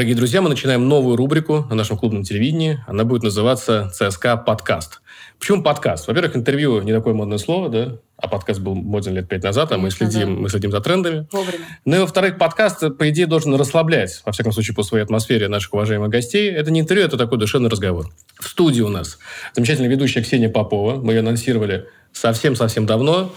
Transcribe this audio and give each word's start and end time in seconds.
Дорогие 0.00 0.16
друзья, 0.16 0.40
мы 0.40 0.48
начинаем 0.48 0.88
новую 0.88 1.14
рубрику 1.14 1.66
на 1.68 1.74
нашем 1.74 1.98
клубном 1.98 2.22
телевидении. 2.22 2.82
Она 2.86 3.04
будет 3.04 3.22
называться 3.22 3.92
«ЦСКА 3.92 4.38
подкаст». 4.38 5.02
Почему 5.38 5.62
подкаст? 5.62 6.08
Во-первых, 6.08 6.34
интервью 6.36 6.80
не 6.80 6.90
такое 6.90 7.12
модное 7.12 7.36
слово, 7.36 7.68
да? 7.68 7.98
А 8.16 8.26
подкаст 8.26 8.60
был 8.60 8.74
моден 8.74 9.12
лет 9.12 9.28
пять 9.28 9.42
назад, 9.42 9.72
а 9.72 9.76
мы 9.76 9.90
следим, 9.90 10.36
да. 10.36 10.40
мы 10.40 10.48
следим 10.48 10.70
за 10.70 10.80
трендами. 10.80 11.28
Вовремя. 11.30 11.66
Ну 11.84 11.96
и, 11.96 11.98
во-вторых, 11.98 12.38
подкаст, 12.38 12.96
по 12.96 13.10
идее, 13.10 13.26
должен 13.26 13.54
расслаблять, 13.56 14.22
во 14.24 14.32
всяком 14.32 14.52
случае, 14.52 14.74
по 14.74 14.82
своей 14.82 15.04
атмосфере 15.04 15.48
наших 15.48 15.74
уважаемых 15.74 16.08
гостей. 16.08 16.50
Это 16.50 16.70
не 16.70 16.80
интервью, 16.80 17.04
это 17.04 17.18
такой 17.18 17.36
душевный 17.36 17.68
разговор. 17.68 18.06
В 18.40 18.48
студии 18.48 18.80
у 18.80 18.88
нас 18.88 19.18
замечательная 19.54 19.90
ведущая 19.90 20.22
Ксения 20.22 20.48
Попова. 20.48 20.94
Мы 20.94 21.12
ее 21.12 21.18
анонсировали 21.18 21.88
совсем-совсем 22.14 22.86
давно 22.86 23.34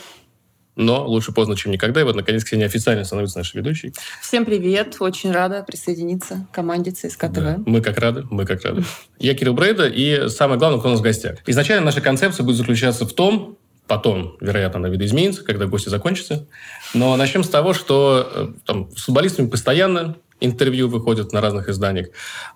но 0.75 1.05
лучше 1.07 1.31
поздно, 1.31 1.55
чем 1.55 1.71
никогда. 1.71 2.01
И 2.01 2.03
вот, 2.03 2.15
наконец, 2.15 2.43
Ксения 2.43 2.65
официально 2.65 3.03
становится 3.03 3.37
нашей 3.37 3.57
ведущей. 3.57 3.93
Всем 4.21 4.45
привет. 4.45 4.95
Очень 4.99 5.31
рада 5.31 5.63
присоединиться 5.63 6.47
к 6.51 6.55
команде 6.55 6.91
ЦСКА 6.91 7.29
ТВ. 7.29 7.35
Да. 7.35 7.59
Мы 7.65 7.81
как 7.81 7.97
рады, 7.97 8.25
мы 8.29 8.45
как 8.45 8.63
рады. 8.63 8.83
Я 9.19 9.35
Кирилл 9.35 9.53
Брейда, 9.53 9.87
и 9.87 10.29
самое 10.29 10.59
главное, 10.59 10.79
кто 10.79 10.89
у 10.89 10.91
нас 10.91 10.99
в 10.99 11.03
гостях. 11.03 11.37
Изначально 11.45 11.85
наша 11.85 12.01
концепция 12.01 12.43
будет 12.43 12.57
заключаться 12.57 13.05
в 13.05 13.13
том, 13.13 13.57
потом, 13.87 14.37
вероятно, 14.39 14.79
она 14.79 14.89
видоизменится, 14.89 15.43
когда 15.43 15.65
гости 15.67 15.89
закончатся. 15.89 16.47
Но 16.93 17.15
начнем 17.15 17.43
с 17.43 17.49
того, 17.49 17.73
что 17.73 18.29
э, 18.33 18.47
там, 18.65 18.89
с 18.95 19.03
футболистами 19.03 19.47
постоянно 19.47 20.15
интервью 20.39 20.89
выходят 20.89 21.31
на 21.31 21.41
разных 21.41 21.69
изданиях. 21.69 22.07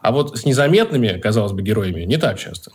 А 0.02 0.12
вот 0.12 0.38
с 0.38 0.46
незаметными, 0.46 1.20
казалось 1.20 1.54
бы, 1.54 1.62
героями 1.62 2.02
не 2.02 2.18
так 2.18 2.40
часто. 2.40 2.72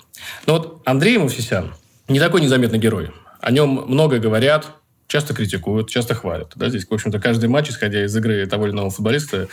Но 0.47 0.55
вот 0.55 0.83
Андрей 0.85 1.19
Муфисян 1.19 1.75
не 2.09 2.21
такой 2.21 2.41
незаметный 2.41 2.79
герой. 2.79 3.11
О 3.41 3.51
нем 3.51 3.85
много 3.89 4.19
говорят, 4.19 4.69
часто 5.07 5.35
критикуют, 5.35 5.91
часто 5.91 6.15
хвалят. 6.15 6.53
Да, 6.57 6.69
здесь, 6.69 6.87
в 6.87 6.93
общем-то, 6.93 7.21
каждый 7.21 7.49
матч, 7.49 7.71
исходя 7.71 8.05
из 8.05 8.17
игры 8.17 8.47
того 8.47 8.67
или 8.67 8.73
иного 8.73 8.91
футболиста, 8.91 9.49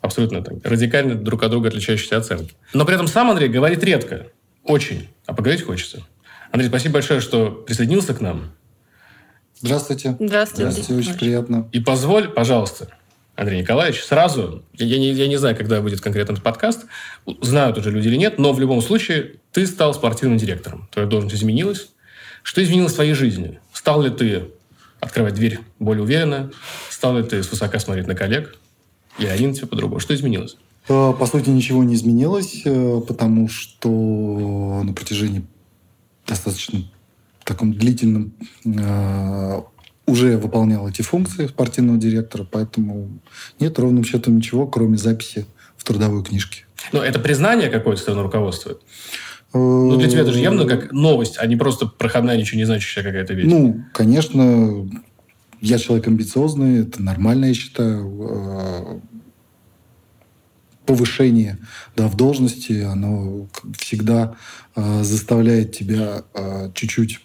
абсолютно 0.00 0.42
так, 0.42 0.54
радикально 0.64 1.14
друг 1.14 1.42
от 1.42 1.50
друга 1.50 1.68
отличающиеся 1.68 2.16
оценки. 2.16 2.54
Но 2.72 2.84
при 2.84 2.94
этом 2.94 3.06
сам 3.06 3.30
Андрей 3.30 3.48
говорит 3.48 3.82
редко, 3.84 4.26
очень, 4.64 5.08
а 5.26 5.34
поговорить 5.34 5.64
хочется. 5.64 6.02
Андрей, 6.50 6.68
спасибо 6.68 6.94
большое, 6.94 7.20
что 7.20 7.50
присоединился 7.50 8.14
к 8.14 8.20
нам. 8.20 8.52
Здравствуйте. 9.60 10.16
Здравствуйте. 10.18 10.70
Здравствуйте, 10.70 10.94
очень 10.94 11.18
приятно. 11.18 11.68
И 11.72 11.80
позволь, 11.80 12.28
пожалуйста, 12.28 12.88
Андрей 13.36 13.62
Николаевич, 13.62 14.02
сразу, 14.02 14.62
я 14.74 14.98
не, 14.98 15.10
я 15.12 15.26
не 15.26 15.36
знаю, 15.36 15.56
когда 15.56 15.80
будет 15.80 16.00
конкретно 16.00 16.32
этот 16.32 16.44
подкаст, 16.44 16.86
знают 17.40 17.76
уже 17.78 17.90
люди 17.90 18.08
или 18.08 18.16
нет, 18.16 18.38
но 18.38 18.52
в 18.52 18.60
любом 18.60 18.80
случае 18.80 19.36
ты 19.52 19.66
стал 19.66 19.94
спортивным 19.94 20.38
директором. 20.38 20.88
Твоя 20.92 21.08
должность 21.08 21.36
изменилась. 21.36 21.88
Что 22.42 22.62
изменилось 22.62 22.92
в 22.92 22.96
твоей 22.96 23.14
жизни? 23.14 23.58
Стал 23.72 24.02
ли 24.02 24.10
ты 24.10 24.50
открывать 25.04 25.34
дверь 25.34 25.60
более 25.78 26.02
уверенно? 26.02 26.50
Стал 26.90 27.18
ли 27.18 27.24
ты 27.24 27.42
свысока 27.42 27.78
смотреть 27.78 28.06
на 28.06 28.14
коллег? 28.14 28.56
Или 29.18 29.28
один 29.28 29.54
все 29.54 29.66
по-другому? 29.66 30.00
Что 30.00 30.14
изменилось? 30.14 30.56
Э, 30.88 31.12
по 31.18 31.26
сути, 31.26 31.50
ничего 31.50 31.84
не 31.84 31.94
изменилось, 31.94 32.62
э, 32.64 33.00
потому 33.06 33.48
что 33.48 34.82
на 34.84 34.92
протяжении 34.92 35.44
достаточно 36.26 36.84
таком 37.44 37.74
длительном 37.74 38.32
э, 38.64 39.62
уже 40.06 40.36
выполнял 40.36 40.88
эти 40.88 41.02
функции 41.02 41.46
спортивного 41.46 41.98
директора, 41.98 42.46
поэтому 42.50 43.20
нет 43.60 43.78
ровным 43.78 44.04
счетом 44.04 44.36
ничего, 44.36 44.66
кроме 44.66 44.98
записи 44.98 45.46
в 45.76 45.84
трудовой 45.84 46.24
книжке. 46.24 46.64
Но 46.92 47.02
это 47.02 47.18
признание 47.18 47.70
какое-то 47.70 48.02
стороны 48.02 48.22
руководства? 48.22 48.76
Ну, 49.54 49.96
для 49.96 50.08
тебя 50.08 50.22
это 50.22 50.32
же 50.32 50.40
явно 50.40 50.66
как 50.66 50.92
новость, 50.92 51.36
а 51.38 51.46
не 51.46 51.56
просто 51.56 51.86
проходная, 51.86 52.36
ничего 52.36 52.58
не 52.58 52.64
значащая 52.64 53.04
какая-то 53.04 53.34
вещь. 53.34 53.46
Ну, 53.48 53.84
конечно, 53.92 54.88
я 55.60 55.78
человек 55.78 56.08
амбициозный, 56.08 56.82
это 56.82 57.02
нормально, 57.02 57.46
я 57.46 57.54
считаю. 57.54 58.28
А, 58.28 59.00
повышение 60.86 61.58
да, 61.96 62.08
в 62.08 62.16
должности, 62.16 62.82
оно 62.82 63.48
всегда 63.78 64.36
э, 64.76 65.02
заставляет 65.02 65.72
тебя 65.72 66.24
э, 66.34 66.70
чуть-чуть 66.74 67.20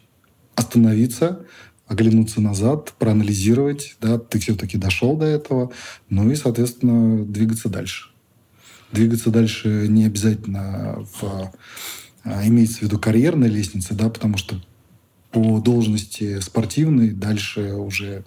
остановиться, 0.56 1.46
оглянуться 1.88 2.42
назад, 2.42 2.94
проанализировать, 3.00 3.98
да, 4.02 4.18
ты 4.20 4.40
все-таки 4.40 4.78
дошел 4.78 5.18
до 5.18 5.26
этого, 5.26 5.72
ну 6.10 6.30
и, 6.32 6.36
соответственно, 6.36 7.26
двигаться 7.26 7.70
дальше. 7.70 8.12
Двигаться 8.92 9.30
дальше 9.30 9.88
не 9.88 10.06
обязательно 10.06 11.06
в 11.14 11.24
а, 11.24 11.52
имеется 12.26 12.80
в 12.80 12.82
виду 12.84 13.00
карьерная 13.00 13.50
лестница, 13.50 13.94
да, 13.94 14.10
потому 14.10 14.38
что 14.38 14.62
по 15.32 15.60
должности 15.60 16.40
спортивной 16.40 17.12
дальше 17.12 17.74
уже 17.74 18.24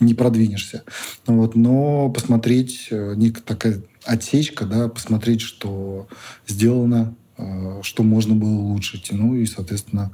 не 0.00 0.14
продвинешься. 0.14 0.82
Вот, 1.26 1.54
но 1.54 2.08
посмотреть, 2.10 2.88
э, 2.90 3.14
некая 3.16 3.42
такая 3.42 3.82
отсечка, 4.04 4.64
да, 4.64 4.88
посмотреть, 4.88 5.40
что 5.40 6.08
сделано, 6.48 7.14
э, 7.38 7.80
что 7.82 8.02
можно 8.02 8.34
было 8.34 8.50
улучшить, 8.50 9.08
ну 9.12 9.36
и, 9.36 9.46
соответственно, 9.46 10.10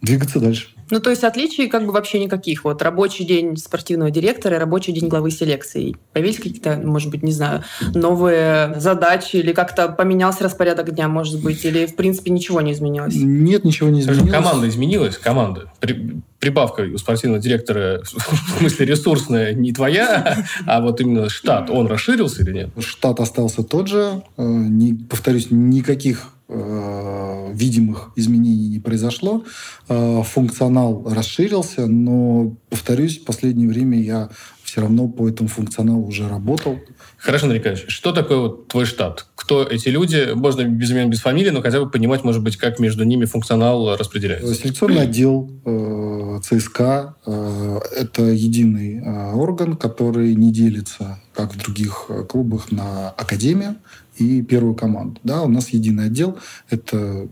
двигаться 0.00 0.40
дальше. 0.40 0.68
Ну, 0.90 1.00
то 1.00 1.10
есть 1.10 1.24
отличий 1.24 1.68
как 1.68 1.86
бы 1.86 1.92
вообще 1.92 2.22
никаких. 2.22 2.64
Вот 2.64 2.82
рабочий 2.82 3.24
день 3.24 3.56
спортивного 3.56 4.10
директора 4.10 4.56
и 4.56 4.58
рабочий 4.58 4.92
день 4.92 5.08
главы 5.08 5.30
селекции. 5.30 5.96
Появились 6.12 6.36
какие-то, 6.36 6.76
может 6.76 7.10
быть, 7.10 7.22
не 7.22 7.32
знаю, 7.32 7.64
новые 7.94 8.74
задачи 8.78 9.36
или 9.36 9.52
как-то 9.52 9.88
поменялся 9.88 10.44
распорядок 10.44 10.94
дня, 10.94 11.08
может 11.08 11.42
быть, 11.42 11.64
или 11.64 11.86
в 11.86 11.96
принципе 11.96 12.30
ничего 12.30 12.60
не 12.60 12.72
изменилось? 12.72 13.14
Нет, 13.16 13.64
ничего 13.64 13.88
не 13.88 14.00
изменилось. 14.00 14.30
Команда 14.30 14.68
изменилась, 14.68 15.16
команда. 15.16 15.72
При, 15.80 16.22
прибавка 16.38 16.82
у 16.82 16.98
спортивного 16.98 17.40
директора, 17.40 18.02
в 18.04 18.58
смысле 18.58 18.86
ресурсная, 18.86 19.54
не 19.54 19.72
твоя, 19.72 20.44
а 20.66 20.80
вот 20.80 21.00
именно 21.00 21.28
штат, 21.28 21.70
он 21.70 21.86
расширился 21.86 22.42
или 22.42 22.52
нет? 22.52 22.70
Штат 22.78 23.20
остался 23.20 23.62
тот 23.62 23.88
же. 23.88 24.22
Э, 24.36 24.42
не, 24.42 24.94
повторюсь, 24.94 25.48
никаких 25.50 26.32
Э, 26.52 27.52
видимых 27.54 28.10
изменений 28.16 28.68
не 28.68 28.80
произошло. 28.80 29.44
Э, 29.88 30.22
функционал 30.24 31.06
расширился, 31.08 31.86
но, 31.86 32.56
повторюсь, 32.68 33.18
в 33.18 33.24
последнее 33.24 33.68
время 33.68 34.00
я 34.00 34.30
все 34.64 34.80
равно 34.80 35.06
по 35.06 35.28
этому 35.28 35.48
функционалу 35.48 36.04
уже 36.06 36.28
работал. 36.28 36.80
Хорошо, 37.18 37.44
Андрей 37.44 37.60
Николаевич, 37.60 37.88
что 37.88 38.10
такое 38.10 38.38
вот 38.38 38.66
твой 38.66 38.84
штат? 38.84 39.26
Кто 39.36 39.62
эти 39.62 39.88
люди? 39.90 40.32
Можно 40.34 40.64
без 40.64 40.90
имен, 40.90 41.08
без 41.08 41.20
фамилии, 41.20 41.50
но 41.50 41.62
хотя 41.62 41.78
бы 41.78 41.88
понимать, 41.88 42.24
может 42.24 42.42
быть, 42.42 42.56
как 42.56 42.80
между 42.80 43.04
ними 43.04 43.26
функционал 43.26 43.96
распределяется. 43.96 44.52
Селекционный 44.54 45.02
отдел 45.02 45.50
э, 45.64 46.40
ЦСКА 46.42 47.14
э,– 47.26 47.78
это 47.96 48.22
единый 48.24 48.98
э, 48.98 49.32
орган, 49.34 49.76
который 49.76 50.34
не 50.34 50.52
делится, 50.52 51.20
как 51.32 51.54
в 51.54 51.58
других 51.58 52.06
э, 52.08 52.24
клубах, 52.24 52.72
на 52.72 53.10
академию 53.10 53.76
и 54.20 54.42
первую 54.42 54.74
команду. 54.74 55.20
Да, 55.24 55.42
у 55.42 55.48
нас 55.48 55.70
единый 55.70 56.06
отдел. 56.06 56.38
Это 56.68 57.28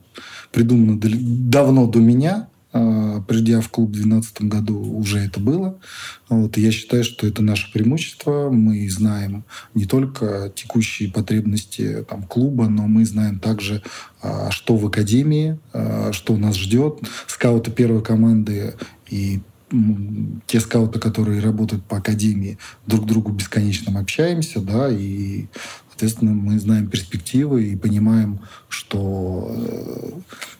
придумано 0.53 0.99
давно 1.01 1.87
до 1.87 1.99
меня. 1.99 2.49
А, 2.71 3.23
придя 3.23 3.61
в 3.61 3.71
клуб 3.71 3.89
в 3.89 3.93
2012 3.93 4.43
году, 4.43 4.79
уже 4.79 5.19
это 5.19 5.41
было. 5.41 5.79
Вот, 6.29 6.57
я 6.59 6.71
считаю, 6.71 7.03
что 7.03 7.27
это 7.27 7.43
наше 7.43 7.73
преимущество. 7.73 8.51
Мы 8.51 8.89
знаем 8.91 9.45
не 9.75 9.87
только 9.87 10.53
текущие 10.55 11.11
потребности 11.11 12.05
там, 12.09 12.25
клуба, 12.25 12.69
но 12.69 12.87
мы 12.87 13.07
знаем 13.07 13.39
также, 13.41 13.83
а, 14.21 14.51
что 14.51 14.77
в 14.77 14.87
академии, 14.87 15.59
а, 15.73 16.13
что 16.13 16.37
нас 16.37 16.57
ждет. 16.57 17.01
Скауты 17.27 17.71
первой 17.71 18.03
команды 18.03 18.75
и 19.09 19.41
те 20.47 20.61
скауты, 20.61 20.99
которые 20.99 21.41
работают 21.41 21.85
по 21.85 21.99
академии, 21.99 22.59
друг 22.87 23.05
другу 23.05 23.33
бесконечно 23.33 23.99
общаемся, 24.01 24.61
да, 24.61 24.89
и 24.91 25.47
Соответственно, 25.99 26.33
мы 26.33 26.61
знаем 26.61 26.87
перспективы 26.87 27.65
и 27.65 27.77
понимаем, 27.77 28.39
что 28.69 29.53
э, 29.53 30.11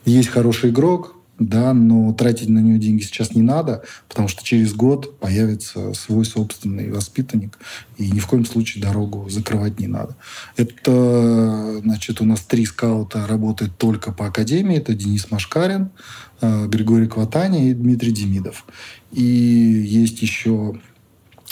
есть 0.03 0.27
хороший 0.27 0.71
игрок, 0.71 1.15
да, 1.39 1.73
но 1.73 2.11
тратить 2.11 2.49
на 2.49 2.59
него 2.59 2.77
деньги 2.77 3.03
сейчас 3.03 3.33
не 3.33 3.41
надо, 3.41 3.85
потому 4.09 4.27
что 4.27 4.43
через 4.43 4.73
год 4.73 5.17
появится 5.17 5.93
свой 5.93 6.25
собственный 6.25 6.91
воспитанник, 6.91 7.57
и 7.97 8.11
ни 8.11 8.19
в 8.19 8.27
коем 8.27 8.45
случае 8.45 8.83
дорогу 8.83 9.29
закрывать 9.29 9.79
не 9.79 9.87
надо. 9.87 10.17
Это, 10.57 11.79
значит, 11.83 12.19
у 12.19 12.25
нас 12.25 12.41
три 12.41 12.65
скаута 12.65 13.25
работают 13.25 13.77
только 13.77 14.11
по 14.11 14.27
академии. 14.27 14.75
Это 14.75 14.93
Денис 14.93 15.31
Машкарин, 15.31 15.91
э, 16.41 16.67
Григорий 16.67 17.07
Кватани 17.07 17.69
и 17.69 17.73
Дмитрий 17.73 18.11
Демидов. 18.11 18.65
И 19.13 19.23
есть 19.23 20.21
еще 20.21 20.77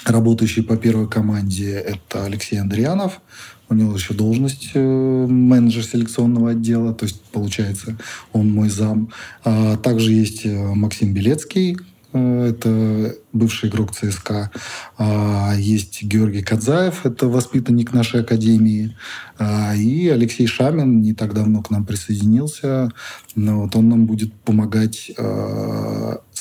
работающий 0.06 0.64
по 0.64 0.78
первой 0.78 1.08
команде 1.08 1.72
это 1.72 2.26
Алексей 2.26 2.60
Андрианов, 2.60 3.22
у 3.70 3.74
него 3.74 3.94
еще 3.94 4.14
должность 4.14 4.72
э, 4.74 5.28
менеджер 5.28 5.84
селекционного 5.84 6.52
отдела, 6.52 6.94
то 6.94 7.06
есть, 7.06 7.22
получается, 7.32 7.98
он 8.32 8.52
мой 8.52 8.70
зам. 8.70 9.10
А 9.44 9.76
также 9.78 10.14
есть 10.14 10.46
э, 10.46 10.74
Максим 10.74 11.14
Белецкий, 11.14 11.78
э, 12.14 12.50
это 12.50 13.16
бывший 13.34 13.70
игрок 13.70 13.94
ЦСКА. 13.94 14.52
А 14.98 15.54
есть 15.58 16.02
Георгий 16.04 16.44
Кадзаев, 16.44 17.06
это 17.06 17.28
воспитанник 17.28 17.94
нашей 17.94 18.22
академии. 18.22 18.96
А, 19.38 19.76
и 19.76 20.08
Алексей 20.08 20.48
Шамин 20.48 21.02
не 21.02 21.14
так 21.14 21.34
давно 21.34 21.62
к 21.62 21.70
нам 21.70 21.86
присоединился. 21.86 22.92
Вот 23.36 23.76
он 23.76 23.90
нам 23.90 24.06
будет 24.06 24.34
помогать 24.34 25.12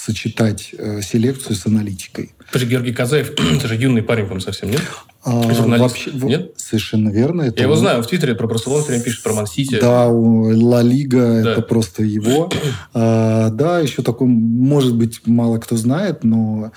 сочетать 0.07 0.71
э, 0.79 1.01
селекцию 1.03 1.57
с 1.57 1.67
аналитикой. 1.67 2.33
Же 2.53 2.67
Георгий 2.67 2.93
Казаев, 2.93 3.31
это 3.57 3.67
же 3.67 3.75
юный 3.75 4.03
парень, 4.03 4.27
по 4.27 4.39
совсем, 4.39 4.71
нет? 4.71 4.83
А, 5.25 5.33
вообще, 5.33 6.13
Нет? 6.13 6.53
Совершенно 6.57 7.09
верно. 7.09 7.43
Это 7.43 7.59
Я 7.59 7.65
его 7.65 7.75
знаю, 7.75 8.01
в 8.05 8.07
Твиттере 8.07 8.37
про 8.37 8.47
Барселону 8.47 8.85
время 8.85 9.03
пишет, 9.03 9.25
про 9.25 9.33
Мансити. 9.33 9.81
Да, 9.81 10.07
Ла 10.07 10.83
Лига, 10.83 11.43
да. 11.43 11.53
это 11.53 11.63
просто 11.63 12.05
его. 12.05 12.49
а, 12.95 13.51
да, 13.51 13.81
еще 13.81 14.03
такой, 14.03 14.29
может 14.29 14.95
быть, 14.95 15.27
мало 15.27 15.59
кто 15.59 15.77
знает, 15.77 16.23
но 16.23 16.71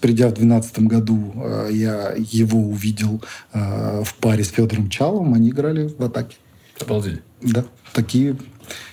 придя 0.00 0.28
в 0.28 0.34
2012 0.34 0.78
году, 0.80 1.32
а, 1.34 1.68
я 1.68 2.14
его 2.16 2.60
увидел 2.60 3.20
в 3.52 4.14
паре 4.20 4.44
с 4.44 4.50
Федором 4.50 4.88
Чалом, 4.88 5.34
они 5.34 5.50
играли 5.50 5.88
в 5.88 6.04
атаке. 6.04 6.36
Обалдеть. 6.80 7.20
Да, 7.42 7.64
такие 7.92 8.36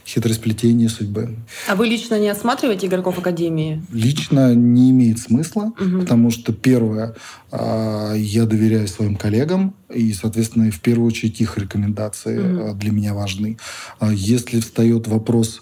хитросплетение 0.06 0.90
судьбы. 0.90 1.36
А 1.68 1.76
вы 1.76 1.88
лично 1.88 2.20
не 2.20 2.30
осматриваете 2.30 2.88
игроков 2.88 3.18
Академии? 3.20 3.82
Лично 3.92 4.54
не 4.56 4.92
имеет 4.92 5.20
смысла, 5.20 5.74
угу. 5.80 6.00
потому 6.00 6.32
что, 6.32 6.54
первое, 6.54 7.16
а, 7.52 8.14
я 8.14 8.46
доверяю 8.46 8.88
своим 8.88 9.16
коллегам, 9.16 9.76
и, 9.94 10.14
соответственно, 10.14 10.72
в 10.72 10.80
первую 10.80 11.08
очередь 11.08 11.40
их 11.42 11.58
рекомендации 11.58 12.40
угу. 12.40 12.74
для 12.76 12.92
меня 12.92 13.14
важны. 13.14 13.58
А 14.00 14.12
если 14.12 14.60
встает 14.60 15.08
вопрос 15.08 15.62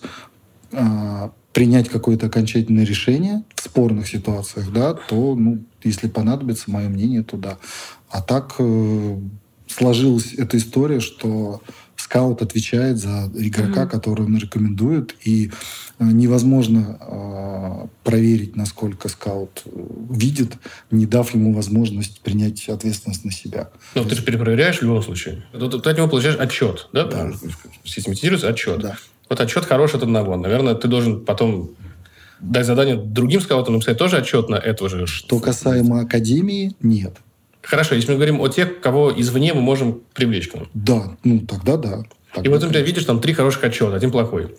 принять 1.54 1.90
какое-то 1.90 2.28
окончательное 2.28 2.86
решение 2.86 3.44
в 3.56 3.62
спорных 3.62 4.08
ситуациях, 4.08 4.72
да, 4.72 4.94
то, 4.94 5.34
ну, 5.34 5.64
если 5.84 6.08
понадобится 6.08 6.70
мое 6.70 6.88
мнение, 6.88 7.24
то 7.24 7.36
да. 7.36 7.58
А 8.12 8.22
так 8.22 8.56
э, 8.60 9.18
сложилась 9.66 10.34
эта 10.34 10.58
история, 10.58 11.00
что 11.00 11.62
скаут 12.08 12.42
отвечает 12.42 12.98
за 12.98 13.30
игрока, 13.36 13.84
mm-hmm. 13.84 13.90
которого 13.90 14.26
он 14.26 14.38
рекомендует, 14.38 15.14
и 15.26 15.52
э, 16.00 16.06
невозможно 16.06 16.98
э, 17.00 17.88
проверить, 18.06 18.56
насколько 18.56 19.10
скаут 19.10 19.64
э, 19.66 19.70
видит, 20.10 20.54
не 20.90 21.06
дав 21.06 21.34
ему 21.34 21.54
возможность 21.54 22.22
принять 22.22 22.70
ответственность 22.70 23.26
на 23.26 23.32
себя. 23.32 23.72
Ну, 23.94 24.06
ты 24.06 24.16
же 24.16 24.24
перепроверяешь 24.24 24.80
в 24.80 24.84
любом 24.84 25.04
случае. 25.04 25.44
Ты, 25.52 25.68
ты 25.68 25.90
от 25.90 25.98
него 25.98 26.08
получаешь 26.08 26.38
отчет, 26.40 26.88
да? 26.94 27.04
Да. 27.04 27.32
Систематизируется 27.84 28.48
отчет. 28.48 28.80
Да. 28.80 28.96
Вот 29.28 29.42
отчет 29.42 29.66
хороший 29.66 29.98
от 29.98 30.04
одного. 30.04 30.38
Наверное, 30.38 30.76
ты 30.76 30.88
должен 30.88 31.26
потом 31.26 31.76
дать 32.40 32.66
задание 32.66 32.96
другим 32.96 33.42
скаутам 33.42 33.74
написать 33.74 33.98
тоже 33.98 34.18
отчет 34.18 34.48
на 34.48 34.56
этого 34.56 34.90
же. 34.90 35.08
Что 35.08 35.40
касаемо 35.42 36.02
академии, 36.02 36.74
нет. 36.82 37.18
Хорошо, 37.68 37.96
если 37.96 38.12
мы 38.12 38.16
говорим 38.16 38.40
о 38.40 38.48
тех, 38.48 38.80
кого 38.80 39.14
извне 39.14 39.54
мы 39.54 39.60
можем 39.60 40.00
привлечь 40.14 40.48
к 40.48 40.56
нам. 40.56 40.70
Да, 40.74 41.18
ну 41.26 41.42
тогда 41.42 41.76
да. 41.76 42.04
Тогда, 42.34 42.50
и 42.50 42.52
вот, 42.52 42.62
например, 42.62 42.86
видишь, 42.86 43.04
там 43.04 43.20
три 43.20 43.34
хороших 43.34 43.64
отчета, 43.66 43.96
один 43.96 44.10
плохой. 44.10 44.56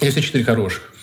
Если 0.00 0.22
четыре 0.22 0.44
хороших, 0.44 0.94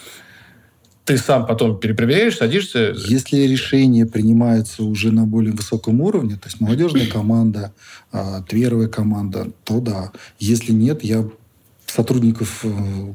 ты 1.03 1.19
сам 1.19 1.45
потом 1.45 1.79
перепроверяешь, 1.79 2.37
садишься... 2.37 2.95
Если 2.97 3.41
решение 3.41 4.07
принимается 4.07 4.83
уже 4.83 5.11
на 5.11 5.27
более 5.27 5.53
высоком 5.53 6.01
уровне, 6.01 6.35
то 6.35 6.47
есть 6.47 6.59
молодежная 6.59 7.05
команда, 7.05 7.71
а, 8.11 8.41
тверовая 8.41 8.87
команда, 8.87 9.51
то 9.65 9.79
да. 9.79 10.11
Если 10.39 10.71
нет, 10.71 11.03
я 11.03 11.29
сотрудников 11.85 12.61
э, 12.63 13.13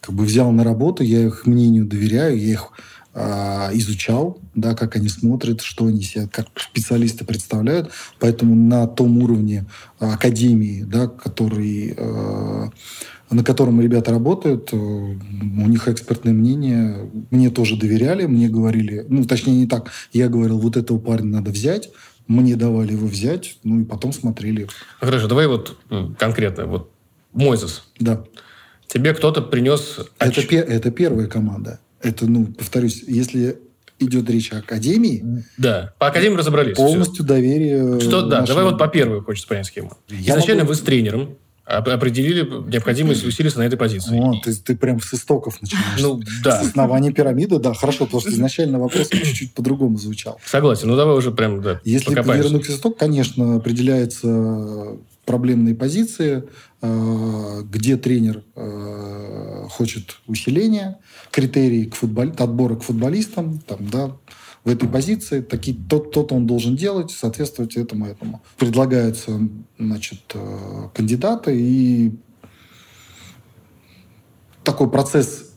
как 0.00 0.16
бы 0.16 0.24
взял 0.24 0.50
на 0.50 0.64
работу, 0.64 1.04
я 1.04 1.26
их 1.26 1.46
мнению 1.46 1.86
доверяю, 1.86 2.36
я 2.36 2.54
их 2.54 2.72
изучал, 3.14 4.40
да, 4.54 4.74
как 4.74 4.96
они 4.96 5.08
смотрят, 5.08 5.60
что 5.60 5.86
они 5.86 6.02
себя, 6.02 6.28
как 6.28 6.46
специалисты 6.56 7.24
представляют. 7.24 7.90
Поэтому 8.18 8.54
на 8.54 8.86
том 8.86 9.18
уровне 9.18 9.66
а, 9.98 10.14
академии, 10.14 10.82
да, 10.82 11.08
который, 11.08 11.94
э, 11.96 12.68
на 13.30 13.44
котором 13.44 13.80
ребята 13.80 14.12
работают, 14.12 14.72
э, 14.72 14.76
у 14.76 15.68
них 15.68 15.88
экспертное 15.88 16.32
мнение. 16.32 17.10
Мне 17.30 17.50
тоже 17.50 17.76
доверяли, 17.76 18.26
мне 18.26 18.48
говорили, 18.48 19.04
ну, 19.08 19.24
точнее, 19.24 19.56
не 19.56 19.66
так. 19.66 19.90
Я 20.12 20.28
говорил, 20.28 20.58
вот 20.58 20.76
этого 20.78 20.98
парня 20.98 21.38
надо 21.38 21.50
взять, 21.50 21.90
мне 22.28 22.56
давали 22.56 22.92
его 22.92 23.06
взять, 23.06 23.58
ну 23.62 23.80
и 23.80 23.84
потом 23.84 24.12
смотрели. 24.12 24.68
Хорошо, 25.00 25.28
давай 25.28 25.46
вот 25.48 25.76
конкретно. 26.18 26.66
Вот 26.66 26.90
Мойзес. 27.32 27.84
Да. 27.98 28.24
Тебе 28.86 29.14
кто-то 29.14 29.40
принес... 29.40 30.00
Это, 30.18 30.40
это 30.40 30.90
первая 30.90 31.26
команда. 31.26 31.80
Это, 32.02 32.26
ну, 32.26 32.46
повторюсь, 32.46 33.02
если 33.06 33.58
идет 33.98 34.28
речь 34.28 34.52
о 34.52 34.58
академии. 34.58 35.44
Да, 35.56 35.92
по 35.98 36.08
академии 36.08 36.36
разобрались. 36.36 36.76
Полностью 36.76 37.24
все. 37.24 37.24
доверие. 37.24 38.00
Что, 38.00 38.22
да, 38.22 38.42
давай 38.42 38.64
вот 38.64 38.78
по 38.78 38.88
первой 38.88 39.20
хочется 39.20 39.48
понять 39.48 39.66
схему. 39.66 39.92
Я 40.08 40.34
Изначально 40.34 40.62
могу... 40.62 40.70
вы 40.70 40.74
с 40.76 40.80
тренером 40.80 41.36
определили 41.64 42.42
необходимость 42.68 43.24
усилиться 43.24 43.58
на 43.58 43.62
этой 43.62 43.76
позиции. 43.76 44.18
О, 44.18 44.34
ты, 44.42 44.52
ты 44.54 44.76
прям 44.76 45.00
с 45.00 45.14
истоков 45.14 45.62
начинаешь. 45.62 46.00
Ну, 46.00 46.20
да. 46.42 46.60
С 46.60 46.66
основания 46.68 47.12
пирамиды, 47.12 47.58
да, 47.58 47.72
хорошо, 47.72 48.06
потому 48.06 48.20
что 48.20 48.30
изначально 48.30 48.78
вопрос 48.80 49.08
чуть-чуть 49.08 49.54
по-другому 49.54 49.96
звучал. 49.96 50.40
Согласен, 50.44 50.88
ну 50.88 50.96
давай 50.96 51.16
уже 51.16 51.30
прям, 51.30 51.62
да, 51.62 51.80
Если 51.84 52.14
вернуть 52.14 52.68
исток, 52.68 52.98
конечно, 52.98 53.56
определяется 53.56 54.96
проблемные 55.24 55.74
позиции, 55.74 56.44
э, 56.80 57.62
где 57.64 57.96
тренер 57.96 58.42
э, 58.56 59.66
хочет 59.70 60.20
усиления, 60.26 60.98
критерии 61.30 61.84
к 61.84 61.94
футбол... 61.94 62.32
отбора 62.36 62.76
к 62.76 62.82
футболистам, 62.82 63.58
там, 63.60 63.88
да, 63.88 64.16
в 64.64 64.68
этой 64.68 64.88
позиции, 64.88 65.40
такие, 65.40 65.76
тот, 65.76 66.12
тот 66.12 66.32
он 66.32 66.46
должен 66.46 66.76
делать, 66.76 67.10
соответствовать 67.10 67.76
этому 67.76 68.06
этому. 68.06 68.42
Предлагаются 68.58 69.40
значит, 69.78 70.20
э, 70.34 70.88
кандидаты, 70.94 71.56
и 71.58 72.12
такой 74.64 74.90
процесс 74.90 75.52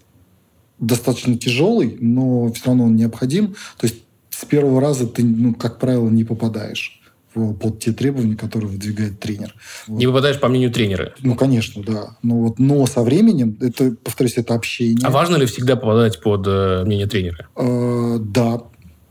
достаточно 0.80 1.38
тяжелый, 1.38 1.98
но 2.00 2.52
все 2.52 2.68
равно 2.68 2.86
он 2.86 2.96
необходим. 2.96 3.56
То 3.78 3.88
есть 3.88 4.04
с 4.30 4.46
первого 4.46 4.82
раза 4.82 5.08
ты, 5.08 5.24
ну, 5.24 5.54
как 5.54 5.80
правило, 5.80 6.10
не 6.10 6.24
попадаешь 6.24 7.02
под 7.36 7.80
те 7.80 7.92
требования, 7.92 8.36
которые 8.36 8.70
выдвигает 8.70 9.20
тренер. 9.20 9.54
Вот. 9.88 10.00
Не 10.00 10.08
попадаешь 10.08 10.40
по 10.40 10.48
мнению 10.48 10.72
тренера? 10.72 11.14
Ну, 11.22 11.36
конечно, 11.36 11.84
да. 11.84 12.18
Но, 12.24 12.36
вот, 12.36 12.60
но 12.60 12.86
со 12.86 13.04
временем, 13.04 13.58
это, 13.62 13.96
повторюсь, 14.04 14.38
это 14.38 14.56
общение. 14.56 15.06
А 15.06 15.10
важно 15.10 15.36
ли 15.36 15.46
всегда 15.46 15.76
попадать 15.76 16.22
под 16.22 16.46
э, 16.48 16.84
мнение 16.86 17.08
тренера? 17.08 17.48
Э, 17.56 18.18
да, 18.20 18.62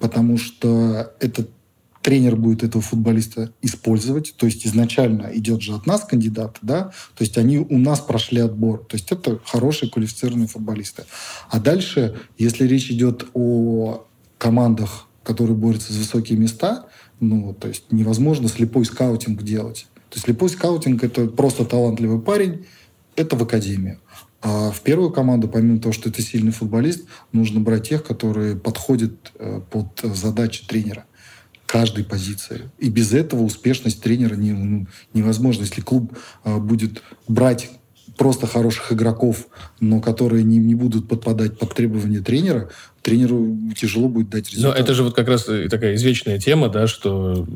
потому 0.00 0.38
что 0.38 1.12
этот 1.20 1.50
тренер 2.04 2.36
будет 2.36 2.62
этого 2.62 2.82
футболиста 2.82 3.50
использовать. 3.62 4.34
То 4.36 4.46
есть 4.46 4.66
изначально 4.66 5.30
идет 5.32 5.62
же 5.62 5.74
от 5.74 5.86
нас 5.86 6.04
кандидаты, 6.04 6.58
да, 6.60 6.92
то 7.16 7.24
есть 7.24 7.38
они 7.38 7.58
у 7.58 7.78
нас 7.78 8.00
прошли 8.00 8.40
отбор. 8.40 8.80
То 8.80 8.96
есть 8.96 9.10
это 9.10 9.40
хорошие 9.44 9.90
квалифицированные 9.90 10.46
футболисты. 10.46 11.04
А 11.48 11.58
дальше, 11.58 12.14
если 12.36 12.66
речь 12.68 12.90
идет 12.90 13.26
о 13.32 14.04
командах, 14.36 15.06
которые 15.22 15.56
борются 15.56 15.94
за 15.94 16.00
высокие 16.00 16.38
места, 16.38 16.84
ну, 17.20 17.54
то 17.54 17.68
есть 17.68 17.90
невозможно 17.90 18.48
слепой 18.48 18.84
скаутинг 18.84 19.42
делать. 19.42 19.86
То 20.10 20.16
есть 20.16 20.26
слепой 20.26 20.48
скаутинг– 20.48 21.02
это 21.04 21.26
просто 21.26 21.64
талантливый 21.64 22.20
парень, 22.20 22.66
это 23.16 23.36
в 23.36 23.42
академию. 23.42 23.98
А 24.42 24.70
в 24.70 24.82
первую 24.82 25.10
команду, 25.10 25.48
помимо 25.48 25.80
того, 25.80 25.92
что 25.92 26.10
это 26.10 26.20
сильный 26.20 26.52
футболист, 26.52 27.04
нужно 27.32 27.60
брать 27.60 27.88
тех, 27.88 28.04
которые 28.04 28.56
подходят 28.56 29.32
э, 29.38 29.60
под 29.70 29.88
задачи 30.02 30.66
тренера 30.66 31.06
каждой 31.66 32.04
позиции. 32.04 32.70
И 32.78 32.90
без 32.90 33.14
этого 33.14 33.42
успешность 33.42 34.02
тренера 34.02 34.34
не, 34.34 34.52
ну, 34.52 34.86
невозможна. 35.14 35.62
Если 35.62 35.80
клуб 35.80 36.16
э, 36.44 36.58
будет 36.58 37.02
брать 37.26 37.70
просто 38.18 38.46
хороших 38.46 38.92
игроков, 38.92 39.48
но 39.80 40.00
которые 40.00 40.44
не, 40.44 40.58
не 40.58 40.74
будут 40.74 41.08
подпадать 41.08 41.58
под 41.58 41.74
требования 41.74 42.20
тренера, 42.20 42.68
тренеру 43.04 43.56
тяжело 43.76 44.08
будет 44.08 44.30
дать 44.30 44.50
результат. 44.50 44.74
Но 44.74 44.82
это 44.82 44.94
же 44.94 45.04
вот 45.04 45.14
как 45.14 45.28
раз 45.28 45.44
такая 45.44 45.94
извечная 45.94 46.40
тема, 46.40 46.68
да, 46.70 46.86
что 46.86 47.46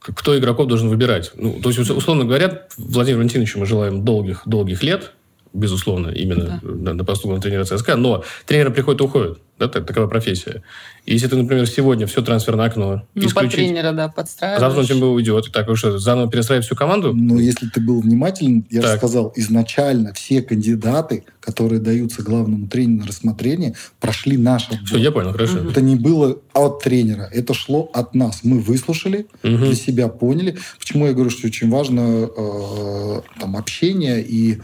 кто 0.00 0.36
игроков 0.36 0.66
должен 0.66 0.88
выбирать. 0.88 1.32
Ну, 1.36 1.60
то 1.62 1.70
есть, 1.70 1.78
условно 1.78 2.24
говоря, 2.24 2.66
Владимиру 2.76 3.18
Валентиновичу 3.18 3.58
мы 3.58 3.66
желаем 3.66 4.04
долгих-долгих 4.04 4.82
лет, 4.82 5.12
безусловно, 5.52 6.08
именно 6.08 6.60
да. 6.62 6.68
на, 6.68 6.94
на 6.94 7.04
посту 7.04 7.38
тренера 7.38 7.64
ЦСКА, 7.64 7.96
но 7.96 8.24
тренеры 8.46 8.70
приходят 8.70 9.00
и 9.00 9.04
уходят. 9.04 9.38
Да, 9.64 9.68
так, 9.68 9.86
такова 9.86 10.06
профессия. 10.06 10.62
Если 11.06 11.26
ты, 11.26 11.36
например, 11.36 11.66
сегодня 11.66 12.06
все 12.06 12.22
трансферное 12.22 12.66
окно 12.66 13.02
ну, 13.14 13.26
исключить... 13.26 13.34
под 13.34 13.50
тренера, 13.52 13.92
да, 13.92 14.08
подстраиваешь. 14.08 14.60
Завтра 14.60 14.80
он 14.80 14.86
тебе 14.86 15.06
уйдет. 15.06 15.50
Так 15.52 15.76
что, 15.76 15.98
заново 15.98 16.30
перестраивать 16.30 16.66
всю 16.66 16.76
команду? 16.76 17.12
Но 17.14 17.38
если 17.38 17.68
ты 17.68 17.80
был 17.80 18.00
внимателен, 18.00 18.64
я 18.70 18.82
так. 18.82 18.92
же 18.92 18.96
сказал, 18.98 19.32
изначально 19.36 20.12
все 20.14 20.42
кандидаты, 20.42 21.24
которые 21.40 21.80
даются 21.80 22.22
главному 22.22 22.68
тренеру 22.68 23.02
на 23.02 23.06
рассмотрение, 23.06 23.74
прошли 24.00 24.36
наш 24.36 24.64
отбор. 24.64 24.86
Все, 24.86 24.98
я 24.98 25.12
понял, 25.12 25.32
хорошо. 25.32 25.58
Это 25.58 25.80
не 25.80 25.96
было 25.96 26.38
от 26.52 26.82
тренера, 26.82 27.28
это 27.32 27.54
шло 27.54 27.90
от 27.92 28.14
нас. 28.14 28.40
Мы 28.42 28.60
выслушали, 28.60 29.26
угу. 29.42 29.56
для 29.56 29.74
себя 29.74 30.08
поняли. 30.08 30.56
Почему 30.78 31.06
я 31.06 31.12
говорю, 31.12 31.30
что 31.30 31.46
очень 31.46 31.70
важно 31.70 32.28
э, 32.36 33.20
там, 33.40 33.56
общение 33.56 34.22
и 34.22 34.60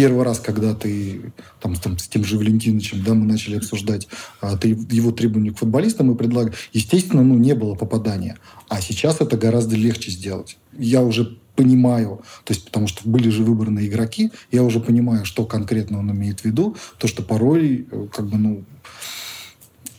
первый 0.00 0.24
раз, 0.24 0.40
когда 0.40 0.74
ты 0.74 1.20
там, 1.60 1.74
там, 1.74 1.98
с 1.98 2.08
тем 2.08 2.24
же 2.24 2.38
Валентиновичем, 2.38 3.04
да, 3.04 3.12
мы 3.12 3.26
начали 3.26 3.58
обсуждать 3.58 4.08
а, 4.40 4.56
ты, 4.56 4.68
его 4.68 5.12
требования 5.12 5.50
к 5.50 5.58
футболистам, 5.58 6.06
мы 6.06 6.14
предлагали, 6.14 6.56
естественно, 6.72 7.22
ну, 7.22 7.34
не 7.34 7.54
было 7.54 7.74
попадания. 7.74 8.38
А 8.68 8.80
сейчас 8.80 9.20
это 9.20 9.36
гораздо 9.36 9.76
легче 9.76 10.10
сделать. 10.10 10.56
Я 10.72 11.02
уже 11.02 11.36
понимаю, 11.54 12.22
то 12.44 12.54
есть 12.54 12.64
потому 12.64 12.86
что 12.86 13.06
были 13.06 13.28
же 13.28 13.42
выбраны 13.44 13.86
игроки, 13.86 14.30
я 14.50 14.62
уже 14.62 14.80
понимаю, 14.80 15.26
что 15.26 15.44
конкретно 15.44 15.98
он 15.98 16.10
имеет 16.12 16.40
в 16.40 16.44
виду, 16.46 16.76
то, 16.96 17.06
что 17.06 17.22
порой 17.22 17.86
э, 17.90 18.06
как 18.10 18.26
бы, 18.26 18.38
ну, 18.38 18.64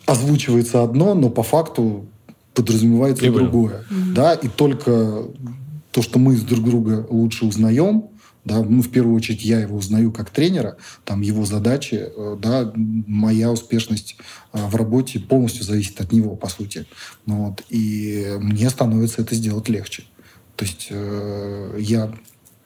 озвучивается 0.08 0.82
одно, 0.82 1.14
но 1.14 1.30
по 1.30 1.44
факту 1.44 2.08
подразумевается 2.56 3.28
и 3.28 3.30
другое. 3.30 3.86
Да, 4.16 4.34
и 4.34 4.48
только 4.48 5.26
то, 5.92 6.02
что 6.02 6.18
мы 6.18 6.38
друг 6.38 6.66
друга 6.66 7.06
лучше 7.08 7.46
узнаем, 7.46 8.06
да, 8.44 8.64
ну, 8.64 8.82
в 8.82 8.90
первую 8.90 9.16
очередь, 9.16 9.46
я 9.46 9.60
его 9.60 9.78
узнаю 9.78 10.12
как 10.12 10.32
тренера, 10.32 10.78
там 11.06 11.22
его 11.22 11.46
задачи, 11.46 12.10
э, 12.16 12.38
да, 12.40 12.72
моя 12.76 13.52
успешность 13.52 14.16
э, 14.52 14.66
в 14.68 14.76
работе 14.76 15.20
полностью 15.20 15.64
зависит 15.64 16.02
от 16.02 16.12
него, 16.12 16.36
по 16.36 16.50
сути. 16.50 16.88
Ну, 17.26 17.46
вот, 17.46 17.64
и 17.70 18.36
мне 18.40 18.70
становится 18.70 19.22
это 19.22 19.36
сделать 19.36 19.70
легче. 19.70 20.04
То 20.56 20.66
есть 20.66 20.88
э, 20.90 21.78
я 21.80 22.12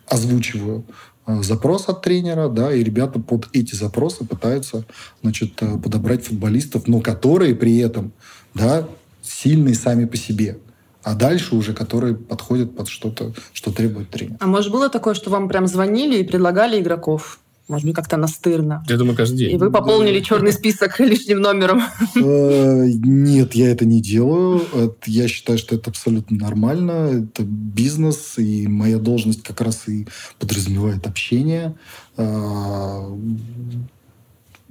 озвучиваю 0.07 0.85
э, 1.27 1.41
запрос 1.43 1.89
от 1.89 2.01
тренера, 2.01 2.47
да, 2.47 2.73
и 2.73 2.81
ребята 2.81 3.19
под 3.19 3.49
эти 3.51 3.75
запросы 3.75 4.23
пытаются, 4.23 4.85
значит, 5.21 5.55
подобрать 5.55 6.23
футболистов, 6.23 6.87
но 6.87 7.01
которые 7.01 7.53
при 7.53 7.77
этом, 7.77 8.13
да, 8.53 8.87
сильные 9.21 9.75
сами 9.75 10.05
по 10.05 10.15
себе 10.15 10.57
а 11.05 11.13
дальше 11.13 11.55
уже 11.55 11.73
которые 11.73 12.15
подходят 12.15 12.75
под 12.75 12.89
что-то, 12.89 13.33
что 13.53 13.71
требует 13.71 14.09
тренер. 14.09 14.37
А 14.39 14.47
может 14.47 14.71
было 14.71 14.89
такое, 14.89 15.13
что 15.13 15.29
вам 15.29 15.47
прям 15.47 15.67
звонили 15.67 16.17
и 16.17 16.23
предлагали 16.23 16.81
игроков? 16.81 17.39
Может 17.67 17.85
быть, 17.87 17.95
как-то 17.95 18.17
настырно. 18.17 18.83
Я 18.87 18.97
думаю, 18.97 19.15
каждый 19.15 19.37
день. 19.37 19.55
И 19.55 19.57
вы 19.57 19.71
пополнили 19.71 20.19
черный 20.19 20.51
список 20.51 20.99
лишним 20.99 21.41
номером. 21.41 21.83
Э, 22.15 22.85
нет, 22.87 23.53
я 23.53 23.71
это 23.71 23.85
не 23.85 24.01
делаю. 24.01 24.61
Я 25.05 25.27
считаю, 25.27 25.57
что 25.57 25.75
это 25.75 25.91
абсолютно 25.91 26.37
нормально. 26.37 27.23
Это 27.23 27.43
бизнес, 27.43 28.37
и 28.37 28.67
моя 28.67 28.97
должность 28.97 29.43
как 29.43 29.61
раз 29.61 29.87
и 29.87 30.07
подразумевает 30.39 31.07
общение. 31.07 31.75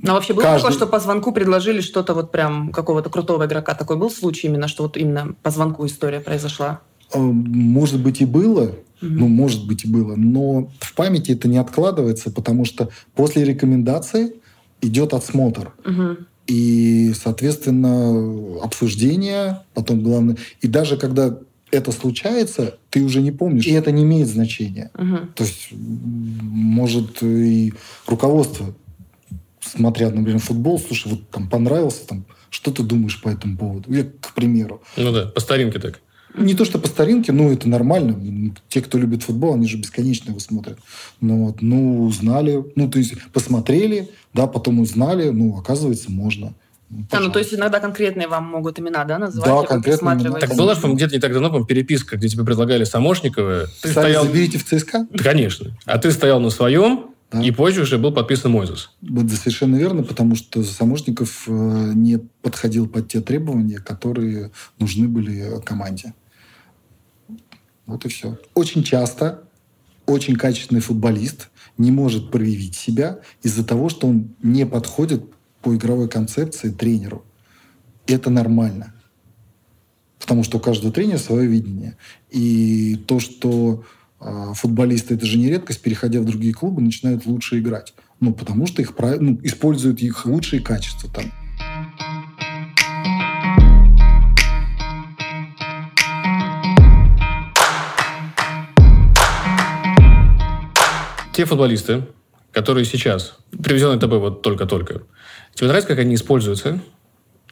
А, 0.05 0.09
но 0.09 0.15
вообще 0.15 0.35
было 0.35 0.43
Каждый... 0.43 0.63
такое, 0.63 0.77
что 0.77 0.87
по 0.87 1.01
звонку 1.01 1.33
предложили 1.33 1.81
что-то 1.81 2.15
вот 2.15 2.31
прям 2.31 2.73
какого-то 2.73 3.11
крутого 3.11 3.47
игрока? 3.47 3.75
Такой 3.75 3.97
был 3.97 4.11
случай 4.11 4.49
именно, 4.49 4.69
что 4.69 4.85
вот 4.85 4.97
именно 4.97 5.35
по 5.43 5.51
звонку 5.51 5.87
история 5.87 6.21
произошла? 6.21 6.81
А, 7.13 7.19
может 7.19 8.03
быть 8.03 8.21
и 8.21 8.25
было, 8.25 8.65
угу. 8.65 8.77
ну, 9.01 9.29
может 9.29 9.67
быть 9.67 9.85
и 9.85 9.89
было, 9.89 10.15
но 10.17 10.69
в 10.81 10.95
памяти 10.95 11.33
это 11.33 11.49
не 11.49 11.59
откладывается, 11.59 12.31
потому 12.31 12.65
что 12.65 12.91
после 13.15 13.45
рекомендации 13.45 14.35
идет 14.81 15.15
отсмотр. 15.15 15.73
Угу. 15.85 16.17
И, 16.47 17.15
соответственно, 17.15 18.61
обсуждение, 18.63 19.63
потом 19.73 20.03
главное... 20.03 20.37
И 20.61 20.69
даже 20.69 20.99
когда 20.99 21.39
это 21.71 21.91
случается, 21.91 22.79
ты 22.91 23.03
уже 23.03 23.23
не 23.23 23.33
помнишь, 23.33 23.67
и 23.67 23.73
это 23.73 23.91
не 23.91 24.03
имеет 24.03 24.29
значения. 24.29 24.91
Угу. 24.95 25.17
То 25.35 25.45
есть, 25.45 25.69
может, 25.73 27.23
и 27.23 27.73
руководство 28.07 28.75
смотря, 29.65 30.11
например, 30.11 30.39
футбол, 30.41 30.79
слушай, 30.79 31.09
вот 31.09 31.29
там 31.31 31.49
понравился, 31.49 32.07
там, 32.07 32.25
что 32.51 32.71
ты 32.71 32.83
думаешь 32.83 33.21
по 33.21 33.29
этому 33.29 33.57
поводу? 33.57 33.93
Я, 33.93 34.05
к 34.05 34.35
примеру. 34.35 34.83
Ну 34.97 35.13
да, 35.13 35.27
по 35.27 35.41
старинке 35.41 35.79
так. 35.79 36.01
Не 36.37 36.55
то, 36.55 36.65
что 36.65 36.79
по 36.79 36.89
старинке, 36.89 37.31
но 37.33 37.53
это 37.53 37.69
нормально. 37.69 38.53
Те, 38.69 38.81
кто 38.81 38.99
любит 38.99 39.23
футбол, 39.23 39.55
они 39.55 39.69
же 39.69 39.77
бесконечно 39.77 40.31
его 40.31 40.41
смотрят. 40.41 40.79
Ну, 41.21 41.47
вот, 41.47 41.63
ну, 41.63 42.05
узнали, 42.05 42.65
ну, 42.75 42.91
то 42.91 42.99
есть 42.99 43.15
посмотрели, 43.33 44.11
да, 44.33 44.49
потом 44.49 44.81
узнали, 44.81 45.31
ну, 45.31 45.57
оказывается, 45.57 46.11
можно. 46.11 46.55
А, 47.11 47.21
ну, 47.21 47.31
то 47.31 47.39
есть 47.39 47.55
иногда 47.55 47.81
конкретные 47.81 48.29
вам 48.29 48.45
могут 48.45 48.79
имена, 48.79 49.05
да, 49.05 49.19
называть? 49.19 49.49
Да, 49.49 49.67
конкретно 49.67 50.15
имена. 50.15 50.39
Так 50.39 50.55
была 50.55 50.75
же 50.75 50.81
где-то 50.93 51.15
не 51.15 51.21
так 51.21 51.33
давно, 51.33 51.51
по 51.51 51.65
переписка, 51.65 52.17
где 52.17 52.29
тебе 52.29 52.45
предлагали 52.45 52.85
Самошникова. 52.85 53.67
Ты 53.67 53.89
Кстати, 53.89 53.93
стоял... 53.93 54.25
заберите 54.25 54.59
в 54.59 54.65
ЦСКА? 54.65 55.07
Да, 55.11 55.25
конечно. 55.25 55.77
А 55.87 55.99
ты 55.99 56.11
стоял 56.11 56.41
на 56.41 56.51
своем, 56.51 57.14
да? 57.35 57.43
И 57.43 57.51
позже 57.51 57.83
уже 57.83 57.99
был 57.99 58.13
подписан 58.13 58.53
Мойзес. 58.53 58.91
Это 59.03 59.37
совершенно 59.37 59.77
верно, 59.77 60.03
потому 60.03 60.37
что 60.37 60.63
Самошников 60.63 61.45
э, 61.49 61.93
не 61.95 62.19
подходил 62.43 62.89
под 62.89 63.09
те 63.09 63.21
требования, 63.21 63.79
которые 63.79 64.53
нужны 64.79 65.09
были 65.09 65.61
команде. 65.65 66.15
Вот 67.87 68.05
и 68.05 68.09
все. 68.09 68.39
Очень 68.55 68.83
часто 68.83 69.45
очень 70.07 70.37
качественный 70.37 70.81
футболист 70.81 71.49
не 71.79 71.91
может 71.91 72.31
проявить 72.31 72.77
себя 72.77 73.21
из-за 73.43 73.65
того, 73.65 73.89
что 73.89 74.07
он 74.07 74.35
не 74.43 74.67
подходит 74.67 75.25
по 75.63 75.75
игровой 75.75 76.09
концепции 76.09 76.71
тренеру. 76.71 77.25
Это 78.07 78.31
нормально. 78.31 78.95
Потому 80.19 80.45
что 80.45 80.59
у 80.59 80.61
каждого 80.61 80.93
тренера 80.93 81.19
свое 81.19 81.49
видение. 81.49 81.97
И 82.31 82.97
то, 83.07 83.19
что 83.19 83.85
футболисты, 84.55 85.15
это 85.15 85.27
же 85.27 85.39
не 85.39 85.49
редкость, 85.49 85.83
переходя 85.83 86.21
в 86.21 86.25
другие 86.25 86.55
клубы, 86.55 86.81
начинают 86.81 87.27
лучше 87.27 87.59
играть. 87.59 87.95
Ну, 88.21 88.33
потому 88.33 88.67
что 88.67 88.81
их 88.81 88.95
ну, 89.21 89.39
используют 89.43 90.01
их 90.01 90.25
лучшие 90.27 90.63
качества 90.63 91.11
там. 91.11 91.31
Те 101.35 101.45
футболисты, 101.47 102.07
которые 102.53 102.85
сейчас, 102.85 103.37
привезенные 103.51 103.99
тобой 103.99 104.21
вот 104.21 104.43
только-только, 104.43 105.03
тебе 105.55 105.67
нравится, 105.67 105.89
как 105.89 105.99
они 105.99 106.15
используются? 106.15 106.81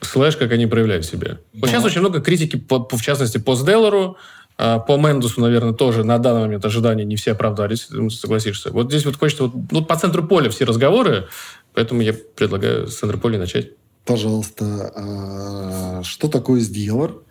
Слэш, 0.01 0.37
как 0.37 0.51
они 0.51 0.67
проявляют 0.67 1.05
себя? 1.05 1.39
Вот 1.53 1.69
сейчас 1.69 1.83
очень 1.83 1.99
много 1.99 2.21
критики, 2.21 2.55
по, 2.55 2.87
в 2.89 3.01
частности, 3.01 3.37
по 3.37 3.55
Сделлеру, 3.55 4.15
а, 4.15 4.17
по 4.57 4.97
Мендусу, 4.97 5.41
наверное, 5.41 5.73
тоже 5.73 6.03
на 6.03 6.19
данный 6.19 6.41
момент 6.41 6.63
ожидания 6.65 7.05
не 7.05 7.15
все 7.15 7.31
оправдались, 7.31 7.89
согласишься. 8.09 8.71
Вот 8.71 8.89
здесь 8.89 9.05
вот 9.05 9.17
хочется... 9.17 9.43
Вот, 9.47 9.71
ну, 9.71 9.83
по 9.83 9.95
центру 9.95 10.23
поля 10.23 10.49
все 10.49 10.65
разговоры, 10.65 11.27
поэтому 11.73 12.01
я 12.01 12.13
предлагаю 12.13 12.87
с 12.87 12.97
центра 12.97 13.17
поля 13.17 13.39
начать. 13.39 13.71
Пожалуйста. 14.05 14.91
А, 14.95 16.01
что 16.03 16.27
такое 16.27 16.61
SDLR? 16.61 17.21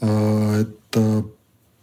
А, 0.00 0.60
это 0.60 1.24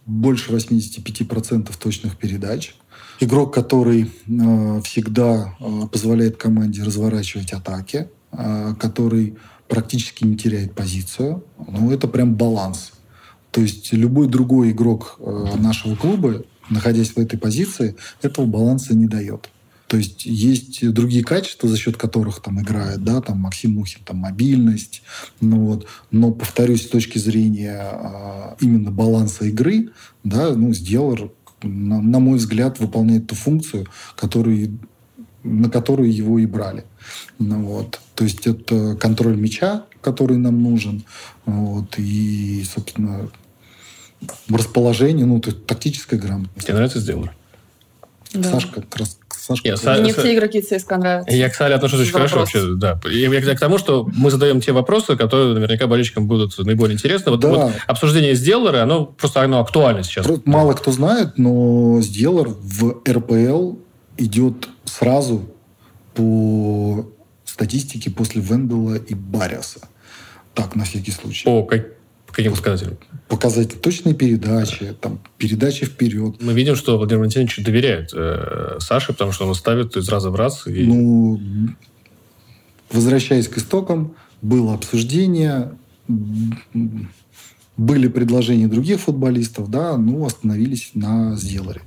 больше 0.05 0.51
85% 0.51 1.71
точных 1.77 2.17
передач. 2.17 2.75
Игрок, 3.19 3.53
который 3.53 4.11
всегда 4.83 5.55
позволяет 5.91 6.37
команде 6.37 6.83
разворачивать 6.83 7.53
атаки, 7.53 8.09
который 8.79 9.37
практически 9.67 10.25
не 10.25 10.37
теряет 10.37 10.75
позицию. 10.75 11.43
Ну, 11.57 11.91
это 11.91 12.07
прям 12.07 12.35
баланс. 12.35 12.91
То 13.55 13.61
есть 13.61 13.93
любой 13.93 14.27
другой 14.27 14.71
игрок 14.71 15.15
э, 15.17 15.45
нашего 15.57 15.95
клуба, 15.95 16.43
находясь 16.69 17.11
в 17.11 17.17
этой 17.17 17.39
позиции, 17.39 17.95
этого 18.21 18.45
баланса 18.45 18.93
не 18.93 19.07
дает. 19.07 19.49
То 19.87 19.95
есть 19.95 20.25
есть 20.25 20.85
другие 20.91 21.23
качества, 21.23 21.69
за 21.69 21.77
счет 21.77 21.95
которых 21.95 22.41
там 22.41 22.59
играет, 22.59 23.01
да, 23.05 23.21
там 23.21 23.37
Максим 23.39 23.75
Мухин, 23.75 24.01
там 24.03 24.17
мобильность, 24.17 25.03
ну 25.39 25.67
вот. 25.67 25.87
Но 26.11 26.31
повторюсь, 26.31 26.83
с 26.83 26.89
точки 26.89 27.17
зрения 27.17 27.79
а, 27.79 28.57
именно 28.59 28.91
баланса 28.91 29.45
игры, 29.45 29.91
да, 30.25 30.53
ну, 30.53 30.73
сделал, 30.73 31.31
на, 31.63 32.01
на 32.01 32.19
мой 32.19 32.39
взгляд, 32.39 32.81
выполняет 32.81 33.27
ту 33.27 33.35
функцию, 33.35 33.87
которую, 34.17 34.79
на 35.43 35.69
которую 35.69 36.13
его 36.13 36.39
и 36.39 36.45
брали. 36.45 36.83
Ну, 37.39 37.63
вот. 37.63 38.01
То 38.15 38.25
есть 38.25 38.47
это 38.47 38.97
контроль 38.97 39.37
мяча, 39.37 39.85
который 40.01 40.35
нам 40.35 40.61
нужен, 40.61 41.05
вот, 41.45 41.97
и, 41.97 42.65
собственно, 42.65 43.29
расположении, 44.49 45.23
ну, 45.23 45.39
то 45.39 45.49
есть 45.49 45.65
тактическая 45.65 46.19
грамотность. 46.19 46.65
Тебе 46.65 46.75
нравится 46.75 46.99
сделано? 46.99 47.33
Да. 48.33 48.51
Сашка, 48.51 48.81
как 48.81 48.97
раз 48.97 49.17
Сашка. 49.45 49.67
Я, 49.67 49.77
Са... 49.77 49.99
Не 49.99 50.11
все 50.11 50.35
игроки 50.35 50.61
ЦСКА 50.61 50.97
нравятся. 50.97 51.35
Я 51.35 51.49
к 51.49 51.55
Сале 51.55 51.75
отношусь 51.75 52.01
очень 52.01 52.11
хорошо 52.11 52.39
вообще, 52.39 52.75
да. 52.75 52.99
Я, 53.05 53.31
я 53.31 53.55
к 53.55 53.59
тому, 53.59 53.77
что 53.77 54.09
мы 54.15 54.31
задаем 54.31 54.59
те 54.59 54.71
вопросы, 54.71 55.15
которые 55.15 55.53
наверняка 55.53 55.87
болельщикам 55.87 56.27
будут 56.27 56.57
наиболее 56.57 56.95
интересны. 56.95 57.31
Вот, 57.31 57.41
да. 57.41 57.49
вот 57.49 57.73
обсуждение 57.85 58.33
сделера, 58.33 58.81
оно 58.81 59.05
просто 59.05 59.41
оно 59.41 59.59
актуально 59.59 60.03
сейчас. 60.03 60.25
Просто 60.25 60.49
мало 60.49 60.73
кто 60.73 60.91
знает, 60.91 61.37
но 61.37 62.01
сделер 62.01 62.47
в 62.49 63.01
РПЛ 63.07 63.75
идет 64.17 64.67
сразу 64.85 65.47
по 66.15 67.07
статистике 67.43 68.09
после 68.09 68.41
Вендела 68.41 68.95
и 68.95 69.13
Бариаса. 69.13 69.81
Так, 70.55 70.75
на 70.75 70.85
всякий 70.85 71.11
случай. 71.11 71.47
О, 71.47 71.63
как, 71.63 71.85
каким 72.35 72.53
показателям? 72.53 72.97
Показатель 73.27 73.77
точной 73.77 74.13
передачи, 74.13 74.93
там, 74.99 75.21
передачи 75.37 75.85
вперед. 75.85 76.35
Мы 76.41 76.53
видим, 76.53 76.75
что 76.75 76.97
Владимир 76.97 77.19
Валентинович 77.19 77.63
доверяет 77.63 78.11
э, 78.13 78.77
Саше, 78.79 79.13
потому 79.13 79.31
что 79.31 79.47
он 79.47 79.55
ставит 79.55 79.95
из 79.95 80.09
раза 80.09 80.29
в 80.29 80.35
раз. 80.35 80.67
И... 80.67 80.83
Ну, 80.83 81.39
возвращаясь 82.91 83.47
к 83.47 83.57
истокам, 83.57 84.15
было 84.41 84.73
обсуждение, 84.73 85.71
были 87.77 88.07
предложения 88.09 88.67
других 88.67 88.99
футболистов, 88.99 89.71
да, 89.71 89.97
ну, 89.97 90.25
остановились 90.25 90.91
на 90.93 91.35
Зеларе. 91.37 91.81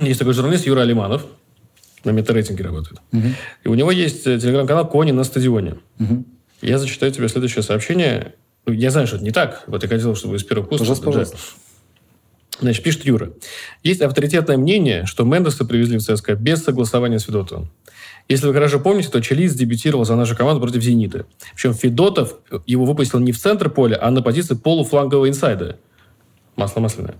Есть 0.00 0.18
такой 0.18 0.32
журналист 0.32 0.66
Юра 0.66 0.80
Алиманов, 0.80 1.26
на 2.04 2.10
метарейтинге 2.10 2.64
работает. 2.64 3.00
Угу. 3.12 3.28
И 3.64 3.68
у 3.68 3.74
него 3.74 3.90
есть 3.90 4.26
э, 4.26 4.38
телеграм-канал 4.38 4.88
«Кони 4.88 5.12
на 5.12 5.24
стадионе». 5.24 5.76
Угу. 5.98 6.24
Я 6.62 6.78
зачитаю 6.78 7.12
тебе 7.12 7.28
следующее 7.28 7.62
сообщение. 7.62 8.34
Ну, 8.66 8.72
я 8.72 8.90
знаю, 8.90 9.06
что 9.06 9.16
это 9.16 9.24
не 9.24 9.30
так. 9.30 9.64
Вот 9.66 9.82
я 9.82 9.88
хотел, 9.88 10.14
чтобы 10.14 10.36
из 10.36 10.44
первого 10.44 10.66
курса... 10.66 10.84
Пожалуйста, 10.84 11.04
пожалуйста. 11.06 11.36
Значит, 12.60 12.82
пишет 12.82 13.04
Юра. 13.06 13.30
Есть 13.82 14.02
авторитетное 14.02 14.58
мнение, 14.58 15.06
что 15.06 15.24
Мендеса 15.24 15.64
привезли 15.64 15.98
в 15.98 16.02
ЦСКА 16.02 16.34
без 16.34 16.62
согласования 16.62 17.18
с 17.18 17.24
Федотовым. 17.24 17.70
Если 18.28 18.46
вы 18.46 18.52
хорошо 18.52 18.78
помните, 18.78 19.08
то 19.08 19.20
Челиз 19.20 19.54
дебютировал 19.54 20.04
за 20.04 20.14
нашу 20.14 20.36
команду 20.36 20.60
против 20.60 20.82
«Зенита». 20.82 21.26
Причем 21.54 21.74
Федотов 21.74 22.34
его 22.66 22.84
выпустил 22.84 23.18
не 23.18 23.32
в 23.32 23.38
центр 23.38 23.70
поля, 23.70 23.98
а 24.00 24.10
на 24.10 24.22
позиции 24.22 24.54
полуфлангового 24.54 25.28
инсайда. 25.28 25.78
Масло 26.54 26.80
масляное. 26.80 27.16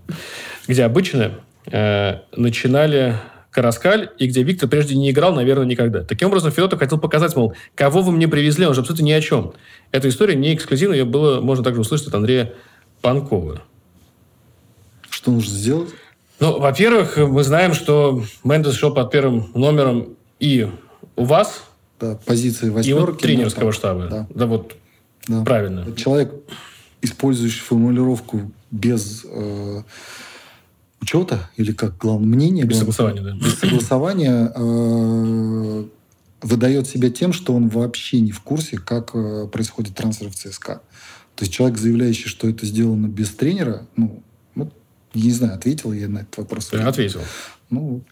Где 0.67 0.83
обычно 0.83 1.39
э, 1.65 2.19
начинали 2.35 3.17
Караскаль, 3.51 4.09
и 4.17 4.27
где 4.27 4.43
Виктор 4.43 4.69
прежде 4.69 4.95
не 4.95 5.11
играл, 5.11 5.33
наверное, 5.35 5.65
никогда. 5.65 6.03
Таким 6.03 6.29
образом, 6.29 6.51
Федотов 6.51 6.79
хотел 6.79 6.97
показать, 6.97 7.35
мол, 7.35 7.53
кого 7.75 8.01
вы 8.01 8.13
мне 8.13 8.27
привезли, 8.27 8.65
он 8.65 8.73
же 8.73 8.79
абсолютно 8.79 9.03
ни 9.03 9.11
о 9.11 9.21
чем. 9.21 9.53
Эта 9.91 10.07
история 10.07 10.35
не 10.35 10.55
эксклюзивна, 10.55 10.93
ее 10.93 11.05
было, 11.05 11.41
можно 11.41 11.63
также 11.63 11.81
услышать 11.81 12.07
от 12.07 12.15
Андрея 12.15 12.53
Панкова. 13.01 13.61
Что 15.09 15.31
нужно 15.31 15.53
сделать? 15.53 15.89
Ну, 16.39 16.59
во-первых, 16.59 17.17
мы 17.17 17.43
знаем, 17.43 17.73
что 17.73 18.23
Мендес 18.43 18.73
шел 18.73 18.93
под 18.93 19.11
первым 19.11 19.51
номером 19.53 20.15
и 20.39 20.67
у 21.17 21.25
вас, 21.25 21.65
да, 21.99 22.17
позиции 22.25 22.69
восьмерки. 22.69 22.89
И 22.89 22.93
вот 22.93 23.19
тренерского 23.19 23.73
штаба. 23.73 24.07
Да, 24.09 24.27
да 24.33 24.45
вот 24.47 24.75
да. 25.27 25.43
правильно. 25.43 25.93
Человек, 25.95 26.33
использующий 27.01 27.59
формулировку 27.59 28.49
без 28.71 29.25
э, 29.25 29.81
учета, 31.01 31.49
или 31.57 31.71
как 31.71 31.97
главное 31.97 32.27
мнение. 32.27 32.65
Без 32.65 32.79
согласования, 32.79 33.21
да. 33.21 33.33
Без 33.33 33.59
согласования 33.59 34.51
э, 34.55 35.85
выдает 36.41 36.87
себя 36.87 37.09
тем, 37.09 37.33
что 37.33 37.53
он 37.53 37.69
вообще 37.69 38.19
не 38.19 38.31
в 38.31 38.41
курсе, 38.41 38.77
как 38.77 39.11
э, 39.13 39.47
происходит 39.51 39.95
трансфер 39.95 40.29
в 40.29 40.35
ЦСКА. 40.35 40.81
То 41.35 41.43
есть 41.43 41.53
человек, 41.53 41.77
заявляющий, 41.77 42.29
что 42.29 42.47
это 42.47 42.65
сделано 42.65 43.07
без 43.07 43.29
тренера, 43.31 43.87
ну, 43.95 44.21
не 45.13 45.31
знаю, 45.31 45.55
ответил 45.55 45.91
я 45.91 46.07
на 46.07 46.19
этот 46.19 46.37
вопрос. 46.37 46.69
Я 46.71 46.87
ответил. 46.87 47.21
Ну, 47.69 48.03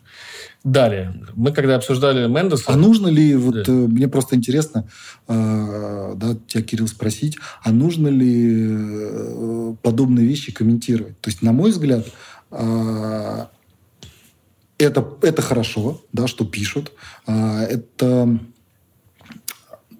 Далее. 0.63 1.13
Мы 1.35 1.53
когда 1.53 1.75
обсуждали 1.75 2.27
Мендеса... 2.27 2.65
А 2.67 2.75
нужно 2.75 3.07
ли, 3.07 3.33
вот 3.35 3.55
да. 3.55 3.71
Э, 3.71 3.71
мне 3.71 4.09
просто 4.09 4.35
интересно, 4.35 4.89
э, 5.27 6.13
да, 6.17 6.35
тебя, 6.47 6.63
Кирилл, 6.63 6.87
спросить, 6.87 7.37
а 7.63 7.71
нужно 7.71 8.09
ли 8.09 8.67
э, 8.69 9.75
подобные 9.81 10.27
вещи 10.27 10.51
комментировать? 10.51 11.19
То 11.21 11.29
есть, 11.29 11.41
на 11.41 11.53
мой 11.53 11.71
взгляд, 11.71 12.05
это, 14.79 15.05
это 15.21 15.41
хорошо, 15.41 16.01
да, 16.13 16.27
что 16.27 16.45
пишут. 16.45 16.93
Э, 17.27 17.61
это 17.63 18.39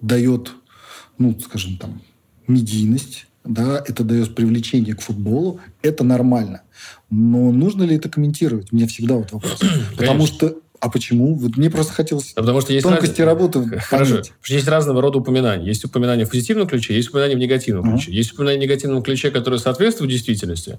дает, 0.00 0.52
ну, 1.18 1.38
скажем, 1.38 1.76
там, 1.76 2.02
медийность, 2.48 3.26
да, 3.44 3.82
это 3.86 4.02
дает 4.02 4.34
привлечение 4.34 4.94
к 4.94 5.02
футболу, 5.02 5.60
это 5.82 6.02
нормально. 6.02 6.62
Но 7.10 7.52
нужно 7.52 7.84
ли 7.84 7.96
это 7.96 8.08
комментировать? 8.08 8.72
У 8.72 8.76
меня 8.76 8.86
всегда 8.88 9.14
вот 9.14 9.32
вопрос. 9.32 9.60
Потому 9.96 10.26
что 10.26 10.56
а 10.80 10.88
почему? 10.88 11.34
Вот 11.34 11.58
мне 11.58 11.68
просто 11.68 11.92
хотелось 11.92 12.32
да 12.34 12.40
потому 12.40 12.62
что 12.62 12.72
есть 12.72 12.84
тонкости 12.84 13.20
раз... 13.20 13.28
работы 13.28 13.78
Хорошо. 13.80 14.12
Понять. 14.12 14.32
Есть 14.46 14.66
разного 14.66 15.02
рода 15.02 15.18
упоминания. 15.18 15.66
Есть 15.66 15.84
упоминания 15.84 16.24
в 16.24 16.30
позитивном 16.30 16.66
ключе, 16.66 16.94
есть 16.94 17.10
упоминания 17.10 17.36
в 17.36 17.38
негативном 17.38 17.84
uh-huh. 17.84 17.98
ключе. 17.98 18.12
Есть 18.12 18.32
упоминания 18.32 18.60
в 18.60 18.62
негативном 18.62 19.02
ключе, 19.02 19.30
которые 19.30 19.60
соответствуют 19.60 20.10
действительности. 20.10 20.78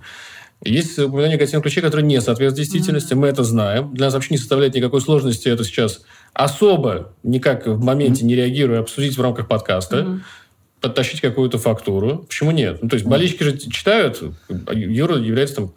Есть 0.63 0.99
упоминания 0.99 1.35
в 1.35 1.37
негативном 1.37 1.63
ключе, 1.63 1.81
которые 1.81 2.05
не 2.05 2.21
соответствуют 2.21 2.55
действительности. 2.55 3.13
Uh-huh. 3.13 3.17
Мы 3.17 3.27
это 3.27 3.43
знаем. 3.43 3.93
Для 3.93 4.05
нас 4.07 4.13
вообще 4.13 4.33
не 4.33 4.37
составляет 4.37 4.75
никакой 4.75 5.01
сложности 5.01 5.49
это 5.49 5.63
сейчас 5.63 6.01
особо 6.33 7.13
никак 7.23 7.65
в 7.65 7.83
моменте 7.83 8.23
uh-huh. 8.23 8.27
не 8.27 8.35
реагируя 8.35 8.79
обсудить 8.79 9.17
в 9.17 9.21
рамках 9.21 9.47
подкаста. 9.47 9.97
Uh-huh 9.97 10.19
подтащить 10.81 11.21
какую-то 11.21 11.59
фактуру. 11.59 12.25
Почему 12.27 12.51
нет? 12.51 12.79
Ну, 12.81 12.89
то 12.89 12.95
есть 12.95 13.05
болельщики 13.05 13.43
же 13.43 13.57
читают, 13.57 14.21
Юра 14.73 15.15
является 15.17 15.57
там 15.57 15.73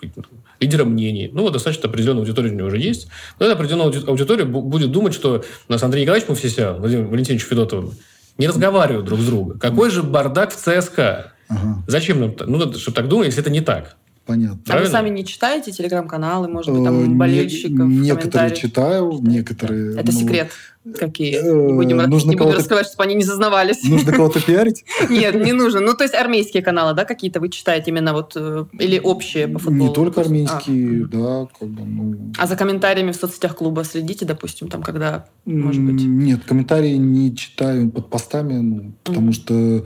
лидером 0.58 0.92
мнений. 0.92 1.30
Ну, 1.32 1.42
вот 1.42 1.52
достаточно 1.52 1.88
определенная 1.88 2.22
аудитория 2.22 2.50
у 2.50 2.54
него 2.54 2.68
уже 2.68 2.78
есть. 2.78 3.08
Но 3.38 3.44
эта 3.46 3.54
определенная 3.54 4.02
аудитория 4.06 4.44
будет 4.44 4.90
думать, 4.90 5.12
что 5.12 5.44
у 5.68 5.72
нас 5.72 5.82
Андрей 5.82 6.02
Николаевич 6.02 6.28
Муфсися, 6.28 6.72
Владимир 6.72 7.04
Валентинович 7.04 7.44
Федотов 7.44 7.92
не 8.38 8.48
разговаривают 8.48 9.04
друг 9.04 9.20
с 9.20 9.26
другом. 9.26 9.58
Какой 9.58 9.90
же 9.90 10.02
бардак 10.02 10.52
в 10.52 10.56
ЦСКА? 10.56 11.32
Ага. 11.48 11.84
Зачем 11.86 12.20
нам? 12.20 12.34
Ну, 12.46 12.72
чтобы 12.72 12.96
так 12.96 13.08
думать, 13.08 13.26
если 13.26 13.42
это 13.42 13.50
не 13.50 13.60
так. 13.60 13.96
Понятно. 14.26 14.74
А 14.74 14.78
вы 14.78 14.86
сами 14.86 15.10
не 15.10 15.24
читаете 15.24 15.70
телеграм-каналы, 15.70 16.48
может 16.48 16.72
быть, 16.72 16.82
там 16.82 17.04
э, 17.04 17.16
болельщиков? 17.16 17.86
Некоторые 17.86 18.56
читаю, 18.56 19.18
некоторые... 19.20 19.94
Это 19.98 20.12
ну, 20.12 20.18
секрет. 20.18 20.50
Какие? 20.98 21.42
Не 21.42 21.72
будем, 21.74 22.00
э, 22.00 22.06
нужно 22.06 22.30
не 22.30 22.36
буду 22.36 22.52
раскрывать, 22.52 22.86
чтобы 22.86 23.04
они 23.04 23.14
не 23.14 23.24
зазнавались. 23.24 23.82
Нужно 23.84 24.12
кого-то 24.12 24.40
пиарить? 24.46 24.84
Нет, 25.10 25.34
не 25.34 25.52
нужно. 25.52 25.80
Ну, 25.80 25.94
то 25.94 26.04
есть 26.04 26.14
армейские 26.14 26.62
каналы, 26.62 26.94
да, 26.94 27.04
какие-то 27.04 27.40
вы 27.40 27.50
читаете 27.50 27.90
именно 27.90 28.14
вот... 28.14 28.32
Э, 28.36 28.64
или 28.78 28.98
общие 28.98 29.46
по 29.46 29.58
футболу? 29.58 29.88
Не 29.88 29.94
только 29.94 30.22
армейские, 30.22 31.04
а. 31.04 31.08
да. 31.08 31.48
Как 31.58 31.68
бы, 31.68 31.84
ну... 31.84 32.32
А 32.38 32.46
за 32.46 32.56
комментариями 32.56 33.12
в 33.12 33.16
соцсетях 33.16 33.56
клуба 33.56 33.84
следите, 33.84 34.24
допустим, 34.24 34.68
там, 34.68 34.82
когда, 34.82 35.26
может 35.44 35.82
быть? 35.82 36.02
Нет, 36.02 36.44
комментарии 36.44 36.94
не 36.94 37.36
читаю 37.36 37.90
под 37.90 38.08
постами, 38.08 38.54
ну, 38.54 38.94
потому 39.04 39.32
что 39.32 39.84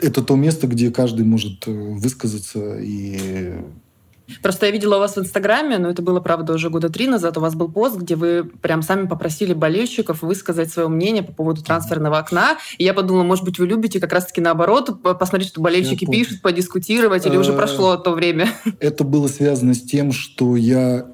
это 0.00 0.22
то 0.22 0.36
место, 0.36 0.66
где 0.66 0.90
каждый 0.90 1.24
может 1.24 1.66
э, 1.66 1.72
высказаться 1.72 2.78
и 2.78 3.58
Просто 4.42 4.66
я 4.66 4.72
видела 4.72 4.96
у 4.96 4.98
вас 4.98 5.16
в 5.16 5.18
Инстаграме, 5.18 5.78
но 5.78 5.88
это 5.88 6.02
было, 6.02 6.20
правда, 6.20 6.52
уже 6.52 6.68
года 6.68 6.90
три 6.90 7.06
назад, 7.06 7.38
у 7.38 7.40
вас 7.40 7.54
был 7.54 7.70
пост, 7.70 7.96
где 7.96 8.14
вы 8.14 8.44
прям 8.44 8.82
сами 8.82 9.06
попросили 9.06 9.54
болельщиков 9.54 10.22
высказать 10.22 10.70
свое 10.70 10.88
мнение 10.88 11.22
по 11.22 11.32
поводу 11.32 11.62
трансферного 11.62 12.18
окна. 12.18 12.58
И 12.76 12.84
я 12.84 12.92
подумала, 12.92 13.22
может 13.22 13.44
быть, 13.44 13.58
вы 13.58 13.66
любите 13.66 14.00
как 14.00 14.12
раз-таки 14.12 14.40
наоборот 14.40 15.02
посмотреть, 15.02 15.48
что 15.48 15.60
болельщики 15.62 16.04
пишут, 16.04 16.42
подискутировать, 16.42 17.24
или 17.26 17.36
уже 17.36 17.52
э, 17.52 17.56
прошло 17.56 17.96
то 17.96 18.12
время? 18.12 18.48
Это 18.80 19.02
было 19.02 19.28
связано 19.28 19.72
с 19.72 19.80
тем, 19.80 20.12
что 20.12 20.56
я 20.56 21.06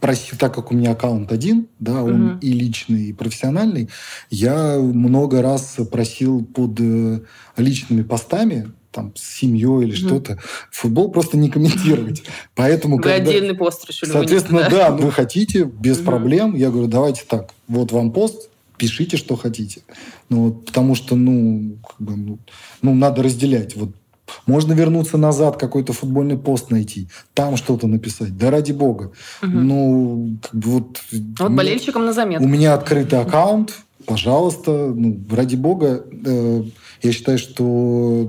так 0.00 0.54
как 0.54 0.70
у 0.70 0.74
меня 0.74 0.92
аккаунт 0.92 1.32
один, 1.32 1.68
да, 1.78 2.02
он 2.02 2.30
угу. 2.30 2.38
и 2.40 2.52
личный, 2.52 3.06
и 3.06 3.12
профессиональный, 3.12 3.88
я 4.30 4.78
много 4.78 5.42
раз 5.42 5.76
просил 5.90 6.44
под 6.44 6.78
э, 6.80 7.20
личными 7.56 8.02
постами 8.02 8.72
там, 8.90 9.12
с 9.14 9.38
семьей 9.38 9.84
или 9.84 9.94
что-то, 9.94 10.38
футбол 10.70 11.10
просто 11.10 11.36
не 11.36 11.50
комментировать. 11.50 12.22
Поэтому, 12.54 12.96
вы 12.96 13.02
когда, 13.02 13.16
отдельный 13.16 13.54
пост 13.54 13.86
решили 13.88 14.10
Соответственно, 14.10 14.60
вынести, 14.60 14.76
да? 14.76 14.90
да, 14.90 14.96
вы 14.96 15.12
хотите, 15.12 15.64
без 15.64 15.98
mm 15.98 16.04
проблем. 16.04 16.54
Я 16.56 16.70
говорю, 16.70 16.88
давайте 16.88 17.22
так, 17.28 17.52
вот 17.68 17.92
вам 17.92 18.12
пост, 18.12 18.48
пишите, 18.76 19.16
что 19.16 19.36
хотите. 19.36 19.82
Ну, 20.30 20.52
потому 20.52 20.94
что, 20.94 21.16
ну, 21.16 21.76
как 21.86 22.00
бы, 22.00 22.16
ну, 22.16 22.38
ну, 22.82 22.94
надо 22.94 23.22
разделять. 23.22 23.76
Вот 23.76 23.90
можно 24.46 24.72
вернуться 24.72 25.18
назад, 25.18 25.56
какой-то 25.56 25.92
футбольный 25.92 26.38
пост 26.38 26.70
найти, 26.70 27.08
там 27.34 27.56
что-то 27.56 27.86
написать. 27.86 28.36
Да 28.36 28.50
ради 28.50 28.72
бога. 28.72 29.12
Угу. 29.42 29.50
Ну, 29.50 30.38
как 30.42 30.54
бы 30.54 30.70
вот... 30.70 31.00
Вот 31.38 31.52
болельщикам 31.52 32.06
на 32.06 32.12
заметку. 32.12 32.44
У 32.44 32.48
меня 32.48 32.74
открытый 32.74 33.20
аккаунт, 33.20 33.74
пожалуйста, 34.06 34.92
ну, 34.94 35.18
ради 35.30 35.56
бога. 35.56 36.04
Э, 36.24 36.62
я 37.02 37.12
считаю, 37.12 37.38
что 37.38 38.28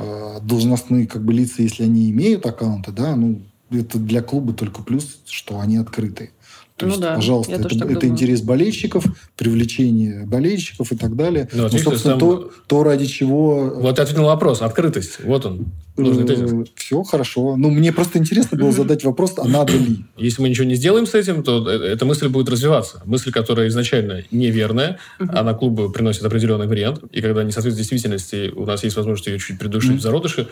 Э, 0.00 0.38
должностные 0.42 1.08
как 1.08 1.24
бы 1.24 1.32
лица, 1.32 1.62
если 1.62 1.82
они 1.82 2.08
имеют 2.10 2.46
аккаунты, 2.46 2.92
да, 2.92 3.16
ну, 3.16 3.42
это 3.70 3.98
для 3.98 4.22
клуба 4.22 4.52
только 4.52 4.82
плюс, 4.82 5.18
что 5.26 5.58
они 5.58 5.76
открыты. 5.76 6.30
То 6.78 6.86
ну 6.86 6.92
есть, 6.92 7.02
да, 7.02 7.16
пожалуйста, 7.16 7.52
это, 7.54 7.68
это 7.68 8.06
интерес 8.06 8.40
болельщиков, 8.40 9.04
привлечение 9.36 10.24
болельщиков 10.24 10.92
и 10.92 10.96
так 10.96 11.16
далее. 11.16 11.48
Ну, 11.52 11.64
ну 11.64 11.78
собственно, 11.78 12.14
сам... 12.14 12.20
то, 12.20 12.52
то, 12.68 12.84
ради 12.84 13.06
чего... 13.06 13.72
Вот 13.80 13.98
ответил 13.98 14.22
на 14.22 14.28
вопрос. 14.28 14.62
Открытость. 14.62 15.18
Вот 15.24 15.44
он. 15.44 15.66
Тезис. 15.96 16.68
Все 16.76 17.02
хорошо. 17.02 17.56
Ну, 17.56 17.70
мне 17.70 17.92
просто 17.92 18.18
интересно 18.18 18.56
было 18.56 18.70
задать 18.70 19.02
вопрос, 19.02 19.34
а 19.38 19.48
надо 19.48 19.72
ли? 19.72 20.04
Если 20.16 20.40
мы 20.40 20.48
ничего 20.48 20.66
не 20.66 20.76
сделаем 20.76 21.06
с 21.06 21.14
этим, 21.14 21.42
то 21.42 21.68
э, 21.68 21.92
эта 21.92 22.04
мысль 22.04 22.28
будет 22.28 22.48
развиваться. 22.48 23.02
Мысль, 23.04 23.32
которая 23.32 23.66
изначально 23.66 24.22
неверная, 24.30 24.98
она 25.18 25.54
клубу 25.54 25.90
приносит 25.90 26.24
определенный 26.24 26.68
вариант. 26.68 27.02
И 27.10 27.20
когда 27.20 27.42
не 27.42 27.50
соответствует 27.50 27.76
действительности, 27.76 28.52
у 28.54 28.64
нас 28.64 28.84
есть 28.84 28.94
возможность 28.94 29.26
ее 29.26 29.40
чуть 29.40 29.58
придушить 29.58 29.96
в 29.96 30.00
зародыше, 30.00 30.46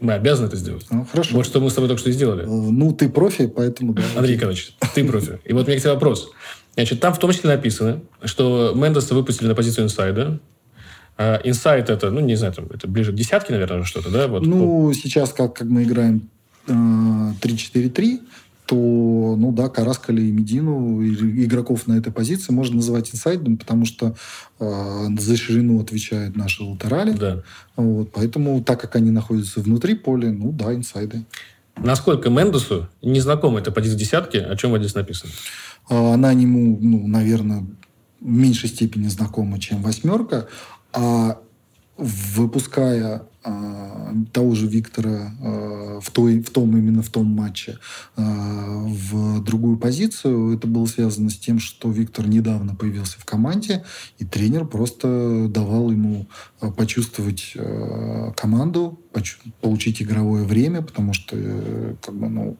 мы 0.00 0.14
обязаны 0.14 0.46
это 0.46 0.56
сделать. 0.56 0.86
Ну, 0.90 1.06
хорошо. 1.10 1.36
Вот 1.36 1.46
что 1.46 1.60
мы 1.60 1.70
с 1.70 1.74
тобой 1.74 1.88
только 1.88 2.00
что 2.00 2.10
и 2.10 2.12
сделали. 2.12 2.44
Э, 2.44 2.46
ну, 2.46 2.92
ты 2.92 3.08
профи, 3.08 3.46
поэтому 3.46 3.92
да. 3.92 4.02
Андрей 4.16 4.36
Николаевич, 4.36 4.74
ты 4.94 5.04
профи. 5.04 5.38
И 5.44 5.52
вот 5.52 5.66
у 5.66 5.68
меня 5.68 5.78
к 5.78 5.82
тебе 5.82 5.92
вопрос. 5.92 6.30
Значит, 6.74 7.00
там 7.00 7.12
в 7.12 7.18
том 7.18 7.32
числе 7.32 7.50
написано, 7.50 8.00
что 8.24 8.72
Мендеса 8.74 9.14
выпустили 9.14 9.48
на 9.48 9.54
позицию 9.54 9.84
инсайда. 9.84 10.40
Инсайд 11.18 11.90
это, 11.90 12.10
ну, 12.10 12.20
не 12.20 12.34
знаю, 12.34 12.54
там, 12.54 12.66
это 12.72 12.88
ближе 12.88 13.12
к 13.12 13.14
десятке, 13.14 13.52
наверное, 13.52 13.84
что-то, 13.84 14.08
да? 14.08 14.26
Вот, 14.26 14.46
ну, 14.46 14.88
по... 14.88 14.94
сейчас, 14.94 15.34
как, 15.34 15.54
как 15.54 15.68
мы 15.68 15.82
играем 15.82 16.30
э, 16.66 16.72
3-4-3, 16.72 18.20
то, 18.70 19.34
ну 19.36 19.50
да, 19.50 19.68
Караскали 19.68 20.22
и 20.22 20.30
Медину, 20.30 21.02
игроков 21.04 21.88
на 21.88 21.94
этой 21.94 22.12
позиции 22.12 22.52
можно 22.52 22.76
называть 22.76 23.12
инсайдом, 23.12 23.56
потому 23.56 23.84
что 23.84 24.14
э, 24.60 25.06
за 25.18 25.36
ширину 25.36 25.80
отвечают 25.80 26.36
наши 26.36 26.62
латерали. 26.62 27.10
Да. 27.10 27.42
Вот, 27.74 28.12
поэтому, 28.12 28.62
так 28.62 28.80
как 28.80 28.94
они 28.94 29.10
находятся 29.10 29.58
внутри 29.60 29.96
поля, 29.96 30.30
ну 30.30 30.52
да, 30.52 30.72
инсайды. 30.72 31.24
Насколько 31.78 32.30
Мендесу 32.30 32.88
не 33.02 33.18
знакома 33.18 33.58
эта 33.58 33.72
позиция 33.72 33.98
десятки, 33.98 34.36
о 34.36 34.54
чем 34.54 34.78
здесь 34.78 34.94
написано? 34.94 35.32
А, 35.88 36.14
она 36.14 36.30
ему, 36.30 36.78
ну, 36.80 37.08
наверное, 37.08 37.66
в 38.20 38.24
меньшей 38.24 38.68
степени 38.68 39.08
знакома, 39.08 39.58
чем 39.58 39.82
восьмерка, 39.82 40.46
а 40.92 41.40
выпуская 41.96 43.24
того 44.32 44.54
же 44.54 44.66
Виктора 44.66 45.32
э, 45.40 46.00
в, 46.02 46.10
той, 46.10 46.40
в 46.40 46.50
том 46.50 46.76
именно 46.76 47.02
в 47.02 47.08
том 47.08 47.26
матче 47.26 47.78
э, 48.16 48.22
в 48.22 49.42
другую 49.42 49.78
позицию, 49.78 50.54
это 50.54 50.66
было 50.66 50.86
связано 50.86 51.30
с 51.30 51.38
тем, 51.38 51.58
что 51.58 51.90
Виктор 51.90 52.28
недавно 52.28 52.74
появился 52.74 53.18
в 53.18 53.24
команде, 53.24 53.84
и 54.18 54.24
тренер 54.24 54.66
просто 54.66 55.46
давал 55.48 55.90
ему 55.90 56.26
почувствовать 56.76 57.54
команду, 58.36 58.98
получить 59.60 60.02
игровое 60.02 60.44
время, 60.44 60.82
потому 60.82 61.12
что 61.12 61.36
э, 61.36 61.94
как 62.00 62.14
бы, 62.14 62.28
ну, 62.28 62.56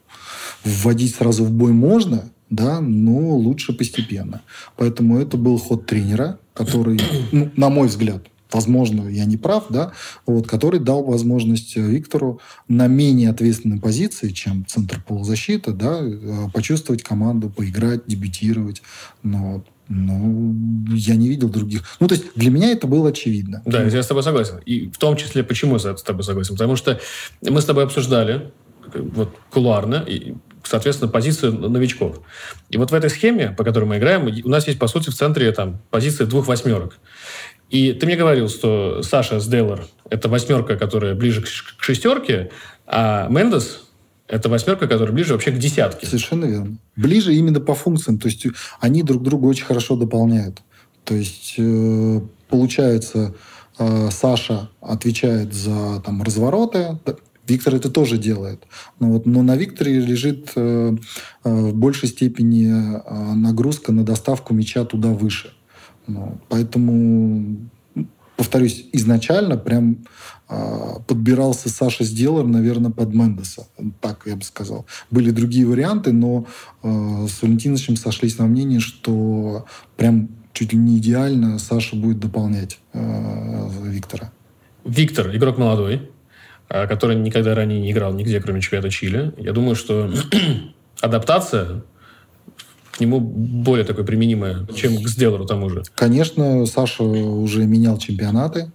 вводить 0.65 1.15
сразу 1.15 1.45
в 1.45 1.51
бой 1.51 1.73
можно, 1.73 2.31
да, 2.49 2.81
но 2.81 3.37
лучше 3.37 3.73
постепенно. 3.73 4.43
Поэтому 4.77 5.19
это 5.19 5.37
был 5.37 5.59
ход 5.59 5.87
тренера, 5.87 6.39
который, 6.55 7.01
ну, 7.33 7.51
на 7.57 7.69
мой 7.69 7.89
взгляд, 7.89 8.25
возможно, 8.53 9.09
я 9.09 9.25
не 9.25 9.37
прав, 9.37 9.67
да, 9.71 9.93
вот, 10.27 10.47
который 10.47 10.81
дал 10.81 11.05
возможность 11.05 11.77
Виктору 11.77 12.41
на 12.69 12.87
менее 12.87 13.31
ответственной 13.31 13.81
позиции, 13.81 14.31
чем 14.31 14.67
центр 14.67 15.03
полузащиты, 15.07 15.73
да, 15.73 16.01
э, 16.01 16.49
почувствовать 16.53 17.03
команду, 17.03 17.51
поиграть, 17.51 18.03
дебютировать. 18.07 18.83
Но 19.23 19.63
ну, 19.89 20.55
я 20.95 21.17
не 21.17 21.29
видел 21.29 21.49
других. 21.49 21.83
Ну, 21.99 22.07
то 22.07 22.15
есть 22.15 22.27
для 22.37 22.51
меня 22.51 22.71
это 22.71 22.87
было 22.87 23.09
очевидно. 23.09 23.61
Да, 23.67 23.83
я 23.83 24.03
с 24.03 24.07
тобой 24.07 24.23
согласен. 24.23 24.59
И 24.65 24.89
в 24.89 24.99
том 24.99 25.17
числе, 25.17 25.43
почему 25.43 25.75
я 25.75 25.97
с 25.97 26.03
тобой 26.03 26.23
согласен? 26.23 26.55
Потому 26.55 26.77
что 26.77 27.01
мы 27.43 27.61
с 27.61 27.65
тобой 27.65 27.85
обсуждали 27.85 28.53
вот 28.95 29.37
кулуарно, 29.51 30.05
и, 30.07 30.35
соответственно, 30.63 31.11
позицию 31.11 31.53
новичков. 31.69 32.21
И 32.71 32.79
вот 32.79 32.91
в 32.91 32.95
этой 32.95 33.11
схеме, 33.11 33.51
по 33.57 33.65
которой 33.65 33.85
мы 33.85 33.99
играем, 33.99 34.27
у 34.45 34.49
нас 34.49 34.67
есть, 34.67 34.79
по 34.79 34.87
сути, 34.87 35.11
в 35.11 35.15
центре 35.15 35.51
там 35.53 35.81
позиция 35.91 36.27
двух 36.27 36.47
восьмерок. 36.47 36.99
И 37.71 37.93
ты 37.93 38.05
мне 38.07 38.17
говорил, 38.17 38.49
что 38.49 39.03
Саша 39.03 39.41
Сдейлор– 39.41 39.87
это 40.11 40.29
восьмерка, 40.29 40.77
которая 40.77 41.15
ближе 41.15 41.43
к 41.43 41.47
шестерке, 41.83 42.51
а 42.87 43.29
Мендес– 43.29 43.85
это 44.29 44.49
восьмерка, 44.49 44.89
которая 44.89 45.15
ближе 45.15 45.33
вообще 45.33 45.53
к 45.53 45.59
десятке. 45.59 46.07
Совершенно 46.07 46.45
верно. 46.45 46.79
Ближе 46.97 47.35
именно 47.35 47.61
по 47.61 47.75
функциям. 47.75 48.19
То 48.19 48.27
есть 48.27 48.47
они 48.81 49.03
друг 49.03 49.23
друга 49.23 49.47
очень 49.47 49.65
хорошо 49.65 49.97
дополняют. 49.97 50.63
То 51.05 51.15
есть 51.15 51.55
э, 51.59 52.21
получается, 52.49 53.35
э, 53.79 54.09
Саша 54.11 54.69
отвечает 54.81 55.55
за 55.55 56.01
там, 56.05 56.23
развороты, 56.23 56.99
Виктор 57.47 57.75
это 57.75 57.91
тоже 57.91 58.19
делает. 58.19 58.63
Но, 59.01 59.13
вот, 59.13 59.27
но 59.27 59.43
на 59.43 59.57
Викторе 59.57 59.99
лежит 59.99 60.53
э, 60.55 60.97
э, 61.45 61.51
в 61.53 61.75
большей 61.75 62.09
степени 62.09 62.69
нагрузка 63.35 63.93
на 63.93 64.05
доставку 64.05 64.55
мяча 64.55 64.85
туда 64.85 65.09
выше. 65.09 65.53
Ну, 66.07 66.39
поэтому, 66.49 67.57
повторюсь, 68.37 68.87
изначально 68.93 69.57
прям 69.57 69.99
э, 70.49 70.95
подбирался 71.07 71.69
Саша 71.69 72.05
Сделар, 72.05 72.47
наверное, 72.47 72.91
под 72.91 73.15
Мендеса. 73.15 73.67
Так 74.01 74.23
я 74.27 74.37
бы 74.37 74.43
сказал. 74.43 74.87
Были 75.11 75.31
другие 75.31 75.67
варианты, 75.67 76.13
но 76.13 76.47
э, 76.83 77.27
с 77.29 77.43
Валентиновичем 77.43 77.97
сошлись 77.97 78.39
на 78.39 78.47
мнении, 78.47 78.79
что 78.79 79.67
прям 79.97 80.29
чуть 80.53 80.73
ли 80.73 80.79
не 80.79 80.99
идеально 80.99 81.59
Саша 81.59 81.97
будет 81.97 82.19
дополнять 82.19 82.79
э, 82.93 83.69
Виктора. 83.85 84.33
Виктор, 84.85 85.35
игрок 85.35 85.59
молодой, 85.59 86.11
а, 86.69 86.87
который 86.87 87.17
никогда 87.17 87.55
ранее 87.55 87.81
не 87.81 87.93
играл 87.93 88.13
нигде, 88.13 88.41
кроме 88.41 88.61
чемпионата 88.61 88.91
Чили. 88.91 89.33
Я 89.37 89.53
думаю, 89.53 89.75
что 89.75 90.13
адаптация 91.01 91.83
к 93.01 93.03
нему 93.03 93.19
более 93.19 93.87
такой 93.87 94.05
применимая, 94.05 94.67
чем 94.77 95.03
к 95.03 95.09
Сделеру 95.09 95.47
тому 95.47 95.71
же. 95.71 95.83
Конечно, 95.95 96.67
Саша 96.67 97.03
уже 97.03 97.65
менял 97.65 97.97
чемпионаты, 97.97 98.73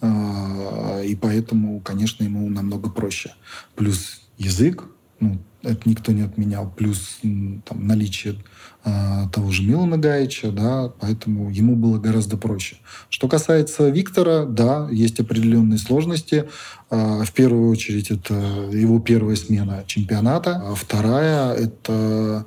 а, 0.00 1.02
и 1.02 1.16
поэтому, 1.16 1.80
конечно, 1.80 2.22
ему 2.22 2.48
намного 2.48 2.88
проще. 2.88 3.34
Плюс 3.74 4.20
язык, 4.38 4.84
ну, 5.18 5.40
это 5.64 5.80
никто 5.86 6.12
не 6.12 6.22
отменял, 6.22 6.70
плюс 6.70 7.18
там, 7.64 7.88
наличие 7.88 8.36
э, 8.84 9.22
того 9.32 9.50
же 9.50 9.64
Милана 9.64 9.98
Гаича, 9.98 10.52
да, 10.52 10.92
поэтому 11.00 11.50
ему 11.50 11.74
было 11.74 11.98
гораздо 11.98 12.36
проще. 12.36 12.76
Что 13.08 13.26
касается 13.26 13.88
Виктора, 13.88 14.44
да, 14.44 14.88
есть 14.92 15.18
определенные 15.18 15.78
сложности. 15.78 16.44
Э, 16.90 17.22
в 17.24 17.32
первую 17.32 17.70
очередь 17.70 18.10
это 18.12 18.34
его 18.34 19.00
первая 19.00 19.36
смена 19.36 19.82
чемпионата, 19.86 20.62
а 20.64 20.74
вторая 20.74 21.54
это 21.54 22.46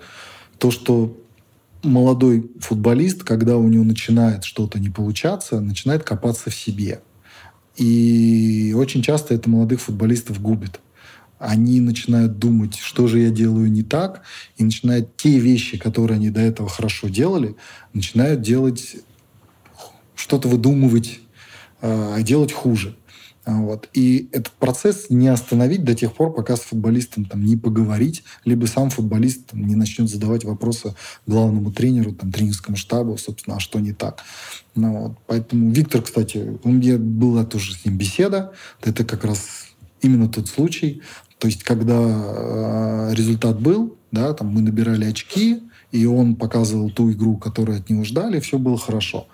то, 0.59 0.71
что 0.71 1.17
молодой 1.83 2.51
футболист, 2.59 3.23
когда 3.23 3.57
у 3.57 3.67
него 3.67 3.83
начинает 3.83 4.43
что-то 4.43 4.79
не 4.79 4.89
получаться, 4.89 5.59
начинает 5.59 6.03
копаться 6.03 6.49
в 6.49 6.55
себе. 6.55 7.01
И 7.75 8.73
очень 8.75 9.01
часто 9.03 9.33
это 9.33 9.49
молодых 9.49 9.81
футболистов 9.81 10.41
губит 10.41 10.79
они 11.39 11.81
начинают 11.81 12.39
думать, 12.39 12.77
что 12.77 13.07
же 13.07 13.19
я 13.19 13.29
делаю 13.29 13.71
не 13.71 13.83
так, 13.83 14.21
и 14.57 14.63
начинают 14.63 15.15
те 15.17 15.37
вещи, 15.39 15.77
которые 15.77 16.15
они 16.15 16.29
до 16.29 16.41
этого 16.41 16.67
хорошо 16.67 17.09
делали, 17.09 17.55
начинают 17.93 18.41
делать, 18.41 18.97
что-то 20.15 20.47
выдумывать, 20.47 21.19
э, 21.81 22.21
делать 22.23 22.51
хуже. 22.51 22.95
Вот. 23.47 23.87
И 23.93 24.27
этот 24.33 24.51
процесс 24.51 25.09
не 25.09 25.29
остановить 25.29 25.85
до 25.85 25.95
тех 25.95 26.13
пор, 26.13 26.33
пока 26.33 26.57
с 26.57 26.59
футболистом 26.59 27.25
там, 27.25 27.43
не 27.43 27.55
поговорить, 27.55 28.23
либо 28.43 28.65
сам 28.65 28.89
футболист 28.89 29.47
там, 29.47 29.65
не 29.65 29.75
начнет 29.75 30.09
задавать 30.09 30.43
вопросы 30.43 30.95
главному 31.25 31.71
тренеру, 31.71 32.13
там, 32.13 32.31
тренерскому 32.31 32.75
штабу, 32.75 33.17
собственно, 33.17 33.55
а 33.55 33.59
что 33.59 33.79
не 33.79 33.93
так. 33.93 34.21
Ну, 34.75 34.99
вот. 34.99 35.17
Поэтому 35.27 35.71
Виктор, 35.71 36.01
кстати, 36.01 36.59
у 36.63 36.69
меня 36.69 36.97
была 36.97 37.45
тоже 37.45 37.73
с 37.73 37.85
ним 37.85 37.97
беседа. 37.97 38.51
Это 38.81 39.05
как 39.05 39.23
раз 39.23 39.67
именно 40.01 40.27
тот 40.27 40.49
случай, 40.49 41.01
то 41.39 41.47
есть, 41.47 41.63
когда 41.63 41.93
э, 41.95 43.13
результат 43.13 43.59
был, 43.59 43.95
да, 44.11 44.33
там 44.33 44.47
мы 44.47 44.61
набирали 44.61 45.05
очки, 45.05 45.61
и 45.91 46.05
он 46.05 46.35
показывал 46.35 46.89
ту 46.89 47.11
игру, 47.11 47.37
которую 47.37 47.77
от 47.77 47.89
него 47.89 48.03
ждали, 48.03 48.39
все 48.39 48.57
было 48.57 48.77
хорошо. 48.77 49.27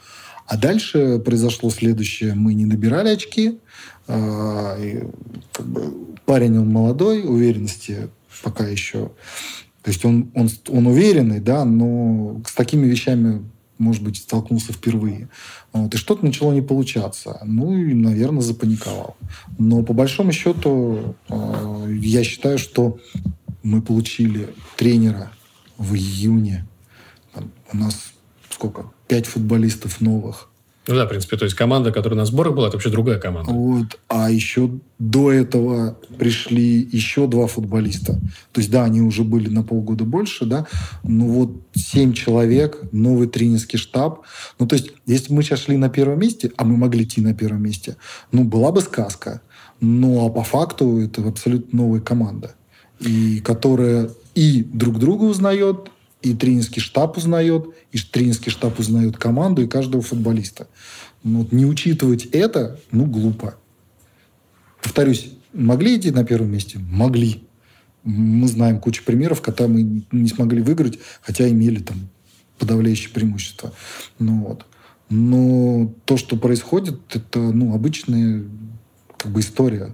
А 0.45 0.57
дальше 0.57 1.19
произошло 1.19 1.69
следующее. 1.69 2.33
Мы 2.33 2.53
не 2.53 2.65
набирали 2.65 3.09
очки. 3.09 3.59
Э, 4.07 4.75
и, 4.79 5.03
как 5.51 5.65
бы, 5.65 5.93
парень, 6.25 6.57
он 6.57 6.69
молодой, 6.69 7.23
уверенности 7.23 8.09
пока 8.43 8.67
еще... 8.67 9.11
То 9.83 9.91
есть 9.91 10.05
он, 10.05 10.31
он, 10.33 10.49
он 10.69 10.87
уверенный, 10.87 11.41
да, 11.41 11.65
но 11.65 12.41
с 12.47 12.53
такими 12.53 12.87
вещами 12.87 13.43
может 13.77 14.03
быть, 14.03 14.17
столкнулся 14.17 14.71
впервые. 14.71 15.29
Вот, 15.73 15.93
и 15.93 15.97
что-то 15.97 16.25
начало 16.25 16.53
не 16.53 16.61
получаться. 16.61 17.39
Ну 17.43 17.75
и, 17.77 17.93
наверное, 17.93 18.41
запаниковал. 18.41 19.17
Но 19.57 19.83
по 19.83 19.93
большому 19.93 20.31
счету 20.31 21.15
э, 21.29 21.97
я 21.99 22.23
считаю, 22.23 22.57
что 22.57 22.99
мы 23.61 23.81
получили 23.81 24.49
тренера 24.77 25.31
в 25.77 25.95
июне. 25.95 26.65
Там, 27.33 27.51
у 27.71 27.77
нас 27.77 28.13
сколько? 28.49 28.91
Пять 29.07 29.25
футболистов 29.25 29.99
новых. 30.01 30.49
Ну 30.85 30.95
да, 30.95 31.05
в 31.05 31.09
принципе, 31.09 31.37
то 31.37 31.45
есть 31.45 31.55
команда, 31.55 31.91
которая 31.91 32.17
на 32.19 32.25
сборах 32.25 32.55
была, 32.55 32.67
это 32.67 32.75
вообще 32.75 32.89
другая 32.89 33.17
команда. 33.17 33.51
Вот. 33.51 33.99
А 34.09 34.29
еще 34.29 34.69
до 34.99 35.31
этого 35.31 35.97
пришли 36.17 36.87
еще 36.91 37.27
два 37.27 37.47
футболиста. 37.47 38.19
То 38.51 38.59
есть, 38.59 38.69
да, 38.69 38.83
они 38.83 39.01
уже 39.01 39.23
были 39.23 39.47
на 39.47 39.63
полгода 39.63 40.03
больше, 40.03 40.45
да, 40.45 40.67
но 41.03 41.25
вот 41.25 41.51
семь 41.73 42.11
человек, 42.11 42.79
новый 42.91 43.27
тренерский 43.27 43.79
штаб. 43.79 44.23
Ну, 44.59 44.67
то 44.67 44.75
есть, 44.75 44.91
если 45.05 45.33
мы 45.33 45.43
сейчас 45.43 45.61
шли 45.61 45.77
на 45.77 45.89
первом 45.89 46.19
месте, 46.19 46.51
а 46.57 46.65
мы 46.65 46.75
могли 46.75 47.05
идти 47.05 47.21
на 47.21 47.33
первом 47.33 47.63
месте, 47.63 47.95
ну, 48.33 48.43
была 48.43 48.71
бы 48.73 48.81
сказка. 48.81 49.41
Ну, 49.79 50.25
а 50.25 50.29
по 50.29 50.43
факту 50.43 50.99
это 50.99 51.25
абсолютно 51.25 51.81
новая 51.83 52.01
команда. 52.01 52.55
И 52.99 53.39
которая 53.39 54.09
и 54.35 54.63
друг 54.63 54.99
друга 54.99 55.23
узнает, 55.23 55.89
и 56.23 56.33
тренерский 56.33 56.81
штаб 56.81 57.17
узнает, 57.17 57.67
и 57.91 57.99
тренерский 57.99 58.51
штаб 58.51 58.79
узнает 58.79 59.17
команду 59.17 59.61
и 59.61 59.67
каждого 59.67 60.01
футболиста. 60.01 60.67
Ну, 61.23 61.39
вот 61.39 61.51
не 61.51 61.65
учитывать 61.65 62.25
это, 62.27 62.79
ну, 62.91 63.05
глупо. 63.05 63.55
Повторюсь, 64.81 65.31
могли 65.53 65.97
идти 65.97 66.11
на 66.11 66.23
первом 66.25 66.51
месте? 66.51 66.79
Могли. 66.79 67.43
Мы 68.03 68.47
знаем 68.47 68.79
кучу 68.79 69.03
примеров, 69.03 69.41
когда 69.41 69.67
мы 69.67 70.03
не 70.11 70.27
смогли 70.29 70.61
выиграть, 70.61 70.99
хотя 71.21 71.47
имели 71.47 71.79
там 71.79 72.09
подавляющее 72.57 73.09
преимущество. 73.09 73.73
Ну, 74.19 74.45
вот. 74.45 74.65
Но 75.09 75.93
то, 76.05 76.17
что 76.17 76.37
происходит, 76.37 76.99
это 77.13 77.39
ну, 77.39 77.75
обычная 77.75 78.43
как 79.17 79.31
бы 79.31 79.41
история. 79.41 79.93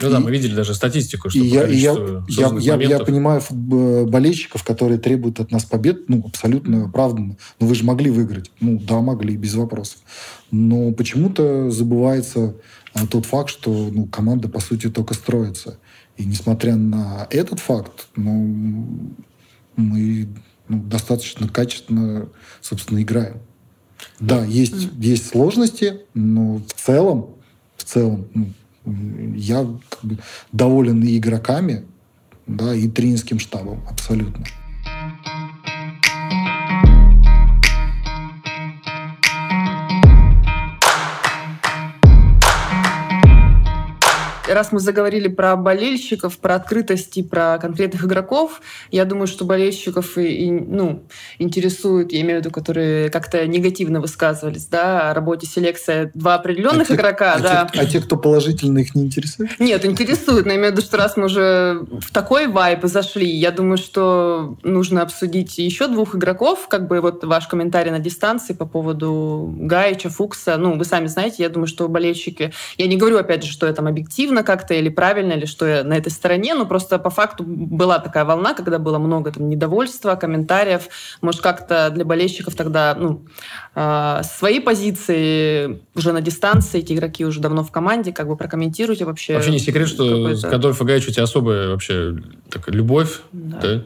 Ну 0.00 0.08
и, 0.08 0.10
да, 0.10 0.20
мы 0.20 0.30
видели 0.30 0.54
даже 0.54 0.74
статистику, 0.74 1.30
что 1.30 1.38
и 1.38 1.46
я, 1.46 1.66
и 1.66 1.76
я, 1.76 1.94
я, 2.28 2.50
я, 2.58 2.74
я 2.76 2.98
понимаю 3.00 3.42
болельщиков, 3.50 4.64
которые 4.64 4.98
требуют 4.98 5.40
от 5.40 5.50
нас 5.50 5.64
побед, 5.64 6.08
ну, 6.08 6.24
абсолютно 6.26 6.86
оправданно. 6.86 7.36
Но 7.60 7.66
вы 7.66 7.74
же 7.74 7.84
могли 7.84 8.10
выиграть. 8.10 8.50
Ну, 8.60 8.78
да, 8.78 9.00
могли, 9.00 9.36
без 9.36 9.54
вопросов. 9.54 9.98
Но 10.50 10.92
почему-то 10.92 11.70
забывается 11.70 12.56
а, 12.92 13.06
тот 13.06 13.26
факт, 13.26 13.50
что 13.50 13.90
ну, 13.92 14.06
команда, 14.06 14.48
по 14.48 14.60
сути, 14.60 14.88
только 14.88 15.14
строится. 15.14 15.78
И 16.16 16.24
несмотря 16.24 16.76
на 16.76 17.26
этот 17.30 17.60
факт, 17.60 18.08
ну, 18.16 19.14
мы 19.76 20.28
ну, 20.68 20.82
достаточно 20.82 21.48
качественно, 21.48 22.28
собственно, 22.60 23.02
играем. 23.02 23.38
Да, 24.20 24.44
есть, 24.44 24.88
есть 24.98 25.28
сложности, 25.28 26.02
но 26.14 26.58
в 26.58 26.72
целом, 26.72 27.34
в 27.76 27.84
целом, 27.84 28.28
ну, 28.34 28.52
Я 28.86 29.66
как 29.88 30.04
бы, 30.04 30.18
доволен 30.52 31.02
и 31.02 31.16
игроками, 31.18 31.84
да, 32.46 32.74
и 32.74 32.88
тренерским 32.88 33.38
штабом 33.38 33.82
абсолютно. 33.88 34.44
Раз 44.54 44.72
мы 44.72 44.80
заговорили 44.80 45.28
про 45.28 45.56
болельщиков, 45.56 46.38
про 46.38 46.54
открытость 46.54 47.16
и 47.16 47.22
про 47.22 47.58
конкретных 47.58 48.04
игроков, 48.04 48.60
я 48.90 49.04
думаю, 49.04 49.26
что 49.26 49.44
болельщиков 49.44 50.16
и, 50.18 50.46
и, 50.46 50.50
ну, 50.50 51.04
интересуют, 51.38 52.12
я 52.12 52.20
имею 52.20 52.38
в 52.38 52.40
виду, 52.44 52.50
которые 52.50 53.10
как-то 53.10 53.46
негативно 53.46 54.00
высказывались, 54.00 54.66
да, 54.66 55.10
о 55.10 55.14
работе 55.14 55.46
селекция 55.46 56.10
два 56.14 56.34
определенных 56.34 56.90
а 56.90 56.94
игрока, 56.94 57.36
те, 57.36 57.42
да. 57.42 57.62
А 57.62 57.68
те, 57.68 57.80
а 57.80 57.86
те, 57.86 58.00
кто 58.00 58.16
положительно 58.16 58.78
их 58.78 58.94
не 58.94 59.04
интересует? 59.04 59.58
Нет, 59.58 59.84
интересует, 59.84 60.46
но 60.46 60.52
я 60.52 60.58
имею 60.58 60.72
в 60.72 60.76
виду, 60.76 60.86
что 60.86 60.96
раз 60.96 61.16
мы 61.16 61.24
уже 61.26 61.84
в 62.00 62.12
такой 62.12 62.46
вайп 62.46 62.84
зашли, 62.84 63.28
я 63.28 63.50
думаю, 63.50 63.78
что 63.78 64.56
нужно 64.62 65.02
обсудить 65.02 65.58
еще 65.58 65.88
двух 65.88 66.14
игроков, 66.14 66.68
как 66.68 66.86
бы 66.86 67.00
вот 67.00 67.24
ваш 67.24 67.46
комментарий 67.48 67.90
на 67.90 67.98
дистанции 67.98 68.52
по 68.52 68.66
поводу 68.66 69.52
Гаича, 69.56 70.10
Фукса, 70.10 70.56
ну, 70.56 70.76
вы 70.78 70.84
сами 70.84 71.06
знаете, 71.06 71.42
я 71.42 71.48
думаю, 71.48 71.66
что 71.66 71.88
болельщики, 71.88 72.52
я 72.78 72.86
не 72.86 72.96
говорю, 72.96 73.18
опять 73.18 73.44
же, 73.44 73.50
что 73.50 73.66
я 73.66 73.72
там 73.72 73.86
объективно 73.86 74.43
как-то 74.44 74.74
или 74.74 74.88
правильно, 74.88 75.32
или 75.32 75.46
что 75.46 75.66
я 75.66 75.84
на 75.84 75.94
этой 75.94 76.10
стороне, 76.10 76.54
но 76.54 76.66
просто 76.66 76.98
по 76.98 77.10
факту 77.10 77.44
была 77.46 77.98
такая 77.98 78.24
волна, 78.24 78.54
когда 78.54 78.78
было 78.78 78.98
много 78.98 79.32
там 79.32 79.48
недовольства, 79.48 80.14
комментариев. 80.14 80.88
Может, 81.20 81.40
как-то 81.40 81.90
для 81.90 82.04
болельщиков 82.04 82.54
тогда 82.54 82.94
ну, 82.98 83.24
э, 83.74 84.20
свои 84.22 84.60
позиции 84.60 85.80
уже 85.94 86.12
на 86.12 86.20
дистанции, 86.20 86.80
эти 86.80 86.92
игроки 86.92 87.24
уже 87.24 87.40
давно 87.40 87.64
в 87.64 87.72
команде, 87.72 88.12
как 88.12 88.28
бы 88.28 88.36
прокомментируйте 88.36 89.04
вообще. 89.04 89.34
Вообще 89.34 89.50
не 89.50 89.58
секрет, 89.58 89.88
что 89.88 90.34
к 90.40 90.52
Адольфу 90.52 90.84
Гаичу 90.84 91.10
у 91.10 91.12
тебя 91.12 91.24
особая 91.24 91.68
вообще 91.68 92.16
так, 92.50 92.68
любовь, 92.68 93.20
да? 93.32 93.58
да? 93.60 93.84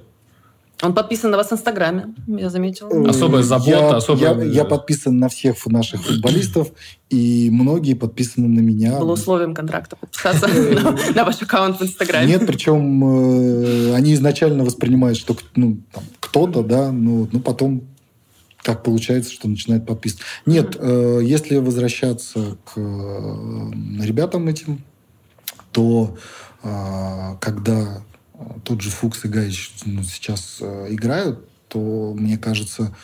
Он 0.81 0.95
подписан 0.95 1.33
на 1.33 1.37
вас 1.37 1.49
в 1.49 1.53
Инстаграме, 1.53 2.15
я 2.29 2.51
заметил. 2.51 3.07
Особая 3.09 3.43
забота, 3.43 3.71
я, 3.71 3.97
особая... 3.97 4.39
Я, 4.45 4.45
я 4.45 4.65
подписан 4.65 5.19
на 5.19 5.29
всех 5.29 5.67
наших 5.67 6.05
футболистов, 6.05 6.69
и 7.11 7.49
многие 7.51 7.95
подписаны 7.95 8.47
на 8.47 8.61
меня. 8.61 8.99
Было 8.99 9.15
условием 9.15 9.55
контракта 9.55 9.97
подписаться 9.97 10.47
на 11.15 11.25
ваш 11.25 11.43
аккаунт 11.43 11.81
в 11.81 11.83
Инстаграме. 11.83 12.29
Нет, 12.29 12.47
причем 12.47 13.05
э, 13.05 13.95
они 13.95 14.15
изначально 14.15 14.65
воспринимают, 14.65 15.19
что 15.19 15.37
ну, 15.57 15.79
кто-то, 16.21 16.63
да, 16.63 16.93
ну, 16.93 17.29
ну 17.33 17.41
потом 17.41 17.83
так 18.63 18.85
получается, 18.85 19.33
что 19.33 19.49
начинает 19.49 19.85
подписывать. 19.85 20.25
Нет, 20.47 20.77
э, 20.79 21.21
если 21.25 21.57
возвращаться 21.57 22.57
к 22.65 22.73
э, 22.77 23.71
ребятам 24.01 24.47
этим, 24.49 24.83
то 25.73 26.17
когда 27.41 28.03
тот 28.65 28.81
же 28.81 28.91
Фукс 28.91 29.25
и 29.25 29.29
Гаич 29.29 29.73
ну, 29.85 30.03
сейчас 30.03 30.59
э, 30.61 30.87
играют, 30.91 31.49
то, 31.69 32.15
мне 32.17 32.39
кажется, 32.39 32.95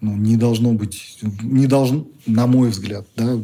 ну, 0.00 0.16
не 0.16 0.36
должно 0.36 0.72
быть, 0.72 1.18
не 1.42 1.66
должно, 1.66 2.06
на 2.26 2.46
мой 2.46 2.70
взгляд, 2.70 3.06
да, 3.16 3.34
э, 3.34 3.40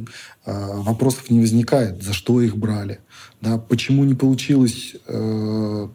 вопросов 0.46 1.30
не 1.30 1.40
возникает, 1.40 2.02
за 2.02 2.12
что 2.12 2.40
их 2.40 2.56
брали, 2.56 3.00
да, 3.40 3.58
почему 3.58 4.04
не 4.04 4.14
получилось 4.14 4.94
э, 5.06 5.88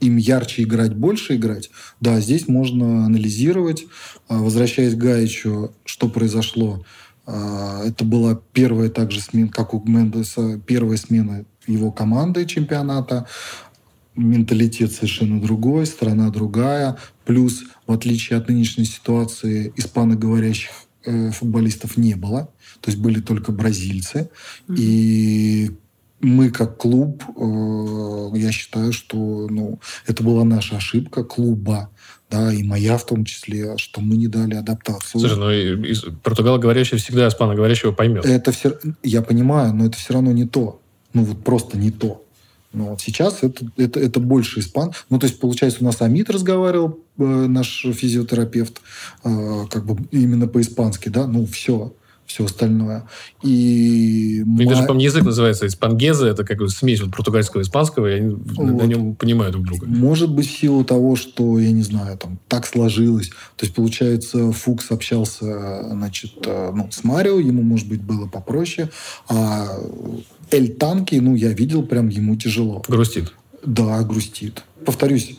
им 0.00 0.16
ярче 0.16 0.64
играть, 0.64 0.94
больше 0.94 1.36
играть, 1.36 1.70
да, 2.00 2.20
здесь 2.20 2.48
можно 2.48 3.06
анализировать. 3.06 3.84
Э, 4.28 4.36
возвращаясь 4.36 4.94
к 4.94 4.98
Гаичу, 4.98 5.72
что 5.84 6.08
произошло, 6.08 6.84
э, 7.26 7.82
это 7.86 8.04
была 8.04 8.38
первая 8.52 8.90
также 8.90 9.20
смена, 9.20 9.48
как 9.48 9.74
у 9.74 9.82
Мендеса, 9.86 10.60
первая 10.66 10.96
смена 10.96 11.44
его 11.66 11.92
команды 11.92 12.44
чемпионата 12.46 13.26
менталитет 14.16 14.92
совершенно 14.92 15.40
другой, 15.40 15.86
страна 15.86 16.30
другая. 16.30 16.96
Плюс, 17.24 17.62
в 17.86 17.92
отличие 17.92 18.38
от 18.38 18.48
нынешней 18.48 18.84
ситуации, 18.84 19.72
испаноговорящих 19.76 20.70
э, 21.04 21.30
футболистов 21.30 21.96
не 21.96 22.14
было. 22.14 22.48
То 22.80 22.90
есть 22.90 23.00
были 23.00 23.20
только 23.20 23.52
бразильцы. 23.52 24.30
Mm-hmm. 24.68 24.74
И 24.78 25.70
мы 26.22 26.50
как 26.50 26.76
клуб, 26.76 27.22
э, 27.36 28.38
я 28.38 28.52
считаю, 28.52 28.92
что 28.92 29.48
ну, 29.50 29.80
это 30.06 30.22
была 30.22 30.44
наша 30.44 30.76
ошибка 30.76 31.24
клуба, 31.24 31.90
да, 32.30 32.52
и 32.52 32.62
моя 32.62 32.96
в 32.96 33.04
том 33.04 33.24
числе, 33.24 33.76
что 33.76 34.00
мы 34.00 34.16
не 34.16 34.28
дали 34.28 34.54
адаптацию. 34.54 35.20
Слушай, 35.20 35.36
ну 35.36 35.50
и, 35.50 35.92
и 35.92 35.94
португалоговорящий 36.22 36.96
всегда 36.96 37.28
испаноговорящего 37.28 37.92
поймет. 37.92 38.24
Это 38.24 38.52
все, 38.52 38.78
я 39.02 39.20
понимаю, 39.20 39.74
но 39.74 39.86
это 39.86 39.98
все 39.98 40.14
равно 40.14 40.32
не 40.32 40.46
то. 40.46 40.80
Ну 41.12 41.24
вот 41.24 41.42
просто 41.44 41.76
не 41.76 41.90
то. 41.90 42.21
Но 42.72 42.90
вот 42.90 43.00
сейчас 43.00 43.38
это, 43.42 43.66
это, 43.76 44.00
это 44.00 44.20
больше 44.20 44.60
испан. 44.60 44.92
Ну, 45.10 45.18
то 45.18 45.26
есть, 45.26 45.38
получается, 45.38 45.80
у 45.82 45.84
нас 45.84 46.00
Амид 46.00 46.30
разговаривал, 46.30 46.98
э, 47.18 47.22
наш 47.22 47.86
физиотерапевт, 47.92 48.80
э, 49.24 49.64
как 49.70 49.84
бы 49.86 50.02
именно 50.10 50.46
по-испански, 50.46 51.08
да, 51.08 51.26
ну, 51.26 51.46
все 51.46 51.92
все 52.32 52.44
остальное. 52.44 53.04
И 53.42 54.42
У 54.46 54.50
них 54.58 54.68
даже, 54.68 54.82
по-моему, 54.82 55.04
язык 55.04 55.24
называется 55.24 55.66
испангеза, 55.66 56.28
это 56.28 56.44
как 56.44 56.58
бы 56.58 56.68
смесь 56.68 57.00
вот 57.00 57.14
португальского 57.14 57.60
и 57.60 57.64
испанского, 57.64 58.06
и 58.06 58.20
они 58.20 58.34
вот. 58.34 58.82
на 58.82 58.84
нем 58.84 59.14
понимают 59.14 59.52
друг 59.52 59.66
друга. 59.66 59.86
Может 59.86 60.32
быть, 60.32 60.48
в 60.48 60.58
силу 60.58 60.84
того, 60.84 61.16
что, 61.16 61.58
я 61.58 61.72
не 61.72 61.82
знаю, 61.82 62.16
там, 62.16 62.38
так 62.48 62.66
сложилось. 62.66 63.28
То 63.56 63.66
есть, 63.66 63.74
получается, 63.74 64.52
Фукс 64.52 64.90
общался, 64.90 65.90
значит, 65.90 66.32
э, 66.46 66.72
ну, 66.74 66.88
с 66.90 67.04
Марио, 67.04 67.38
ему, 67.38 67.62
может 67.62 67.88
быть, 67.88 68.00
было 68.00 68.26
попроще, 68.26 68.88
а 69.28 69.78
Эль 70.52 70.74
Танки, 70.74 71.16
ну, 71.16 71.34
я 71.34 71.52
видел, 71.52 71.82
прям 71.82 72.08
ему 72.08 72.36
тяжело. 72.36 72.82
Грустит. 72.86 73.32
Да, 73.64 74.02
грустит. 74.02 74.64
Повторюсь, 74.84 75.36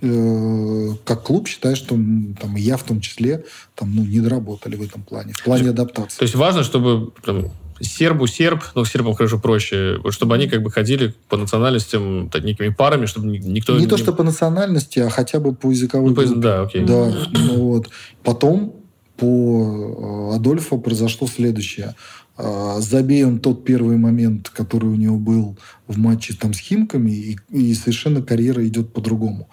э, 0.00 0.88
как 1.04 1.22
клуб 1.22 1.48
считаю, 1.48 1.76
что 1.76 1.88
там, 1.88 2.56
и 2.56 2.60
я 2.60 2.76
в 2.76 2.82
том 2.82 3.00
числе 3.00 3.44
там, 3.74 3.94
ну, 3.94 4.04
не 4.04 4.20
доработали 4.20 4.76
в 4.76 4.82
этом 4.82 5.02
плане, 5.02 5.32
в 5.32 5.42
плане 5.42 5.70
адаптации. 5.70 6.18
То 6.18 6.22
есть 6.24 6.34
важно, 6.34 6.64
чтобы 6.64 7.12
там, 7.24 7.50
сербу 7.80 8.26
серб, 8.26 8.62
ну, 8.74 8.84
сербам, 8.84 9.14
конечно, 9.14 9.38
проще, 9.38 10.00
чтобы 10.10 10.34
они 10.34 10.48
как 10.48 10.62
бы 10.62 10.70
ходили 10.70 11.14
по 11.28 11.36
национальностям 11.36 12.28
так, 12.30 12.44
некими 12.44 12.68
парами, 12.68 13.06
чтобы 13.06 13.26
никто... 13.26 13.74
Не, 13.74 13.80
не 13.80 13.86
то, 13.86 13.96
что 13.96 14.12
по 14.12 14.22
национальности, 14.22 15.00
а 15.00 15.10
хотя 15.10 15.40
бы 15.40 15.54
по 15.54 15.70
языковой 15.70 16.10
ну, 16.10 16.16
группе. 16.16 16.34
Да, 16.36 16.62
окей. 16.62 16.84
Да, 16.84 17.12
ну, 17.32 17.54
вот. 17.68 17.90
Потом 18.22 18.74
по 19.16 20.30
э, 20.32 20.36
Адольфу 20.36 20.78
произошло 20.78 21.26
следующее. 21.26 21.94
А, 22.36 22.80
забей 22.80 23.24
он 23.24 23.38
тот 23.38 23.64
первый 23.64 23.96
момент, 23.96 24.50
который 24.50 24.90
у 24.90 24.94
него 24.94 25.16
был 25.16 25.56
в 25.86 25.98
матче 25.98 26.34
там 26.34 26.52
с 26.52 26.58
Химками, 26.58 27.10
и, 27.10 27.38
и 27.50 27.74
совершенно 27.74 28.22
карьера 28.22 28.66
идет 28.66 28.92
по-другому. 28.92 29.48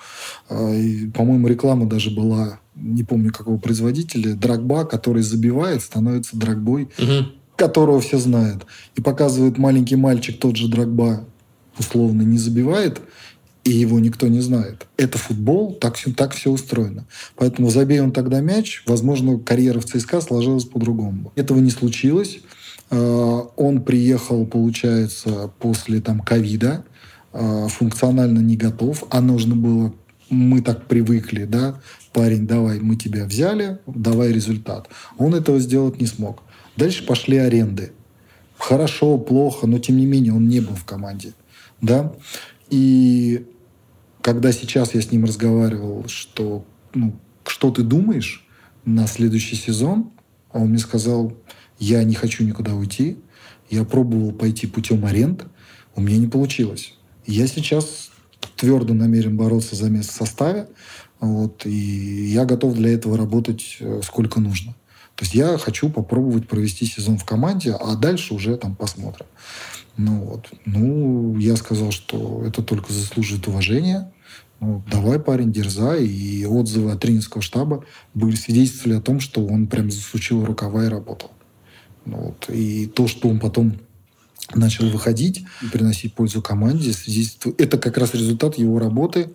А, 0.49 0.73
по-моему, 1.13 1.47
реклама 1.47 1.87
даже 1.87 2.11
была, 2.11 2.59
не 2.75 3.03
помню 3.03 3.31
какого 3.31 3.57
производителя, 3.57 4.35
Драгба, 4.35 4.85
который 4.85 5.23
забивает, 5.23 5.81
становится 5.81 6.37
Драгбой, 6.37 6.89
угу. 6.97 7.27
которого 7.55 8.01
все 8.01 8.17
знают. 8.17 8.65
И 8.95 9.01
показывает 9.01 9.57
маленький 9.57 9.95
мальчик, 9.95 10.37
тот 10.39 10.57
же 10.57 10.67
Драгба, 10.67 11.25
условно 11.77 12.21
не 12.21 12.37
забивает, 12.37 13.01
и 13.63 13.71
его 13.71 13.99
никто 13.99 14.27
не 14.27 14.41
знает. 14.41 14.87
Это 14.97 15.17
футбол, 15.17 15.73
так 15.73 15.95
все, 15.95 16.11
так 16.11 16.33
все 16.33 16.51
устроено. 16.51 17.05
Поэтому 17.35 17.69
забей 17.69 18.01
он 18.01 18.11
тогда 18.11 18.41
мяч, 18.41 18.83
возможно, 18.85 19.39
карьера 19.39 19.79
в 19.79 19.85
ЦСКА 19.85 20.19
сложилась 20.21 20.65
по-другому. 20.65 21.31
Этого 21.35 21.59
не 21.59 21.71
случилось. 21.71 22.39
А, 22.93 23.49
он 23.55 23.81
приехал, 23.81 24.45
получается, 24.45 25.51
после 25.59 25.99
там 25.99 26.19
ковида, 26.19 26.85
а, 27.31 27.67
функционально 27.67 28.39
не 28.39 28.55
готов, 28.55 29.03
а 29.09 29.19
нужно 29.19 29.55
было, 29.55 29.93
мы 30.29 30.61
так 30.61 30.85
привыкли, 30.85 31.45
да, 31.45 31.81
парень, 32.11 32.45
давай, 32.45 32.79
мы 32.79 32.95
тебя 32.95 33.25
взяли, 33.25 33.79
давай 33.87 34.31
результат. 34.31 34.89
Он 35.17 35.33
этого 35.33 35.59
сделать 35.59 35.99
не 35.99 36.05
смог. 36.05 36.43
Дальше 36.77 37.03
пошли 37.05 37.37
аренды. 37.37 37.93
Хорошо, 38.59 39.17
плохо, 39.17 39.65
но 39.65 39.79
тем 39.79 39.97
не 39.97 40.05
менее 40.05 40.33
он 40.33 40.47
не 40.47 40.59
был 40.59 40.75
в 40.75 40.85
команде. 40.85 41.33
Да? 41.81 42.13
И 42.69 43.45
когда 44.21 44.51
сейчас 44.51 44.93
я 44.93 45.01
с 45.01 45.11
ним 45.11 45.25
разговаривал, 45.25 46.05
что 46.07 46.63
ну, 46.93 47.13
что 47.45 47.71
ты 47.71 47.81
думаешь 47.81 48.47
на 48.85 49.07
следующий 49.07 49.55
сезон, 49.55 50.11
он 50.51 50.69
мне 50.69 50.77
сказал, 50.77 51.33
я 51.83 52.03
не 52.03 52.15
хочу 52.15 52.43
никуда 52.43 52.73
уйти. 52.73 53.17
Я 53.69 53.83
пробовал 53.83 54.31
пойти 54.31 54.67
путем 54.67 55.05
аренд. 55.05 55.45
У 55.95 56.01
меня 56.01 56.17
не 56.17 56.27
получилось. 56.27 56.93
Я 57.25 57.47
сейчас 57.47 58.09
твердо 58.55 58.93
намерен 58.93 59.35
бороться 59.35 59.75
за 59.75 59.89
место 59.89 60.13
в 60.13 60.15
составе. 60.15 60.67
Вот, 61.19 61.65
и 61.65 61.71
я 61.71 62.45
готов 62.45 62.73
для 62.73 62.93
этого 62.93 63.17
работать 63.17 63.77
э, 63.79 64.01
сколько 64.03 64.39
нужно. 64.39 64.73
То 65.15 65.23
есть 65.23 65.35
я 65.35 65.57
хочу 65.57 65.89
попробовать 65.89 66.47
провести 66.47 66.85
сезон 66.85 67.17
в 67.17 67.23
команде, 67.23 67.73
а 67.73 67.95
дальше 67.95 68.33
уже 68.33 68.57
там 68.57 68.75
посмотрим. 68.75 69.25
Ну 69.95 70.19
вот. 70.21 70.49
Ну, 70.65 71.37
я 71.37 71.55
сказал, 71.55 71.91
что 71.91 72.43
это 72.45 72.61
только 72.61 72.91
заслуживает 72.91 73.47
уважения. 73.47 74.11
Ну, 74.59 74.83
давай, 74.89 75.19
парень, 75.19 75.51
дерзай. 75.51 76.05
И 76.05 76.45
отзывы 76.45 76.91
от 76.91 77.01
тренерского 77.01 77.41
штаба 77.41 77.85
были 78.13 78.35
свидетельствовали 78.35 78.97
о 78.97 79.01
том, 79.01 79.19
что 79.19 79.45
он 79.45 79.67
прям 79.67 79.91
засучил 79.91 80.43
рукава 80.43 80.85
и 80.85 80.89
работал. 80.89 81.31
Ну 82.05 82.17
вот. 82.17 82.49
И 82.49 82.87
то, 82.87 83.07
что 83.07 83.29
он 83.29 83.39
потом 83.39 83.77
начал 84.53 84.89
выходить 84.89 85.45
и 85.61 85.67
приносить 85.67 86.13
пользу 86.13 86.41
команде. 86.41 86.93
Это 87.57 87.77
как 87.77 87.97
раз 87.97 88.13
результат 88.13 88.57
его 88.57 88.79
работы. 88.79 89.29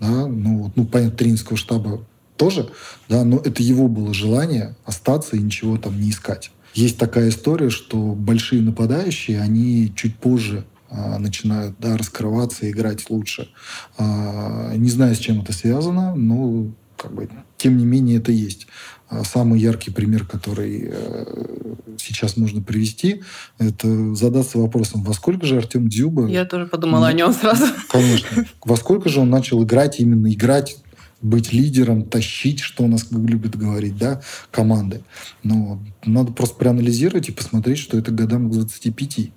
Да, 0.00 0.26
ну, 0.26 0.72
ну, 0.74 0.84
понятно, 0.84 1.16
тренерского 1.16 1.56
штаба 1.56 2.04
тоже, 2.36 2.68
да, 3.08 3.24
но 3.24 3.38
это 3.38 3.62
его 3.62 3.86
было 3.86 4.12
желание 4.12 4.74
остаться 4.84 5.36
и 5.36 5.40
ничего 5.40 5.76
там 5.78 6.00
не 6.00 6.10
искать. 6.10 6.50
Есть 6.74 6.98
такая 6.98 7.28
история, 7.28 7.70
что 7.70 7.96
большие 7.96 8.60
нападающие, 8.60 9.40
они 9.40 9.92
чуть 9.94 10.16
позже 10.16 10.64
а, 10.90 11.18
начинают 11.18 11.76
да, 11.78 11.96
раскрываться 11.96 12.66
и 12.66 12.70
играть 12.70 13.08
лучше. 13.08 13.48
А, 13.96 14.74
не 14.74 14.90
знаю, 14.90 15.14
с 15.14 15.18
чем 15.18 15.42
это 15.42 15.52
связано, 15.52 16.16
но 16.16 16.66
как 16.96 17.14
бы, 17.14 17.28
тем 17.56 17.76
не 17.76 17.84
менее 17.84 18.18
это 18.18 18.32
есть. 18.32 18.66
А 19.08 19.22
самый 19.22 19.60
яркий 19.60 19.90
пример, 19.90 20.24
который 20.24 20.88
э, 20.90 21.74
сейчас 21.98 22.36
можно 22.36 22.62
привести, 22.62 23.22
это 23.58 24.14
задаться 24.14 24.58
вопросом, 24.58 25.02
во 25.02 25.12
сколько 25.12 25.46
же 25.46 25.58
Артем 25.58 25.88
Дзюба... 25.88 26.26
Я 26.26 26.44
тоже 26.44 26.66
подумала 26.66 27.08
о 27.08 27.12
нем 27.12 27.32
сразу. 27.32 27.66
Конечно. 27.90 28.46
Во 28.64 28.76
сколько 28.76 29.08
же 29.08 29.20
он 29.20 29.30
начал 29.30 29.62
играть, 29.62 30.00
именно 30.00 30.32
играть 30.32 30.78
быть 31.24 31.52
лидером, 31.52 32.04
тащить, 32.04 32.60
что 32.60 32.84
у 32.84 32.86
нас 32.86 33.06
любят 33.10 33.56
говорить, 33.56 33.96
да, 33.96 34.20
команды. 34.50 35.02
Но 35.42 35.82
надо 36.04 36.32
просто 36.32 36.56
проанализировать 36.56 37.28
и 37.28 37.32
посмотреть, 37.32 37.78
что 37.78 37.98
это 37.98 38.10
годам 38.10 38.50
к 38.50 38.52
25. 38.52 39.30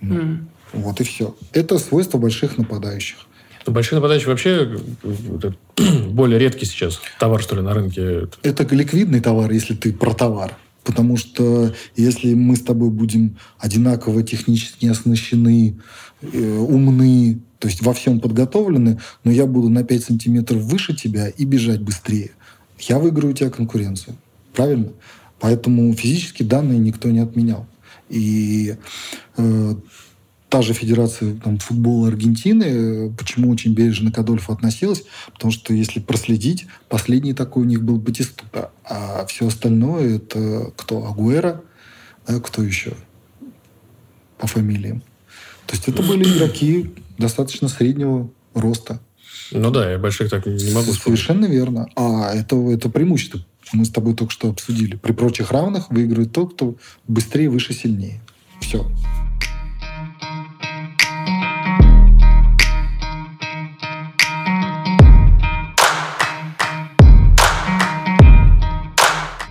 Ну, 0.00 0.14
mm. 0.14 0.38
Вот 0.72 1.00
и 1.00 1.04
все. 1.04 1.36
Это 1.52 1.78
свойство 1.78 2.18
больших 2.18 2.56
нападающих. 2.56 3.18
Большие 3.66 3.96
нападающие 3.96 4.28
вообще 4.28 4.78
более 6.10 6.38
редкий 6.38 6.66
сейчас 6.66 7.00
товар, 7.18 7.42
что 7.42 7.56
ли, 7.56 7.62
на 7.62 7.74
рынке. 7.74 8.28
Это 8.42 8.74
ликвидный 8.74 9.20
товар, 9.20 9.50
если 9.50 9.74
ты 9.74 9.92
про 9.92 10.14
товар. 10.14 10.56
Потому 10.84 11.16
что 11.16 11.72
если 11.94 12.34
мы 12.34 12.56
с 12.56 12.60
тобой 12.60 12.90
будем 12.90 13.36
одинаково 13.58 14.22
технически 14.24 14.86
оснащены, 14.86 15.78
э, 16.22 16.58
умны, 16.58 17.38
то 17.60 17.68
есть 17.68 17.82
во 17.82 17.94
всем 17.94 18.18
подготовлены, 18.18 19.00
но 19.22 19.30
я 19.30 19.46
буду 19.46 19.68
на 19.68 19.84
5 19.84 20.04
сантиметров 20.04 20.62
выше 20.62 20.96
тебя 20.96 21.28
и 21.28 21.44
бежать 21.44 21.80
быстрее, 21.80 22.32
я 22.80 22.98
выиграю 22.98 23.32
у 23.32 23.36
тебя 23.36 23.50
конкуренцию. 23.50 24.16
Правильно? 24.52 24.88
Поэтому 25.38 25.92
физические 25.94 26.48
данные 26.48 26.78
никто 26.78 27.10
не 27.10 27.20
отменял. 27.20 27.66
И 28.08 28.74
э, 29.36 29.74
та 30.52 30.60
же 30.60 30.74
Федерация 30.74 31.34
там, 31.36 31.56
футбола 31.56 32.08
Аргентины, 32.08 33.10
почему 33.16 33.50
очень 33.50 33.72
бережно 33.72 34.12
к 34.12 34.18
Адольфу 34.18 34.52
относилась, 34.52 35.02
потому 35.32 35.50
что 35.50 35.72
если 35.72 35.98
проследить, 35.98 36.66
последний 36.90 37.32
такой 37.32 37.62
у 37.62 37.66
них 37.66 37.82
был 37.82 37.96
Батистута, 37.96 38.70
а 38.84 39.24
все 39.24 39.46
остальное 39.46 40.16
это 40.16 40.70
кто? 40.76 41.06
Агуэра, 41.06 41.62
да, 42.28 42.38
кто 42.38 42.62
еще 42.62 42.92
по 44.36 44.46
фамилиям. 44.46 45.00
То 45.66 45.74
есть 45.74 45.88
это 45.88 46.02
были 46.02 46.24
игроки 46.24 46.90
достаточно 47.16 47.68
среднего 47.68 48.28
роста. 48.52 49.00
Ну 49.52 49.70
да, 49.70 49.90
я 49.90 49.98
больших 49.98 50.28
так 50.28 50.44
не 50.44 50.52
могу 50.74 50.92
вспомнить. 50.92 51.18
Совершенно 51.18 51.46
верно. 51.46 51.88
А 51.96 52.30
это, 52.34 52.56
это 52.56 52.90
преимущество. 52.90 53.40
Мы 53.72 53.86
с 53.86 53.90
тобой 53.90 54.14
только 54.14 54.30
что 54.30 54.50
обсудили. 54.50 54.96
При 54.96 55.12
прочих 55.12 55.50
равных 55.50 55.88
выигрывает 55.88 56.32
тот, 56.32 56.52
кто 56.52 56.74
быстрее, 57.08 57.48
выше, 57.48 57.72
сильнее. 57.72 58.20
Все. 58.60 58.86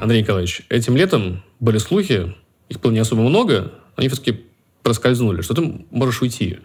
Андрей 0.02 0.24
Николаевич, 0.24 0.64
этим 0.70 0.98
летом 0.98 1.44
были 1.60 1.78
слухи, 1.78 2.36
их 2.70 2.80
было 2.82 2.92
не 2.92 2.98
особо 2.98 3.22
много, 3.22 3.72
они 3.96 4.08
все-таки 4.08 4.46
проскользнули, 4.82 5.42
что 5.42 5.54
ты 5.54 5.86
можешь 5.92 6.24
уйти. 6.24 6.58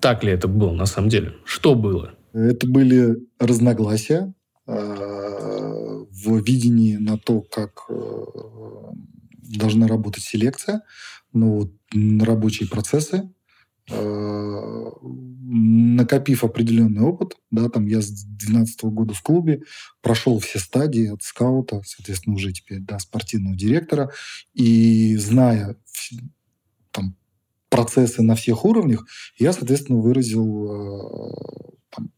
Так 0.00 0.22
ли 0.22 0.30
это 0.30 0.48
было 0.48 0.72
на 0.72 0.84
самом 0.84 1.08
деле? 1.08 1.34
Что 1.46 1.74
было? 1.74 2.12
Это 2.34 2.68
были 2.68 3.16
разногласия 3.38 4.34
э, 4.66 4.74
в 4.74 6.44
видении 6.44 6.96
на 6.96 7.16
то, 7.16 7.40
как 7.40 7.86
э, 7.88 8.24
должна 9.42 9.88
работать 9.88 10.22
селекция, 10.22 10.82
ну, 11.32 11.60
вот, 11.60 11.72
рабочие 12.22 12.68
процессы, 12.68 13.30
накопив 15.50 16.44
определенный 16.44 17.02
опыт, 17.02 17.36
да, 17.50 17.68
там 17.68 17.86
я 17.86 18.02
с 18.02 18.10
2012 18.10 18.84
года 18.84 19.14
в 19.14 19.22
клубе 19.22 19.62
прошел 20.02 20.38
все 20.38 20.58
стадии 20.58 21.08
от 21.08 21.22
скаута, 21.22 21.82
соответственно, 21.84 22.36
уже 22.36 22.52
теперь 22.52 22.80
до 22.80 22.98
спортивного 22.98 23.56
директора, 23.56 24.10
и 24.52 25.16
зная 25.16 25.76
там, 26.90 27.16
процессы 27.70 28.22
на 28.22 28.34
всех 28.34 28.64
уровнях, 28.64 29.06
я, 29.38 29.52
соответственно, 29.52 30.00
выразил 30.00 30.70
э, 30.70 31.34
там, 31.90 32.10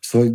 свои 0.00 0.32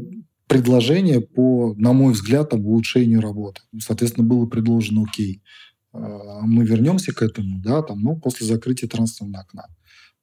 предложение 0.47 1.21
по, 1.21 1.73
на 1.77 1.93
мой 1.93 2.11
взгляд, 2.11 2.49
там, 2.49 2.65
улучшению 2.65 3.21
работы. 3.21 3.61
Соответственно, 3.79 4.27
было 4.27 4.45
предложено 4.45 5.03
окей. 5.03 5.41
Э, 5.93 6.39
мы 6.41 6.65
вернемся 6.65 7.13
к 7.13 7.21
этому, 7.21 7.61
да, 7.61 7.81
там, 7.81 8.01
ну, 8.01 8.19
после 8.19 8.45
закрытия 8.45 8.89
трансферного 8.89 9.43
окна. 9.43 9.67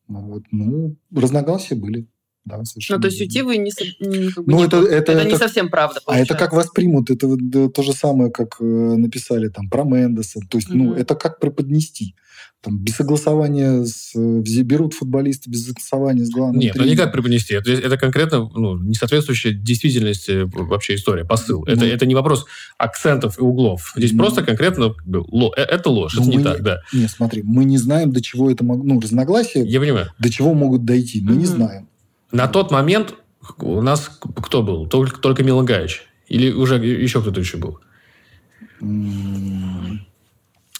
Вот, 0.08 0.44
ну, 0.50 0.96
разногласия 1.14 1.74
были. 1.74 2.08
Да, 2.48 2.56
ну, 2.56 3.00
то 3.00 3.06
есть 3.06 3.20
уйти 3.20 3.42
вы 3.42 3.58
не, 3.58 3.70
как 3.70 4.44
бы, 4.44 4.52
ну, 4.52 4.58
не 4.58 4.64
это, 4.64 4.78
это, 4.78 5.12
это, 5.12 5.12
это 5.12 5.24
не 5.24 5.36
совсем 5.36 5.68
правда. 5.68 6.00
Получается. 6.04 6.32
А 6.32 6.36
это 6.36 6.44
как 6.44 6.52
воспримут, 6.52 7.10
это 7.10 7.28
да, 7.38 7.68
то 7.68 7.82
же 7.82 7.92
самое, 7.92 8.30
как 8.30 8.56
э, 8.60 8.64
написали 8.64 9.48
там 9.48 9.68
про 9.68 9.84
Мендеса. 9.84 10.40
То 10.48 10.58
есть, 10.58 10.70
mm-hmm. 10.70 10.76
ну, 10.76 10.94
это 10.94 11.14
как 11.14 11.40
преподнести 11.40 12.14
там, 12.60 12.78
без 12.78 12.96
согласования 12.96 13.84
с, 13.84 14.12
берут 14.14 14.94
футболисты 14.94 15.48
без 15.48 15.66
согласования 15.66 16.24
с 16.24 16.30
главным 16.30 16.60
Нет, 16.60 16.72
тренером. 16.72 16.86
ну 16.86 16.92
никак 16.92 17.12
преподнести. 17.12 17.54
Это, 17.54 17.70
это 17.70 17.96
конкретно 17.96 18.50
ну, 18.52 18.76
не 18.78 18.94
соответствующая 18.94 19.52
действительности 19.52 20.42
вообще 20.42 20.96
история, 20.96 21.24
посыл. 21.24 21.64
Ну, 21.66 21.72
это, 21.72 21.84
это 21.84 22.04
не 22.06 22.14
вопрос 22.14 22.46
акцентов 22.76 23.38
и 23.38 23.42
углов. 23.42 23.92
Здесь 23.96 24.12
ну, 24.12 24.18
просто 24.18 24.42
конкретно 24.42 24.94
ло, 25.06 25.52
э, 25.56 25.62
это 25.62 25.88
ложь, 25.90 26.14
ну, 26.16 26.22
это 26.22 26.30
не 26.30 26.42
так, 26.42 26.62
да. 26.62 26.80
Нет, 26.92 27.10
смотри, 27.10 27.42
мы 27.44 27.64
не 27.64 27.78
знаем, 27.78 28.12
до 28.12 28.20
чего 28.20 28.50
это 28.50 28.64
могло... 28.64 28.84
Ну, 28.84 29.00
разногласия... 29.00 29.62
Я 29.64 29.78
понимаю. 29.78 30.12
До 30.18 30.30
чего 30.30 30.52
могут 30.54 30.84
дойти, 30.84 31.20
мы 31.20 31.32
mm-hmm. 31.32 31.36
не 31.36 31.46
знаем. 31.46 31.87
На 32.32 32.46
тот 32.46 32.70
момент 32.70 33.14
у 33.58 33.80
нас 33.80 34.10
кто 34.36 34.62
был? 34.62 34.86
Только, 34.86 35.20
только 35.20 35.42
Милан 35.42 35.64
Гаич? 35.64 36.06
Или 36.28 36.52
уже 36.52 36.76
еще 36.76 37.20
кто-то 37.20 37.40
еще 37.40 37.56
был? 37.56 37.78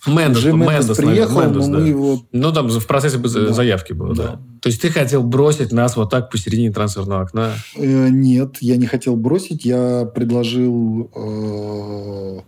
Мендес, 0.07 0.43
Же 0.43 0.53
Мендес, 0.53 0.97
приехал, 0.97 1.43
Мендес, 1.43 1.67
но 1.67 1.81
да. 1.81 1.87
его... 1.87 2.23
Ну, 2.33 2.53
там 2.53 2.69
в 2.69 2.87
процессе 2.87 3.19
да. 3.19 3.53
заявки 3.53 3.93
было, 3.93 4.15
да. 4.15 4.23
да. 4.23 4.41
То 4.61 4.69
есть 4.69 4.81
ты 4.81 4.91
хотел 4.91 5.23
бросить 5.23 5.73
нас 5.73 5.97
вот 5.97 6.11
так 6.11 6.31
посередине 6.31 6.73
трансферного 6.73 7.23
окна? 7.23 7.55
Э, 7.77 8.09
нет, 8.09 8.59
я 8.61 8.77
не 8.77 8.87
хотел 8.87 9.17
бросить. 9.17 9.65
Я 9.65 10.05
предложил, 10.05 11.11
э, 11.15 12.41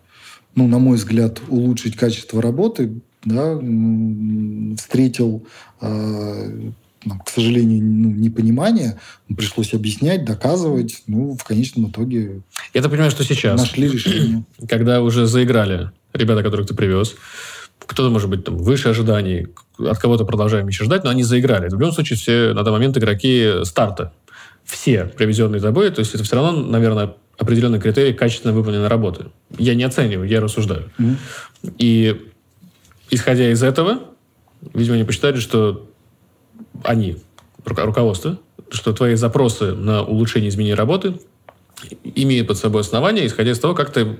ну, 0.54 0.68
на 0.68 0.78
мой 0.78 0.96
взгляд, 0.96 1.40
улучшить 1.48 1.96
качество 1.96 2.40
работы. 2.40 3.00
Да, 3.24 3.58
встретил 4.78 5.44
э, 5.82 6.70
к 7.24 7.28
сожалению, 7.28 7.82
ну, 7.82 8.10
непонимание. 8.10 8.98
Пришлось 9.34 9.72
объяснять, 9.72 10.24
доказывать. 10.24 11.02
Ну, 11.06 11.36
в 11.36 11.44
конечном 11.44 11.90
итоге... 11.90 12.42
Я 12.74 12.82
так 12.82 12.90
понимаю, 12.90 13.10
что 13.10 13.24
сейчас... 13.24 13.58
Нашли 13.58 13.88
решение. 13.88 14.44
Когда 14.68 15.00
уже 15.02 15.26
заиграли 15.26 15.90
ребята, 16.12 16.42
которых 16.42 16.66
ты 16.66 16.74
привез, 16.74 17.14
кто-то, 17.78 18.10
может 18.10 18.28
быть, 18.28 18.44
там, 18.44 18.58
выше 18.58 18.88
ожиданий, 18.88 19.48
от 19.78 19.98
кого-то 19.98 20.24
продолжаем 20.24 20.68
еще 20.68 20.84
ждать, 20.84 21.04
но 21.04 21.10
они 21.10 21.22
заиграли. 21.22 21.68
В 21.68 21.72
любом 21.72 21.92
случае 21.92 22.18
все 22.18 22.48
на 22.52 22.62
данный 22.62 22.72
момент 22.72 22.98
игроки 22.98 23.64
старта. 23.64 24.12
Все 24.64 25.04
привезенные 25.04 25.60
тобой, 25.60 25.90
то 25.90 26.00
есть 26.00 26.14
это 26.14 26.22
все 26.22 26.36
равно, 26.36 26.52
наверное, 26.62 27.14
определенный 27.38 27.80
критерий 27.80 28.12
качественно 28.12 28.52
выполненной 28.52 28.88
работы. 28.88 29.26
Я 29.58 29.74
не 29.74 29.82
оцениваю, 29.84 30.28
я 30.28 30.40
рассуждаю. 30.40 30.90
Mm-hmm. 30.98 31.74
И 31.78 32.30
исходя 33.08 33.50
из 33.50 33.62
этого, 33.62 34.00
видимо, 34.74 34.96
они 34.96 35.04
посчитали, 35.04 35.40
что 35.40 35.89
они, 36.84 37.18
руководство, 37.64 38.38
что 38.70 38.92
твои 38.92 39.14
запросы 39.14 39.72
на 39.72 40.02
улучшение 40.02 40.48
изменения 40.48 40.74
работы 40.74 41.14
имеют 42.04 42.48
под 42.48 42.58
собой 42.58 42.82
основания, 42.82 43.26
исходя 43.26 43.52
из 43.52 43.58
того, 43.58 43.74
как 43.74 43.92
ты 43.92 44.18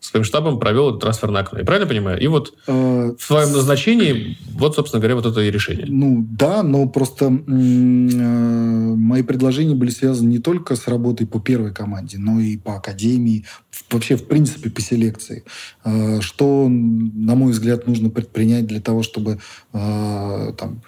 своим 0.00 0.24
штабом 0.24 0.58
провел 0.58 0.90
это 0.90 0.98
трансферное 0.98 1.42
окно. 1.42 1.58
Я 1.58 1.64
правильно 1.64 1.88
понимаю? 1.88 2.20
И 2.20 2.26
вот 2.26 2.54
э, 2.66 3.14
в 3.18 3.22
своем 3.22 3.52
назначении, 3.52 4.36
вот, 4.52 4.74
собственно 4.74 5.00
говоря, 5.00 5.16
вот 5.16 5.26
это 5.26 5.40
и 5.40 5.50
решение. 5.50 5.86
Ну, 5.88 6.24
да, 6.30 6.62
но 6.62 6.86
просто 6.86 7.26
э, 7.26 7.28
мои 7.28 9.22
предложения 9.22 9.74
были 9.74 9.90
связаны 9.90 10.28
не 10.28 10.38
только 10.38 10.76
с 10.76 10.86
работой 10.86 11.26
по 11.26 11.40
первой 11.40 11.72
команде, 11.72 12.18
но 12.18 12.38
и 12.40 12.56
по 12.56 12.76
академии, 12.76 13.46
вообще, 13.90 14.16
в 14.16 14.26
принципе, 14.26 14.70
по 14.70 14.80
селекции. 14.80 15.44
Э, 15.84 16.20
что, 16.20 16.68
на 16.68 17.34
мой 17.34 17.52
взгляд, 17.52 17.86
нужно 17.86 18.10
предпринять 18.10 18.66
для 18.66 18.80
того, 18.80 19.02
чтобы 19.02 19.38
там, 19.72 20.82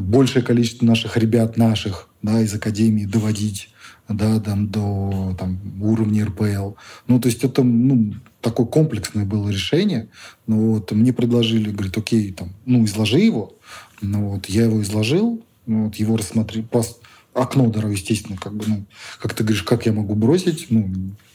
большее 0.00 0.42
количество 0.42 0.84
наших 0.84 1.16
ребят, 1.16 1.56
наших, 1.56 2.08
да, 2.22 2.40
из 2.40 2.52
академии 2.54 3.04
доводить 3.04 3.70
да, 4.08 4.40
там, 4.40 4.68
до 4.68 5.34
там, 5.38 5.58
уровня 5.80 6.26
РПЛ. 6.26 6.72
Ну, 7.08 7.20
то 7.20 7.28
есть 7.28 7.44
это 7.44 7.62
ну, 7.62 8.14
такое 8.40 8.66
комплексное 8.66 9.24
было 9.24 9.48
решение. 9.48 10.08
Ну, 10.46 10.72
вот, 10.74 10.92
мне 10.92 11.12
предложили, 11.12 11.70
говорит, 11.70 11.96
окей, 11.96 12.32
там, 12.32 12.52
ну, 12.64 12.84
изложи 12.84 13.18
его. 13.18 13.54
Ну, 14.00 14.30
вот, 14.30 14.46
я 14.46 14.64
его 14.64 14.80
изложил, 14.82 15.44
ну, 15.66 15.86
вот, 15.86 15.96
его 15.96 16.16
рассмотрели, 16.16 16.64
пас, 16.64 16.98
окно 17.34 17.68
дорого, 17.68 17.92
естественно, 17.92 18.38
как 18.38 18.54
бы, 18.54 18.64
ну, 18.66 18.84
как 19.20 19.34
ты 19.34 19.42
говоришь, 19.42 19.62
как 19.62 19.86
я 19.86 19.92
могу 19.92 20.14
бросить? 20.14 20.66
Ну, 20.70 20.90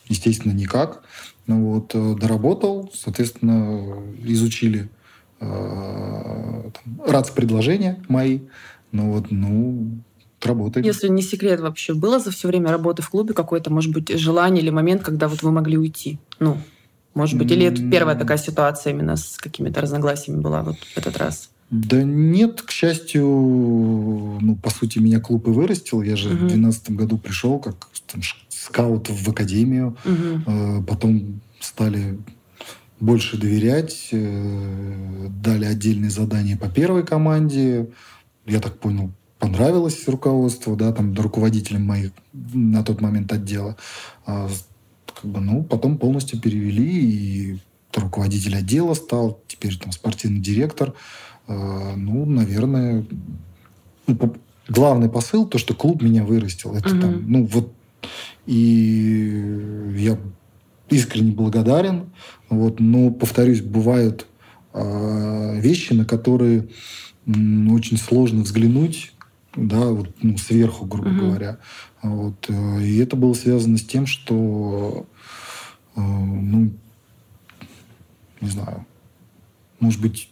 естественно, 0.07 0.53
никак. 0.53 1.03
Ну, 1.47 1.73
вот, 1.73 1.91
э, 1.93 2.15
доработал, 2.19 2.91
соответственно, 2.93 4.01
изучили 4.23 4.89
э, 5.41 6.69
РАЦ 7.05 7.31
предложения 7.31 8.01
мои. 8.07 8.39
Ну, 8.91 9.11
вот, 9.11 9.31
ну, 9.31 9.89
работает. 10.45 10.85
Если 10.85 11.07
не 11.07 11.21
секрет 11.21 11.59
вообще, 11.59 11.93
было 11.93 12.19
за 12.19 12.31
все 12.31 12.47
время 12.47 12.71
работы 12.71 13.01
в 13.01 13.09
клубе 13.09 13.33
какое-то, 13.33 13.71
может 13.71 13.91
быть, 13.93 14.09
желание 14.17 14.61
или 14.61 14.69
момент, 14.69 15.03
когда 15.03 15.27
вот 15.27 15.43
вы 15.43 15.51
могли 15.51 15.77
уйти? 15.77 16.19
Ну, 16.39 16.57
может 17.13 17.37
быть, 17.37 17.51
или 17.51 17.65
это 17.65 17.87
первая 17.89 18.15
такая 18.15 18.37
ситуация 18.37 18.93
именно 18.93 19.17
с 19.17 19.37
какими-то 19.37 19.81
разногласиями 19.81 20.39
была 20.39 20.61
вот 20.61 20.77
в 20.77 20.97
этот 20.97 21.17
раз? 21.17 21.49
Да 21.69 22.03
нет, 22.03 22.61
к 22.61 22.71
счастью, 22.71 23.25
ну, 23.25 24.57
по 24.61 24.69
сути, 24.69 24.99
меня 24.99 25.19
клуб 25.19 25.47
и 25.47 25.51
вырастил. 25.51 26.01
Я 26.01 26.15
же 26.15 26.29
угу. 26.29 26.35
в 26.35 26.39
2012 26.39 26.91
году 26.91 27.17
пришел 27.17 27.59
как 27.59 27.87
там, 28.07 28.21
скаут 28.49 29.09
в 29.09 29.29
академию. 29.29 29.95
Угу. 30.03 30.83
Потом 30.83 31.41
стали 31.59 32.17
больше 33.01 33.35
доверять, 33.37 34.09
э, 34.11 35.27
дали 35.43 35.65
отдельные 35.65 36.11
задания 36.11 36.55
по 36.55 36.69
первой 36.69 37.03
команде. 37.03 37.89
Я 38.45 38.59
так 38.61 38.77
понял, 38.77 39.11
понравилось 39.39 40.07
руководству, 40.07 40.75
да, 40.75 40.93
там, 40.93 41.13
руководителям 41.15 41.83
моих 41.83 42.11
на 42.31 42.83
тот 42.83 43.01
момент 43.01 43.31
отдела. 43.33 43.75
А, 44.25 44.47
как 45.13 45.29
бы, 45.29 45.41
ну, 45.41 45.63
потом 45.63 45.97
полностью 45.97 46.39
перевели, 46.39 46.85
и 46.85 47.59
руководитель 47.95 48.55
отдела 48.55 48.93
стал, 48.93 49.41
теперь 49.47 49.77
там 49.77 49.91
спортивный 49.91 50.39
директор. 50.39 50.93
А, 51.47 51.95
ну, 51.95 52.25
наверное, 52.25 53.03
ну, 54.05 54.35
главный 54.69 55.09
посыл, 55.09 55.47
то, 55.47 55.57
что 55.57 55.73
клуб 55.73 56.03
меня 56.03 56.23
вырастил. 56.23 56.75
Это 56.75 56.89
угу. 56.89 57.01
там, 57.01 57.31
ну, 57.31 57.45
вот, 57.45 57.73
и 58.45 59.95
я 59.97 60.19
искренне 60.91 61.31
благодарен. 61.31 62.11
Вот, 62.49 62.79
но, 62.79 63.11
повторюсь, 63.11 63.61
бывают 63.61 64.27
э, 64.73 65.59
вещи, 65.59 65.93
на 65.93 66.05
которые 66.05 66.67
очень 67.25 67.97
сложно 67.97 68.43
взглянуть 68.43 69.13
да, 69.55 69.87
вот, 69.87 70.09
ну, 70.21 70.37
сверху, 70.37 70.85
грубо 70.85 71.09
угу. 71.09 71.17
говоря. 71.17 71.57
Вот, 72.01 72.45
э, 72.47 72.83
и 72.83 72.97
это 72.97 73.15
было 73.15 73.33
связано 73.33 73.77
с 73.77 73.83
тем, 73.83 74.05
что, 74.05 75.05
э, 75.95 76.01
ну, 76.01 76.71
не 78.39 78.49
знаю, 78.49 78.85
может 79.79 80.01
быть, 80.01 80.29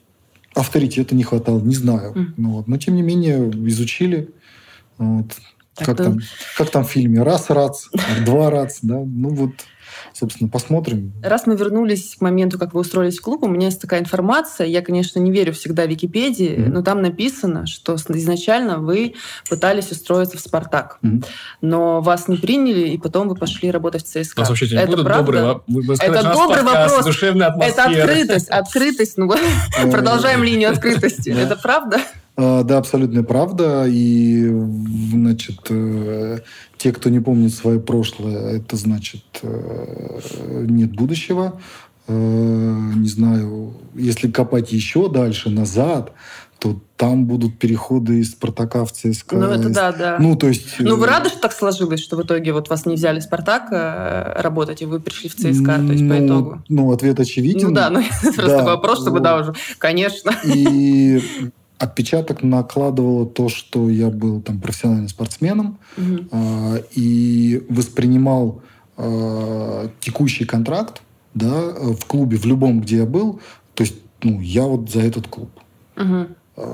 авторитета 0.56 1.16
не 1.16 1.24
хватало, 1.24 1.60
не 1.60 1.76
знаю. 1.76 2.14
Mm. 2.14 2.34
Ну, 2.38 2.52
вот. 2.52 2.68
Но, 2.68 2.78
тем 2.78 2.96
не 2.96 3.02
менее, 3.02 3.50
изучили. 3.68 4.30
Вот. 4.98 5.36
Как, 5.76 5.98
там, 5.98 6.20
как 6.58 6.70
там 6.70 6.84
в 6.84 6.92
фильме? 6.92 7.24
Раз 7.24 7.50
рац, 7.50 7.88
два 8.26 8.50
рац, 8.50 8.80
да? 8.82 8.96
Ну, 8.96 9.30
вот 9.30 9.52
собственно, 10.14 10.50
посмотрим. 10.50 11.14
Раз 11.24 11.46
мы 11.46 11.56
вернулись 11.56 12.16
к 12.16 12.22
моменту, 12.22 12.60
как 12.60 12.74
вы 12.74 12.82
устроились 12.82 13.20
в 13.20 13.22
клуб, 13.22 13.44
у 13.44 13.48
меня 13.48 13.68
есть 13.68 13.82
такая 13.82 14.00
информация. 14.00 14.68
Я, 14.68 14.82
конечно, 14.82 15.20
не 15.20 15.32
верю 15.32 15.54
всегда 15.54 15.86
в 15.86 15.90
Википедии, 15.90 16.50
mm-hmm. 16.50 16.70
но 16.70 16.82
там 16.82 17.02
написано, 17.02 17.66
что 17.66 17.96
изначально 17.96 18.78
вы 18.80 19.16
пытались 19.50 19.92
устроиться 19.92 20.38
в 20.38 20.42
«Спартак». 20.42 21.00
Mm-hmm. 21.02 21.26
Но 21.62 22.02
вас 22.02 22.28
не 22.28 22.38
приняли, 22.38 22.90
и 22.90 22.98
потом 22.98 23.30
вы 23.30 23.36
пошли 23.36 23.72
работать 23.72 24.04
в 24.04 24.08
ЦСКА. 24.08 24.42
Нас 24.42 24.50
вообще 24.50 24.66
это 24.76 24.88
будут 24.88 25.06
правда? 25.06 25.26
добрый, 25.26 25.86
вы, 25.88 25.96
это 26.00 26.24
добрый 26.24 26.64
вопрос. 26.64 27.18
Это 27.62 27.84
открытость. 27.86 28.50
Открытость. 28.50 29.18
Ну, 29.18 29.32
продолжаем 29.92 30.44
линию 30.44 30.72
открытости. 30.72 31.30
Это 31.30 31.56
правда? 31.56 32.00
А, 32.42 32.64
да, 32.64 32.78
абсолютная 32.78 33.24
правда. 33.24 33.86
И, 33.86 34.48
значит, 35.12 35.60
э, 35.70 36.40
те, 36.78 36.94
кто 36.94 37.10
не 37.10 37.20
помнит 37.20 37.54
свое 37.54 37.82
прошлое, 37.82 38.56
это 38.58 38.78
значит 38.78 39.24
э, 39.42 40.20
нет 40.70 40.94
будущего. 40.94 41.60
Э, 42.08 42.14
не 42.96 43.10
знаю, 43.10 43.74
если 43.94 44.32
копать 44.32 44.72
еще 44.72 45.10
дальше, 45.10 45.50
назад, 45.50 46.14
то 46.60 46.80
там 46.96 47.26
будут 47.26 47.60
переходы 47.60 48.20
из 48.20 48.32
Спартака 48.32 48.86
в 48.86 48.94
ЦСКА. 48.94 49.36
Ну, 49.36 49.48
это 49.48 49.70
да, 49.70 49.92
да. 49.92 50.18
Ну, 50.18 50.38
то 50.38 50.48
есть... 50.48 50.76
Ну, 50.80 50.96
вы 50.96 51.08
рады, 51.08 51.30
что 51.30 51.40
так 51.40 51.52
сложилось, 51.52 52.02
что 52.02 52.16
в 52.16 52.24
итоге 52.24 52.54
вот 52.54 52.70
вас 52.70 52.86
не 52.86 52.96
взяли 52.96 53.20
в 53.20 53.24
Спартак 53.24 53.68
работать, 54.42 54.82
и 54.82 54.86
вы 54.86 55.02
пришли 55.02 55.30
в 55.30 55.36
ЦСКА, 55.36 55.76
то 55.76 55.92
есть 55.92 56.04
ну, 56.04 56.16
по 56.16 56.26
итогу? 56.26 56.64
Ну, 56.70 56.92
ответ 56.92 57.20
очевиден. 57.20 57.70
Ну 57.70 57.74
да, 57.74 57.90
ну, 57.90 58.02
просто 58.22 58.58
да. 58.58 58.64
вопрос, 58.64 59.02
чтобы, 59.02 59.20
да, 59.20 59.38
уже, 59.38 59.54
конечно. 59.78 60.34
И 60.44 61.52
отпечаток 61.80 62.44
накладывало 62.44 63.26
то, 63.26 63.50
что 63.50 63.90
я 63.90 64.10
был 64.10 64.42
там 64.42 64.60
профессиональным 64.60 65.08
спортсменом 65.08 65.80
угу. 65.98 66.28
э, 66.32 66.84
и 66.94 67.64
воспринимал 67.70 68.62
э, 68.98 69.90
текущий 70.02 70.46
контракт 70.46 71.02
да, 71.34 71.50
в 71.50 72.06
клубе, 72.06 72.38
в 72.38 72.46
любом, 72.46 72.82
где 72.82 72.98
я 72.98 73.06
был. 73.06 73.40
То 73.74 73.84
есть, 73.84 73.96
ну, 74.22 74.42
я 74.42 74.66
вот 74.66 74.92
за 74.92 75.02
этот 75.02 75.28
клуб. 75.28 75.50
Угу. 75.96 76.28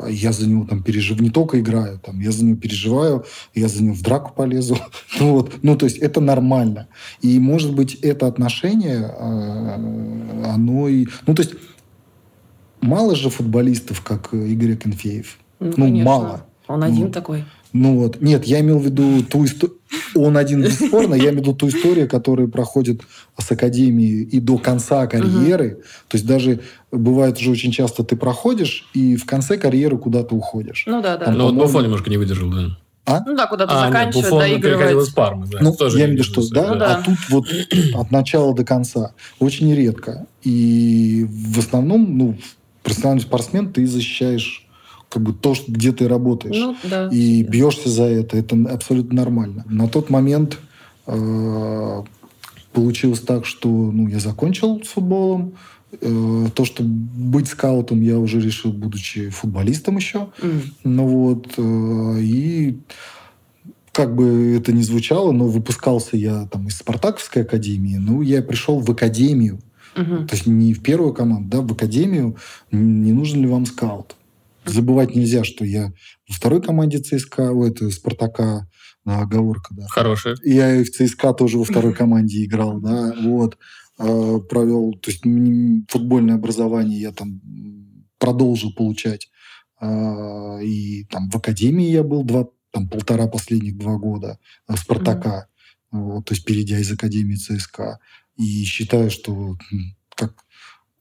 Я 0.09 0.31
за 0.31 0.47
него 0.47 0.65
там 0.65 0.81
переживаю, 0.81 1.21
не 1.21 1.29
только 1.29 1.59
играю, 1.59 1.99
там, 1.99 2.19
я 2.19 2.31
за 2.31 2.43
него 2.43 2.57
переживаю, 2.57 3.25
я 3.53 3.67
за 3.67 3.83
него 3.83 3.93
в 3.93 4.01
драку 4.01 4.33
полезу. 4.33 4.79
ну, 5.19 5.33
вот. 5.33 5.53
ну, 5.61 5.77
то 5.77 5.85
есть 5.85 5.99
это 5.99 6.19
нормально. 6.19 6.87
И, 7.21 7.39
может 7.39 7.75
быть, 7.75 7.93
это 7.95 8.25
отношение, 8.25 9.05
оно 9.05 10.87
и... 10.87 11.05
Ну, 11.27 11.35
то 11.35 11.43
есть 11.43 11.53
мало 12.85 13.15
же 13.15 13.29
футболистов, 13.29 14.01
как 14.01 14.29
э, 14.33 14.47
Игорь 14.47 14.73
Акинфеев. 14.73 15.37
Ну, 15.59 15.73
ну 15.77 16.03
мало. 16.03 16.45
Он 16.67 16.83
один 16.83 17.05
ну, 17.05 17.11
такой. 17.11 17.45
Ну 17.73 17.97
вот. 17.97 18.21
Нет, 18.21 18.45
я 18.45 18.61
имел 18.61 18.79
в 18.79 18.85
виду 18.85 19.21
ту 19.23 19.45
историю... 19.45 19.77
Он 20.15 20.37
один 20.37 20.61
бесспорно, 20.61 21.13
я 21.15 21.25
имею 21.25 21.39
в 21.39 21.41
виду 21.41 21.53
ту 21.53 21.67
историю, 21.67 22.07
которая 22.07 22.47
проходит 22.47 23.01
с 23.37 23.51
академии 23.51 24.21
и 24.21 24.39
до 24.39 24.57
конца 24.57 25.05
карьеры. 25.07 25.73
Угу. 25.73 25.81
То 26.07 26.15
есть 26.15 26.25
даже 26.25 26.61
бывает 26.91 27.37
же 27.37 27.51
очень 27.51 27.71
часто 27.71 28.03
ты 28.03 28.15
проходишь, 28.15 28.89
и 28.93 29.17
в 29.17 29.25
конце 29.25 29.57
карьеры 29.57 29.97
куда-то 29.97 30.35
уходишь. 30.35 30.85
Ну 30.87 31.01
да, 31.01 31.17
да. 31.17 31.25
Там, 31.25 31.37
Но 31.37 31.45
вот 31.47 31.55
Буфон 31.55 31.83
немножко 31.83 32.09
не 32.09 32.17
выдержал, 32.17 32.49
да. 32.49 32.77
А? 33.05 33.23
Ну 33.25 33.35
да, 33.35 33.45
куда-то 33.45 33.73
а, 33.73 33.87
заканчивает, 33.87 34.25
Буфон 34.25 34.39
доигрывает. 34.39 34.97
из 34.97 35.09
Пармы, 35.09 35.47
да. 35.47 35.59
Ну, 35.61 35.75
тоже 35.75 35.99
я 35.99 36.05
имею 36.05 36.23
в 36.23 36.25
виду, 36.25 36.41
что 36.41 36.53
да, 36.53 36.75
да, 36.75 36.95
а 36.95 37.03
тут 37.03 37.17
вот 37.29 37.45
от 37.93 38.11
начала 38.11 38.55
до 38.55 38.63
конца. 38.63 39.13
Очень 39.39 39.75
редко. 39.75 40.25
И 40.43 41.27
в 41.29 41.59
основном, 41.59 42.17
ну, 42.17 42.37
профессиональный 42.85 43.23
спортсмен, 43.23 43.73
ты 43.73 43.85
защищаешь 43.87 44.65
как 45.09 45.23
бы 45.23 45.33
то, 45.33 45.55
где 45.67 45.91
ты 45.91 46.07
работаешь. 46.07 46.55
Ну, 46.55 46.75
да. 46.83 47.09
И 47.11 47.43
бьешься 47.43 47.89
за 47.89 48.03
это. 48.03 48.37
Это 48.37 48.55
абсолютно 48.69 49.15
нормально. 49.15 49.65
На 49.67 49.87
тот 49.87 50.09
момент 50.09 50.59
э, 51.07 52.03
получилось 52.73 53.21
так, 53.21 53.45
что 53.45 53.67
ну, 53.67 54.07
я 54.07 54.19
закончил 54.19 54.83
с 54.83 54.89
футболом. 54.89 55.53
Э, 55.99 56.47
то, 56.53 56.65
что 56.65 56.83
быть 56.83 57.47
скаутом, 57.47 58.01
я 58.01 58.19
уже 58.19 58.39
решил, 58.39 58.71
будучи 58.71 59.29
футболистом 59.29 59.97
еще. 59.97 60.29
Mm. 60.41 60.61
Ну 60.83 61.07
вот. 61.07 61.53
Э, 61.57 62.19
и 62.19 62.77
как 63.93 64.13
бы 64.13 64.57
это 64.57 64.73
ни 64.73 64.81
звучало, 64.81 65.31
но 65.31 65.47
выпускался 65.47 66.17
я 66.17 66.45
там 66.47 66.67
из 66.67 66.77
Спартаковской 66.77 67.43
академии. 67.43 67.95
Ну, 67.95 68.21
я 68.21 68.41
пришел 68.41 68.79
в 68.79 68.91
академию 68.91 69.59
Угу. 69.95 70.27
То 70.27 70.35
есть 70.35 70.45
не 70.45 70.73
в 70.73 70.81
первую 70.81 71.13
команду, 71.13 71.49
да, 71.49 71.61
в 71.61 71.71
академию. 71.71 72.37
Не 72.71 73.11
нужен 73.11 73.41
ли 73.41 73.47
вам 73.47 73.65
скаут? 73.65 74.15
Забывать 74.65 75.15
нельзя, 75.15 75.43
что 75.43 75.63
я 75.63 75.93
во 76.27 76.35
второй 76.35 76.61
команде 76.61 76.97
ЦСКА, 76.97 77.51
у 77.51 77.65
этого 77.65 77.89
Спартака, 77.91 78.67
на 79.05 79.21
оговорка, 79.21 79.73
да. 79.75 79.85
Хорошая. 79.87 80.35
Я 80.43 80.75
и 80.75 80.83
в 80.83 80.91
ЦСКА 80.91 81.33
тоже 81.33 81.57
во 81.57 81.63
второй 81.63 81.93
команде 81.95 82.43
играл, 82.43 82.79
да, 82.79 83.13
вот. 83.23 83.57
А, 83.97 84.39
провел, 84.39 84.93
то 84.93 85.11
есть 85.11 85.23
футбольное 85.89 86.35
образование 86.35 86.99
я 86.99 87.11
там 87.11 87.41
продолжил 88.17 88.73
получать. 88.73 89.29
А, 89.79 90.59
и 90.61 91.05
там 91.05 91.29
в 91.29 91.35
академии 91.35 91.87
я 91.87 92.03
был 92.03 92.23
два, 92.23 92.47
там 92.71 92.89
полтора 92.89 93.27
последних 93.27 93.77
два 93.77 93.97
года 93.97 94.39
Спартака. 94.75 95.47
Mm-hmm. 95.47 95.99
Вот, 96.01 96.25
то 96.25 96.33
есть 96.33 96.43
перейдя 96.43 96.79
из 96.79 96.91
академии 96.91 97.35
ЦСКА. 97.35 97.99
И 98.37 98.63
считаю, 98.63 99.09
что 99.09 99.57
как 100.15 100.45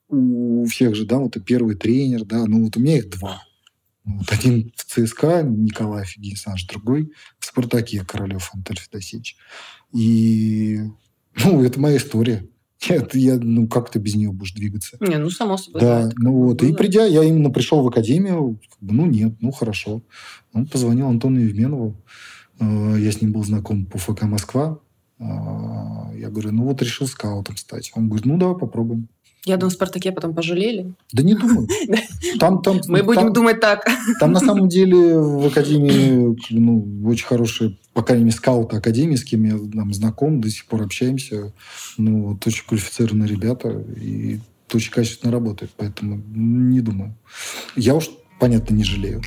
у 0.09 0.65
всех 0.67 0.95
же, 0.95 1.05
да, 1.05 1.19
вот 1.19 1.37
и 1.37 1.41
первый 1.41 1.77
тренер, 1.77 2.25
да, 2.25 2.45
ну 2.47 2.65
вот 2.65 2.77
у 2.77 2.81
меня 2.81 2.99
их 2.99 3.11
два. 3.11 3.43
Вот 4.05 4.31
один 4.33 4.73
в 4.77 4.85
ЦСКА, 4.85 5.43
Николай 5.43 6.03
Офигенсович, 6.03 6.67
другой 6.67 7.13
в 7.39 7.47
Спартаке, 7.47 8.05
Королев 8.05 8.51
Антон 8.53 8.77
Федосеевич. 8.77 9.37
И, 9.93 10.81
ну, 11.43 11.65
это 11.65 11.81
моя 11.81 11.97
история. 11.97 12.47
Я, 12.83 13.07
я, 13.15 13.39
ну, 13.39 13.67
как 13.67 13.91
ты 13.91 13.99
без 13.99 14.15
нее 14.15 14.31
будешь 14.31 14.53
двигаться? 14.53 14.99
Не, 15.01 15.17
ну, 15.17 15.31
само 15.31 15.57
собой. 15.57 15.81
Да, 15.81 16.11
ну 16.17 16.35
вот. 16.35 16.61
Было. 16.61 16.69
И 16.69 16.75
придя, 16.75 17.07
я 17.07 17.25
именно 17.25 17.49
пришел 17.49 17.83
в 17.83 17.89
академию, 17.89 18.61
ну, 18.81 19.07
нет, 19.07 19.37
ну, 19.41 19.53
хорошо. 19.53 20.03
Он 20.53 20.67
позвонил 20.67 21.09
Антону 21.09 21.39
Евменову. 21.39 21.97
Э, 22.61 22.97
я 22.99 23.11
с 23.11 23.23
ним 23.23 23.33
был 23.33 23.43
знаком 23.43 23.87
по 23.87 23.97
ФК 23.97 24.25
«Москва». 24.25 24.81
А, 25.21 26.11
Я 26.17 26.29
говорю, 26.31 26.53
ну 26.53 26.65
вот 26.65 26.83
решил 26.83 27.07
скаутом 27.07 27.57
стать. 27.57 27.93
Он 27.95 28.09
говорит, 28.09 28.27
ну 28.27 28.37
давай 28.37 28.57
попробуем. 28.57 29.09
Я 29.47 29.59
думаю, 29.59 29.71
в 29.71 29.75
«Спартаке» 29.75 30.11
потом 30.11 30.35
пожалели. 30.35 30.95
Да 31.13 31.23
не 31.23 31.35
думаю. 31.35 31.69
Там, 32.41 32.63
там, 32.63 32.81
Мы 32.89 32.99
там- 32.99 33.07
будем 33.07 33.33
думать 33.35 33.61
так. 33.61 33.87
Там 34.19 34.33
на 34.33 34.41
самом 34.41 34.69
деле 34.77 35.19
в 35.19 35.47
Академии 35.47 36.35
ну, 36.51 37.07
очень 37.07 37.27
хорошие, 37.27 37.77
по 37.93 38.03
крайней 38.03 38.25
мере, 38.25 38.37
скауты 38.37 38.77
Академии, 38.77 39.17
с 39.17 39.25
кем 39.25 39.45
я 39.45 39.59
там, 39.59 39.93
знаком, 39.93 40.41
до 40.41 40.49
сих 40.49 40.65
пор 40.65 40.83
общаемся. 40.83 41.53
Ну, 41.99 42.29
вот 42.29 42.47
очень 42.47 42.65
квалифицированные 42.67 43.29
ребята 43.29 43.69
и 44.01 44.41
очень 44.73 44.91
качественно 44.91 45.31
работают. 45.31 45.73
Поэтому 45.77 46.23
не 46.35 46.81
думаю. 46.81 47.15
Я 47.77 47.95
уж, 47.95 48.09
понятно, 48.41 48.75
не 48.75 48.85
жалею. 48.85 49.21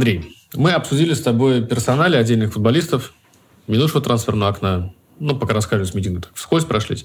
Андрей, 0.00 0.34
мы 0.54 0.72
обсудили 0.72 1.12
с 1.12 1.20
тобой 1.20 1.62
персонали 1.62 2.16
отдельных 2.16 2.54
футболистов, 2.54 3.12
минувшего 3.66 4.00
трансферного 4.00 4.48
окна. 4.48 4.94
Ну, 5.18 5.38
пока 5.38 5.52
рассказывали 5.52 5.86
с 5.86 5.92
митинга, 5.92 6.22
так 6.22 6.30
вскользь 6.36 6.64
прошлись. 6.64 7.04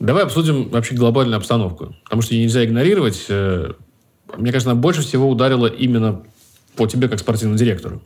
Давай 0.00 0.24
обсудим 0.24 0.70
вообще 0.70 0.96
глобальную 0.96 1.36
обстановку. 1.36 1.94
Потому 2.02 2.22
что 2.22 2.34
ее 2.34 2.42
нельзя 2.42 2.64
игнорировать. 2.64 3.26
Э, 3.28 3.74
Мне 4.36 4.50
кажется, 4.50 4.72
она 4.72 4.80
больше 4.80 5.02
всего 5.02 5.30
ударила 5.30 5.68
именно 5.68 6.24
по 6.74 6.88
тебе, 6.88 7.08
как 7.08 7.20
спортивному 7.20 7.56
директору. 7.56 8.02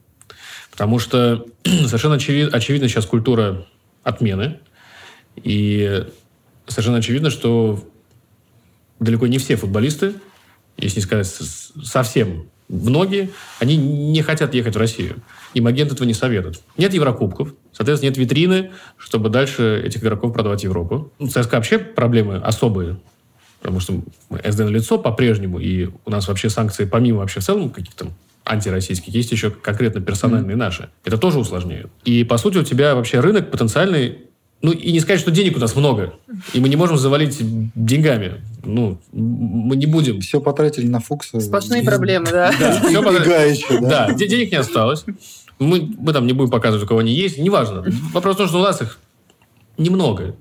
Потому 0.71 0.99
что 0.99 1.47
совершенно 1.65 2.17
очеви- 2.17 2.51
очевидна 2.51 2.91
сейчас 2.91 3.07
культура 3.07 3.65
отмены. 4.03 4.61
И 5.37 6.05
совершенно 6.67 6.99
очевидно, 6.99 7.31
что 7.31 7.83
далеко 9.01 9.27
не 9.29 9.39
все 9.39 9.57
футболисты, 9.57 10.13
если 10.77 10.99
не 11.01 11.05
сказать 11.05 11.27
совсем 11.27 12.51
многие, 12.69 13.31
они 13.59 13.77
не 13.77 14.23
хотят 14.23 14.55
ехать 14.55 14.75
в 14.75 14.79
Россию. 14.79 15.17
Им 15.55 15.67
агент 15.67 15.93
этого 15.93 16.07
не 16.07 16.15
советует. 16.15 16.61
Нет 16.77 16.95
Еврокубков, 16.95 17.55
соответственно, 17.73 18.11
нет 18.11 18.19
витрины, 18.19 18.71
чтобы 18.97 19.29
дальше 19.29 19.83
этих 19.85 20.03
игроков 20.03 20.33
продавать 20.33 20.61
в 20.61 20.65
Европу. 20.65 21.13
Ну, 21.19 21.29
ЦСКА 21.29 21.57
вообще 21.57 21.79
проблемы 21.79 22.37
особые, 22.37 22.97
потому 23.61 23.81
что 23.81 24.03
СД 24.31 24.61
на 24.61 24.69
лицо 24.69 24.99
по-прежнему, 24.99 25.59
и 25.59 25.91
у 26.05 26.11
нас 26.11 26.29
вообще 26.29 26.49
санкции, 26.51 26.85
помимо 26.85 27.19
вообще 27.19 27.41
в 27.41 27.45
целом 27.45 27.71
каких-то 27.71 28.09
антироссийских, 28.45 29.15
есть 29.15 29.33
еще 29.33 29.51
конкретно 29.51 30.01
персональные 30.01 30.57
наши. 30.57 30.91
Это 31.05 31.17
тоже 31.17 31.39
усложняет. 31.39 31.91
И, 32.05 32.25
по 32.25 32.37
сути, 32.37 32.59
у 32.59 32.63
тебя 32.63 32.95
вообще 32.95 33.21
рынок 33.21 33.51
потенциальный 33.51 34.19
ну, 34.65 34.73
и 34.73 34.93
не 34.93 35.01
сказать, 35.01 35.21
что 35.21 35.31
денег 35.31 35.59
у 35.59 35.61
нас 35.61 35.77
много. 35.77 36.15
И 36.55 36.61
мы 36.61 36.71
не 36.71 36.77
можем 36.77 36.97
завалить 36.97 37.37
деньгами. 37.75 38.41
Ну, 38.65 38.99
мы 39.13 39.77
не 39.77 39.87
будем. 39.87 40.21
Все 40.21 40.41
потратили 40.41 40.87
на 40.87 41.01
Фукса. 41.01 41.41
Сплошные 41.41 41.83
И- 41.83 41.85
проблемы, 41.85 42.27
да. 42.31 42.53
Да, 42.59 42.77
И 42.79 42.89
всё 42.89 43.03
потра- 43.03 43.25
Гаича, 43.25 43.81
да. 43.81 44.07
Да, 44.09 44.13
де- 44.15 44.27
денег 44.29 44.51
не 44.53 44.59
осталось. 44.59 45.05
Мы, 45.59 45.89
мы 45.99 46.13
там 46.13 46.27
не 46.27 46.33
будем 46.33 46.51
показывать, 46.51 46.85
у 46.85 46.89
кого 46.89 47.01
они 47.01 47.13
есть. 47.13 47.39
Неважно. 47.39 47.85
Вопрос 48.13 48.35
в 48.35 48.39
том, 48.39 48.49
что 48.49 48.59
у 48.59 48.63
нас 48.63 48.81
их 48.83 48.99
немного. 49.79 50.35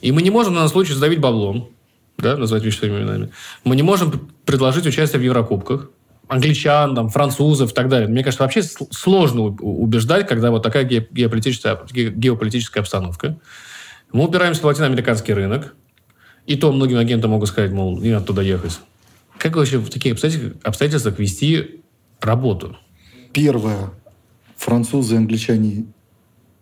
И 0.00 0.12
мы 0.12 0.22
не 0.22 0.30
можем 0.30 0.54
на 0.54 0.68
случай 0.68 0.92
задавить 0.92 1.20
баблом, 1.20 1.70
да, 2.18 2.36
назвать 2.36 2.62
вещи 2.62 2.78
своими 2.78 2.98
именами. 2.98 3.30
Мы 3.64 3.76
не 3.76 3.82
можем 3.82 4.30
предложить 4.44 4.86
участие 4.86 5.20
в 5.20 5.24
Еврокубках. 5.24 5.90
Англичан, 6.28 6.94
там, 6.96 7.08
французов 7.08 7.70
и 7.70 7.74
так 7.74 7.88
далее. 7.88 8.08
Мне 8.08 8.24
кажется, 8.24 8.42
вообще 8.42 8.62
сложно 8.62 9.42
убеждать, 9.42 10.26
когда 10.26 10.50
вот 10.50 10.62
такая 10.62 10.82
ге- 10.84 11.06
геополитическая, 11.10 11.78
ге- 11.92 12.10
геополитическая 12.10 12.82
обстановка. 12.82 13.38
Мы 14.12 14.24
упираемся 14.26 14.60
в 14.62 14.64
латиноамериканский 14.64 15.34
рынок. 15.34 15.74
И 16.46 16.56
то 16.56 16.72
многим 16.72 16.98
агентам 16.98 17.32
могут 17.32 17.48
сказать, 17.48 17.72
мол, 17.72 17.98
не 18.00 18.10
надо 18.10 18.26
туда 18.26 18.42
ехать. 18.42 18.78
Как 19.38 19.56
вообще 19.56 19.78
в 19.78 19.90
таких 19.90 20.12
обстоятельствах, 20.12 20.54
обстоятельствах 20.62 21.18
вести 21.18 21.82
работу? 22.20 22.76
Первое. 23.32 23.90
Французы 24.56 25.14
и 25.14 25.18
англичане 25.18 25.86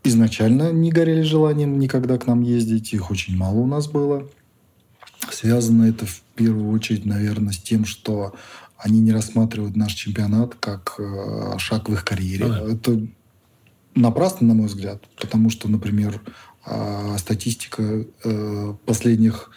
изначально 0.03 0.73
не 0.73 0.91
горели 0.91 1.23
желанием 1.23 1.79
никогда 1.79 2.19
к 2.19 2.27
нам 2.27 2.43
ездить. 2.43 2.93
Их 2.93 3.11
очень 3.11 3.37
мало 3.37 3.57
у 3.57 3.67
нас 3.67 3.87
было. 3.87 4.29
Связано 5.31 5.85
это 5.85 6.07
в 6.07 6.21
первую 6.35 6.71
очередь, 6.71 7.05
наверное, 7.07 7.53
с 7.53 7.59
тем, 7.59 7.85
что 7.85 8.35
они 8.77 9.01
не 9.01 9.13
рассматривают 9.13 9.77
наш 9.77 9.93
чемпионат 9.93 10.57
как 10.57 10.97
э, 10.99 11.59
шаг 11.59 11.89
в 11.89 11.93
их 11.93 12.05
карьере. 12.05 12.47
Ну 12.47 12.53
да. 12.53 12.73
Это 12.73 13.07
напрасно, 13.95 14.49
на 14.49 14.55
мой 14.55 14.67
взгляд. 14.67 15.03
Потому 15.21 15.49
что, 15.51 15.69
например, 15.69 16.21
э, 16.67 17.17
статистика 17.19 18.05
э, 18.25 18.75
последних 18.85 19.51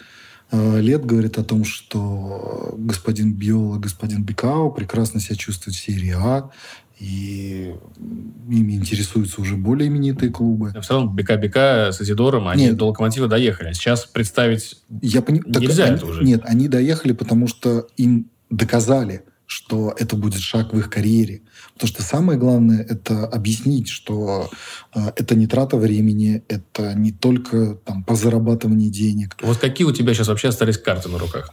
лет 0.52 1.04
говорит 1.04 1.38
о 1.38 1.44
том, 1.44 1.64
что 1.64 2.74
господин 2.78 3.32
Биола, 3.34 3.78
господин 3.78 4.22
Бикао 4.24 4.70
прекрасно 4.70 5.20
себя 5.20 5.36
чувствуют 5.36 5.76
в 5.76 5.80
серии 5.80 6.14
А, 6.16 6.50
и 6.98 7.74
ими 8.48 8.72
интересуются 8.72 9.40
уже 9.40 9.56
более 9.56 9.88
именитые 9.88 10.30
клубы. 10.32 10.72
Все 10.82 10.94
равно 10.94 11.10
БК-БК 11.10 11.92
с 11.92 12.00
Изидором, 12.00 12.48
они 12.48 12.64
Нет. 12.66 12.76
до 12.76 12.86
Локомотива 12.88 13.28
доехали. 13.28 13.68
А 13.68 13.74
сейчас 13.74 14.04
представить... 14.04 14.78
Я 15.02 15.22
пони- 15.22 15.40
так 15.42 15.62
Нельзя 15.62 15.84
они- 15.84 15.96
это 15.96 16.06
уже. 16.06 16.24
Нет, 16.24 16.42
они 16.44 16.66
доехали, 16.66 17.12
потому 17.12 17.46
что 17.46 17.86
им 17.96 18.30
доказали, 18.50 19.22
что 19.46 19.94
это 19.96 20.16
будет 20.16 20.40
шаг 20.40 20.72
в 20.72 20.78
их 20.78 20.90
карьере. 20.90 21.42
Потому 21.78 21.94
что 21.94 22.02
самое 22.02 22.36
главное– 22.36 22.84
это 22.88 23.24
объяснить, 23.24 23.88
что 23.88 24.50
э, 24.92 25.12
это 25.14 25.36
не 25.36 25.46
трата 25.46 25.76
времени, 25.76 26.42
это 26.48 26.92
не 26.94 27.12
только 27.12 27.76
там, 27.84 28.02
по 28.02 28.16
зарабатыванию 28.16 28.90
денег. 28.90 29.36
Вот 29.42 29.58
какие 29.58 29.86
у 29.86 29.92
тебя 29.92 30.12
сейчас 30.12 30.26
вообще 30.26 30.48
остались 30.48 30.76
карты 30.76 31.08
на 31.08 31.18
руках? 31.18 31.52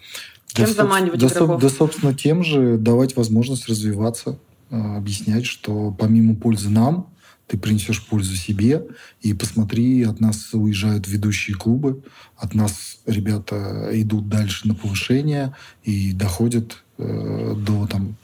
Чем 0.52 0.66
Да, 0.66 0.74
заманивать 0.74 1.20
да, 1.20 1.28
игроков? 1.28 1.62
да, 1.62 1.70
собственно, 1.70 2.16
тем 2.16 2.44
же 2.44 2.78
давать 2.80 3.16
возможность 3.16 3.68
развиваться, 3.70 4.40
э, 4.72 4.98
объяснять, 4.98 5.46
что 5.46 5.96
помимо 5.96 6.36
пользы 6.36 6.72
нам, 6.72 7.08
ты 7.46 7.60
принесешь 7.60 8.04
пользу 8.04 8.36
себе, 8.36 8.84
и 9.22 9.36
посмотри, 9.36 10.02
от 10.02 10.20
нас 10.20 10.50
уезжают 10.54 11.08
ведущие 11.08 11.56
клубы, 11.56 12.02
от 12.36 12.56
нас 12.56 12.98
ребята 13.06 13.90
идут 13.94 14.28
дальше 14.28 14.68
на 14.68 14.74
повышение 14.74 15.56
и 15.84 16.14
доходят 16.14 16.84
э, 16.98 17.54
до 17.56 17.86
там, 17.86 18.16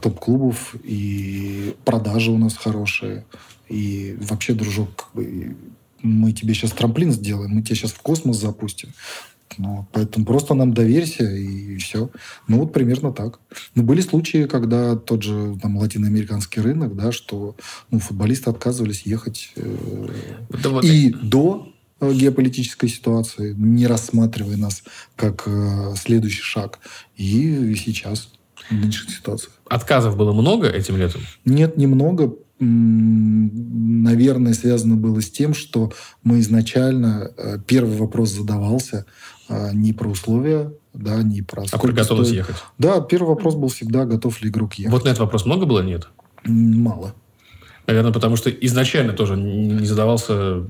топ-клубов, 0.00 0.74
и 0.82 1.74
продажи 1.84 2.30
у 2.30 2.38
нас 2.38 2.56
хорошие, 2.56 3.24
и 3.68 4.16
вообще, 4.20 4.54
дружок, 4.54 4.88
как 4.96 5.14
бы, 5.14 5.56
мы 6.02 6.32
тебе 6.32 6.54
сейчас 6.54 6.72
трамплин 6.72 7.12
сделаем, 7.12 7.50
мы 7.50 7.62
тебя 7.62 7.76
сейчас 7.76 7.92
в 7.92 8.00
космос 8.00 8.38
запустим. 8.38 8.90
Ну, 9.56 9.86
поэтому 9.92 10.26
просто 10.26 10.54
нам 10.54 10.74
доверься, 10.74 11.24
и 11.24 11.76
все. 11.78 12.10
Ну, 12.46 12.58
вот 12.58 12.72
примерно 12.72 13.12
так. 13.12 13.40
Но 13.74 13.82
были 13.82 14.00
случаи, 14.00 14.46
когда 14.46 14.94
тот 14.96 15.22
же 15.22 15.58
там, 15.60 15.78
латиноамериканский 15.78 16.62
рынок, 16.62 16.94
да, 16.94 17.12
что 17.12 17.56
ну, 17.90 17.98
футболисты 17.98 18.50
отказывались 18.50 19.02
ехать 19.02 19.52
э, 19.56 20.08
Да 20.62 20.68
вот 20.68 20.84
и 20.84 21.10
до 21.10 21.72
э, 22.00 22.12
геополитической 22.12 22.88
ситуации, 22.88 23.54
не 23.56 23.86
рассматривая 23.86 24.56
нас 24.56 24.84
как 25.16 25.44
э, 25.46 25.94
следующий 25.96 26.42
шаг, 26.42 26.78
и 27.16 27.74
сейчас 27.74 28.28
ситуации. 28.70 29.50
Отказов 29.68 30.16
было 30.16 30.32
много 30.32 30.68
этим 30.68 30.96
летом? 30.96 31.20
Нет, 31.44 31.76
немного. 31.76 32.34
Наверное, 32.60 34.52
связано 34.52 34.96
было 34.96 35.20
с 35.20 35.30
тем, 35.30 35.54
что 35.54 35.92
мы 36.24 36.40
изначально 36.40 37.30
э, 37.36 37.58
первый 37.66 37.96
вопрос 37.96 38.30
задавался 38.30 39.06
э, 39.48 39.70
не 39.72 39.92
про 39.92 40.08
условия, 40.08 40.72
да, 40.92 41.22
не 41.22 41.42
про 41.42 41.64
А 41.70 41.78
про 41.78 41.92
готовность 41.92 42.30
стоит- 42.30 42.48
ехать? 42.48 42.56
Да, 42.78 43.00
первый 43.00 43.28
вопрос 43.28 43.54
был 43.54 43.68
всегда, 43.68 44.04
готов 44.06 44.42
ли 44.42 44.48
игрок 44.48 44.74
ехать. 44.74 44.92
Вот 44.92 45.04
на 45.04 45.10
этот 45.10 45.20
вопрос 45.20 45.46
много 45.46 45.66
было? 45.66 45.82
Нет. 45.82 46.08
Мало. 46.44 47.14
Наверное, 47.86 48.12
потому 48.12 48.36
что 48.36 48.50
изначально 48.50 49.12
тоже 49.14 49.36
не 49.36 49.86
задавался... 49.86 50.66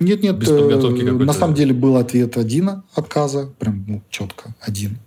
Нет, 0.00 0.22
нет, 0.22 0.38
Без 0.38 0.48
подготовки 0.48 1.02
э, 1.02 1.04
какой-то. 1.04 1.24
на 1.24 1.32
самом 1.32 1.54
деле 1.54 1.74
был 1.74 1.96
ответ 1.96 2.36
один 2.36 2.82
отказа, 2.94 3.50
прям 3.58 3.84
ну, 3.86 4.02
четко 4.08 4.54
один. 4.60 4.98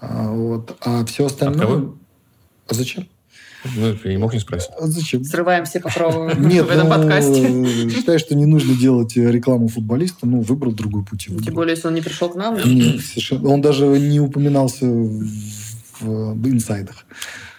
А, 0.00 0.30
вот, 0.30 0.76
а 0.80 1.04
все 1.04 1.26
остальное... 1.26 1.66
кого? 1.66 1.94
А 2.68 2.74
зачем? 2.74 3.06
Ну, 3.76 3.96
я 4.04 4.10
не 4.10 4.18
мог 4.18 4.34
не 4.34 4.40
спросить. 4.40 4.70
А 4.78 4.86
зачем? 4.86 5.24
Срываем 5.24 5.64
все 5.64 5.80
покровы 5.80 6.34
Нет, 6.38 6.66
в 6.66 6.70
этом 6.70 6.88
ну, 6.88 6.94
подкасте. 6.94 7.90
считаю, 7.90 8.18
что 8.18 8.34
не 8.34 8.44
нужно 8.44 8.74
делать 8.74 9.16
э, 9.16 9.30
рекламу 9.30 9.68
футболиста, 9.68 10.26
ну, 10.26 10.42
выбрал 10.42 10.72
другой 10.72 11.04
путь. 11.04 11.24
Тем 11.24 11.36
выбрал. 11.36 11.54
более, 11.54 11.74
если 11.74 11.88
он 11.88 11.94
не 11.94 12.02
пришел 12.02 12.28
к 12.28 12.34
нам. 12.34 12.56
Нет, 12.56 13.00
совершенно. 13.00 13.48
Он 13.48 13.62
даже 13.62 13.86
не 13.86 14.20
упоминался 14.20 14.86
в, 14.86 15.24
в 16.00 16.48
инсайдах. 16.48 17.06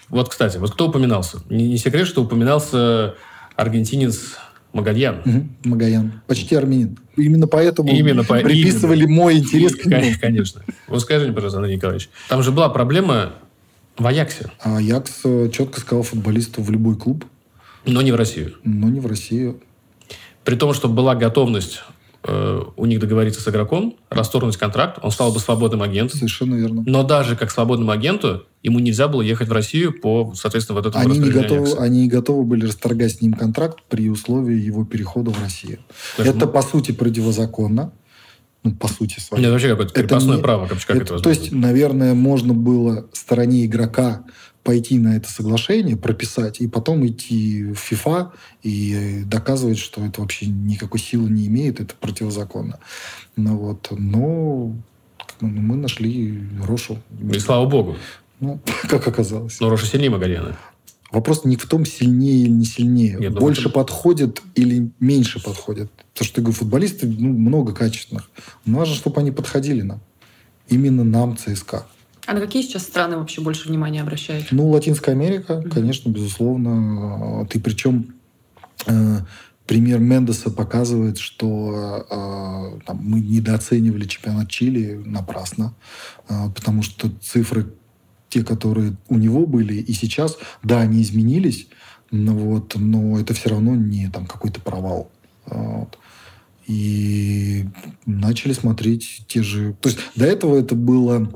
Вот, 0.10 0.30
кстати, 0.30 0.58
вот 0.58 0.72
кто 0.72 0.90
упоминался? 0.90 1.40
Не, 1.50 1.68
не 1.68 1.78
секрет, 1.78 2.08
что 2.08 2.24
упоминался 2.24 3.16
аргентинец 3.56 4.38
Магальян. 4.76 5.22
Мгм, 5.24 5.56
Магаян. 5.64 6.22
Почти 6.28 6.54
армянин. 6.56 6.98
Именно 7.16 7.48
поэтому 7.48 7.90
Именно 7.90 8.24
по- 8.26 8.40
приписывали 8.40 9.06
мой 9.06 9.38
интерес 9.38 9.74
к 9.76 9.86
нему. 9.86 10.02
Кон- 10.02 10.20
Конечно. 10.20 10.62
Вот 10.88 11.02
скажи 11.02 11.26
мне, 11.26 11.34
пожалуйста, 11.34 11.60
Андрей 11.60 11.78
Николаевич, 11.78 12.10
там 12.28 12.44
же 12.44 12.52
была 12.52 12.68
проблема 12.70 13.34
в 13.98 14.06
Аяксе, 14.06 14.52
А 14.62 14.82
Якс 14.82 15.22
э, 15.24 15.50
четко 15.54 15.80
сказал 15.80 16.04
футболисту 16.04 16.62
в 16.62 16.70
любой 16.70 16.98
клуб, 16.98 17.24
но 17.86 18.02
не 18.02 18.12
в 18.12 18.16
Россию. 18.16 18.56
но 18.66 18.90
не 18.90 19.00
в 19.00 19.06
Россию. 19.08 19.62
При 20.44 20.56
том, 20.56 20.74
что 20.74 20.90
была 20.90 21.16
готовность 21.16 21.82
э, 22.28 22.62
у 22.76 22.86
них 22.86 23.00
договориться 23.00 23.42
с 23.42 23.48
игроком, 23.48 23.96
расторгнуть 24.10 24.58
контракт, 24.58 25.00
он 25.02 25.12
стал 25.12 25.32
бы 25.32 25.40
свободным 25.40 25.82
агентом. 25.82 26.18
Совершенно 26.18 26.56
верно. 26.56 26.84
Но 26.86 27.04
даже 27.04 27.36
как 27.36 27.52
свободному 27.52 27.92
агенту 27.92 28.44
ему 28.64 28.80
нельзя 28.80 29.08
было 29.08 29.22
ехать 29.22 29.48
в 29.48 29.52
Россию 29.52 29.94
по, 30.00 30.34
соответственно, 30.36 30.80
вот 30.80 30.88
этому 30.88 31.06
Они 31.06 31.20
не, 31.20 31.30
готовы, 31.30 31.62
Аякса. 31.68 31.84
они 31.84 32.02
не 32.04 32.08
готовы 32.10 32.44
были 32.44 32.66
расторгать 32.66 33.12
с 33.14 33.22
ним 33.22 33.34
контракт 33.34 33.80
при 33.90 34.10
условии 34.10 34.58
его 34.60 34.86
перехода 34.86 35.32
в 35.32 35.40
Россию. 35.42 35.80
Даже 36.18 36.32
Это, 36.32 36.46
м- 36.46 36.52
по 36.52 36.62
сути, 36.62 36.92
противозаконно. 36.92 37.92
Ну, 38.64 38.72
по 38.74 38.88
сути 38.88 39.20
своей. 39.20 39.44
Нет, 39.44 39.52
вообще 39.52 39.70
какое-то 39.70 39.92
Это 39.92 40.02
крепостное 40.02 40.38
не- 40.38 40.42
право. 40.42 40.66
Как, 40.66 40.80
как 40.80 40.96
это, 40.96 41.04
Это- 41.04 41.14
возможно? 41.14 41.24
то 41.24 41.30
есть, 41.30 41.52
наверное, 41.52 42.16
можно 42.16 42.56
было 42.56 43.06
стороне 43.14 43.64
игрока 43.68 44.24
пойти 44.66 44.98
на 44.98 45.16
это 45.16 45.30
соглашение, 45.30 45.96
прописать, 45.96 46.60
и 46.60 46.68
потом 46.68 47.06
идти 47.06 47.66
в 47.72 47.76
ФИФА 47.76 48.34
и 48.64 49.22
доказывать, 49.26 49.78
что 49.78 50.04
это 50.04 50.22
вообще 50.22 50.48
никакой 50.48 51.00
силы 51.00 51.30
не 51.30 51.46
имеет, 51.46 51.80
это 51.80 51.94
противозаконно. 51.96 52.80
Ну, 53.36 53.58
вот. 53.58 53.88
Но 53.92 54.76
мы 55.40 55.76
нашли 55.76 56.42
Рошу. 56.64 56.98
И 57.32 57.40
слава 57.40 57.68
богу. 57.68 57.96
Ну, 58.40 58.60
как 58.90 59.08
оказалось. 59.08 59.60
Но 59.60 59.70
Роша 59.70 59.86
сильнее 59.86 60.10
Магальяна. 60.10 60.58
Вопрос 61.12 61.46
не 61.46 61.58
в 61.58 61.68
том, 61.68 61.86
сильнее 61.86 62.42
или 62.42 62.50
не 62.50 62.66
сильнее. 62.66 63.18
Нет, 63.20 63.34
ну, 63.34 63.40
Больше 63.40 63.62
это- 63.62 63.70
подходит 63.70 64.42
или 64.56 64.90
меньше 65.00 65.42
подходит. 65.42 65.92
Потому 66.14 66.28
что, 66.28 66.42
я 66.42 66.44
говорю, 66.44 66.58
футболисты 66.58 67.08
ну, 67.08 67.30
много 67.30 67.72
качественных. 67.72 68.32
Но 68.66 68.80
важно, 68.80 68.96
чтобы 68.96 69.22
они 69.22 69.30
подходили 69.30 69.84
нам. 69.84 70.02
Именно 70.70 71.04
нам, 71.04 71.38
ЦСКА. 71.38 71.86
А 72.26 72.34
на 72.34 72.40
какие 72.42 72.64
сейчас 72.64 72.84
страны 72.84 73.18
вообще 73.18 73.42
больше 73.42 73.68
внимания 73.70 74.02
обращаете? 74.02 74.48
Ну, 74.52 74.70
Латинская 74.70 75.12
Америка, 75.12 75.58
Мгм. 75.58 75.70
конечно, 75.70 76.10
безусловно. 76.10 77.46
Ты 77.50 77.60
причем 77.60 78.16
э, 78.88 79.20
пример 79.68 80.00
Мендеса 80.00 80.50
показывает, 80.50 81.18
что 81.18 82.06
э, 82.10 82.80
там, 82.86 83.00
мы 83.04 83.20
недооценивали 83.20 84.06
чемпионат 84.06 84.50
Чили 84.50 85.02
напрасно, 85.06 85.76
э, 86.30 86.50
потому 86.56 86.82
что 86.82 87.10
цифры 87.22 87.68
те, 88.30 88.44
которые 88.44 88.98
у 89.08 89.18
него 89.18 89.46
были, 89.46 89.76
и 89.76 89.94
сейчас, 89.94 90.38
да, 90.64 90.82
они 90.82 91.02
изменились, 91.04 91.68
но, 92.12 92.34
вот, 92.34 92.74
но 92.76 93.20
это 93.20 93.34
все 93.34 93.50
равно 93.50 93.76
не 93.76 94.10
там 94.10 94.26
какой-то 94.26 94.60
провал. 94.62 95.10
Вот. 95.46 95.98
И 96.68 97.66
начали 98.06 98.54
смотреть 98.54 99.24
те 99.28 99.44
же... 99.44 99.74
То 99.82 99.90
есть 99.90 100.00
до 100.16 100.26
этого 100.26 100.60
это 100.60 100.76
было 100.76 101.32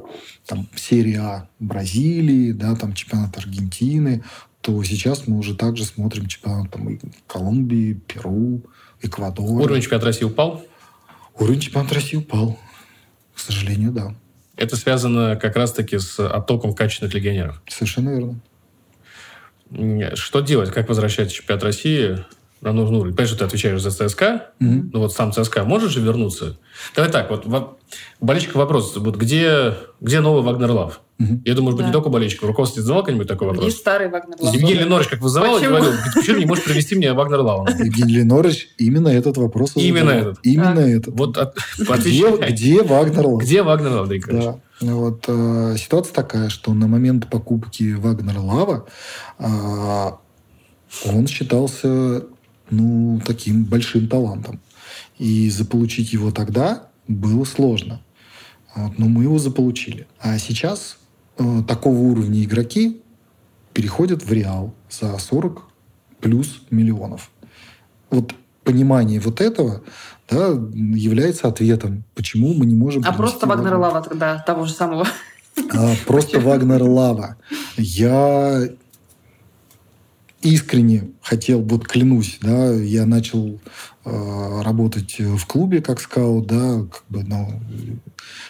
там 0.46 0.68
серия 0.76 1.20
А 1.20 1.50
Бразилии, 1.60 2.52
да, 2.52 2.76
там 2.76 2.94
чемпионат 2.94 3.38
Аргентины, 3.38 4.24
то 4.62 4.84
сейчас 4.84 5.28
мы 5.28 5.38
уже 5.38 5.56
также 5.56 5.86
смотрим 5.86 6.28
чемпионат 6.28 6.72
там, 6.72 7.00
Колумбии, 7.28 8.00
Перу, 8.08 8.62
Эквадора. 9.02 9.64
Уровень 9.64 9.82
чемпионата 9.82 10.08
России 10.08 10.26
упал. 10.26 10.66
Уровень 11.38 11.60
чемпионата 11.60 11.96
России 11.96 12.18
упал. 12.18 12.60
К 13.36 13.40
сожалению, 13.40 13.92
да. 13.92 14.16
Это 14.58 14.76
связано 14.76 15.38
как 15.38 15.56
раз-таки 15.56 16.00
с 16.00 16.20
оттоком 16.20 16.74
качественных 16.74 17.14
легионеров. 17.14 17.62
Совершенно 17.68 18.10
верно. 18.10 18.40
Что 20.16 20.42
делать? 20.42 20.72
Как 20.72 20.90
возвращать 20.90 21.32
чемпионат 21.32 21.64
России 21.64 22.26
на 22.62 22.74
нужный 22.74 23.00
уровень? 23.00 23.16
Понимаешь, 23.16 23.30
что 23.30 23.40
ты 23.40 23.46
отвечаешь 23.46 23.82
за 23.82 23.92
ЦСКА, 23.92 24.48
Мгм. 24.60 24.90
ну 24.94 25.00
вот 25.00 25.14
сам 25.14 25.32
ЦСКА 25.32 25.64
может 25.64 25.92
же 25.92 26.02
вернуться? 26.02 26.58
Давай 26.96 27.12
так, 27.12 27.30
вот 27.30 27.46
во- 27.46 27.78
у 28.20 28.26
болельщиков 28.26 28.56
вопрос. 28.56 28.96
Вот 28.98 29.16
где, 29.16 29.76
где 30.02 30.20
новый 30.20 30.44
Вагнер 30.44 30.72
Лав? 30.72 31.02
Мгм. 31.18 31.42
Я 31.46 31.54
думаю, 31.54 31.64
может 31.66 31.78
быть, 31.78 31.86
не 31.88 31.92
Да. 31.92 31.98
только 31.98 32.08
у 32.08 32.12
болельщиков. 32.12 32.48
Руководство 32.48 32.82
задавал 32.82 33.04
когда-нибудь 33.04 33.28
такой 33.28 33.48
Есть 33.48 33.58
вопрос? 33.58 33.76
старый 33.76 34.10
Вагнер 34.10 34.36
Лав. 34.40 34.54
Евгений 34.54 34.80
Леннорович 34.82 35.08
как 35.10 35.20
вызывал 35.22 35.52
и 35.58 35.60
Почему? 35.60 35.70
говорил, 35.76 35.92
«Говорит, 35.92 36.14
почему 36.16 36.36
ты 36.36 36.40
не 36.40 36.46
можешь 36.46 36.64
привести 36.64 36.96
мне 36.96 37.14
Вагнер 37.14 37.40
Лава? 37.42 37.68
Евгений 37.80 38.14
Леннорович 38.14 38.70
именно 38.78 39.08
этот 39.10 39.38
вопрос 39.38 39.76
и 39.76 39.88
Именно 39.88 40.12
задавал. 40.12 40.32
этот. 40.32 40.46
Именно 40.46 40.82
А. 40.84 40.88
этот. 40.90 41.14
Вот 41.18 41.38
от- 41.38 41.58
Где, 42.50 42.84
Вагнер 42.84 43.26
Лав? 43.28 43.42
Где 43.42 43.64
Вагнер 43.64 43.92
Лав? 43.92 44.10
Да. 44.10 44.60
Вот, 44.82 45.26
э, 45.28 45.76
ситуация 45.78 46.14
такая, 46.14 46.48
что 46.48 46.74
на 46.74 46.88
момент 46.88 47.30
покупки 47.30 47.94
Вагнера 47.96 48.40
Лава 48.40 48.86
э, 49.40 50.12
он 51.06 51.28
считался 51.28 52.24
ну, 52.72 53.22
таким 53.26 53.66
большим 53.66 54.08
талантом. 54.08 54.60
И 55.18 55.50
заполучить 55.50 56.14
его 56.14 56.32
тогда 56.32 56.88
было 57.08 57.44
сложно. 57.44 58.02
Вот, 58.76 58.98
но 58.98 59.08
мы 59.08 59.24
его 59.24 59.40
заполучили. 59.40 60.08
А 60.20 60.38
сейчас 60.38 60.98
э, 61.38 61.64
такого 61.68 61.98
уровня 61.98 62.44
игроки 62.44 63.02
переходят 63.74 64.24
в 64.24 64.32
Реал 64.32 64.74
за 64.90 65.18
40 65.18 65.64
плюс 66.20 66.62
миллионов. 66.70 67.32
Вот 68.10 68.34
понимание 68.64 69.20
вот 69.20 69.42
этого 69.42 69.82
да, 70.30 70.50
является 70.74 71.48
ответом, 71.48 72.04
почему 72.14 72.54
мы 72.54 72.66
не 72.66 72.76
можем... 72.76 73.04
А 73.06 73.14
просто 73.14 73.48
Вагнера. 73.48 73.78
Лава 73.78 74.02
тогда, 74.02 74.40
того 74.40 74.66
же 74.66 74.74
самого. 74.74 75.08
А, 75.74 75.94
просто 76.06 76.40
Вагнер 76.40 76.84
Лава. 76.84 77.38
Я 77.78 78.70
искренне 80.42 81.10
хотел, 81.22 81.62
вот 81.62 81.88
клянусь, 81.88 82.38
да, 82.42 82.74
я 82.74 83.06
начал 83.06 83.60
э, 84.06 84.62
работать 84.64 85.20
в 85.20 85.46
клубе 85.46 85.82
как 85.82 86.00
скаут, 86.00 86.48
да, 86.48 86.86
как 86.92 87.04
бы, 87.10 87.24
ну, 87.24 87.62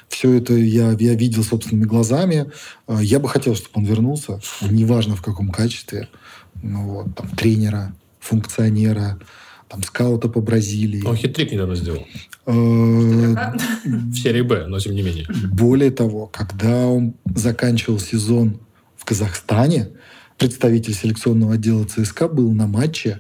все 0.08 0.34
это 0.34 0.54
я, 0.54 0.92
я 1.00 1.14
видел 1.16 1.44
собственными 1.44 1.86
глазами. 1.86 2.52
Э, 2.88 3.00
Я 3.02 3.20
бы 3.20 3.28
хотел, 3.28 3.56
чтобы 3.56 3.72
он 3.80 3.86
вернулся, 3.86 4.40
неважно 4.70 5.16
в 5.16 5.22
каком 5.22 5.50
качестве, 5.50 6.08
ну, 6.62 6.84
вот, 6.90 7.16
там, 7.16 7.28
тренера, 7.30 7.96
функционера, 8.20 9.18
там, 9.68 9.84
скаута 9.84 10.30
по 10.30 10.42
Бразилии. 10.42 11.04
Он 11.06 11.16
хитрик 11.16 11.52
недавно 11.52 11.76
сделал. 11.76 12.06
Э, 12.46 12.52
В 13.86 14.16
серии 14.16 14.42
Б, 14.42 14.68
но 14.68 14.80
тем 14.80 14.94
не 14.94 15.02
менее. 15.02 15.28
более 15.52 15.92
того, 15.92 16.28
когда 16.28 16.86
он 16.88 17.16
заканчивал 17.36 18.00
сезон 18.00 18.60
в 18.96 19.06
Казахстане, 19.06 19.90
представитель 20.40 20.94
селекционного 20.94 21.56
отдела 21.56 21.86
ЦСКА 21.86 22.28
был 22.28 22.52
на 22.54 22.66
матче, 22.66 23.20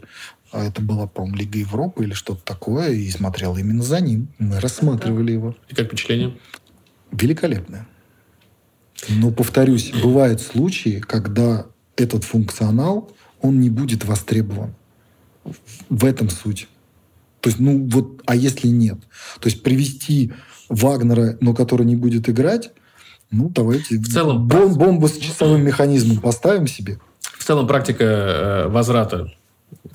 а 0.51 0.65
это 0.65 0.82
была, 0.82 1.05
по-моему, 1.05 1.38
Лига 1.38 1.59
Европы 1.59 2.05
или 2.05 2.13
что-то 2.13 2.43
такое, 2.43 2.91
и 2.91 3.09
смотрел 3.11 3.55
именно 3.57 3.84
за 3.84 3.99
ним. 3.99 4.30
Мы 4.39 4.59
рассматривали 4.59 5.34
его. 5.34 5.55
И 5.67 5.76
как 5.76 5.88
впечатление? 5.88 6.36
Великолепное. 7.11 7.88
Но, 9.07 9.32
повторюсь, 9.32 9.91
бывают 9.91 10.41
случаи, 10.41 10.99
когда 10.99 11.67
этот 11.95 12.24
функционал, 12.24 13.11
он 13.41 13.59
не 13.59 13.70
будет 13.70 14.05
востребован. 14.05 14.74
В 15.89 16.05
этом 16.05 16.30
суть. 16.30 16.67
То 17.41 17.49
есть, 17.49 17.59
ну 17.59 17.88
вот, 17.89 18.22
а 18.26 18.36
если 18.36 18.67
нет? 18.67 18.97
То 19.39 19.49
есть 19.49 19.63
привести 19.63 20.34
Вагнера, 20.67 21.38
но 21.41 21.53
который 21.53 21.86
не 21.86 21.95
будет 21.95 22.30
играть, 22.30 22.72
ну 23.32 23.49
давайте 23.49 23.97
В 23.97 24.07
целом, 24.07 24.47
бом- 24.47 24.76
бомбу 24.76 25.07
с 25.07 25.17
часовым 25.17 25.63
механизмом 25.63 26.20
поставим 26.20 26.67
себе. 26.67 26.99
Целом 27.50 27.66
практика 27.66 28.04
э, 28.04 28.68
возврата 28.68 29.34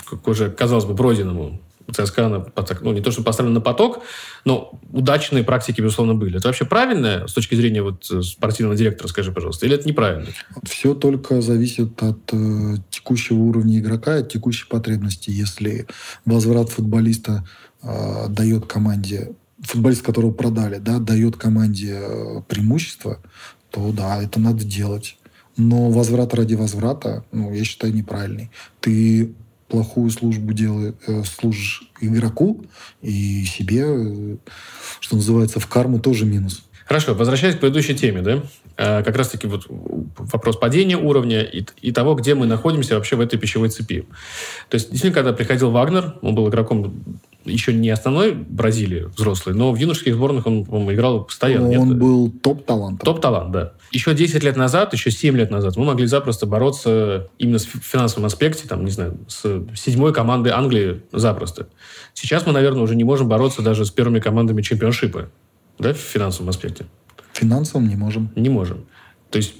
к 0.03 0.27
уже, 0.27 0.51
казалось 0.51 0.83
бы, 0.83 0.93
пройденному 0.93 1.61
ЦСКА, 1.89 2.51
ну, 2.81 2.91
не 2.91 2.99
то, 2.99 3.11
что 3.11 3.23
поставлен 3.23 3.53
на 3.53 3.61
поток, 3.61 4.01
но 4.43 4.77
удачные 4.91 5.45
практики, 5.45 5.79
безусловно, 5.79 6.15
были. 6.15 6.37
Это 6.37 6.49
вообще 6.49 6.65
правильно 6.65 7.29
с 7.29 7.33
точки 7.33 7.55
зрения 7.55 7.81
вот 7.81 8.11
э, 8.11 8.23
спортивного 8.23 8.75
директора, 8.75 9.07
скажи, 9.07 9.31
пожалуйста, 9.31 9.65
или 9.65 9.75
это 9.75 9.87
неправильно? 9.87 10.27
Все 10.63 10.93
только 10.95 11.39
зависит 11.39 12.03
от 12.03 12.19
э, 12.33 12.75
текущего 12.89 13.37
уровня 13.37 13.79
игрока, 13.79 14.15
от 14.15 14.29
текущей 14.29 14.67
потребности. 14.67 15.29
Если 15.29 15.87
возврат 16.25 16.67
футболиста 16.67 17.47
э, 17.81 18.25
дает 18.27 18.65
команде, 18.65 19.31
футболист, 19.61 20.01
которого 20.01 20.31
продали, 20.31 20.79
да, 20.79 20.99
дает 20.99 21.37
команде 21.37 22.01
э, 22.01 22.41
преимущество, 22.49 23.19
то 23.71 23.93
да, 23.93 24.21
это 24.21 24.41
надо 24.41 24.65
делать. 24.65 25.17
Но 25.57 25.89
возврат 25.89 26.33
ради 26.33 26.55
возврата, 26.55 27.23
ну, 27.31 27.53
я 27.53 27.63
считаю, 27.63 27.93
неправильный. 27.93 28.49
Ты 28.81 29.33
плохую 29.67 30.09
службу 30.11 30.53
делаешь, 30.53 30.95
э, 31.07 31.23
служишь 31.23 31.89
игроку 32.01 32.65
и 33.01 33.45
себе, 33.45 33.83
э, 33.85 34.37
что 34.99 35.15
называется, 35.15 35.59
в 35.59 35.67
карму 35.67 35.99
тоже 35.99 36.25
минус. 36.25 36.63
Хорошо, 36.85 37.15
возвращаясь 37.15 37.55
к 37.55 37.59
предыдущей 37.59 37.95
теме, 37.95 38.21
да, 38.21 38.43
как 38.75 39.15
раз-таки 39.15 39.47
вот 39.47 39.65
вопрос 39.69 40.57
падения 40.57 40.97
уровня 40.97 41.41
и, 41.41 41.65
и 41.81 41.91
того, 41.91 42.15
где 42.15 42.35
мы 42.35 42.45
находимся 42.45 42.95
вообще 42.95 43.15
в 43.15 43.21
этой 43.21 43.39
пищевой 43.39 43.69
цепи. 43.69 44.07
То 44.69 44.75
есть, 44.75 44.91
действительно, 44.91 45.13
когда 45.13 45.33
приходил 45.33 45.71
Вагнер, 45.71 46.15
он 46.21 46.35
был 46.35 46.49
игроком 46.49 46.93
еще 47.45 47.73
не 47.73 47.89
основной 47.89 48.33
Бразилии 48.33 49.07
взрослый, 49.15 49.55
но 49.55 49.71
в 49.71 49.75
юношеских 49.77 50.15
сборных 50.15 50.47
он, 50.47 50.65
по-моему, 50.65 50.93
играл 50.93 51.23
постоянно. 51.25 51.79
он 51.79 51.89
Нет, 51.89 51.97
был 51.97 52.31
топ-талантом. 52.31 53.05
Топ-талант, 53.05 53.51
да. 53.51 53.73
Еще 53.91 54.13
10 54.13 54.43
лет 54.43 54.57
назад, 54.57 54.93
еще 54.93 55.11
7 55.11 55.37
лет 55.37 55.51
назад 55.51 55.77
мы 55.77 55.85
могли 55.85 56.07
запросто 56.07 56.45
бороться 56.47 57.27
именно 57.37 57.59
в 57.59 57.63
финансовом 57.63 58.25
аспекте, 58.25 58.67
там, 58.67 58.83
не 58.83 58.91
знаю, 58.91 59.17
с 59.27 59.41
седьмой 59.75 60.13
командой 60.13 60.49
Англии 60.49 61.01
запросто. 61.11 61.67
Сейчас 62.13 62.45
мы, 62.45 62.51
наверное, 62.51 62.81
уже 62.81 62.95
не 62.95 63.03
можем 63.03 63.29
бороться 63.29 63.61
даже 63.61 63.85
с 63.85 63.91
первыми 63.91 64.19
командами 64.19 64.61
чемпионшипа, 64.61 65.29
да, 65.77 65.93
в 65.93 65.97
финансовом 65.97 66.49
аспекте. 66.49 66.85
Финансовым 67.35 67.87
не 67.89 67.95
можем. 67.95 68.29
Не 68.35 68.49
можем. 68.49 68.85
То 69.29 69.37
есть, 69.37 69.55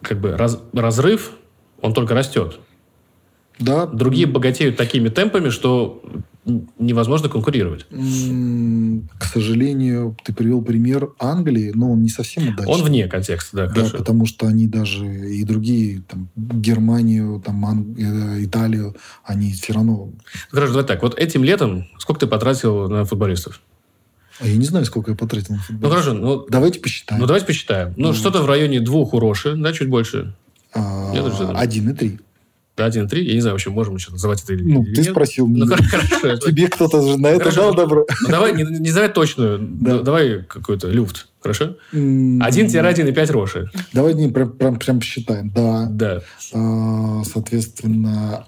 как 0.00 0.20
бы 0.20 0.36
раз- 0.36 0.58
разрыв, 0.72 1.32
он 1.80 1.94
только 1.94 2.14
растет. 2.14 2.58
Да, 3.58 3.86
Другие 3.86 4.26
богатеют 4.26 4.76
такими 4.76 5.08
темпами, 5.08 5.50
что 5.50 6.02
невозможно 6.78 7.28
конкурировать. 7.28 7.86
К 9.18 9.24
сожалению, 9.24 10.16
ты 10.24 10.32
привел 10.32 10.62
пример 10.62 11.10
Англии, 11.20 11.70
но 11.72 11.92
он 11.92 12.02
не 12.02 12.08
совсем 12.08 12.48
удачный. 12.48 12.74
Он 12.74 12.82
вне 12.82 13.06
контекста, 13.06 13.68
да, 13.68 13.82
Да, 13.82 13.90
потому 13.98 14.26
что 14.26 14.48
они 14.48 14.66
даже 14.66 15.06
и 15.06 15.44
другие, 15.44 16.02
там, 16.08 16.28
Германию, 16.34 17.40
там, 17.44 17.64
Ан- 17.64 17.94
э, 17.96 18.44
Италию, 18.44 18.96
они 19.24 19.52
все 19.52 19.72
равно... 19.74 20.10
Хорошо, 20.50 20.72
давай 20.72 20.86
так. 20.88 21.02
Вот 21.02 21.16
этим 21.16 21.44
летом 21.44 21.86
сколько 21.98 22.20
ты 22.20 22.26
потратил 22.26 22.88
на 22.88 23.04
футболистов? 23.04 23.60
А 24.42 24.46
я 24.46 24.56
не 24.56 24.64
знаю, 24.64 24.84
сколько 24.84 25.12
я 25.12 25.16
потратил 25.16 25.54
на 25.54 25.60
футбол. 25.60 25.88
Ну, 25.88 25.94
хорошо. 25.96 26.12
Ну, 26.14 26.46
Давайте 26.48 26.80
посчитаем. 26.80 27.20
ну 27.20 27.26
давайте 27.26 27.46
посчитаем. 27.46 27.94
Ну, 27.96 28.08
Ну. 28.08 28.14
что-то 28.14 28.42
в 28.42 28.46
районе 28.46 28.80
двух 28.80 29.14
у 29.14 29.20
Роши, 29.20 29.54
да, 29.56 29.72
чуть 29.72 29.88
больше. 29.88 30.34
А. 30.74 31.12
Один 31.54 31.90
и 31.90 31.94
три. 31.94 32.18
Да, 32.74 32.86
1,3. 32.88 33.20
Я 33.22 33.34
не 33.34 33.40
знаю, 33.42 33.54
вообще 33.54 33.68
можем 33.68 33.96
еще 33.96 34.10
называть 34.10 34.42
это 34.42 34.54
или 34.54 34.62
Ну, 34.62 34.82
или 34.82 34.94
ты 34.94 35.02
нет. 35.02 35.10
спросил 35.10 35.46
Ну, 35.46 35.66
меня. 35.66 35.76
хорошо. 35.76 36.36
Тебе 36.46 36.68
кто-то 36.68 37.02
же 37.06 37.18
на 37.18 37.26
это 37.26 37.40
Хорошо. 37.50 37.60
дал 37.60 37.74
добро. 37.74 38.06
Ну, 38.22 38.28
давай, 38.28 38.54
не, 38.54 38.62
не 38.64 38.88
называй 38.88 39.10
точную. 39.10 39.58
Да. 39.60 39.96
Ну, 39.96 40.02
Давай 40.02 40.42
какой-то 40.42 40.88
люфт. 40.88 41.28
Хорошо? 41.42 41.76
М, 41.92 42.40
1-1,5 42.42 43.30
Роши. 43.30 43.70
Давай 43.92 44.14
не, 44.14 44.28
прям, 44.28 44.52
прям, 44.52 44.78
прям 44.78 45.00
посчитаем. 45.00 45.50
Да. 45.54 45.86
Да. 45.90 46.22
А, 46.54 47.22
Соответственно, 47.24 48.46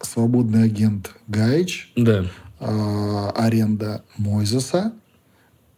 свободный 0.00 0.64
агент 0.64 1.10
Гаич, 1.26 1.92
Да. 1.96 2.24
А, 2.60 3.30
аренда 3.36 4.04
Мойзеса, 4.16 4.92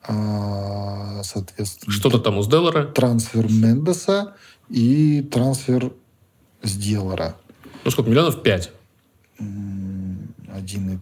а, 0.03 1.23
соответственно, 1.23 1.93
Что-то 1.93 2.19
там 2.19 2.39
у 2.39 2.43
Сделлара. 2.43 2.85
трансфер 2.87 3.51
Мендеса 3.51 4.35
и 4.69 5.23
трансфер 5.23 5.93
Сделара. 6.63 7.37
Ну, 7.85 7.91
сколько? 7.91 8.11
Миллионов 8.11 8.43
5. 8.43 8.71
М, 9.39 10.35
Один 10.53 10.91
и 10.91 10.99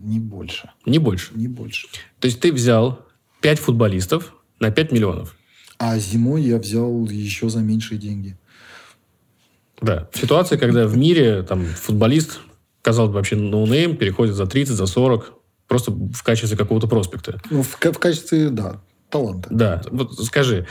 не 0.00 0.18
больше. 0.20 0.70
Не 0.86 0.98
больше. 0.98 1.32
Не 1.34 1.48
больше. 1.48 1.88
То 2.20 2.26
есть 2.26 2.40
ты 2.40 2.52
взял 2.52 3.04
5 3.40 3.58
футболистов 3.58 4.34
на 4.60 4.70
5 4.70 4.92
миллионов. 4.92 5.36
А 5.78 5.98
зимой 5.98 6.42
я 6.42 6.58
взял 6.58 7.06
еще 7.06 7.48
за 7.48 7.60
меньшие 7.60 7.98
деньги. 7.98 8.36
Да. 9.80 10.08
В 10.12 10.18
ситуации, 10.18 10.56
когда 10.56 10.86
в 10.86 10.96
мире 10.96 11.42
там 11.42 11.64
футболист, 11.64 12.40
казалось 12.88 13.10
бы, 13.10 13.16
вообще 13.16 13.36
no 13.36 13.53
name, 13.53 13.96
переходит 13.96 14.34
за 14.34 14.46
30, 14.46 14.74
за 14.74 14.86
40, 14.86 15.34
просто 15.66 15.90
в 15.90 16.22
качестве 16.22 16.56
какого-то 16.56 16.86
проспекта. 16.86 17.38
Ну, 17.50 17.62
в, 17.62 17.68
в 17.68 17.98
качестве, 17.98 18.48
да, 18.48 18.80
таланта. 19.10 19.46
Да. 19.50 19.82
Вот 19.90 20.14
скажи, 20.24 20.66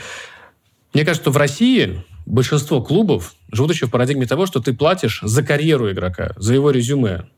мне 0.92 1.04
кажется, 1.04 1.22
что 1.22 1.30
в 1.30 1.36
России 1.36 2.04
большинство 2.26 2.82
клубов 2.82 3.36
живут 3.52 3.70
еще 3.70 3.86
в 3.86 3.92
парадигме 3.92 4.26
того, 4.26 4.46
что 4.46 4.58
ты 4.58 4.74
платишь 4.74 5.20
за 5.22 5.44
карьеру 5.44 5.92
игрока, 5.92 6.32
за 6.36 6.54
его 6.54 6.72
резюме. 6.72 7.28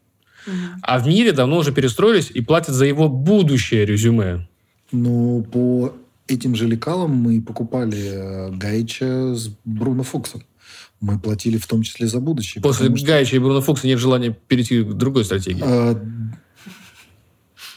А 0.80 0.98
в 0.98 1.06
мире 1.06 1.32
давно 1.32 1.58
уже 1.58 1.72
перестроились 1.74 2.30
и 2.30 2.40
платят 2.40 2.74
за 2.74 2.86
его 2.86 3.10
будущее 3.10 3.84
резюме. 3.84 4.48
Но 4.92 5.42
по 5.42 5.92
этим 6.26 6.54
же 6.54 6.66
лекалам 6.66 7.10
мы 7.10 7.42
покупали 7.42 7.98
э, 7.98 8.50
Гайича 8.52 9.34
с 9.34 9.50
Бруно 9.66 10.04
Фуксом. 10.04 10.42
Мы 11.00 11.18
платили 11.18 11.56
в 11.56 11.66
том 11.66 11.82
числе 11.82 12.06
за 12.06 12.20
будущее. 12.20 12.62
После 12.62 12.94
что, 12.94 13.06
Гайча 13.06 13.36
и 13.36 13.38
Бруно 13.38 13.60
Фукса 13.62 13.86
нет 13.86 13.98
желания 13.98 14.36
перейти 14.48 14.82
к 14.82 14.92
другой 14.92 15.24
стратегии. 15.24 15.62
э, 15.64 15.94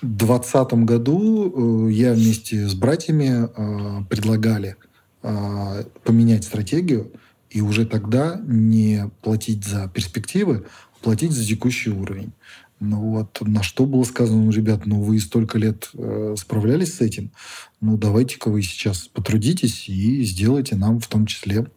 В 0.02 0.18
2020 0.18 0.74
году 0.86 1.88
э, 1.88 1.92
я 1.94 2.14
вместе 2.14 2.68
с 2.68 2.74
братьями 2.74 3.48
э, 3.56 4.04
предлагали 4.10 4.76
э, 5.22 5.84
поменять 6.04 6.44
стратегию 6.44 7.12
и 7.50 7.62
уже 7.62 7.86
тогда 7.86 8.42
не 8.46 9.10
платить 9.22 9.64
за 9.64 9.88
перспективы, 9.88 10.66
а 10.66 11.04
платить 11.04 11.32
за 11.32 11.46
текущий 11.46 11.92
уровень. 11.92 12.34
Ну 12.80 12.98
вот, 12.98 13.40
на 13.42 13.64
что 13.64 13.86
было 13.86 14.04
сказано, 14.04 14.44
ну, 14.44 14.52
ребят, 14.52 14.86
ну 14.86 15.02
вы 15.02 15.20
столько 15.20 15.58
лет 15.58 15.90
э, 15.94 16.36
справлялись 16.38 16.96
с 16.96 17.02
этим, 17.02 17.32
ну 17.80 17.98
давайте-ка 17.98 18.50
вы 18.50 18.62
сейчас 18.62 19.08
потрудитесь 19.08 19.88
и 19.88 20.24
сделайте 20.24 20.76
нам 20.76 21.00
в 21.00 21.08
том 21.08 21.26
числе 21.26 21.68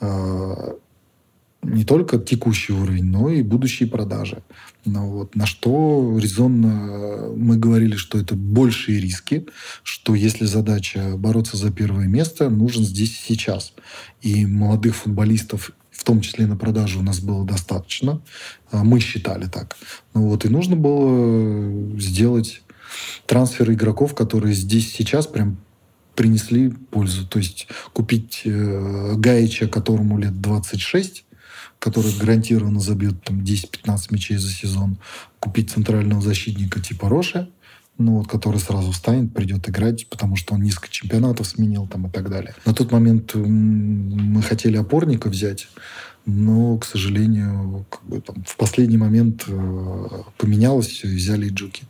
э, 0.00 0.72
не 1.62 1.84
только 1.84 2.18
текущий 2.18 2.72
уровень, 2.72 3.04
но 3.04 3.30
и 3.30 3.42
будущие 3.42 3.88
продажи. 3.88 4.42
Ну, 4.84 5.10
вот, 5.10 5.34
на 5.34 5.44
что 5.44 6.16
резонно 6.18 7.32
мы 7.36 7.56
говорили, 7.56 7.96
что 7.96 8.18
это 8.18 8.34
большие 8.34 9.00
риски, 9.00 9.46
что 9.82 10.14
если 10.14 10.44
задача 10.44 11.16
бороться 11.16 11.56
за 11.56 11.72
первое 11.72 12.06
место, 12.06 12.48
нужен 12.48 12.84
здесь 12.84 13.18
сейчас. 13.18 13.72
И 14.22 14.46
молодых 14.46 14.96
футболистов, 14.96 15.72
в 15.98 16.04
том 16.04 16.20
числе 16.20 16.46
на 16.46 16.56
продажу, 16.56 17.00
у 17.00 17.02
нас 17.02 17.18
было 17.18 17.44
достаточно. 17.44 18.20
А 18.70 18.84
Мы 18.84 19.00
считали 19.00 19.46
так. 19.46 19.76
Ну, 20.14 20.28
вот, 20.28 20.44
и 20.44 20.48
нужно 20.48 20.76
было 20.76 21.98
сделать 21.98 22.62
трансфер 23.26 23.72
игроков, 23.72 24.14
которые 24.14 24.54
здесь 24.54 24.92
сейчас 24.92 25.26
прям 25.26 25.58
принесли 26.14 26.70
пользу. 26.70 27.26
То 27.26 27.40
есть 27.40 27.66
купить 27.92 28.42
э, 28.44 29.14
Гаича, 29.16 29.66
которому 29.66 30.18
лет 30.18 30.40
26, 30.40 31.24
который 31.80 32.12
гарантированно 32.16 32.78
забьет 32.78 33.20
там 33.24 33.40
10-15 33.40 33.98
мячей 34.10 34.36
за 34.36 34.50
сезон, 34.50 34.98
купить 35.40 35.70
центрального 35.72 36.22
защитника 36.22 36.80
типа 36.80 37.08
Роша, 37.08 37.48
ну 37.98 38.18
вот, 38.18 38.28
который 38.28 38.60
сразу 38.60 38.92
встанет, 38.92 39.34
придет 39.34 39.68
играть, 39.68 40.08
потому 40.08 40.36
что 40.36 40.54
он 40.54 40.62
несколько 40.62 40.88
чемпионатов 40.88 41.46
сменил 41.46 41.86
там 41.86 42.06
и 42.06 42.10
так 42.10 42.30
далее. 42.30 42.54
На 42.64 42.72
тот 42.72 42.92
момент 42.92 43.34
мы 43.34 44.40
хотели 44.42 44.76
опорника 44.76 45.28
взять, 45.28 45.68
но, 46.24 46.78
к 46.78 46.84
сожалению, 46.84 47.86
как 47.90 48.04
бы, 48.04 48.20
там, 48.20 48.44
в 48.46 48.56
последний 48.56 48.98
момент 48.98 49.44
э, 49.48 50.08
поменялось 50.36 50.86
все 50.86 51.08
и 51.08 51.16
взяли 51.16 51.48
Джуки. 51.48 51.82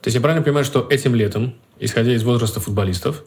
То 0.00 0.08
есть 0.08 0.14
я 0.14 0.20
правильно 0.20 0.44
понимаю, 0.44 0.64
что 0.64 0.86
этим 0.90 1.14
летом, 1.14 1.54
исходя 1.80 2.14
из 2.14 2.22
возраста 2.22 2.60
футболистов, 2.60 3.24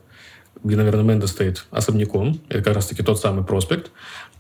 где, 0.64 0.76
наверное, 0.76 1.04
Менда 1.04 1.28
стоит 1.28 1.66
особняком, 1.72 2.40
это 2.48 2.64
как 2.64 2.76
раз-таки 2.76 3.04
тот 3.04 3.20
самый 3.20 3.44
проспект, 3.44 3.92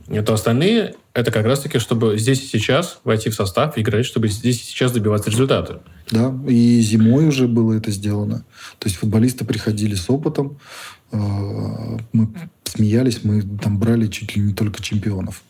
то 0.08 0.34
остальные 0.34 0.95
это 1.14 1.32
как 1.32 1.45
раз-таки, 1.45 1.80
чтобы 1.80 2.18
здесь 2.18 2.43
и 2.43 2.47
сейчас 2.47 2.99
войти 3.03 3.30
в 3.30 3.36
состав 3.36 3.78
играть, 3.78 4.06
чтобы 4.06 4.28
здесь 4.28 4.62
и 4.62 4.64
сейчас 4.66 4.91
добиваться 4.91 5.30
результата. 5.30 5.82
Да, 6.12 6.34
и 6.47 6.80
зимой 6.82 7.28
уже 7.28 7.47
было 7.47 7.74
это 7.74 7.89
сделано. 7.91 8.45
То 8.80 8.88
есть 8.88 8.97
футболисты 8.97 9.45
приходили 9.45 9.95
с 9.95 10.10
опытом, 10.10 10.60
э, 11.12 11.18
мы 12.14 12.30
смеялись, 12.66 13.24
мы 13.24 13.41
там 13.41 13.80
брали 13.80 14.08
чуть 14.08 14.36
ли 14.36 14.41
не 14.41 14.53
только 14.53 14.82
чемпионов. 14.82 15.41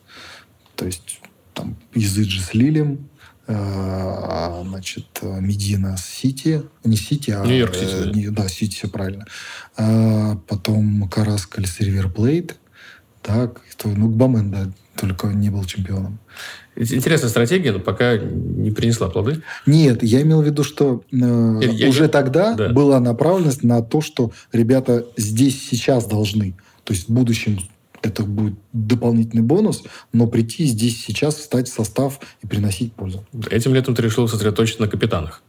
То 0.75 0.85
есть 0.85 1.19
там 1.53 1.75
Изыджи 1.93 2.41
с 2.41 2.53
Лилем, 2.53 3.09
э, 3.47 4.63
значит, 4.67 5.07
э, 5.21 5.39
Медина 5.41 5.97
с 5.97 6.05
Сити. 6.05 6.63
Не 6.83 6.97
Сити, 6.97 7.31
а... 7.31 7.45
Нью-Йорк 7.45 7.75
Сити, 7.75 8.27
э, 8.27 8.31
да. 8.31 8.47
Сити, 8.47 8.75
все 8.75 8.87
правильно. 8.87 9.25
А 9.77 10.37
потом 10.47 11.09
Карраскаль 11.09 11.65
с 11.65 11.79
Ривер 11.79 12.09
Плейт. 12.09 12.57
Так, 13.25 13.59
кто, 13.71 13.89
ну, 13.89 14.07
Гбамен, 14.07 14.51
да, 14.51 14.69
только 14.95 15.27
не 15.27 15.49
был 15.49 15.65
чемпионом. 15.65 16.19
Интересная 16.75 17.29
стратегия, 17.29 17.71
но 17.71 17.79
пока 17.79 18.17
не 18.17 18.69
принесла 18.69 19.09
плоды. 19.09 19.41
Нет, 19.65 20.03
я 20.03 20.21
имел 20.21 20.41
в 20.41 20.45
виду, 20.45 20.63
что 20.63 21.03
э, 21.11 21.15
Я- 21.17 21.71
я- 21.71 21.89
уже 21.89 22.07
тогда 22.07 22.53
да. 22.53 22.69
была 22.69 22.99
направленность 22.99 23.63
на 23.63 23.81
то, 23.81 24.01
что 24.01 24.31
ребята 24.51 25.05
здесь 25.17 25.67
сейчас 25.67 26.05
должны. 26.05 26.55
То 26.83 26.93
есть 26.93 27.09
в 27.09 27.13
будущем 27.13 27.57
это 28.03 28.23
будет 28.23 28.53
дополнительный 28.73 29.41
бонус, 29.41 29.83
но 30.13 30.27
прийти 30.27 30.65
здесь 30.65 31.03
сейчас, 31.03 31.35
встать 31.37 31.67
в 31.67 31.73
состав 31.73 32.19
и 32.43 32.47
приносить 32.47 32.93
пользу. 32.93 33.25
Этим 33.49 33.73
летом 33.73 33.95
ты 33.95 34.03
решил 34.03 34.27
сосредоточиться 34.27 34.81
на 34.83 34.87
капитанах. 34.87 35.41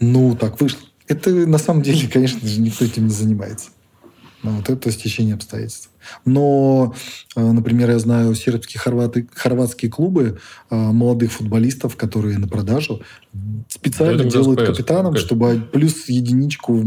Ну, 0.00 0.36
так 0.36 0.60
вышло. 0.60 0.80
Это 1.08 1.30
на 1.30 1.56
самом 1.58 1.80
деле, 1.82 2.06
конечно 2.12 2.46
же, 2.46 2.60
никто 2.60 2.84
этим 2.84 3.04
не 3.04 3.10
занимается. 3.14 3.70
Ну, 4.42 4.50
вот 4.56 4.68
это 4.68 4.90
стечение 4.90 5.34
обстоятельств. 5.36 5.88
Но, 6.24 6.94
э, 7.36 7.52
например, 7.52 7.90
я 7.90 7.98
знаю 7.98 8.34
сербские 8.34 8.80
хорваты, 8.80 9.26
хорватские 9.34 9.90
клубы 9.90 10.38
э, 10.70 10.74
молодых 10.76 11.32
футболистов, 11.32 11.96
которые 11.96 12.38
на 12.38 12.48
продажу 12.48 13.02
специально 13.68 14.22
Да, 14.22 14.28
делают 14.30 14.60
ужасно 14.60 14.74
капитаном, 14.74 15.12
конечно. 15.12 15.26
чтобы 15.26 15.62
плюс 15.72 16.08
единичку, 16.08 16.80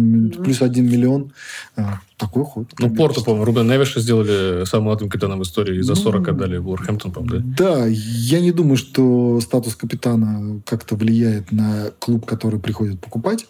плюс 0.43 0.61
один 0.61 0.85
миллион. 0.85 1.31
Э, 1.75 1.83
Такой 2.17 2.45
ход. 2.45 2.67
Ну. 2.79 2.95
Порту, 2.95 3.23
по-моему, 3.23 3.45
Рубен 3.45 3.67
Невиша 3.67 3.99
сделали 3.99 4.65
самым 4.65 4.85
молодым 4.85 5.07
капитаном 5.07 5.39
в 5.39 5.43
истории. 5.43 5.77
и 5.77 5.81
За 5.83 5.93
Ну, 5.93 6.01
40 6.01 6.27
отдали 6.29 6.57
в 6.57 6.67
Уорхэмптон, 6.67 7.11
по-моему, 7.11 7.53
да? 7.55 7.75
Да, 7.75 7.85
я 7.87 8.39
не 8.39 8.51
думаю, 8.51 8.77
что 8.77 9.39
статус 9.39 9.75
капитана 9.75 10.59
как-то 10.65 10.95
влияет 10.95 11.51
на 11.51 11.91
клуб, 11.99 12.25
который 12.25 12.59
приходит 12.59 12.99
покупать. 12.99 13.45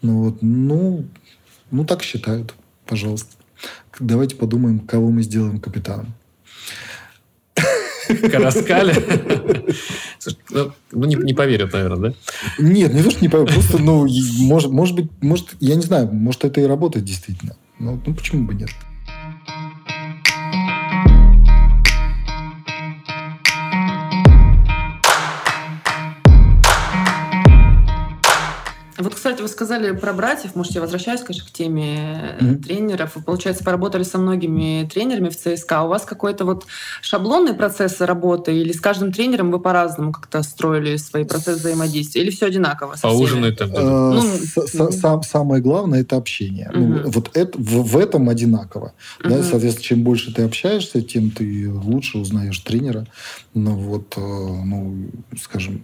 Ну, 0.00 0.22
вот, 0.24 0.38
ну, 0.40 1.04
ну 1.70 1.84
так 1.84 2.02
считают, 2.02 2.54
пожалуйста. 2.86 3.35
Давайте 3.98 4.36
подумаем, 4.36 4.80
кого 4.80 5.10
мы 5.10 5.22
сделаем 5.22 5.60
капитаном. 5.60 6.14
Караскаля. 8.30 8.94
Слушай, 10.18 10.38
ну, 10.50 10.72
Ну, 10.92 11.06
не, 11.06 11.16
не 11.16 11.34
поверят, 11.34 11.72
наверное, 11.72 12.10
да? 12.10 12.16
Нет, 12.58 12.92
не 12.94 13.02
то, 13.02 13.10
что 13.10 13.20
не 13.20 13.28
поверю, 13.28 13.52
просто, 13.52 13.78
ну, 13.78 14.06
может, 14.38 14.70
может 14.70 14.94
быть, 14.94 15.10
может, 15.20 15.56
я 15.60 15.74
не 15.74 15.82
знаю, 15.82 16.08
может, 16.12 16.44
это 16.44 16.60
и 16.60 16.64
работает 16.64 17.04
действительно. 17.04 17.56
Ну, 17.78 18.00
ну 18.04 18.14
почему 18.14 18.46
бы 18.46 18.54
нет? 18.54 18.70
Кстати, 29.26 29.42
вы 29.42 29.48
сказали 29.48 29.90
про 29.90 30.12
братьев. 30.12 30.54
Может, 30.54 30.76
я 30.76 30.80
возвращаюсь, 30.80 31.20
конечно, 31.20 31.48
к 31.48 31.50
теме 31.50 32.36
mm-hmm. 32.38 32.62
тренеров. 32.62 33.16
Вы, 33.16 33.22
получается, 33.22 33.64
поработали 33.64 34.04
со 34.04 34.18
многими 34.18 34.88
тренерами 34.88 35.30
в 35.30 35.36
ЦСКА. 35.36 35.82
У 35.82 35.88
вас 35.88 36.04
какой-то 36.04 36.44
вот 36.44 36.64
шаблонный 37.00 37.52
процесс 37.52 38.00
работы 38.00 38.56
или 38.56 38.70
с 38.70 38.80
каждым 38.80 39.12
тренером 39.12 39.50
вы 39.50 39.58
по-разному 39.58 40.12
как-то 40.12 40.44
строили 40.44 40.96
свои 40.96 41.24
процессы 41.24 41.58
взаимодействия? 41.58 42.22
Или 42.22 42.30
все 42.30 42.46
одинаково? 42.46 42.94
Поужинать 43.02 43.58
там 43.58 43.70
ну, 43.72 45.22
Самое 45.22 45.60
главное– 45.60 46.00
это 46.02 46.16
общение. 46.16 46.70
Вот 47.06 47.32
в 47.34 47.96
этом 47.96 48.28
одинаково. 48.28 48.92
Соответственно, 49.24 49.82
чем 49.82 50.04
больше 50.04 50.32
ты 50.32 50.42
общаешься, 50.42 51.02
тем 51.02 51.32
ты 51.32 51.68
лучше 51.68 52.18
узнаешь 52.18 52.60
тренера. 52.60 53.08
Ну 53.54 53.74
вот, 53.74 54.14
э, 54.16 54.20
ну, 54.20 55.08
скажем, 55.36 55.82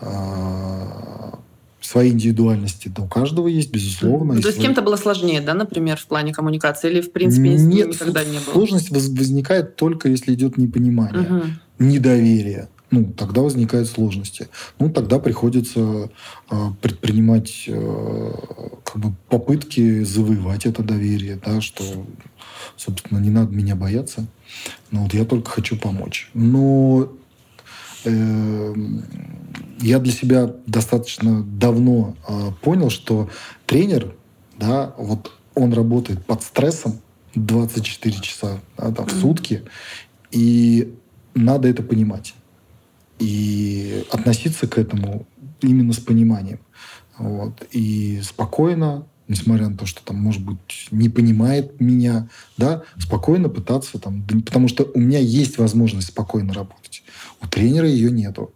а, 0.00 1.38
свои 1.82 2.10
индивидуальности 2.10 2.88
да, 2.88 3.02
у 3.02 3.08
каждого 3.08 3.48
есть, 3.48 3.70
безусловно. 3.70 4.34
Ну, 4.34 4.40
то 4.40 4.48
есть 4.48 4.58
свои... 4.58 4.66
кем-то 4.66 4.82
было 4.82 4.96
сложнее, 4.96 5.40
да, 5.40 5.54
например, 5.54 5.98
в 5.98 6.06
плане 6.06 6.32
коммуникации? 6.32 6.90
Или, 6.90 7.00
в 7.00 7.12
принципе, 7.12 7.54
Нет, 7.56 7.88
никогда 7.88 8.24
не 8.24 8.38
было? 8.38 8.52
Сложность 8.52 8.90
возникает 8.90 9.76
только, 9.76 10.08
если 10.08 10.32
идет 10.34 10.56
непонимание, 10.56 11.22
угу. 11.22 11.46
недоверие. 11.78 12.68
Ну, 12.92 13.06
тогда 13.06 13.40
возникают 13.40 13.88
сложности. 13.88 14.48
Ну, 14.78 14.90
тогда 14.90 15.18
приходится 15.18 16.10
э, 16.50 16.56
предпринимать 16.82 17.64
э, 17.66 18.32
как 18.84 18.96
бы 18.98 19.14
попытки 19.30 20.04
завоевать 20.04 20.66
это 20.66 20.82
доверие, 20.82 21.40
да, 21.42 21.62
что, 21.62 21.82
собственно, 22.76 23.18
не 23.18 23.30
надо 23.30 23.54
меня 23.54 23.76
бояться. 23.76 24.26
Но 24.90 25.04
вот 25.04 25.14
я 25.14 25.24
только 25.24 25.50
хочу 25.50 25.78
помочь. 25.78 26.30
Но 26.34 27.10
я 28.04 29.98
для 29.98 30.12
себя 30.12 30.54
достаточно 30.66 31.42
давно 31.42 32.16
э, 32.28 32.50
понял, 32.62 32.90
что 32.90 33.28
тренер, 33.66 34.14
да, 34.58 34.94
вот 34.96 35.32
он 35.54 35.72
работает 35.72 36.24
под 36.24 36.42
стрессом 36.42 37.00
24 37.34 38.20
часа 38.20 38.60
да, 38.76 38.92
там, 38.92 39.06
в 39.06 39.12
сутки, 39.12 39.62
и 40.30 40.94
надо 41.34 41.68
это 41.68 41.82
понимать. 41.82 42.34
И 43.18 44.04
относиться 44.10 44.66
к 44.66 44.78
этому 44.78 45.26
именно 45.60 45.92
с 45.92 45.98
пониманием. 45.98 46.58
Вот. 47.18 47.66
И 47.70 48.20
спокойно, 48.22 49.06
несмотря 49.28 49.68
на 49.68 49.76
то, 49.76 49.86
что 49.86 50.02
там, 50.04 50.16
может 50.16 50.42
быть, 50.42 50.88
не 50.90 51.08
понимает 51.08 51.80
меня, 51.80 52.28
да, 52.56 52.82
спокойно 52.98 53.48
пытаться 53.48 53.98
там, 53.98 54.24
потому 54.44 54.68
что 54.68 54.90
у 54.94 54.98
меня 54.98 55.18
есть 55.18 55.58
возможность 55.58 56.08
спокойно 56.08 56.52
работать. 56.52 57.01
У 57.42 57.46
тренера 57.46 57.86
ее 57.86 58.10
нету. 58.10 58.52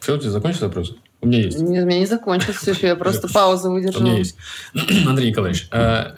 Все, 0.00 0.16
у 0.16 0.18
тебя 0.18 0.30
закончился 0.30 0.66
вопрос? 0.66 0.96
У 1.20 1.26
меня 1.28 1.40
есть. 1.40 1.60
Нет, 1.60 1.84
у 1.84 1.86
меня 1.86 2.00
не 2.00 2.06
закончился, 2.06 2.74
я 2.82 2.96
просто 2.96 3.28
паузу 3.28 3.70
выдержал. 3.70 4.02
У 4.02 4.04
меня 4.04 4.18
есть. 4.18 4.36
Андрей 5.06 5.30
Николаевич, 5.30 5.68
а, 5.70 6.16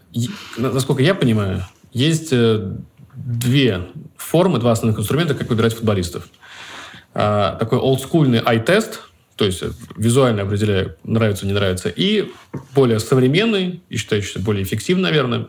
насколько 0.57 1.03
я 1.03 1.15
понимаю, 1.15 1.63
есть 1.93 2.33
э, 2.33 2.73
две 3.15 3.83
формы, 4.17 4.59
два 4.59 4.73
основных 4.73 4.99
инструмента, 4.99 5.35
как 5.35 5.51
выбирать 5.51 5.75
футболистов. 5.75 6.27
А, 7.13 7.57
такой 7.57 7.79
олдскульный 7.79 8.41
ай-тест, 8.45 9.03
то 9.37 9.45
есть 9.45 9.63
визуально 9.97 10.43
определяю, 10.43 10.97
нравится, 11.05 11.47
не 11.47 11.53
нравится, 11.53 11.89
и 11.89 12.33
более 12.75 12.99
современный, 12.99 13.83
и 13.91 13.97
считающийся 13.97 14.41
более 14.41 14.65
эффективным, 14.65 15.03
наверное, 15.03 15.49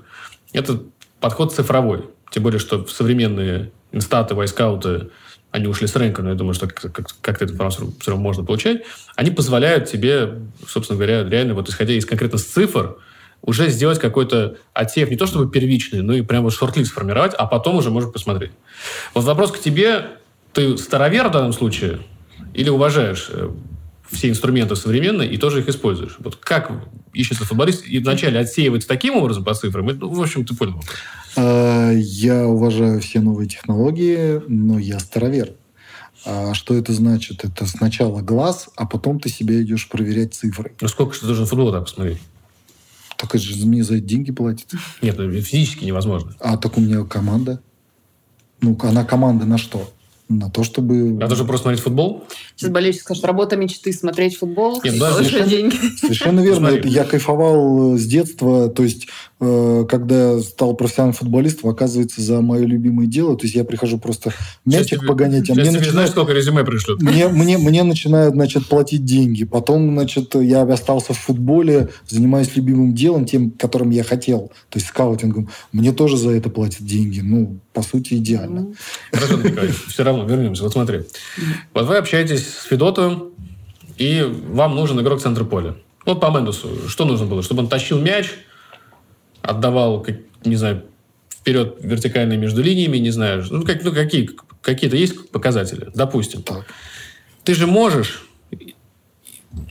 это 0.51 0.83
подход 1.19 1.53
цифровой. 1.53 2.05
Тем 2.31 2.43
более, 2.43 2.59
что 2.59 2.85
современные 2.87 3.71
инстаты, 3.91 4.35
вайскауты, 4.35 5.09
они 5.55 5.67
ушли 5.67 5.87
с 5.87 5.95
рынка, 5.95 6.21
но 6.21 6.29
я 6.31 6.35
думаю, 6.35 6.53
что 6.53 6.67
как-то 6.67 7.45
эту 7.45 7.53
информацию 7.53 7.93
все 8.01 8.11
равно 8.11 8.23
можно 8.23 8.43
получать, 8.43 8.81
они 9.15 9.31
позволяют 9.31 9.89
тебе, 9.89 10.39
собственно 10.67 10.97
говоря, 10.97 11.23
реально 11.23 11.53
вот 11.53 11.69
исходя 11.69 11.93
из 11.93 12.05
конкретно 12.05 12.37
цифр, 12.37 12.97
уже 13.41 13.69
сделать 13.69 13.99
какой-то 13.99 14.57
отсев, 14.73 15.09
не 15.09 15.15
то 15.15 15.25
чтобы 15.25 15.49
первичный, 15.49 16.01
но 16.01 16.13
и 16.13 16.23
прямо 16.23 16.51
шорт-лист 16.51 16.91
сформировать, 16.91 17.33
а 17.35 17.45
потом 17.45 17.77
уже 17.77 17.89
можно 17.89 18.11
посмотреть. 18.11 18.51
Вот 19.13 19.23
вопрос 19.23 19.53
к 19.53 19.59
тебе. 19.59 20.07
Ты 20.51 20.77
старовер 20.77 21.29
в 21.29 21.31
данном 21.31 21.53
случае 21.53 21.99
или 22.53 22.69
уважаешь 22.69 23.27
э, 23.29 23.49
все 24.11 24.29
инструменты 24.29 24.75
современные 24.75 25.29
и 25.31 25.37
тоже 25.37 25.59
их 25.59 25.69
используешь? 25.69 26.15
Вот 26.19 26.35
как 26.35 26.71
ищется 27.13 27.45
футболист 27.45 27.87
и 27.87 27.99
вначале 27.99 28.39
отсеивается 28.39 28.87
таким 28.87 29.15
образом 29.15 29.43
по 29.43 29.53
цифрам? 29.53 29.85
Ну, 29.85 30.09
в 30.09 30.21
общем, 30.21 30.45
ты 30.45 30.55
понял. 30.55 30.81
А, 31.35 31.91
я 31.91 32.45
уважаю 32.47 33.01
все 33.01 33.19
новые 33.19 33.47
технологии, 33.47 34.41
но 34.47 34.79
я 34.79 34.99
старовер. 34.99 35.53
А 36.25 36.53
что 36.55 36.73
это 36.75 36.91
значит? 36.91 37.45
Это 37.45 37.67
сначала 37.67 38.21
глаз, 38.21 38.69
а 38.75 38.87
потом 38.87 39.19
ты 39.19 39.29
себя 39.29 39.61
идешь 39.61 39.87
проверять 39.87 40.33
цифры. 40.33 40.73
Ну 40.81 40.87
сколько 40.87 41.13
же 41.13 41.21
ты 41.21 41.27
должен 41.27 41.45
футбол 41.45 41.71
так 41.71 41.83
посмотреть? 41.83 42.17
Так 43.17 43.35
это 43.35 43.43
же 43.43 43.65
мне 43.65 43.83
за 43.83 43.97
это 43.97 44.05
деньги 44.05 44.31
платит. 44.31 44.71
Нет, 45.01 45.17
ну, 45.17 45.31
физически 45.31 45.85
невозможно. 45.85 46.35
А 46.39 46.57
так 46.57 46.77
у 46.77 46.81
меня 46.81 47.03
команда. 47.03 47.61
Ну, 48.61 48.77
она 48.81 49.05
команда 49.05 49.45
на 49.45 49.57
что? 49.57 49.93
На 50.27 50.49
то, 50.49 50.63
чтобы... 50.63 51.17
А 51.21 51.27
тоже 51.27 51.45
просто 51.45 51.63
смотреть 51.63 51.83
футбол? 51.83 52.23
Сейчас 52.55 52.71
болельщик 52.71 53.01
скажет, 53.01 53.23
работа 53.25 53.57
мечты, 53.57 53.93
смотреть 53.93 54.37
футбол, 54.37 54.81
Нет, 54.83 54.97
да, 54.97 55.13
совершенно, 55.13 55.47
деньги. 55.47 55.75
Совершенно 55.99 56.39
верно. 56.39 56.69
Я 56.83 57.03
кайфовал 57.03 57.95
э, 57.95 57.97
с 57.97 58.05
детства. 58.05 58.69
То 58.69 58.83
есть, 58.83 59.07
когда 59.37 60.33
я 60.33 60.39
стал 60.39 60.75
профессиональным 60.75 61.13
футболистом, 61.13 61.69
оказывается, 61.69 62.21
за 62.21 62.39
мое 62.41 62.65
любимое 62.65 63.05
дело. 63.05 63.35
То 63.35 63.43
есть, 63.43 63.55
я 63.55 63.65
прихожу 63.65 63.97
просто 63.97 64.33
мячик 64.63 64.99
сейчас 64.99 65.05
погонять. 65.05 65.49
А 65.49 65.53
мне 65.53 65.63
начинают... 65.63 65.91
знаешь, 65.91 66.09
сколько 66.11 66.31
резюме 66.31 66.63
пришлют. 66.63 67.01
Мне, 67.01 67.27
мне, 67.27 67.57
мне 67.57 67.83
начинают, 67.83 68.35
значит, 68.35 68.67
платить 68.67 69.03
деньги. 69.03 69.43
Потом, 69.43 69.91
значит, 69.93 70.35
я 70.35 70.61
остался 70.61 71.13
в 71.13 71.19
футболе, 71.19 71.89
занимаюсь 72.07 72.55
любимым 72.55 72.93
делом, 72.93 73.25
тем, 73.25 73.51
которым 73.51 73.89
я 73.89 74.03
хотел. 74.03 74.51
То 74.69 74.79
есть, 74.79 74.87
скаутингом. 74.87 75.49
Мне 75.73 75.91
тоже 75.91 76.15
за 76.15 76.31
это 76.31 76.49
платят 76.49 76.83
деньги. 76.83 77.19
Ну, 77.19 77.59
по 77.73 77.81
сути, 77.81 78.13
идеально. 78.13 78.73
Хорошо, 79.11 79.39
все 79.89 80.03
равно 80.03 80.25
вернемся. 80.25 80.63
Вот 80.63 80.71
смотри. 80.71 81.01
Вот 81.73 81.87
вы 81.87 81.97
общаетесь 81.97 82.47
с 82.47 82.63
Федотовым, 82.63 83.31
и 83.97 84.23
вам 84.49 84.75
нужен 84.75 84.99
игрок 85.01 85.21
центра 85.21 85.43
поля. 85.43 85.75
Вот 86.05 86.21
по 86.21 86.29
Мендесу, 86.29 86.69
что 86.87 87.05
нужно 87.05 87.25
было? 87.25 87.41
Чтобы 87.41 87.63
он 87.63 87.67
тащил 87.67 87.99
мяч, 87.99 88.31
отдавал, 89.45 90.05
не 90.43 90.55
знаю, 90.55 90.83
вперед 91.29 91.77
вертикальные 91.79 92.37
между 92.37 92.61
линиями, 92.61 92.97
не 92.97 93.11
знаю, 93.11 93.43
ну, 93.49 93.63
как, 93.63 93.83
ну 93.83 93.91
какие, 93.91 94.29
какие-то 94.61 94.97
есть 94.97 95.29
показатели, 95.29 95.89
допустим. 95.93 96.41
Так. 96.41 96.65
Ты 97.43 97.53
же 97.53 97.67
можешь 97.67 98.27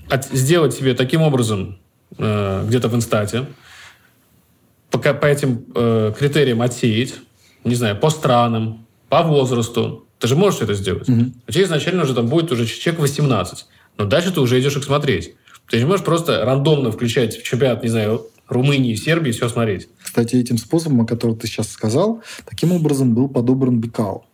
от, 0.09 0.27
сделать 0.27 0.75
себе 0.75 0.95
таким 0.95 1.23
образом 1.23 1.79
э, 2.17 2.65
где-то 2.69 2.89
в 2.89 2.95
инстате, 2.95 3.47
по, 4.91 4.99
по 4.99 5.27
этим 5.27 5.65
э, 5.75 6.13
критериям 6.17 6.63
отсеять, 6.63 7.15
не 7.65 7.75
знаю, 7.75 7.97
по 7.97 8.11
странам, 8.11 8.87
по 9.09 9.23
возрасту. 9.23 10.07
Ты 10.21 10.29
же 10.29 10.37
можешь 10.37 10.61
это 10.61 10.75
сделать. 10.75 11.09
Угу. 11.09 11.33
У 11.49 11.53
тебя 11.53 11.65
изначально 11.65 12.05
уже 12.05 12.15
там 12.15 12.29
будет 12.29 12.53
уже 12.53 12.67
человек 12.67 13.01
18. 13.01 13.67
Но 13.99 14.05
дальше 14.05 14.33
ты 14.33 14.41
уже 14.41 14.61
идешь 14.61 14.77
их 14.77 14.85
смотреть. 14.85 15.35
Ты 15.69 15.79
не 15.79 15.85
можешь 15.85 16.05
просто 16.05 16.45
рандомно 16.45 16.93
включать 16.93 17.37
в 17.37 17.43
чемпионат, 17.43 17.83
не 17.83 17.89
знаю, 17.89 18.29
Румынии, 18.49 18.95
Сербии, 18.95 19.33
все 19.33 19.49
смотреть. 19.49 19.89
Кстати, 20.03 20.37
этим 20.37 20.59
способом, 20.59 21.03
о 21.03 21.07
котором 21.07 21.37
ты 21.37 21.47
сейчас 21.47 21.71
сказал, 21.71 22.23
таким 22.49 22.73
образом 22.73 23.15
был 23.15 23.29
подобран 23.29 23.81
Бекау. 23.81 24.27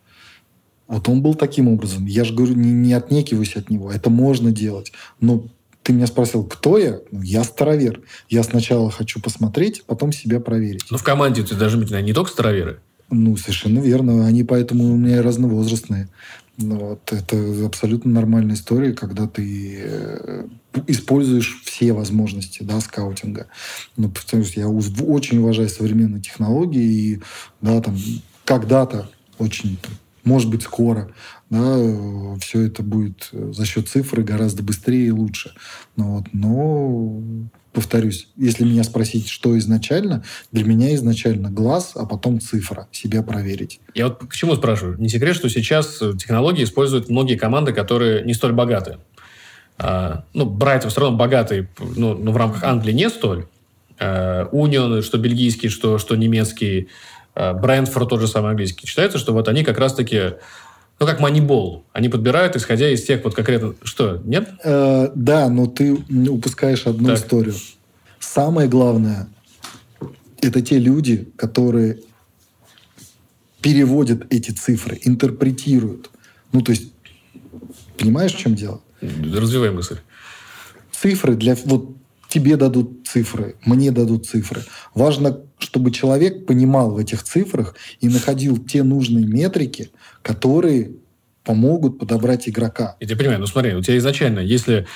Вот 0.87 1.07
он 1.07 1.21
был 1.21 1.35
таким 1.35 1.69
образом. 1.69 2.05
Я 2.05 2.25
же 2.25 2.33
говорю, 2.33 2.55
не, 2.55 2.71
не 2.71 2.93
отнекиваюсь 2.93 3.55
от 3.55 3.69
него. 3.69 3.91
Это 3.91 4.09
можно 4.09 4.51
делать. 4.51 4.91
Но 5.21 5.45
ты 5.83 5.93
меня 5.93 6.05
спросил, 6.05 6.43
кто 6.43 6.77
я? 6.77 6.99
Ну, 7.11 7.21
я 7.21 7.45
старовер. 7.45 8.01
Я 8.29 8.43
сначала 8.43 8.91
хочу 8.91 9.21
посмотреть, 9.21 9.83
потом 9.85 10.11
себя 10.11 10.41
проверить. 10.41 10.85
Ну, 10.91 10.97
в 10.97 11.03
команде 11.03 11.43
ты 11.43 11.55
должны 11.55 11.81
быть 11.81 11.91
не 11.91 12.13
только 12.13 12.29
староверы. 12.29 12.81
Ну, 13.09 13.37
совершенно 13.37 13.79
верно. 13.79 14.27
Они 14.27 14.43
поэтому 14.43 14.93
у 14.93 14.97
меня 14.97 15.21
разновозрастные. 15.21 16.09
Ну, 16.61 16.77
вот, 16.77 17.11
это 17.11 17.65
абсолютно 17.65 18.11
нормальная 18.11 18.55
история, 18.55 18.93
когда 18.93 19.27
ты 19.27 19.79
э, 19.81 20.47
используешь 20.87 21.61
все 21.65 21.93
возможности 21.93 22.63
да, 22.63 22.79
скаутинга. 22.79 23.47
Ну, 23.97 24.09
потому 24.09 24.43
что 24.43 24.59
я 24.59 24.67
очень 24.67 25.39
уважаю 25.39 25.69
современные 25.69 26.21
технологии, 26.21 26.83
и 26.83 27.19
да, 27.61 27.81
там, 27.81 27.97
когда-то 28.45 29.09
очень 29.37 29.77
может 30.23 30.51
быть, 30.51 30.61
скоро, 30.61 31.11
да, 31.49 31.77
все 32.39 32.61
это 32.61 32.83
будет 32.83 33.29
за 33.31 33.65
счет 33.65 33.89
цифры 33.89 34.23
гораздо 34.23 34.61
быстрее 34.61 35.07
и 35.07 35.11
лучше. 35.11 35.53
Ну, 35.95 36.17
вот, 36.17 36.25
но 36.31 37.23
повторюсь, 37.73 38.27
если 38.35 38.63
меня 38.63 38.83
спросить, 38.83 39.29
что 39.29 39.57
изначально, 39.57 40.23
для 40.51 40.63
меня 40.63 40.93
изначально 40.95 41.49
глаз, 41.49 41.93
а 41.95 42.05
потом 42.05 42.39
цифра, 42.41 42.87
себя 42.91 43.23
проверить. 43.23 43.79
Я 43.93 44.07
вот 44.09 44.25
к 44.27 44.33
чему 44.33 44.55
спрашиваю? 44.55 44.97
Не 44.99 45.09
секрет, 45.09 45.35
что 45.35 45.49
сейчас 45.49 45.99
технологии 46.19 46.63
используют 46.63 47.09
многие 47.09 47.35
команды, 47.35 47.73
которые 47.73 48.23
не 48.23 48.33
столь 48.33 48.53
богаты. 48.53 48.97
А, 49.77 50.25
ну, 50.33 50.45
Брайтон 50.45 50.91
все 50.91 51.01
равно 51.01 51.17
богатый, 51.17 51.67
ну, 51.79 52.13
но 52.13 52.31
в 52.31 52.37
рамках 52.37 52.63
Англии 52.63 52.93
не 52.93 53.09
столь. 53.09 53.47
А, 53.99 54.47
Унион, 54.51 55.01
что 55.01 55.17
бельгийский, 55.17 55.69
что, 55.69 55.97
что 55.97 56.15
немецкий, 56.15 56.89
а, 57.33 57.53
Брентфорд 57.53 58.09
тот 58.09 58.19
же 58.19 58.27
самый 58.27 58.51
английский. 58.51 58.85
Считается, 58.85 59.17
что 59.17 59.33
вот 59.33 59.47
они 59.47 59.63
как 59.63 59.79
раз-таки 59.79 60.33
Ну, 61.01 61.07
как 61.07 61.19
манибол. 61.19 61.83
Они 61.93 62.09
подбирают, 62.09 62.55
исходя 62.55 62.87
из 62.87 63.01
тех 63.01 63.23
вот 63.23 63.33
конкретно... 63.33 63.73
Что, 63.81 64.21
нет? 64.23 64.47
Э, 64.63 65.09
да, 65.15 65.49
но 65.49 65.65
ты 65.65 65.93
упускаешь 65.93 66.85
одну 66.85 67.07
так. 67.07 67.17
историю. 67.17 67.55
Самое 68.19 68.69
главное, 68.69 69.27
это 70.43 70.61
те 70.61 70.77
люди, 70.77 71.27
которые 71.37 72.01
переводят 73.61 74.31
эти 74.31 74.51
цифры, 74.51 74.99
интерпретируют. 75.01 76.11
Ну, 76.51 76.61
то 76.61 76.71
есть, 76.71 76.91
понимаешь, 77.97 78.35
в 78.35 78.37
чем 78.37 78.53
дело? 78.53 78.81
Развивай 79.01 79.71
мысль. 79.71 79.97
Цифры 80.91 81.33
для... 81.33 81.55
Вот 81.65 81.95
тебе 82.31 82.55
дадут 82.55 83.05
цифры, 83.05 83.55
мне 83.65 83.91
дадут 83.91 84.25
цифры. 84.25 84.63
Важно, 84.95 85.41
чтобы 85.59 85.91
человек 85.91 86.45
понимал 86.45 86.91
в 86.91 86.97
этих 86.97 87.23
цифрах 87.23 87.75
и 87.99 88.07
находил 88.07 88.57
те 88.57 88.83
нужные 88.83 89.25
метрики, 89.25 89.91
которые 90.21 90.91
помогут 91.43 91.99
подобрать 91.99 92.47
игрока. 92.47 92.95
Я 93.01 93.07
тебя 93.07 93.17
понимаю, 93.17 93.39
ну 93.41 93.47
смотри, 93.47 93.75
у 93.75 93.81
тебя 93.81 93.97
изначально, 93.97 94.39
если... 94.39 94.87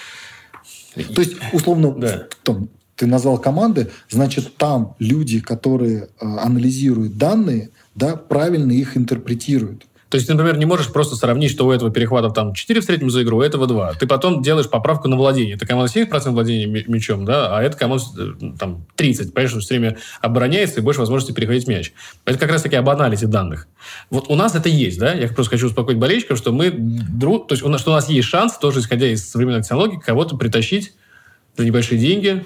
То 0.94 1.22
есть, 1.22 1.34
условно, 1.52 1.92
да. 1.92 2.28
там, 2.44 2.70
ты 2.96 3.06
назвал 3.06 3.38
команды, 3.38 3.90
значит, 4.10 4.56
там 4.56 4.96
люди, 5.00 5.42
которые 5.42 6.04
э, 6.04 6.08
анализируют 6.22 7.18
данные, 7.18 7.70
да, 7.96 8.16
правильно 8.16 8.72
их 8.72 8.96
интерпретируют. 8.96 9.86
То 10.10 10.16
есть, 10.16 10.28
ты, 10.28 10.34
например, 10.34 10.58
не 10.58 10.66
можешь 10.66 10.92
просто 10.92 11.16
сравнить, 11.16 11.52
что 11.52 11.66
у 11.66 11.72
этого 11.72 11.92
перехвата 11.92 12.30
там 12.30 12.54
4 12.54 12.80
в 12.80 12.84
среднем 12.84 13.10
за 13.10 13.24
игру, 13.24 13.38
у 13.38 13.42
этого 13.42 13.66
2. 13.66 13.96
Ты 13.96 14.08
потом 14.08 14.42
делаешь 14.42 14.70
поправку 14.70 15.08
на 15.08 15.16
владение. 15.16 15.56
Это 15.56 15.66
команда 15.66 15.92
70% 15.92 16.30
владения 16.30 16.68
мячом, 16.88 17.26
да, 17.26 17.58
а 17.58 17.64
это 17.64 17.76
команда 17.76 18.06
э, 18.18 18.52
там 18.60 18.86
30. 18.96 19.34
Понимаешь, 19.34 19.52
что 19.52 19.60
все 19.60 19.80
время 19.80 19.98
обороняется 20.22 20.80
и 20.80 20.84
больше 20.84 21.00
возможности 21.00 21.34
переходить 21.34 21.68
мяч. 21.68 21.94
Это 22.26 22.38
как 22.38 22.52
раз-таки 22.52 22.76
об 22.76 22.88
анализе 22.88 23.28
данных. 23.28 23.68
Вот 24.12 24.26
у 24.30 24.36
нас 24.36 24.54
это 24.54 24.70
есть, 24.70 25.00
да? 25.00 25.14
Я 25.14 25.28
просто 25.28 25.52
хочу 25.52 25.68
успокоить 25.68 25.98
болельщиков, 25.98 26.38
что 26.38 26.52
мы 26.52 26.72
друг... 26.72 27.48
То 27.48 27.54
есть, 27.54 27.64
у 27.64 27.70
нас, 27.70 27.82
что 27.82 27.92
у 27.92 27.94
нас 27.96 28.08
есть 28.08 28.28
шанс, 28.28 28.58
тоже 28.58 28.82
исходя 28.82 29.08
из 29.08 29.28
современных 29.28 29.64
технологий, 29.64 30.00
кого-то 30.00 30.38
притащить 30.38 30.94
за 31.58 31.66
небольшие 31.66 32.00
деньги, 32.00 32.46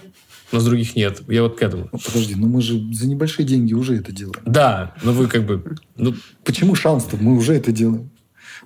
но 0.52 0.60
с 0.60 0.66
других 0.66 0.96
нет. 0.96 1.22
Я 1.28 1.44
вот 1.44 1.58
к 1.58 1.62
этому. 1.62 1.90
Ну, 1.92 2.00
подожди, 2.00 2.36
ну 2.36 2.48
мы 2.48 2.62
же 2.62 2.80
за 2.94 3.08
небольшие 3.08 3.46
деньги 3.46 3.74
уже 3.74 3.96
это 3.98 4.12
делаем. 4.12 4.42
Да, 4.46 4.96
но 5.04 5.12
вы 5.12 5.28
как 5.28 5.46
бы... 5.46 5.76
Ну... 5.96 6.14
Почему 6.44 6.76
шанс-то? 6.76 7.18
Мы 7.18 7.36
уже 7.36 7.54
это 7.54 7.72
делаем. 7.72 8.10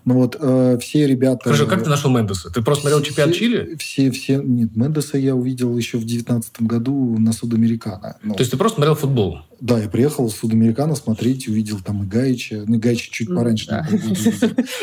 Ну 0.05 0.15
вот 0.15 0.35
э, 0.39 0.77
все 0.81 1.07
ребята... 1.07 1.45
Хорошо, 1.45 1.65
как 1.65 1.83
ты 1.83 1.89
нашел 1.89 2.11
Мендеса? 2.11 2.49
Ты 2.49 2.61
просто 2.61 2.81
смотрел 2.81 3.01
чемпионат 3.01 3.35
Чили? 3.35 3.75
Все, 3.77 4.11
все... 4.11 4.41
Нет, 4.41 4.75
Мендеса 4.75 5.17
я 5.17 5.33
увидел 5.33 5.77
еще 5.77 5.97
в 5.97 6.05
девятнадцатом 6.05 6.67
году 6.67 7.17
на 7.17 7.31
Судамерикано. 7.31 8.17
Ну, 8.21 8.33
То 8.33 8.41
есть 8.41 8.51
ты 8.51 8.57
просто 8.57 8.77
смотрел 8.77 8.95
футбол? 8.95 9.39
Да, 9.61 9.79
я 9.79 9.87
приехал 9.87 10.27
в 10.27 10.33
Судамерикано 10.33 10.95
смотреть, 10.95 11.47
увидел 11.47 11.79
там 11.79 12.03
и 12.03 12.05
Гаича. 12.05 12.65
Ну, 12.67 12.75
и 12.75 12.79
Гаича 12.79 13.11
чуть 13.11 13.29
пораньше. 13.29 13.65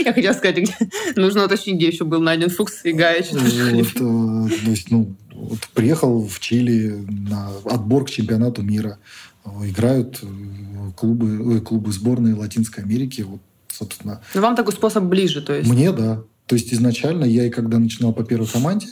Я 0.04 0.14
хотела 0.14 0.32
сказать, 0.32 0.70
нужно 1.16 1.44
уточнить, 1.44 1.76
где 1.76 1.88
еще 1.88 2.04
был 2.04 2.22
найден 2.22 2.48
Фукс 2.48 2.84
и 2.84 2.92
Гаич. 2.92 3.26
Э, 3.32 3.84
то 3.96 4.48
есть, 4.70 4.90
ну, 4.90 5.14
вот 5.34 5.58
приехал 5.74 6.26
в 6.26 6.40
Чили 6.40 7.04
на 7.28 7.50
отбор 7.66 8.06
к 8.06 8.10
чемпионату 8.10 8.62
мира. 8.62 8.98
Играют 9.64 10.20
э, 10.22 10.26
клубы, 10.96 11.60
клубы 11.60 11.92
сборной 11.92 12.32
Латинской 12.32 12.84
Америки. 12.84 13.20
Вот 13.22 13.40
собственно. 13.81 14.20
Но 14.35 14.41
вам 14.41 14.57
такой 14.57 14.72
способ 14.72 15.05
ближе, 15.05 15.41
то 15.41 15.55
есть? 15.55 15.68
Мне, 15.68 15.93
да. 15.93 16.22
То 16.47 16.57
есть 16.57 16.72
изначально 16.74 17.24
я 17.24 17.47
и 17.47 17.51
когда 17.51 17.78
начинал 17.78 18.12
по 18.12 18.24
первой 18.24 18.47
команде, 18.47 18.89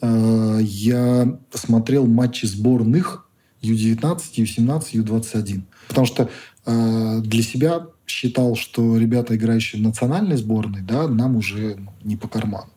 э, 0.00 0.58
я 0.62 1.38
смотрел 1.52 2.06
матчи 2.06 2.46
сборных 2.46 3.28
Ю-19, 3.60 4.20
Ю-17, 4.34 4.84
Ю-21. 4.92 5.62
Потому 5.88 6.06
что 6.06 6.30
э, 6.66 7.20
для 7.20 7.42
себя 7.42 7.86
считал, 8.06 8.56
что 8.56 8.96
ребята, 8.96 9.36
играющие 9.36 9.80
в 9.80 9.84
национальной 9.84 10.36
сборной, 10.36 10.80
да, 10.80 11.06
нам 11.06 11.36
уже 11.36 11.78
не 12.02 12.16
по 12.16 12.28
карману. 12.28 12.70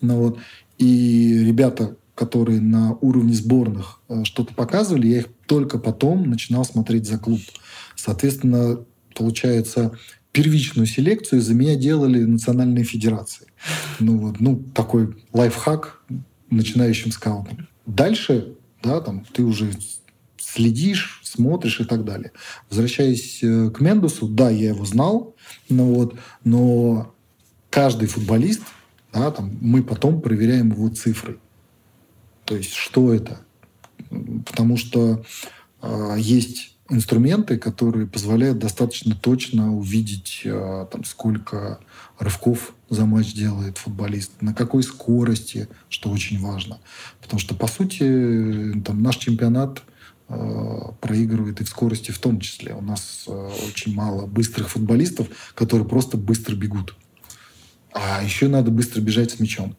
Ну, 0.00 0.16
вот. 0.16 0.38
И 0.78 1.44
ребята, 1.44 1.96
которые 2.14 2.60
на 2.60 2.94
уровне 3.00 3.34
сборных 3.34 4.00
э, 4.08 4.24
что-то 4.24 4.54
показывали, 4.54 5.06
я 5.06 5.18
их 5.18 5.26
только 5.46 5.78
потом 5.78 6.28
начинал 6.30 6.64
смотреть 6.64 7.06
за 7.06 7.18
клуб. 7.18 7.40
Соответственно, 7.94 8.80
получается, 9.14 9.92
первичную 10.32 10.86
селекцию 10.86 11.42
за 11.42 11.54
меня 11.54 11.76
делали 11.76 12.24
национальные 12.24 12.84
федерации. 12.84 13.46
Ну, 14.00 14.18
вот, 14.18 14.40
ну 14.40 14.62
такой 14.74 15.14
лайфхак 15.32 16.02
начинающим 16.50 17.12
скаутом. 17.12 17.68
Дальше, 17.86 18.54
да, 18.82 19.00
там, 19.00 19.24
ты 19.32 19.44
уже 19.44 19.70
следишь, 20.38 21.20
смотришь 21.22 21.80
и 21.80 21.84
так 21.84 22.04
далее. 22.04 22.32
Возвращаясь 22.68 23.42
э, 23.42 23.70
к 23.70 23.80
Мендусу, 23.80 24.26
да, 24.26 24.50
я 24.50 24.70
его 24.70 24.84
знал, 24.84 25.34
но, 25.68 25.86
вот, 25.86 26.16
но 26.44 27.14
каждый 27.70 28.08
футболист, 28.08 28.62
да, 29.12 29.30
там, 29.30 29.56
мы 29.60 29.82
потом 29.82 30.20
проверяем 30.20 30.70
его 30.70 30.88
цифры. 30.88 31.38
То 32.44 32.56
есть, 32.56 32.72
что 32.72 33.12
это? 33.12 33.40
Потому 34.46 34.76
что 34.76 35.24
э, 35.80 36.16
есть 36.18 36.76
инструменты, 36.92 37.58
которые 37.58 38.06
позволяют 38.06 38.58
достаточно 38.58 39.14
точно 39.14 39.74
увидеть, 39.74 40.42
э, 40.44 40.86
там, 40.90 41.04
сколько 41.04 41.80
рывков 42.18 42.74
за 42.90 43.06
матч 43.06 43.32
делает 43.32 43.78
футболист, 43.78 44.30
на 44.40 44.54
какой 44.54 44.82
скорости, 44.82 45.68
что 45.88 46.10
очень 46.10 46.38
важно. 46.40 46.78
Потому 47.20 47.40
что, 47.40 47.54
по 47.54 47.66
сути, 47.66 48.74
там, 48.84 49.02
наш 49.02 49.16
чемпионат 49.16 49.82
э, 50.28 50.78
проигрывает 51.00 51.60
и 51.60 51.64
в 51.64 51.68
скорости 51.68 52.10
в 52.10 52.18
том 52.18 52.40
числе. 52.40 52.74
У 52.74 52.82
нас 52.82 53.24
э, 53.26 53.50
очень 53.68 53.94
мало 53.94 54.26
быстрых 54.26 54.68
футболистов, 54.68 55.28
которые 55.54 55.88
просто 55.88 56.16
быстро 56.16 56.54
бегут. 56.54 56.94
А 57.92 58.22
еще 58.22 58.48
надо 58.48 58.70
быстро 58.70 59.00
бежать 59.00 59.30
с 59.30 59.40
мячом. 59.40 59.76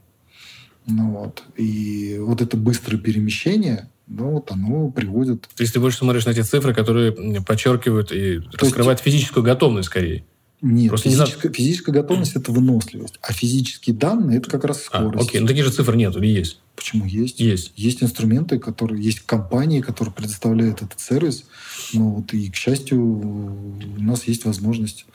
Ну 0.87 1.11
вот. 1.11 1.43
И 1.55 2.17
вот 2.19 2.41
это 2.41 2.57
быстрое 2.57 2.99
перемещение, 2.99 3.89
ну, 4.07 4.31
вот 4.31 4.51
оно 4.51 4.91
приводит... 4.91 5.41
То 5.41 5.61
есть 5.61 5.73
ты 5.73 5.79
больше 5.79 5.97
смотришь 5.99 6.25
на 6.25 6.31
эти 6.31 6.41
цифры, 6.41 6.73
которые 6.73 7.11
подчеркивают 7.41 8.11
и 8.11 8.39
То 8.39 8.65
раскрывают 8.65 8.99
есть... 8.99 9.15
физическую 9.15 9.43
готовность 9.43 9.87
скорее? 9.87 10.25
Нет, 10.61 10.89
Просто 10.89 11.09
физическая, 11.09 11.51
не 11.51 11.55
физическая 11.57 11.93
готовность– 11.93 12.35
это 12.35 12.51
выносливость. 12.53 13.19
А 13.21 13.33
физические 13.33 13.95
данные– 13.95 14.37
это 14.39 14.49
как 14.49 14.63
раз 14.63 14.87
а, 14.91 14.99
скорость. 14.99 15.25
А, 15.25 15.29
окей, 15.29 15.41
но 15.41 15.47
таких 15.47 15.65
же 15.65 15.71
цифр 15.71 15.95
нет 15.95 16.15
или 16.15 16.27
есть? 16.27 16.61
Почему 16.75 17.05
есть? 17.05 17.41
Есть. 17.41 17.73
Есть 17.75 18.01
инструменты, 18.01 18.59
которые... 18.59 19.03
Есть 19.03 19.19
компании, 19.25 19.81
которые 19.81 20.13
предоставляют 20.13 20.81
этот 20.81 21.01
сервис. 21.01 21.43
Ну, 21.91 22.11
вот, 22.11 22.33
и, 22.33 22.49
к 22.49 22.55
счастью, 22.55 23.01
у 23.03 24.01
нас 24.01 24.23
есть 24.25 24.45
возможность. 24.45 25.05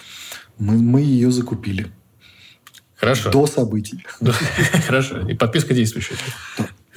Мы, 0.59 0.76
мы 0.76 1.01
ее 1.01 1.30
закупили. 1.30 1.86
Хорошо. 2.97 3.30
До 3.30 3.47
событий. 3.47 4.05
Хорошо. 4.86 5.26
И 5.26 5.34
подписка 5.34 5.72
действующая. 5.72 6.16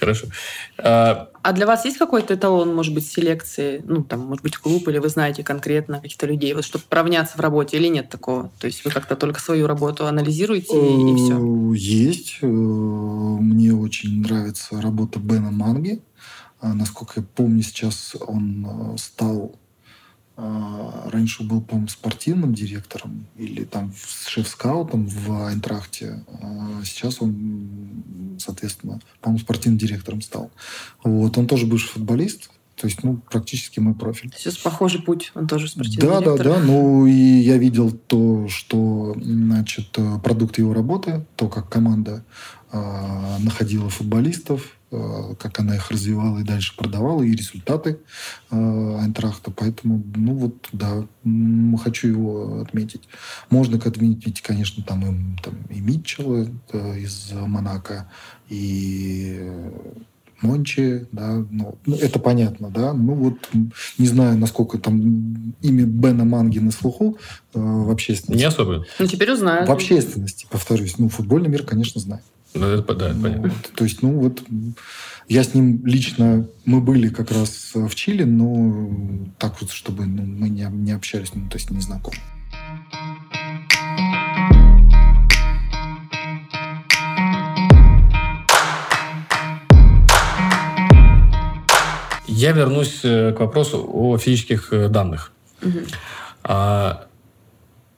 Хорошо. 0.02 0.26
А, 0.80 1.30
а 1.44 1.54
для 1.54 1.68
вас 1.68 1.86
есть 1.86 2.00
какой-то 2.00 2.34
эталон, 2.34 2.74
может 2.74 2.92
быть, 2.92 3.06
селекции? 3.06 3.84
Ну, 3.86 4.04
там, 4.04 4.22
может 4.22 4.42
быть, 4.42 4.58
клуб, 4.58 4.88
или 4.88 4.98
вы 4.98 5.10
знаете 5.10 5.44
конкретно 5.44 6.02
каких-то 6.02 6.26
людей, 6.26 6.56
вот 6.56 6.66
чтобы 6.66 6.86
равняться 6.90 7.38
в 7.38 7.40
работе, 7.40 7.78
или 7.78 7.88
нет 7.88 8.10
такого? 8.10 8.50
То 8.60 8.66
есть 8.66 8.84
вы 8.84 8.90
как-то 8.90 9.16
только 9.16 9.40
свою 9.40 9.68
работу 9.68 10.08
анализируете 10.08 10.74
и, 10.74 11.14
и 11.14 11.16
все? 11.18 11.38
Э, 11.38 11.76
есть. 11.78 12.40
Э, 12.42 12.48
мне 12.48 13.76
очень 13.76 14.24
нравится 14.24 14.82
работа 14.82 15.20
Бена 15.20 15.52
Манги. 15.52 16.02
А, 16.62 16.74
насколько 16.74 17.20
я 17.20 17.26
помню, 17.36 17.62
сейчас 17.62 18.16
он 18.20 18.66
э, 18.96 18.98
стал 18.98 19.54
раньше 21.12 21.44
был, 21.44 21.62
по-моему, 21.62 21.88
спортивным 21.88 22.54
директором 22.54 23.26
или 23.38 23.64
там 23.64 23.94
шеф-скаутом 24.28 25.06
в 25.06 25.46
Айнтрахте. 25.48 26.24
А 26.42 26.82
сейчас 26.84 27.22
он, 27.22 28.38
соответственно, 28.40 29.00
по-моему, 29.22 29.40
спортивным 29.40 29.78
директором 29.78 30.22
стал. 30.22 30.52
Вот. 31.04 31.38
Он 31.38 31.48
тоже 31.48 31.66
бывший 31.66 31.90
футболист. 31.90 32.50
То 32.76 32.88
есть, 32.88 33.04
ну, 33.04 33.18
практически 33.18 33.80
мой 33.80 33.94
профиль. 33.94 34.34
Сейчас 34.36 34.58
похожий 34.58 35.04
путь, 35.04 35.32
он 35.36 35.48
тоже 35.48 35.68
спортивный 35.68 36.10
да, 36.10 36.20
директор. 36.20 36.48
Да, 36.48 36.56
да, 36.56 36.66
Ну, 36.66 37.06
и 37.06 37.12
я 37.12 37.58
видел 37.58 37.92
то, 37.92 38.48
что, 38.48 39.16
значит, 39.22 39.96
продукт 40.24 40.58
его 40.58 40.74
работы, 40.74 41.24
то, 41.36 41.48
как 41.48 41.70
команда 41.70 42.24
э, 42.72 43.38
находила 43.40 43.88
футболистов, 43.90 44.78
как 44.92 45.60
она 45.60 45.76
их 45.76 45.90
развивала 45.90 46.40
и 46.40 46.44
дальше 46.44 46.76
продавала, 46.76 47.24
и 47.24 47.32
результаты 47.32 48.00
э, 48.50 48.98
Айнтрахта. 49.00 49.52
Поэтому, 49.52 50.04
ну 50.16 50.34
вот, 50.34 50.56
да, 50.74 51.06
хочу 51.82 52.10
его 52.10 52.62
отметить. 52.62 53.02
Можно 53.50 53.78
отметить, 53.78 54.42
конечно, 54.42 54.84
там 54.84 55.02
и, 55.02 55.42
там, 55.42 55.56
и 55.70 55.80
Митчелла 55.80 56.48
э, 56.74 57.00
из 57.00 57.32
Монако, 57.32 58.12
и 58.50 59.50
Мончи, 60.42 61.06
да, 61.12 61.46
ну, 61.50 61.78
ну, 61.86 61.96
это 61.96 62.20
понятно, 62.20 62.70
да, 62.70 62.94
ну 62.94 63.14
вот 63.14 63.36
не 63.98 64.08
знаю, 64.08 64.38
насколько 64.38 64.78
там 64.80 65.54
имя 65.62 65.86
Бена 65.86 66.26
Манги 66.26 66.60
на 66.60 66.72
слуху 66.72 67.18
э, 67.54 67.60
в 67.60 67.92
общественности. 67.92 68.42
Не 68.42 68.48
особо. 68.48 68.86
Ну, 68.98 69.08
теперь 69.08 69.32
узнаю. 69.32 69.68
В 69.68 69.72
общественности, 69.72 70.48
повторюсь, 70.50 70.98
ну, 70.98 71.10
футбольный 71.10 71.50
мир, 71.50 71.64
конечно, 71.64 72.02
знает. 72.02 72.24
Да, 72.54 72.68
это, 72.68 72.94
да, 72.94 73.10
это 73.10 73.20
понятно. 73.20 73.54
То 73.76 73.84
есть, 73.84 74.02
ну 74.02 74.20
вот, 74.20 74.44
я 75.28 75.44
с 75.44 75.54
ним 75.54 75.86
лично, 75.86 76.48
мы 76.66 76.82
были 76.82 77.08
как 77.08 77.32
раз 77.32 77.72
э, 77.76 77.88
в 77.88 77.96
Чили, 77.96 78.24
но 78.24 79.30
так 79.40 79.62
вот, 79.62 79.72
чтобы 79.72 80.06
ну, 80.06 80.24
мы 80.24 80.50
не, 80.50 80.68
не 80.70 80.92
общались, 80.92 81.34
ну, 81.34 81.48
то 81.50 81.58
есть 81.58 81.72
не 81.72 81.80
знакомы. 81.80 82.18
Я 92.28 92.52
вернусь 92.52 93.00
э, 93.04 93.32
к 93.34 93.40
вопросу 93.40 93.88
о 93.90 94.18
физических 94.18 94.74
э, 94.74 94.90
данных. 94.90 95.32
Угу 95.62 95.80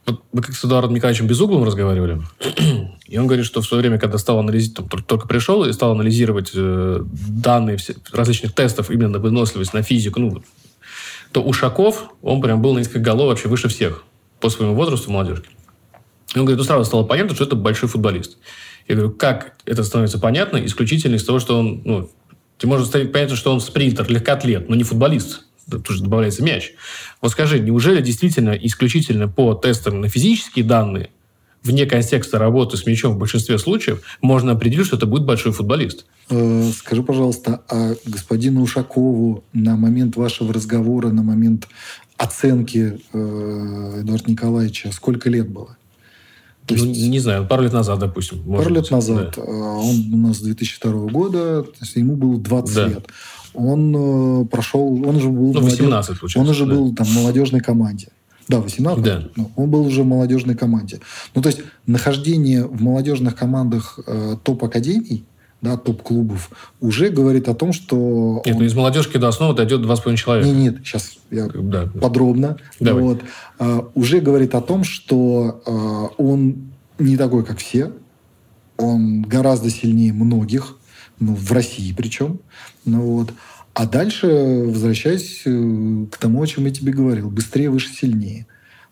вот 0.06 0.24
мы 0.34 0.42
как 0.42 0.56
с 0.56 0.66
Эдуардом 0.66 0.94
Николаевичем 0.94 1.28
Безуглым 1.28 1.64
разговаривали, 1.64 2.22
и 3.08 3.18
он 3.18 3.28
говорит, 3.28 3.46
что 3.46 3.62
в 3.62 3.66
свое 3.66 3.82
время, 3.82 4.00
когда 4.00 4.18
стал 4.18 4.40
анализировать, 4.40 5.06
только 5.08 5.28
пришел 5.28 5.64
и 5.64 5.72
стал 5.72 5.92
анализировать 5.92 6.52
э, 6.54 7.04
данные 7.04 7.78
все, 7.78 7.96
различных 8.12 8.54
тестов 8.54 8.92
именно 8.92 9.10
на 9.10 9.20
выносливость, 9.20 9.74
на 9.74 9.82
физику, 9.82 10.20
ну, 10.20 10.44
то 11.32 11.42
Ушаков, 11.42 12.12
он 12.22 12.42
прям 12.42 12.62
был 12.62 12.74
на 12.74 12.80
несколько 12.80 13.00
голов 13.00 13.30
вообще 13.30 13.48
выше 13.48 13.68
всех 13.68 14.04
по 14.40 14.50
своему 14.50 14.76
возрасту 14.76 15.12
молодежки. 15.12 15.50
И 16.36 16.40
он 16.40 16.46
говорит, 16.46 16.60
ну, 16.60 16.64
сразу 16.64 16.86
стало 16.86 17.04
понятно, 17.04 17.36
что 17.36 17.46
это 17.46 17.56
большой 17.56 17.90
футболист. 17.90 18.38
Я 18.88 18.96
говорю, 18.96 19.12
как 19.12 19.56
это 19.66 19.84
становится 19.84 20.20
понятно? 20.20 20.64
Исключительно 20.66 21.16
из 21.16 21.24
того, 21.24 21.40
что 21.40 21.58
он, 21.58 21.82
ну, 21.86 22.10
ты 22.58 22.68
можешь 22.68 22.88
стать 22.88 23.12
понятно, 23.12 23.36
что 23.36 23.54
он 23.54 23.62
спринтер, 23.62 24.10
легкоатлет, 24.10 24.70
но 24.70 24.76
не 24.76 24.84
футболист. 24.84 25.46
Тут 25.70 25.88
же 25.90 26.04
добавляется 26.04 26.44
мяч. 26.44 26.74
Вот 27.22 27.32
скажи, 27.32 27.60
неужели 27.60 28.02
действительно 28.02 28.52
исключительно 28.52 29.28
по 29.28 29.54
тестам 29.54 30.02
на 30.02 30.10
физические 30.10 30.66
данные, 30.66 31.10
вне 31.64 31.86
контекста 31.86 32.38
работы 32.38 32.78
с 32.78 32.86
мячом 32.86 33.14
в 33.14 33.18
большинстве 33.18 33.58
случаев, 33.58 34.02
можно 34.22 34.52
определить, 34.52 34.86
что 34.86 34.98
это 34.98 35.06
будет 35.06 35.26
большой 35.26 35.54
футболист? 35.54 36.06
Э, 36.30 36.72
скажи, 36.78 37.04
пожалуйста, 37.04 37.62
а 37.70 37.96
господину 38.06 38.62
Ушакову 38.62 39.44
на 39.54 39.76
момент 39.76 40.16
вашего 40.16 40.54
разговора, 40.54 41.10
на 41.10 41.24
момент 41.24 41.68
оценки 42.18 43.00
э, 43.14 44.00
Эдуарда 44.02 44.32
Николаевича 44.32 44.92
сколько 44.92 45.30
лет 45.30 45.50
было? 45.50 45.78
То 46.66 46.76
ну, 46.76 46.86
есть, 46.86 47.10
не 47.10 47.20
знаю, 47.20 47.46
пару 47.46 47.64
лет 47.64 47.74
назад, 47.74 48.00
допустим. 48.00 48.42
Пару 48.44 48.70
лет 48.70 48.84
быть. 48.84 48.92
назад. 48.92 49.34
Да. 49.36 49.44
А, 49.46 49.80
он 49.80 50.14
у 50.14 50.18
нас 50.18 50.40
2002 50.40 50.92
года, 51.10 51.64
то 51.64 51.74
есть 51.82 51.96
ему 51.96 52.16
было 52.16 52.40
20 52.40 52.76
да. 52.76 52.88
лет. 52.88 53.08
Он 53.54 54.44
э, 54.44 54.46
прошел, 54.46 54.82
он 54.82 55.16
уже 55.16 55.30
был... 55.30 55.54
Ну, 55.54 55.62
18, 55.62 56.10
молодеж... 56.10 56.38
Он 56.38 56.50
уже 56.50 56.66
да. 56.66 56.74
был 56.74 56.96
там 56.96 57.06
в 57.06 57.16
молодежной 57.16 57.62
команде. 57.62 58.08
Да, 58.48 58.60
18. 58.60 59.04
Да. 59.04 59.24
Ну, 59.36 59.52
он 59.56 59.70
был 59.70 59.86
уже 59.86 60.04
в 60.04 60.06
молодежной 60.06 60.56
команде. 60.56 61.00
Ну, 61.36 61.42
то 61.42 61.50
есть, 61.50 61.62
нахождение 61.88 62.66
в 62.66 62.82
молодежных 62.82 63.36
командах 63.36 64.00
э, 64.06 64.36
топ-академий, 64.44 65.24
да, 65.62 65.78
топ-клубов, 65.78 66.50
уже 66.82 67.10
говорит 67.10 67.48
о 67.48 67.54
том, 67.54 67.72
что... 67.72 68.42
Нет, 68.46 68.56
он... 68.56 68.62
ну 68.62 68.68
из 68.68 68.76
молодежки 68.76 69.18
до 69.18 69.30
основы 69.30 69.56
дойдет 69.56 69.82
2,5 69.82 70.16
человека. 70.18 70.50
Нет, 70.50 70.74
нет, 70.74 70.86
сейчас 70.86 71.14
я 71.32 71.48
да. 71.48 71.90
подробно. 72.02 72.58
Давай. 72.82 73.04
Вот, 73.04 73.22
а, 73.60 73.88
уже 73.96 74.20
говорит 74.20 74.56
о 74.56 74.62
том, 74.62 74.84
что 74.84 75.62
а, 75.66 76.22
он 76.22 76.74
не 77.00 77.16
такой, 77.16 77.46
как 77.46 77.60
все. 77.60 77.94
Он 78.78 79.22
гораздо 79.22 79.70
сильнее 79.70 80.12
многих, 80.12 80.78
ну, 81.20 81.36
в 81.36 81.52
России 81.52 81.94
причем. 81.96 82.40
Ну, 82.86 83.02
вот. 83.02 83.34
А 83.74 83.88
дальше, 83.88 84.28
возвращаясь 84.28 85.42
э, 85.46 86.06
к 86.12 86.18
тому, 86.18 86.42
о 86.42 86.48
чем 86.48 86.66
я 86.66 86.72
тебе 86.72 86.94
говорил, 86.94 87.30
быстрее, 87.30 87.70
выше, 87.70 87.90
сильнее. 87.90 88.46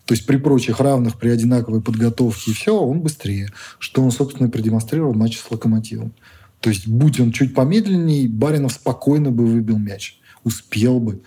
То 0.06 0.14
есть 0.14 0.26
при 0.26 0.36
прочих 0.36 0.80
равных, 0.80 1.18
при 1.18 1.28
одинаковой 1.28 1.80
подготовке 1.80 2.50
и 2.50 2.54
все, 2.54 2.76
он 2.76 3.00
быстрее. 3.00 3.50
Что 3.78 4.02
он, 4.02 4.10
собственно, 4.10 4.50
продемонстрировал 4.50 5.12
в 5.12 5.16
матче 5.16 5.38
с 5.38 5.50
«Локомотивом». 5.50 6.12
То 6.60 6.70
есть, 6.70 6.86
будь 6.86 7.20
он 7.20 7.32
чуть 7.32 7.54
помедленнее, 7.54 8.28
Баринов 8.28 8.72
спокойно 8.72 9.30
бы 9.30 9.46
выбил 9.46 9.78
мяч. 9.78 10.18
Успел 10.44 11.00
бы. 11.00 11.20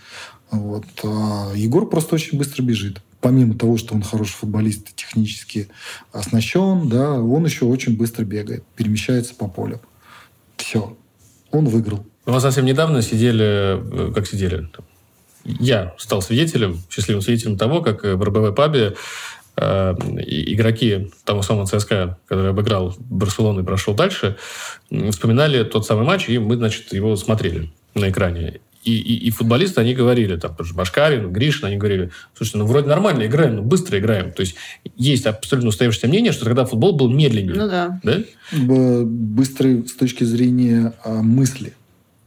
Вот. 0.50 0.86
А 1.04 1.52
Егор 1.54 1.88
просто 1.88 2.14
очень 2.14 2.38
быстро 2.38 2.62
бежит. 2.62 3.00
Помимо 3.20 3.54
того, 3.54 3.76
что 3.76 3.94
он 3.94 4.02
хороший 4.02 4.34
футболист, 4.34 4.94
технически 4.94 5.68
оснащен, 6.12 6.88
да, 6.88 7.12
он 7.20 7.44
еще 7.44 7.64
очень 7.64 7.96
быстро 7.96 8.24
бегает, 8.24 8.64
перемещается 8.76 9.34
по 9.34 9.48
полю. 9.48 9.80
Все. 10.56 10.96
Он 11.50 11.66
выиграл. 11.66 12.04
У 12.26 12.32
вас 12.32 12.42
совсем 12.42 12.64
недавно 12.64 13.02
сидели, 13.02 14.08
э, 14.08 14.12
как 14.12 14.26
сидели, 14.26 14.68
я 15.44 15.94
стал 15.96 16.22
свидетелем, 16.22 16.82
счастливым 16.90 17.22
свидетелем 17.22 17.56
того, 17.56 17.80
как 17.80 18.02
в 18.02 18.22
РБВ 18.22 18.54
пабе 18.56 18.96
Э, 19.58 19.94
игроки 20.26 21.10
того 21.24 21.40
самого 21.40 21.66
ЦСКА, 21.66 22.18
который 22.26 22.50
обыграл 22.50 22.94
Барселону 22.98 23.62
и 23.62 23.64
прошел 23.64 23.94
дальше, 23.94 24.36
вспоминали 24.90 25.64
тот 25.64 25.86
самый 25.86 26.04
матч, 26.04 26.28
и 26.28 26.38
мы, 26.38 26.56
значит, 26.56 26.92
его 26.92 27.16
смотрели 27.16 27.70
на 27.94 28.10
экране. 28.10 28.60
И, 28.86 28.92
и, 28.92 29.26
и 29.26 29.30
футболисты, 29.30 29.80
они 29.80 29.94
говорили, 29.94 30.36
там, 30.36 30.56
Башкарин, 30.74 31.32
Гришин, 31.32 31.66
они 31.66 31.76
говорили, 31.76 32.12
слушайте, 32.36 32.58
ну, 32.58 32.66
вроде 32.66 32.86
нормально 32.86 33.26
играем, 33.26 33.56
но 33.56 33.62
быстро 33.62 33.98
играем. 33.98 34.30
То 34.30 34.42
есть, 34.42 34.54
есть 34.96 35.26
абсолютно 35.26 35.70
устоявшееся 35.70 36.06
мнение, 36.06 36.30
что 36.30 36.44
тогда 36.44 36.64
футбол 36.64 36.94
был 36.94 37.10
медленнее. 37.10 37.56
Ну, 37.56 37.68
да. 37.68 38.00
да? 38.04 38.22
Быстрый 38.52 39.88
с 39.88 39.92
точки 39.92 40.22
зрения 40.22 40.92
а, 41.04 41.20
мысли. 41.20 41.72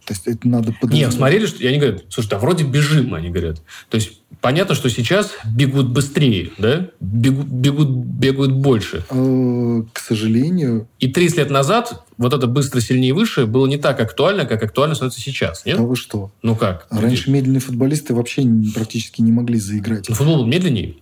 То 0.10 0.16
есть 0.16 0.28
это 0.28 0.48
надо 0.48 0.74
подразумевать. 0.74 1.12
Нет, 1.12 1.14
смотрели, 1.14 1.46
что... 1.46 1.62
И 1.62 1.68
они 1.68 1.78
говорят, 1.78 2.06
слушай, 2.10 2.34
а 2.34 2.40
вроде 2.40 2.64
бежим, 2.64 3.14
они 3.14 3.30
говорят. 3.30 3.62
То 3.90 3.96
есть 3.96 4.24
понятно, 4.42 4.74
что 4.74 4.90
сейчас 4.90 5.34
бегут 5.46 5.90
быстрее, 5.90 6.50
да? 6.58 6.88
Бегут, 7.00 7.46
бегут, 7.46 7.90
бегают 7.90 8.54
больше. 8.54 9.06
Э, 9.12 9.84
к 9.94 10.00
сожалению. 10.00 10.88
И 10.98 11.10
30 11.10 11.38
лет 11.38 11.50
назад 11.52 12.06
вот 12.18 12.34
это 12.34 12.48
быстро, 12.48 12.82
сильнее, 12.82 13.14
выше 13.14 13.46
было 13.46 13.68
не 13.68 13.78
так 13.78 14.00
актуально, 14.00 14.46
как 14.46 14.64
актуально 14.64 14.96
становится 14.96 15.22
сейчас, 15.22 15.64
нет? 15.64 15.78
А 15.78 15.84
вы 15.84 15.96
что? 15.96 16.32
Ну 16.42 16.56
как? 16.56 16.88
Раньше 16.90 17.30
медленные 17.30 17.62
футболисты 17.62 18.16
вообще 18.16 18.44
практически 18.74 19.22
не 19.22 19.32
могли 19.32 19.60
заиграть. 19.60 20.10
Но 20.10 20.16
футбол 20.16 20.38
был 20.38 20.48
медленнее? 20.48 20.96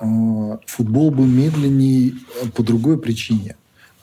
Э, 0.00 0.56
футбол 0.64 1.10
был 1.10 1.26
медленнее 1.26 2.14
по 2.54 2.62
другой 2.62 2.98
причине. 2.98 3.56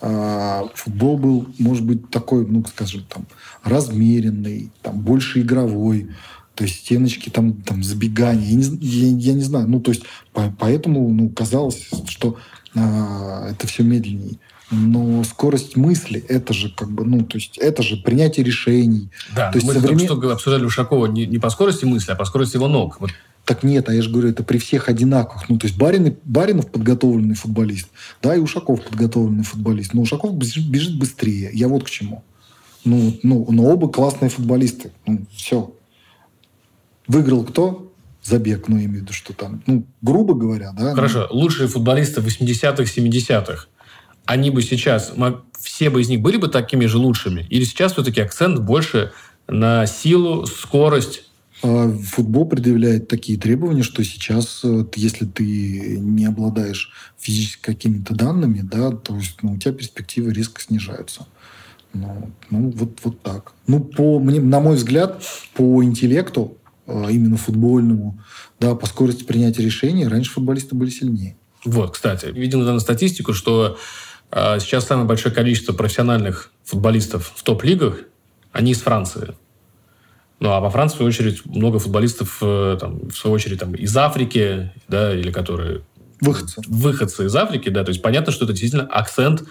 А, 0.06 0.68
футбол 0.76 1.18
был, 1.18 1.47
может 1.60 1.86
быть, 1.86 2.10
такой, 2.10 2.45
ну, 2.45 2.62
скажем, 2.66 3.06
там, 3.08 3.26
размеренный, 3.64 4.70
там, 4.82 4.99
больше 4.99 5.39
игровой, 5.39 6.10
то 6.56 6.66
есть 6.66 6.80
стеночки, 6.80 7.30
там, 7.30 7.54
там 7.54 7.82
забегания, 7.84 8.49
я 8.49 8.56
не, 8.58 8.78
я, 8.82 9.08
я 9.18 9.34
не 9.34 9.43
знаю, 9.43 9.70
ну, 9.70 9.80
то 9.80 9.91
есть 9.91 10.04
по, 10.34 10.54
поэтому, 10.60 11.10
ну, 11.10 11.30
казалось, 11.30 11.88
что 12.10 12.36
а, 12.76 13.47
это 13.51 13.66
все 13.68 13.84
медленнее. 13.84 14.39
Но 14.72 15.24
скорость 15.24 15.78
мысли, 15.78 16.20
это 16.28 16.51
же 16.51 16.70
как 16.70 16.91
бы, 16.91 17.06
ну, 17.06 17.24
то 17.24 17.38
есть 17.38 17.58
это 17.58 17.82
же 17.82 17.95
принятие 17.95 18.45
решений. 18.45 19.10
Да, 19.34 19.51
то 19.51 19.58
есть 19.58 19.66
мы 19.66 19.74
современ... 19.74 20.06
только 20.06 20.26
что 20.28 20.34
обсуждали 20.34 20.66
Ушакова 20.66 21.06
не, 21.06 21.26
не 21.26 21.39
по 21.39 21.49
скорости 21.49 21.86
мысли, 21.86 22.12
а 22.12 22.16
по 22.16 22.26
скорости 22.26 22.58
его 22.58 22.68
ног. 22.68 22.99
Вот 22.99 23.12
так 23.46 23.64
нет, 23.64 23.89
а 23.89 23.94
я 23.94 24.02
же 24.02 24.10
говорю, 24.10 24.30
это 24.30 24.44
при 24.44 24.58
всех 24.58 24.88
одинаковых. 24.88 25.50
Ну, 25.50 25.58
то 25.58 25.68
есть 25.68 25.78
Барин, 25.78 26.16
Баринов 26.24 26.72
подготовленный 26.72 27.36
футболист, 27.36 27.89
да, 28.22 28.36
и 28.36 28.39
Ушаков 28.39 28.84
подготовленный 28.84 29.44
футболист. 29.44 29.94
Но 29.94 30.02
Ушаков 30.02 30.36
бежит, 30.36 30.98
быстрее. 30.98 31.50
Я 31.54 31.68
вот 31.68 31.84
к 31.84 31.89
чему. 31.89 32.24
Ну, 32.86 33.18
ну, 33.24 33.46
но 33.50 33.66
оба 33.66 33.89
классные 33.89 34.30
футболисты. 34.30 34.91
Ну, 35.06 35.26
все. 35.36 35.74
Выиграл 37.08 37.44
кто? 37.44 37.91
Забег, 38.24 38.70
ну, 38.70 38.78
я 38.78 38.86
имею 38.86 39.00
в 39.00 39.02
виду, 39.04 39.14
что 39.14 39.34
там, 39.34 39.62
ну, 39.68 39.86
грубо 40.02 40.34
говоря, 40.34 40.72
да. 40.72 40.96
Хорошо. 40.96 41.28
Ну... 41.30 41.39
Лучшие 41.39 41.68
футболисты 41.68 42.22
80-х, 42.22 42.84
70-х, 42.84 43.68
они 44.26 44.50
бы 44.50 44.62
сейчас, 44.62 45.12
все 45.60 45.89
бы 45.89 46.00
из 46.00 46.08
них 46.08 46.22
были 46.22 46.38
бы 46.38 46.48
такими 46.48 46.86
же 46.86 46.98
лучшими? 46.98 47.46
Или 47.50 47.66
сейчас 47.66 47.91
все-таки 47.91 48.22
акцент 48.22 48.60
больше 48.60 49.12
на 49.50 49.86
силу, 49.86 50.46
скорость, 50.46 51.26
футбол 51.64 52.45
предъявляет 52.47 53.08
такие 53.08 53.39
требования, 53.39 53.83
что 53.83 54.04
сейчас, 54.04 54.63
если 54.96 55.25
ты 55.25 55.97
не 55.97 56.25
обладаешь 56.25 56.92
физически 57.17 57.62
какими-то 57.62 58.13
данными, 58.13 58.62
да, 58.62 58.92
то 58.92 59.16
есть 59.16 59.42
ну, 59.42 59.54
у 59.54 59.58
тебя 59.58 59.74
перспективы 59.74 60.33
резко 60.33 60.62
снижаются. 60.62 61.25
Ну, 61.93 62.32
ну 62.50 62.71
вот, 62.71 63.00
вот 63.04 63.21
так. 63.21 63.54
Ну, 63.67 63.79
по, 63.79 64.20
мне, 64.20 64.42
на 64.42 64.59
мой 64.59 64.75
взгляд, 64.75 65.24
по 65.54 65.83
интеллекту, 65.83 66.58
э, 66.88 67.08
именно 67.12 67.38
футбольному, 67.38 68.20
да, 68.59 68.75
по 68.75 68.86
скорости 68.86 69.24
принятия 69.24 69.62
решений, 69.62 70.08
раньше 70.08 70.32
футболисты 70.32 70.75
были 70.75 70.89
сильнее. 70.89 71.38
Вот, 71.63 71.92
кстати, 71.92 72.25
видел 72.25 72.62
недавно 72.62 72.79
статистику, 72.79 73.33
что 73.33 73.78
э, 74.32 74.59
сейчас 74.59 74.88
самое 74.88 75.08
большое 75.08 75.33
количество 75.33 75.74
профессиональных 75.74 76.51
футболистов 76.63 77.32
в 77.36 77.43
топ-лигах, 77.43 78.00
они 78.51 78.71
из 78.71 78.82
Франции. 78.82 79.36
Ну, 80.39 80.50
а 80.50 80.60
во 80.60 80.70
Франции, 80.70 80.96
в 80.96 80.97
свою 80.97 81.10
очередь, 81.10 81.46
много 81.46 81.80
футболистов, 81.80 82.39
э, 82.42 82.78
там, 82.80 83.10
в 83.10 83.16
свою 83.16 83.34
очередь, 83.36 83.60
там, 83.60 83.74
из 83.76 83.96
Африки, 83.96 84.72
да, 84.88 85.14
или 85.16 85.32
которые... 85.32 85.82
Выходцы. 86.20 86.62
Выходцы 86.68 87.26
из 87.26 87.36
Африки, 87.36 87.70
да. 87.70 87.84
То 87.84 87.89
есть 87.89 88.01
понятно, 88.01 88.32
что 88.32 88.46
это 88.46 88.54
действительно 88.54 88.86
акцент 88.86 89.43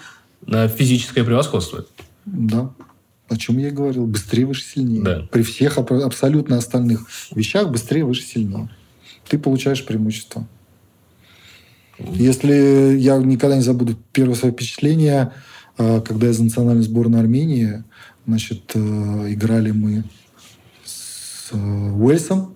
на 0.46 0.68
физическое 0.68 1.24
превосходство. 1.24 1.86
Да. 2.24 2.70
О 3.28 3.36
чем 3.36 3.58
я 3.58 3.68
и 3.68 3.70
говорил. 3.70 4.06
Быстрее, 4.06 4.46
выше, 4.46 4.62
сильнее. 4.62 5.02
Да. 5.02 5.28
При 5.30 5.42
всех 5.42 5.78
абсолютно 5.78 6.58
остальных 6.58 7.06
вещах 7.34 7.70
быстрее, 7.70 8.04
выше, 8.04 8.22
сильнее. 8.22 8.70
Ты 9.28 9.38
получаешь 9.38 9.84
преимущество. 9.84 10.46
Если 11.98 12.96
я 12.98 13.16
никогда 13.18 13.56
не 13.56 13.62
забуду 13.62 13.96
первое 14.12 14.34
свое 14.34 14.52
впечатление, 14.52 15.32
э, 15.78 16.00
когда 16.00 16.26
я 16.26 16.32
за 16.32 16.44
национальную 16.44 16.84
сборную 16.84 17.20
Армении, 17.20 17.84
значит, 18.26 18.72
э, 18.74 18.78
играли 18.78 19.70
мы 19.70 20.04
Уэльсом, 21.56 22.54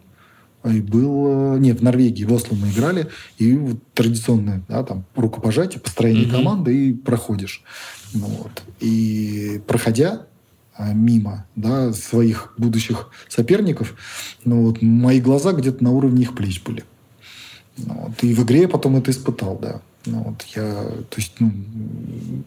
и 0.64 0.80
был... 0.80 1.56
Нет, 1.58 1.80
в 1.80 1.82
Норвегии, 1.82 2.24
в 2.24 2.32
Осло 2.32 2.56
мы 2.56 2.70
играли, 2.70 3.08
и 3.38 3.54
вот 3.54 3.78
традиционное, 3.94 4.62
да, 4.68 4.82
там, 4.82 5.04
рукопожатие, 5.14 5.80
построение 5.80 6.24
mm-hmm. 6.24 6.32
команды, 6.32 6.88
и 6.88 6.92
проходишь. 6.92 7.62
Ну, 8.14 8.26
вот. 8.26 8.62
И 8.80 9.60
проходя, 9.66 10.26
а, 10.78 10.92
мимо 10.92 11.46
да, 11.56 11.92
своих 11.92 12.52
будущих 12.58 13.08
соперников, 13.28 13.94
но 14.44 14.60
вот 14.60 14.82
мои 14.82 15.20
глаза 15.20 15.52
где-то 15.52 15.82
на 15.82 15.90
уровне 15.90 16.22
их 16.22 16.34
плеч 16.34 16.62
были. 16.62 16.84
Ну 17.78 17.94
вот. 17.94 18.22
И 18.22 18.34
в 18.34 18.42
игре 18.44 18.62
я 18.62 18.68
потом 18.68 18.96
это 18.96 19.10
испытал, 19.10 19.58
да. 19.60 19.80
Ну, 20.04 20.22
вот 20.22 20.42
я, 20.54 20.62
то 20.74 21.16
есть, 21.16 21.32
ну, 21.40 21.50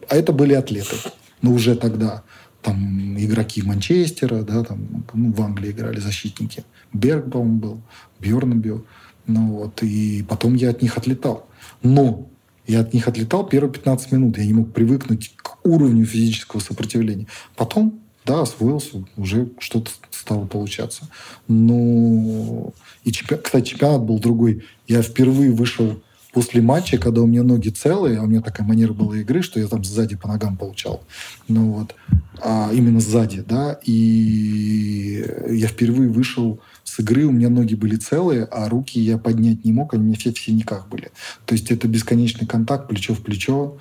а 0.08 0.16
это 0.16 0.32
были 0.32 0.54
атлеты. 0.54 0.96
Но 1.42 1.52
уже 1.52 1.74
тогда 1.74 2.22
там 2.62 3.16
игроки 3.18 3.62
Манчестера, 3.62 4.42
да, 4.42 4.64
там, 4.64 5.04
ну, 5.14 5.32
в 5.32 5.40
Англии 5.42 5.70
играли 5.70 6.00
защитники. 6.00 6.64
Берг, 6.92 7.30
по 7.30 7.42
был, 7.42 7.80
Бьернбю. 8.18 8.84
Ну, 9.26 9.52
вот, 9.52 9.82
и 9.82 10.24
потом 10.28 10.54
я 10.54 10.70
от 10.70 10.82
них 10.82 10.96
отлетал. 10.98 11.46
Но 11.82 12.26
я 12.66 12.80
от 12.80 12.92
них 12.92 13.08
отлетал 13.08 13.46
первые 13.46 13.72
15 13.72 14.12
минут. 14.12 14.38
Я 14.38 14.46
не 14.46 14.52
мог 14.52 14.72
привыкнуть 14.72 15.32
к 15.36 15.58
уровню 15.64 16.04
физического 16.04 16.60
сопротивления. 16.60 17.26
Потом, 17.56 18.00
да, 18.24 18.42
освоился, 18.42 19.04
уже 19.16 19.48
что-то 19.58 19.90
стало 20.10 20.46
получаться. 20.46 21.08
Но... 21.48 22.72
И, 23.04 23.12
чемпионат, 23.12 23.44
кстати, 23.44 23.70
чемпионат 23.70 24.02
был 24.02 24.18
другой. 24.18 24.64
Я 24.86 25.02
впервые 25.02 25.52
вышел 25.52 26.00
после 26.32 26.60
матча, 26.60 26.98
когда 26.98 27.22
у 27.22 27.26
меня 27.26 27.42
ноги 27.42 27.68
целые, 27.68 28.18
а 28.18 28.22
у 28.22 28.26
меня 28.26 28.40
такая 28.40 28.66
манера 28.66 28.92
была 28.92 29.18
игры, 29.18 29.42
что 29.42 29.60
я 29.60 29.66
там 29.66 29.84
сзади 29.84 30.16
по 30.16 30.28
ногам 30.28 30.56
получал. 30.56 31.02
Ну 31.48 31.72
вот. 31.72 31.94
А 32.42 32.70
именно 32.72 33.00
сзади, 33.00 33.42
да. 33.46 33.78
И 33.84 35.24
я 35.50 35.66
впервые 35.68 36.10
вышел 36.10 36.60
с 36.84 36.98
игры, 37.00 37.24
у 37.24 37.32
меня 37.32 37.48
ноги 37.48 37.74
были 37.74 37.96
целые, 37.96 38.44
а 38.44 38.68
руки 38.68 39.00
я 39.00 39.18
поднять 39.18 39.64
не 39.64 39.72
мог, 39.72 39.94
они 39.94 40.02
у 40.02 40.06
меня 40.06 40.16
все 40.16 40.32
в 40.32 40.38
синяках 40.38 40.88
были. 40.88 41.10
То 41.46 41.54
есть 41.54 41.70
это 41.70 41.88
бесконечный 41.88 42.46
контакт, 42.46 42.88
плечо 42.88 43.14
в 43.14 43.20
плечо. 43.20 43.76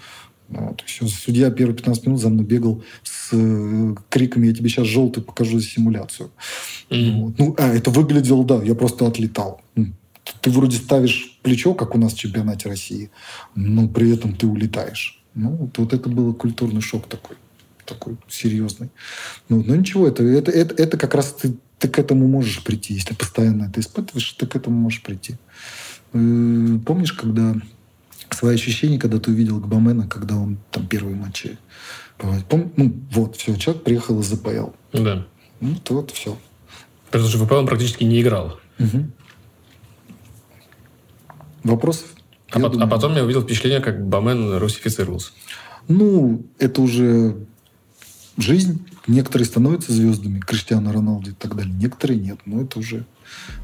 Ну, 0.49 0.75
то 0.75 0.83
есть 0.83 1.15
судья 1.15 1.51
первые 1.51 1.75
15 1.75 2.07
минут 2.07 2.19
за 2.19 2.29
мной 2.29 2.43
бегал 2.43 2.83
с 3.03 3.29
э, 3.33 3.95
криками 4.09 4.47
«Я 4.47 4.55
тебе 4.55 4.67
сейчас 4.67 4.87
желтый 4.87 5.21
покажу 5.21 5.59
за 5.59 5.65
симуляцию». 5.67 6.31
Mm-hmm. 6.89 7.21
Вот. 7.21 7.37
Ну, 7.37 7.55
а 7.59 7.67
это 7.67 7.91
выглядело, 7.91 8.43
да, 8.43 8.63
я 8.63 8.73
просто 8.73 9.05
отлетал 9.05 9.61
ты 10.41 10.51
вроде 10.51 10.77
ставишь 10.77 11.28
плечо, 11.41 11.73
как 11.73 11.95
у 11.95 11.97
нас 11.97 12.13
в 12.13 12.19
чемпионате 12.19 12.69
России, 12.69 13.11
но 13.55 13.87
при 13.87 14.11
этом 14.13 14.35
ты 14.35 14.47
улетаешь. 14.47 15.21
Ну, 15.35 15.49
вот, 15.51 15.77
вот 15.77 15.93
это 15.93 16.09
был 16.09 16.33
культурный 16.33 16.81
шок 16.81 17.07
такой, 17.07 17.37
такой 17.85 18.17
серьезный. 18.27 18.89
Ну, 19.47 19.63
но 19.63 19.75
ничего, 19.75 20.07
это, 20.07 20.23
это, 20.23 20.51
это, 20.51 20.75
это 20.75 20.97
как 20.97 21.15
раз 21.15 21.33
ты, 21.33 21.55
ты 21.77 21.87
к 21.87 21.99
этому 21.99 22.27
можешь 22.27 22.63
прийти. 22.63 22.93
Если 22.93 23.13
постоянно 23.13 23.65
это 23.65 23.79
испытываешь, 23.79 24.31
ты 24.33 24.45
к 24.47 24.55
этому 24.55 24.77
можешь 24.77 25.01
прийти. 25.01 25.35
Э, 26.13 26.77
помнишь, 26.85 27.13
когда 27.13 27.55
свои 28.31 28.55
ощущения, 28.55 28.99
когда 28.99 29.19
ты 29.19 29.31
увидел 29.31 29.59
Гбамена, 29.59 30.07
когда 30.07 30.35
он 30.35 30.57
там 30.71 30.87
первые 30.87 31.15
матчи 31.15 31.57
Пом... 32.49 32.71
Ну, 32.75 32.93
вот, 33.11 33.37
все, 33.37 33.55
человек 33.55 33.83
приехал 33.83 34.19
из 34.19 34.27
ЗПЛ. 34.27 34.71
Да. 34.93 35.25
Ну, 35.61 35.75
то 35.75 35.95
вот 35.95 36.11
все. 36.11 36.37
Потому 37.09 37.29
что 37.29 37.37
в 37.39 37.45
ВПЛ 37.45 37.55
он 37.55 37.67
практически 37.67 38.03
не 38.03 38.21
играл. 38.21 38.59
Угу. 38.77 39.05
Вопросов? 41.63 42.05
А, 42.51 42.59
по- 42.59 42.83
а 42.83 42.87
потом 42.87 43.15
я 43.15 43.23
увидел 43.23 43.41
впечатление, 43.41 43.79
как 43.81 44.07
Бамен 44.07 44.57
русифицировался. 44.57 45.31
Ну, 45.87 46.45
это 46.57 46.81
уже 46.81 47.35
жизнь. 48.37 48.85
Некоторые 49.07 49.45
становятся 49.45 49.91
звездами, 49.91 50.39
Криштиану 50.39 50.91
Роналду 50.91 51.31
и 51.31 51.33
так 51.33 51.55
далее. 51.55 51.73
Некоторые 51.73 52.19
нет. 52.19 52.39
Но 52.45 52.61
это 52.61 52.79
уже... 52.79 53.05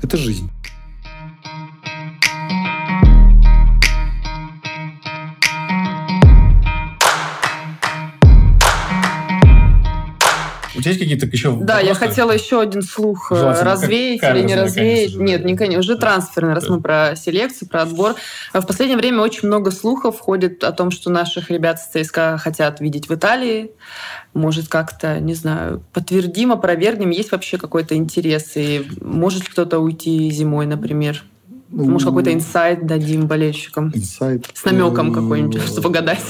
Это 0.02 0.18
жизнь. 0.18 0.50
Тебя 10.86 10.92
есть 10.92 11.00
какие-то 11.02 11.26
еще 11.26 11.50
Да, 11.52 11.76
вопросы? 11.76 11.86
я 11.86 11.94
хотела 11.96 12.32
еще 12.32 12.62
один 12.62 12.82
слух 12.82 13.32
э, 13.32 13.36
Желательно 13.36 13.72
развеять 13.72 14.24
или 14.24 14.44
не 14.44 14.56
развеять. 14.56 15.14
Конечно, 15.14 15.24
Нет, 15.24 15.46
не, 15.46 15.58
конечно, 15.58 15.80
уже 15.80 15.98
трансферный, 15.98 16.54
раз 16.54 16.66
да. 16.66 16.74
мы 16.74 16.82
про 16.82 17.16
селекцию, 17.16 17.70
про 17.70 17.82
отбор. 17.82 18.16
В 18.54 18.62
последнее 18.66 18.98
время 18.98 19.22
очень 19.22 19.48
много 19.48 19.72
слухов 19.72 20.20
ходит 20.20 20.64
о 20.64 20.72
том, 20.72 20.92
что 20.92 21.10
наших 21.10 21.50
ребят 21.50 21.80
с 21.80 21.88
ЦСКА 21.88 22.38
хотят 22.38 22.82
видеть 22.82 23.10
в 23.10 23.14
Италии. 23.16 23.72
Может, 24.34 24.68
как-то, 24.68 25.20
не 25.20 25.34
знаю, 25.34 25.82
подтвердим, 25.92 26.52
опровергнем, 26.52 27.10
есть 27.10 27.32
вообще 27.32 27.58
какой-то 27.58 27.96
интерес? 27.96 28.52
И 28.56 28.86
может 29.02 29.50
кто-то 29.50 29.80
уйти 29.80 30.30
зимой, 30.30 30.68
например? 30.68 31.24
Может, 31.70 32.08
какой-то 32.08 32.32
инсайт 32.32 32.86
дадим 32.86 33.28
болельщикам? 33.28 33.92
Инсайт. 33.96 34.46
С 34.54 34.64
намеком 34.66 35.12
какой-нибудь, 35.12 35.62
чтобы 35.66 35.82
погадать. 35.82 36.24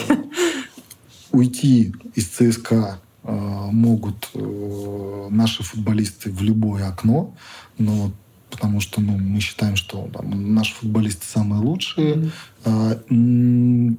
Уйти 1.31 1.93
из 2.13 2.27
ЦСКА 2.27 2.99
Э, 2.99 3.04
могут 3.31 4.29
э, 4.33 5.27
наши 5.31 5.63
футболисты 5.63 6.31
в 6.31 6.41
любое 6.41 6.87
окно, 6.87 7.33
но 7.77 8.11
потому 8.51 8.79
что 8.81 9.01
ну, 9.01 9.17
мы 9.17 9.39
считаем, 9.39 9.75
что 9.75 10.09
там, 10.13 10.53
наши 10.53 10.73
футболисты 10.75 11.25
самые 11.25 11.61
лучшие. 11.61 12.31
Mm-hmm. 12.63 13.97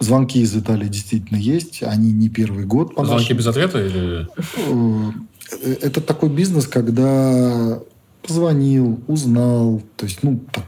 Звонки 0.00 0.40
из 0.40 0.56
Италии 0.56 0.88
действительно 0.88 1.38
есть, 1.38 1.82
они 1.82 2.12
не 2.12 2.28
первый 2.28 2.64
год. 2.64 2.94
По 2.94 3.04
Звонки 3.04 3.34
нашим... 3.34 3.36
без 3.36 3.46
ответа 3.46 3.84
или? 3.84 4.28
Это 5.82 6.00
такой 6.00 6.28
бизнес, 6.30 6.66
когда 6.66 7.80
позвонил, 8.22 9.00
узнал, 9.06 9.82
то 9.96 10.06
есть, 10.06 10.22
ну, 10.22 10.40
так, 10.52 10.64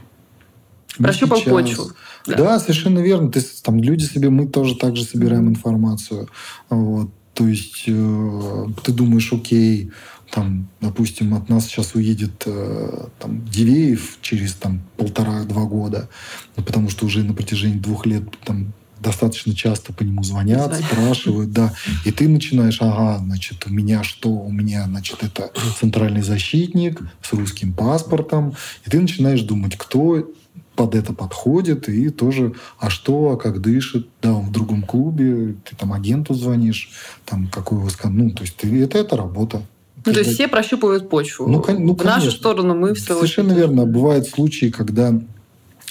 Прощупал 0.97 1.37
сейчас. 1.37 1.53
почву. 1.53 1.91
Да. 2.27 2.35
да, 2.35 2.59
совершенно 2.59 2.99
верно. 2.99 3.31
Ты, 3.31 3.41
там 3.63 3.81
люди 3.81 4.03
себе, 4.03 4.29
мы 4.29 4.47
тоже 4.47 4.75
также 4.75 5.03
собираем 5.03 5.47
информацию. 5.49 6.27
Вот. 6.69 7.09
То 7.33 7.47
есть 7.47 7.83
э, 7.87 8.65
ты 8.83 8.91
думаешь, 8.91 9.31
окей, 9.31 9.91
там, 10.31 10.69
допустим, 10.79 11.33
от 11.33 11.49
нас 11.49 11.65
сейчас 11.65 11.93
уедет 11.95 12.43
э, 12.45 13.07
там, 13.19 13.45
Дивеев 13.45 14.17
через 14.21 14.53
там, 14.53 14.81
полтора-два 14.97 15.65
года, 15.65 16.09
ну, 16.55 16.63
потому 16.63 16.89
что 16.89 17.05
уже 17.05 17.23
на 17.23 17.33
протяжении 17.33 17.77
двух 17.77 18.05
лет 18.05 18.23
там, 18.45 18.73
достаточно 19.01 19.55
часто 19.55 19.93
по 19.93 20.03
нему 20.03 20.23
звонят, 20.23 20.75
спрашивают, 20.75 21.51
да. 21.51 21.73
И 22.05 22.11
ты 22.11 22.29
начинаешь, 22.29 22.77
ага, 22.81 23.19
значит, 23.19 23.65
у 23.65 23.73
меня 23.73 24.03
что? 24.03 24.29
У 24.29 24.51
меня, 24.51 24.85
значит, 24.85 25.23
это 25.23 25.51
центральный 25.79 26.21
защитник 26.21 27.01
с 27.21 27.33
русским 27.33 27.73
паспортом. 27.73 28.53
И 28.85 28.89
ты 28.89 28.99
начинаешь 28.99 29.41
думать, 29.41 29.75
кто 29.75 30.29
под 30.75 30.95
это 30.95 31.13
подходит, 31.13 31.89
и 31.89 32.09
тоже, 32.09 32.53
а 32.79 32.89
что, 32.89 33.31
а 33.31 33.37
как 33.37 33.61
дышит, 33.61 34.07
да, 34.21 34.33
он 34.33 34.47
в 34.47 34.51
другом 34.51 34.83
клубе, 34.83 35.55
ты 35.69 35.75
там 35.75 35.93
агенту 35.93 36.33
звонишь, 36.33 36.91
там, 37.25 37.47
какой 37.47 37.77
у 37.77 37.81
вас, 37.81 37.97
ну, 38.03 38.31
то 38.31 38.43
есть 38.43 38.55
ты, 38.55 38.83
это, 38.83 38.97
это 38.97 39.17
работа. 39.17 39.63
Ну, 40.05 40.13
то 40.13 40.19
есть 40.19 40.33
все 40.33 40.47
прощупывают 40.47 41.09
почву. 41.09 41.47
Ну, 41.47 41.63
ну, 41.77 41.95
в 41.95 42.03
нашу 42.03 42.31
сторону 42.31 42.73
мы 42.73 42.95
все 42.95 43.13
Совершенно 43.13 43.51
верно. 43.51 43.85
Бывают 43.85 44.27
случаи, 44.27 44.71
когда 44.71 45.13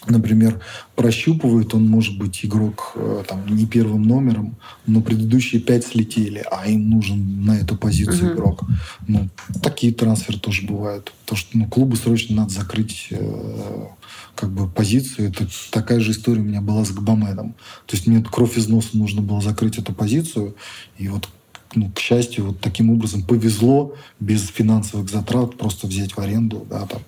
например, 0.06 0.60
прощупывает, 0.96 1.74
он 1.74 1.86
может 1.86 2.16
быть 2.16 2.44
игрок 2.44 2.92
э, 2.94 3.22
там, 3.28 3.46
не 3.46 3.66
первым 3.66 4.02
номером, 4.02 4.56
но 4.86 5.02
предыдущие 5.02 5.60
пять 5.60 5.86
слетели, 5.86 6.44
а 6.50 6.66
им 6.68 6.88
нужен 6.88 7.44
на 7.44 7.58
эту 7.58 7.76
позицию 7.76 8.30
uh-huh. 8.30 8.34
игрок. 8.34 8.62
Ну, 9.06 9.28
такие 9.62 9.92
трансферы 9.92 10.38
тоже 10.38 10.66
бывают. 10.66 11.12
То, 11.26 11.36
что 11.36 11.58
ну, 11.58 11.66
клубу 11.66 11.96
срочно 11.96 12.36
надо 12.36 12.50
закрыть 12.50 13.08
э, 13.10 13.86
как 14.34 14.50
бы 14.50 14.68
позицию. 14.68 15.28
Это 15.28 15.46
такая 15.70 16.00
же 16.00 16.12
история 16.12 16.40
у 16.40 16.44
меня 16.44 16.60
была 16.60 16.84
с 16.84 16.90
Габамедом. 16.90 17.54
То 17.86 17.96
есть 17.96 18.06
мне 18.06 18.22
кровь 18.22 18.56
из 18.56 18.68
носа 18.68 18.96
нужно 18.96 19.22
было 19.22 19.40
закрыть 19.40 19.78
эту 19.78 19.92
позицию. 19.92 20.54
И 20.98 21.08
вот 21.08 21.28
ну, 21.74 21.90
к 21.90 22.00
счастью, 22.00 22.46
вот 22.46 22.60
таким 22.60 22.90
образом 22.90 23.22
повезло 23.22 23.94
без 24.18 24.48
финансовых 24.48 25.08
затрат 25.08 25.56
просто 25.56 25.86
взять 25.86 26.16
в 26.16 26.18
аренду, 26.18 26.66
да, 26.68 26.86
там, 26.86 27.02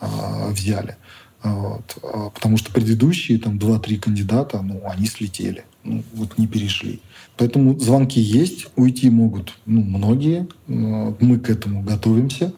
э, 0.00 0.52
взяли. 0.52 0.96
Вот. 1.42 1.96
А, 2.02 2.30
потому 2.30 2.56
что 2.56 2.72
предыдущие 2.72 3.38
там 3.38 3.56
2-3 3.56 3.98
кандидата, 3.98 4.60
ну, 4.62 4.82
они 4.84 5.06
слетели, 5.06 5.64
ну, 5.84 6.02
вот 6.12 6.38
не 6.38 6.46
перешли. 6.46 7.00
Поэтому 7.36 7.78
звонки 7.78 8.20
есть, 8.20 8.66
уйти 8.76 9.08
могут 9.08 9.54
ну, 9.64 9.82
многие. 9.82 10.46
Мы 10.66 11.38
к 11.38 11.48
этому 11.48 11.82
готовимся. 11.82 12.52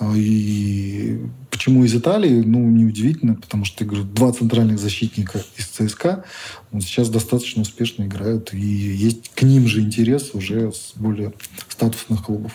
А, 0.00 0.14
и 0.16 1.18
почему 1.50 1.84
из 1.84 1.94
Италии? 1.94 2.42
Ну, 2.42 2.58
неудивительно, 2.70 3.34
потому 3.34 3.66
что, 3.66 3.84
я 3.84 3.90
говорю, 3.90 4.06
два 4.06 4.32
центральных 4.32 4.78
защитника 4.78 5.42
из 5.58 5.66
ЦСКА 5.66 6.24
вот 6.72 6.82
сейчас 6.82 7.10
достаточно 7.10 7.62
успешно 7.62 8.04
играют. 8.04 8.54
И 8.54 8.58
есть 8.58 9.28
к 9.34 9.42
ним 9.42 9.68
же 9.68 9.82
интерес 9.82 10.30
уже 10.32 10.72
с 10.72 10.92
более 10.96 11.34
статусных 11.68 12.24
клубов. 12.24 12.52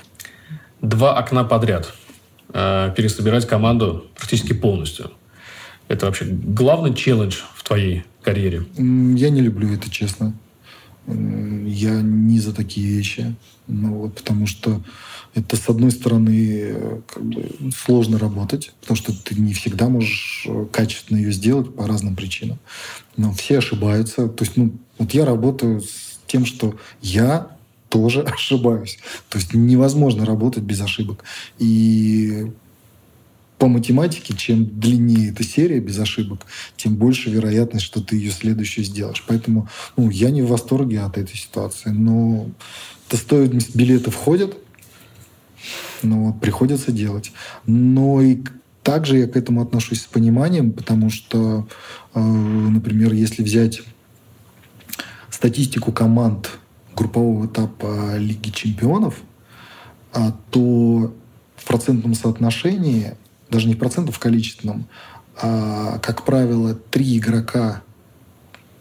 Два 0.81 1.15
окна 1.17 1.43
подряд. 1.43 1.93
Э, 2.51 2.91
пересобирать 2.97 3.47
команду 3.47 4.07
практически 4.15 4.53
полностью. 4.53 5.11
Это 5.87 6.07
вообще 6.07 6.25
главный 6.25 6.95
челлендж 6.95 7.41
в 7.53 7.63
твоей 7.63 8.05
карьере? 8.23 8.65
Я 8.75 9.29
не 9.29 9.41
люблю 9.41 9.71
это, 9.71 9.91
честно. 9.91 10.33
Я 11.05 12.01
не 12.01 12.39
за 12.39 12.55
такие 12.55 12.87
вещи. 12.87 13.35
Ну, 13.67 13.99
вот, 13.99 14.15
потому 14.15 14.47
что 14.47 14.81
это, 15.35 15.57
с 15.57 15.69
одной 15.69 15.91
стороны, 15.91 17.01
как 17.07 17.23
бы, 17.23 17.49
сложно 17.75 18.17
работать, 18.17 18.71
потому 18.79 18.95
что 18.95 19.13
ты 19.13 19.35
не 19.35 19.53
всегда 19.53 19.89
можешь 19.89 20.45
э, 20.47 20.65
качественно 20.71 21.17
ее 21.17 21.33
сделать 21.33 21.75
по 21.75 21.85
разным 21.85 22.15
причинам. 22.15 22.57
Но 23.17 23.33
все 23.33 23.57
ошибаются. 23.57 24.29
То 24.29 24.45
есть, 24.45 24.55
ну, 24.55 24.71
вот 24.97 25.13
я 25.13 25.25
работаю 25.25 25.81
с 25.81 26.19
тем, 26.25 26.45
что 26.45 26.75
я 27.01 27.49
тоже 27.89 28.21
ошибаюсь. 28.33 28.97
То 29.29 29.37
есть 29.37 29.53
невозможно 29.53 30.25
работать 30.25 30.63
без 30.63 30.79
ошибок. 30.79 31.25
И 31.59 32.51
по 33.57 33.67
математике, 33.67 34.35
чем 34.35 34.65
длиннее 34.65 35.31
эта 35.31 35.43
серия 35.43 35.81
без 35.81 35.99
ошибок, 35.99 36.45
тем 36.77 36.95
больше 36.95 37.29
вероятность, 37.29 37.85
что 37.85 38.01
ты 38.01 38.15
ее 38.15 38.31
следующую 38.31 38.85
сделаешь. 38.85 39.23
Поэтому 39.27 39.67
ну, 39.97 40.09
я 40.09 40.29
не 40.29 40.41
в 40.41 40.47
восторге 40.47 41.01
от 41.01 41.17
этой 41.17 41.35
ситуации. 41.35 41.89
Но 41.89 42.49
стоимость 43.11 43.75
билета 43.75 44.11
входит, 45.65 46.03
но 46.03 46.33
приходится 46.33 46.91
делать. 46.91 47.31
Но 47.65 48.21
и 48.21 48.41
также 48.83 49.17
я 49.17 49.27
к 49.27 49.35
этому 49.35 49.61
отношусь 49.61 50.03
с 50.03 50.05
пониманием, 50.05 50.71
потому 50.71 51.09
что, 51.09 51.67
э, 52.13 52.19
например, 52.19 53.13
если 53.13 53.43
взять 53.43 53.81
статистику 55.29 55.91
команд 55.91 56.51
группового 56.95 57.47
этапа 57.47 58.17
Лиги 58.17 58.51
чемпионов, 58.51 59.15
а, 60.13 60.31
то 60.49 61.13
в 61.57 61.65
процентном 61.65 62.13
соотношении, 62.13 63.15
даже 63.49 63.67
не 63.67 63.73
в 63.73 63.79
процентном, 63.79 64.13
в 64.13 64.19
количественном, 64.19 64.87
а, 65.41 65.99
как 65.99 66.23
правило, 66.23 66.73
три 66.73 67.17
игрока, 67.17 67.81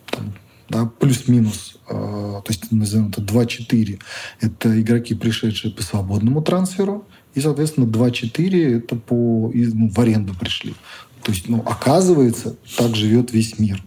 там, 0.06 0.32
да, 0.74 0.86
плюс-минус, 0.86 1.76
э, 1.88 1.92
то 1.92 2.44
есть 2.48 2.72
назовем 2.72 3.10
это 3.10 3.20
2-4, 3.20 4.00
это 4.40 4.80
игроки, 4.80 5.14
пришедшие 5.14 5.72
по 5.72 5.82
свободному 5.82 6.42
трансферу, 6.42 7.06
и, 7.34 7.40
соответственно, 7.40 7.84
2-4 7.84 8.78
это 8.78 8.96
по, 8.96 9.52
ну, 9.54 9.88
в 9.88 10.00
аренду 10.00 10.34
пришли. 10.34 10.74
То 11.22 11.32
есть, 11.32 11.48
ну, 11.48 11.60
оказывается, 11.60 12.56
так 12.76 12.96
живет 12.96 13.32
весь 13.32 13.58
мир. 13.58 13.82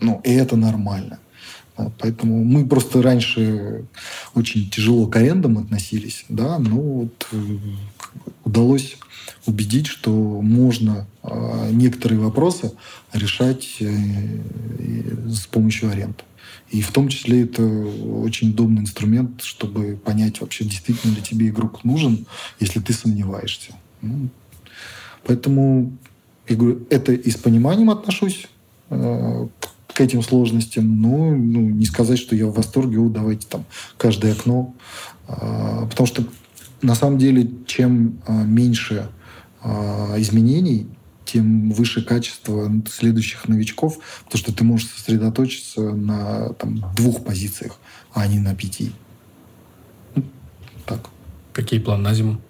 Ну, 0.00 0.20
и 0.22 0.30
это 0.30 0.56
нормально. 0.56 1.18
Поэтому 1.98 2.44
мы 2.44 2.66
просто 2.66 3.02
раньше 3.02 3.84
очень 4.34 4.68
тяжело 4.68 5.06
к 5.06 5.16
арендам 5.16 5.58
относились, 5.58 6.24
да, 6.28 6.58
но 6.58 6.76
вот 6.76 7.26
э, 7.32 7.36
удалось 8.44 8.96
убедить, 9.46 9.86
что 9.86 10.10
можно 10.10 11.06
э, 11.22 11.70
некоторые 11.72 12.20
вопросы 12.20 12.72
решать 13.12 13.76
э, 13.80 13.86
с 15.26 15.46
помощью 15.46 15.90
аренд. 15.90 16.24
И 16.70 16.82
в 16.82 16.92
том 16.92 17.08
числе 17.08 17.44
это 17.44 17.62
очень 17.62 18.50
удобный 18.50 18.82
инструмент, 18.82 19.42
чтобы 19.42 19.98
понять 20.04 20.40
вообще, 20.40 20.64
действительно 20.64 21.14
ли 21.14 21.22
тебе 21.22 21.48
игрок 21.48 21.84
нужен, 21.84 22.26
если 22.60 22.80
ты 22.80 22.92
сомневаешься. 22.92 23.74
Ну, 24.02 24.28
поэтому 25.24 25.92
я 26.46 26.56
говорю, 26.56 26.86
это 26.90 27.12
и 27.12 27.30
с 27.30 27.36
пониманием 27.36 27.90
отношусь 27.90 28.48
э, 28.90 29.48
к 29.86 30.00
этим 30.00 30.22
сложностям, 30.22 31.00
но 31.00 31.34
ну, 31.34 31.60
не 31.60 31.86
сказать, 31.86 32.18
что 32.18 32.36
я 32.36 32.46
в 32.46 32.54
восторге, 32.54 32.98
о, 32.98 33.08
давайте 33.08 33.46
там 33.48 33.64
каждое 33.96 34.32
окно. 34.32 34.74
Э, 35.26 35.86
потому 35.88 36.06
что 36.06 36.24
на 36.82 36.94
самом 36.94 37.18
деле, 37.18 37.50
чем 37.66 38.20
э, 38.26 38.32
меньше 38.32 39.08
э, 39.62 39.68
изменений, 40.18 40.86
тем 41.24 41.70
выше 41.72 42.02
качество 42.02 42.70
следующих 42.90 43.48
новичков, 43.48 43.98
потому 44.24 44.38
что 44.38 44.52
ты 44.54 44.64
можешь 44.64 44.88
сосредоточиться 44.88 45.80
на 45.80 46.54
там, 46.54 46.82
двух 46.96 47.24
позициях, 47.24 47.78
а 48.12 48.26
не 48.26 48.38
на 48.38 48.54
пяти. 48.54 48.92
Так. 50.86 51.10
Какие 51.52 51.80
планы 51.80 52.02
на 52.02 52.14
зиму? 52.14 52.40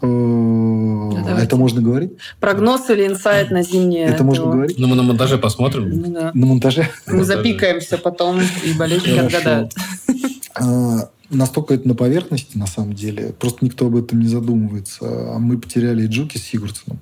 Э, 0.00 0.06
ну, 0.06 1.26
это 1.26 1.56
можно 1.56 1.82
говорить? 1.82 2.12
Прогноз 2.40 2.88
или 2.88 3.06
инсайт 3.06 3.50
на 3.50 3.62
зимнее? 3.62 4.06
Это 4.06 4.24
можно 4.24 4.46
говорить? 4.46 4.78
Ну, 4.78 4.86
мы 4.86 4.96
на 4.96 5.02
монтаже 5.02 5.38
посмотрим. 5.38 5.90
Ну, 5.90 6.12
да. 6.12 6.30
На 6.34 6.46
монтаже? 6.46 6.88
Мы 7.06 7.24
запикаемся 7.24 7.98
потом, 7.98 8.40
и 8.40 8.72
болельщики 8.72 9.18
отгадают. 9.18 9.74
Настолько 11.30 11.74
это 11.74 11.86
на 11.86 11.94
поверхности, 11.94 12.56
на 12.56 12.66
самом 12.66 12.94
деле. 12.94 13.34
Просто 13.38 13.64
никто 13.64 13.86
об 13.86 13.96
этом 13.96 14.20
не 14.20 14.28
задумывается. 14.28 15.00
А 15.02 15.38
мы 15.38 15.58
потеряли 15.58 16.04
и 16.04 16.06
Джуки 16.06 16.38
с 16.38 16.44
Сигурдсоном. 16.44 17.00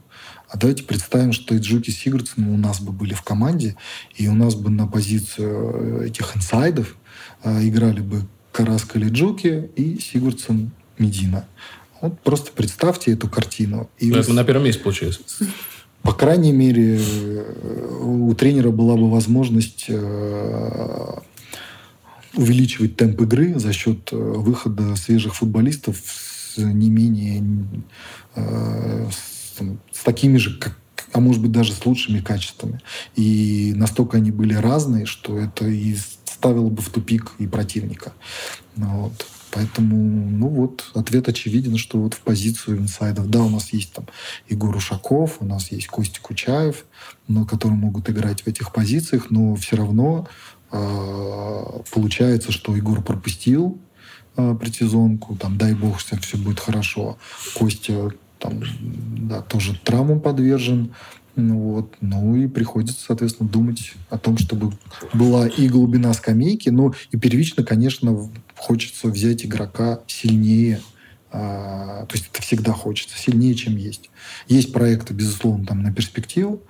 А 0.48 0.56
давайте 0.56 0.84
представим, 0.84 1.32
что 1.32 1.54
и 1.54 1.58
Джуки 1.58 1.90
Сигурдсон 1.90 2.48
у 2.48 2.56
нас 2.56 2.80
бы 2.80 2.92
были 2.92 3.14
в 3.14 3.22
команде, 3.22 3.76
и 4.14 4.28
у 4.28 4.34
нас 4.34 4.54
бы 4.54 4.70
на 4.70 4.86
позицию 4.86 6.02
э, 6.02 6.06
этих 6.06 6.36
инсайдов 6.36 6.96
э, 7.42 7.66
играли 7.66 8.00
бы 8.00 8.22
Караска 8.52 8.98
или 8.98 9.08
Джуки 9.08 9.70
и 9.74 9.98
Сигурдсон 9.98 10.70
Медина. 10.98 11.46
Вот 12.00 12.20
просто 12.20 12.52
представьте 12.52 13.12
эту 13.12 13.28
картину. 13.28 13.90
И 13.98 14.10
это 14.10 14.32
на 14.32 14.44
первом 14.44 14.64
месте 14.64 14.82
получается. 14.82 15.20
По 16.02 16.12
крайней 16.12 16.52
мере, 16.52 17.00
у 18.00 18.32
тренера 18.34 18.70
была 18.70 18.94
бы 18.96 19.10
возможность 19.10 19.90
увеличивать 22.36 22.96
темп 22.96 23.22
игры 23.22 23.58
за 23.58 23.72
счет 23.72 24.10
выхода 24.12 24.94
свежих 24.96 25.34
футболистов 25.34 25.96
с 26.06 26.58
не 26.58 26.90
менее 26.90 27.42
там, 28.34 29.78
с 29.92 30.02
такими 30.04 30.36
же, 30.36 30.58
как, 30.58 30.78
а 31.12 31.20
может 31.20 31.42
быть 31.42 31.52
даже 31.52 31.72
с 31.72 31.84
лучшими 31.84 32.20
качествами. 32.20 32.80
И 33.14 33.72
настолько 33.76 34.18
они 34.18 34.30
были 34.30 34.54
разные, 34.54 35.06
что 35.06 35.38
это 35.38 35.66
и 35.66 35.96
ставило 36.24 36.68
бы 36.68 36.82
в 36.82 36.90
тупик 36.90 37.32
и 37.38 37.46
противника. 37.46 38.12
Вот. 38.76 39.26
Поэтому, 39.56 39.96
ну 39.96 40.48
вот, 40.48 40.84
ответ 40.92 41.28
очевиден, 41.28 41.78
что 41.78 41.98
вот 41.98 42.12
в 42.12 42.20
позицию 42.20 42.76
инсайдов, 42.78 43.30
да, 43.30 43.42
у 43.42 43.48
нас 43.48 43.72
есть 43.72 43.90
там 43.92 44.04
Егор 44.50 44.76
Ушаков, 44.76 45.38
у 45.40 45.46
нас 45.46 45.72
есть 45.72 45.86
Костя 45.86 46.20
Кучаев, 46.20 46.84
но, 47.26 47.46
которые 47.46 47.78
могут 47.78 48.10
играть 48.10 48.42
в 48.42 48.46
этих 48.48 48.70
позициях, 48.72 49.30
но 49.30 49.54
все 49.54 49.76
равно 49.76 50.28
э, 50.28 50.55
получается, 50.70 52.52
что 52.52 52.74
Егор 52.74 53.02
пропустил 53.02 53.78
э, 54.36 54.56
предсезонку, 54.58 55.36
там, 55.36 55.56
дай 55.58 55.74
бог, 55.74 56.00
что 56.00 56.16
все 56.20 56.36
будет 56.36 56.60
хорошо. 56.60 57.18
Костя 57.54 58.10
там, 58.38 58.62
да, 59.28 59.42
тоже 59.42 59.78
травмам 59.84 60.20
подвержен. 60.20 60.92
Ну, 61.36 61.58
вот. 61.58 61.96
ну 62.00 62.34
и 62.34 62.46
приходится, 62.46 63.04
соответственно, 63.04 63.48
думать 63.48 63.92
о 64.08 64.16
том, 64.16 64.38
чтобы 64.38 64.72
была 65.12 65.46
и 65.46 65.68
глубина 65.68 66.14
скамейки, 66.14 66.70
но 66.70 66.94
и 67.10 67.18
первично, 67.18 67.62
конечно, 67.62 68.30
хочется 68.56 69.08
взять 69.08 69.44
игрока 69.44 70.00
сильнее, 70.06 70.80
а, 71.30 72.06
то 72.06 72.16
есть 72.16 72.30
это 72.32 72.40
всегда 72.40 72.72
хочется, 72.72 73.18
сильнее, 73.18 73.54
чем 73.54 73.76
есть. 73.76 74.08
Есть 74.48 74.72
проекты, 74.72 75.12
безусловно, 75.12 75.66
там 75.66 75.82
на 75.82 75.92
перспективу, 75.92 76.62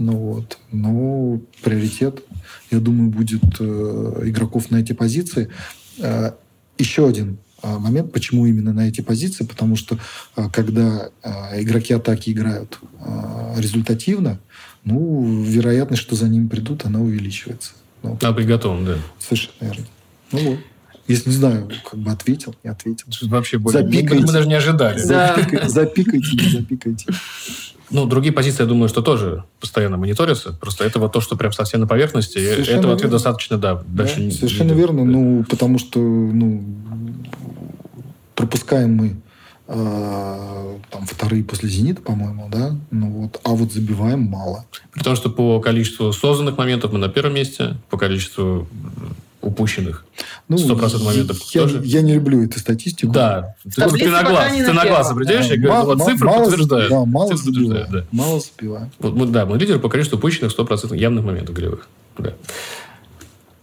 ну 0.00 0.16
вот, 0.16 0.58
но 0.72 1.40
приоритет, 1.62 2.22
я 2.70 2.80
думаю, 2.80 3.10
будет 3.10 3.42
э, 3.60 4.22
игроков 4.24 4.70
на 4.70 4.78
эти 4.78 4.92
позиции. 4.92 5.50
Э, 5.98 6.32
еще 6.78 7.06
один 7.06 7.36
а, 7.62 7.78
момент, 7.78 8.10
почему 8.10 8.46
именно 8.46 8.72
на 8.72 8.88
эти 8.88 9.02
позиции, 9.02 9.44
потому 9.44 9.76
что 9.76 9.98
когда 10.50 11.10
игроки 11.52 11.92
атаки 11.92 12.30
играют 12.30 12.78
результативно, 13.58 14.40
ну, 14.84 15.42
вероятность, 15.42 16.00
что 16.00 16.16
за 16.16 16.26
ним 16.26 16.48
придут, 16.48 16.86
она 16.86 17.00
увеличивается. 17.00 17.72
Ну, 18.02 18.16
а 18.22 18.32
быть 18.32 18.46
готовым, 18.46 18.86
да. 18.86 18.96
Совершенно 19.18 19.54
верно. 19.60 19.84
Ну 20.32 20.38
вот. 20.38 20.58
Если 21.06 21.28
не 21.28 21.36
знаю, 21.36 21.68
как 21.90 21.98
бы 21.98 22.10
ответил, 22.12 22.54
не 22.62 22.70
ответил. 22.70 23.06
Вообще 23.22 23.58
более... 23.58 23.82
Запикайте. 23.82 24.24
Мы 24.24 24.32
даже 24.32 24.48
не 24.48 24.54
ожидали. 24.54 24.98
Запикайте, 24.98 25.68
запикайте, 25.68 26.50
запикайте. 26.50 27.06
Ну, 27.90 28.06
другие 28.06 28.32
позиции, 28.32 28.62
я 28.62 28.68
думаю, 28.68 28.88
что 28.88 29.02
тоже 29.02 29.44
постоянно 29.58 29.96
мониторятся. 29.96 30.52
Просто 30.52 30.84
это 30.84 31.00
вот 31.00 31.12
то, 31.12 31.20
что 31.20 31.36
прям 31.36 31.52
совсем 31.52 31.80
на 31.80 31.86
поверхности. 31.86 32.38
Совершенно 32.38 32.78
этого 32.78 32.94
ответа 32.94 33.12
достаточно, 33.12 33.58
да. 33.58 33.82
Дальше 33.86 34.16
да, 34.16 34.22
не, 34.22 34.30
совершенно 34.30 34.72
не 34.72 34.78
верно. 34.78 35.04
Да. 35.04 35.10
Ну, 35.10 35.44
потому 35.48 35.78
что 35.78 35.98
ну, 35.98 36.64
пропускаем 38.36 38.94
мы 38.94 39.16
э, 39.66 40.76
там 40.90 41.06
вторые 41.06 41.42
после 41.42 41.68
«Зенита», 41.68 42.00
по-моему, 42.00 42.48
да? 42.50 42.76
Ну, 42.92 43.10
вот, 43.10 43.40
а 43.42 43.50
вот 43.50 43.72
забиваем 43.72 44.22
мало. 44.22 44.66
При 44.92 45.02
том, 45.02 45.16
что 45.16 45.30
по 45.30 45.60
количеству 45.60 46.12
созданных 46.12 46.56
моментов 46.58 46.92
мы 46.92 46.98
на 46.98 47.08
первом 47.08 47.34
месте, 47.34 47.76
по 47.90 47.98
количеству 47.98 48.68
упущенных. 49.42 50.04
Ну, 50.48 50.56
100% 50.56 51.02
моментов 51.02 51.40
я, 51.54 51.62
тоже. 51.62 51.80
Я 51.84 52.02
не 52.02 52.14
люблю 52.14 52.44
эту 52.44 52.58
статистику. 52.58 53.12
Да. 53.12 53.54
Ты, 53.64 53.88
ты 53.88 54.10
на 54.10 54.22
глаз, 54.22 54.52
ты 54.52 54.72
на 54.72 54.86
глаз 54.86 55.10
определяешь, 55.10 55.48
да, 55.48 55.54
я 55.54 55.60
говорю, 55.60 55.84
вот 55.86 56.02
цифры 56.02 56.28
мало, 56.28 56.44
подтверждают. 56.44 56.90
Да, 56.90 57.04
мало 57.04 57.28
цифры 57.30 57.46
подтверждают, 57.46 57.90
да. 57.90 58.06
Мало 58.12 58.40
забиваю. 58.40 58.90
Вот, 58.98 59.14
мы, 59.14 59.26
да, 59.26 59.46
мы 59.46 59.58
лидер 59.58 59.78
по 59.78 59.88
количеству 59.88 60.18
упущенных 60.18 60.56
100% 60.56 60.96
явных 60.96 61.24
моментов 61.24 61.54
голевых. 61.54 61.88
Да. 62.18 62.34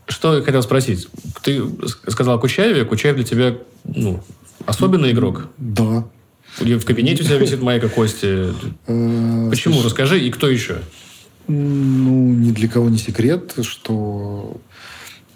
Что 0.08 0.36
я 0.38 0.42
хотел 0.42 0.64
спросить. 0.64 1.08
Ты 1.44 1.64
сказал 2.08 2.38
о 2.38 2.40
Кучаеве. 2.40 2.86
Кучаев 2.86 3.16
для 3.16 3.26
тебя 3.26 3.58
ну, 3.84 4.24
особенный 4.66 5.12
игрок? 5.12 5.48
Да. 5.58 6.06
В 6.60 6.86
кабинете 6.86 7.24
у 7.24 7.26
тебя 7.26 7.38
висит 7.38 7.62
майка 7.62 7.88
Кости. 7.90 8.54
Э, 8.88 9.50
Почему? 9.50 9.84
Расскажи. 9.84 10.20
И 10.20 10.32
кто 10.32 10.50
еще? 10.50 10.78
Ну, 11.48 12.34
ни 12.34 12.52
для 12.52 12.68
кого 12.68 12.90
не 12.90 12.98
секрет, 12.98 13.54
что 13.62 14.58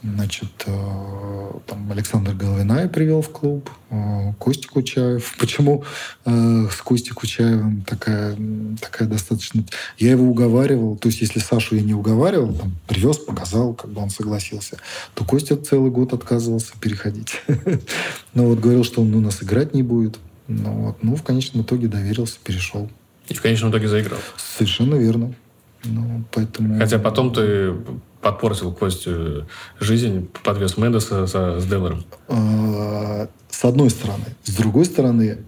Значит, 0.03 0.49
э, 0.65 1.51
там 1.67 1.91
Александр 1.91 2.33
Головина 2.33 2.87
привел 2.87 3.21
в 3.21 3.29
клуб, 3.29 3.69
э, 3.91 4.33
Костя 4.39 4.67
Кучаев. 4.67 5.35
Почему 5.39 5.83
э, 6.25 6.67
с 6.71 6.75
Костей 6.77 7.11
Кучаевым 7.13 7.83
такая, 7.83 8.35
такая 8.79 9.07
достаточно... 9.07 9.63
Я 9.99 10.11
его 10.11 10.25
уговаривал, 10.25 10.97
то 10.97 11.07
есть 11.07 11.21
если 11.21 11.39
Сашу 11.39 11.75
я 11.75 11.83
не 11.83 11.93
уговаривал, 11.93 12.51
там, 12.53 12.75
привез, 12.87 13.19
показал, 13.19 13.75
как 13.75 13.91
бы 13.91 14.01
он 14.01 14.09
согласился, 14.09 14.77
то 15.13 15.23
Костя 15.23 15.55
целый 15.55 15.91
год 15.91 16.13
отказывался 16.13 16.73
переходить. 16.79 17.41
Но 18.33 18.45
вот 18.45 18.59
говорил, 18.59 18.83
что 18.83 19.01
он 19.01 19.13
у 19.13 19.21
нас 19.21 19.43
играть 19.43 19.75
не 19.75 19.83
будет. 19.83 20.17
Ну, 20.47 20.71
вот. 20.71 21.03
ну, 21.03 21.15
в 21.15 21.21
конечном 21.21 21.61
итоге 21.61 21.87
доверился, 21.87 22.39
перешел. 22.43 22.89
И 23.27 23.35
в 23.35 23.41
конечном 23.41 23.69
итоге 23.69 23.87
заиграл. 23.87 24.19
Совершенно 24.35 24.95
верно. 24.95 25.35
Ну, 25.83 26.23
поэтому... 26.31 26.79
Хотя 26.79 26.97
потом 26.97 27.31
ты 27.31 27.75
подпортил 28.21 28.71
Костю 28.71 29.45
жизнь, 29.79 30.29
подвес 30.43 30.77
Мендеса 30.77 31.25
с 31.25 31.65
Деллером. 31.65 32.05
А, 32.27 33.27
с 33.49 33.65
одной 33.65 33.89
стороны. 33.89 34.25
С 34.43 34.55
другой 34.55 34.85
стороны, 34.85 35.39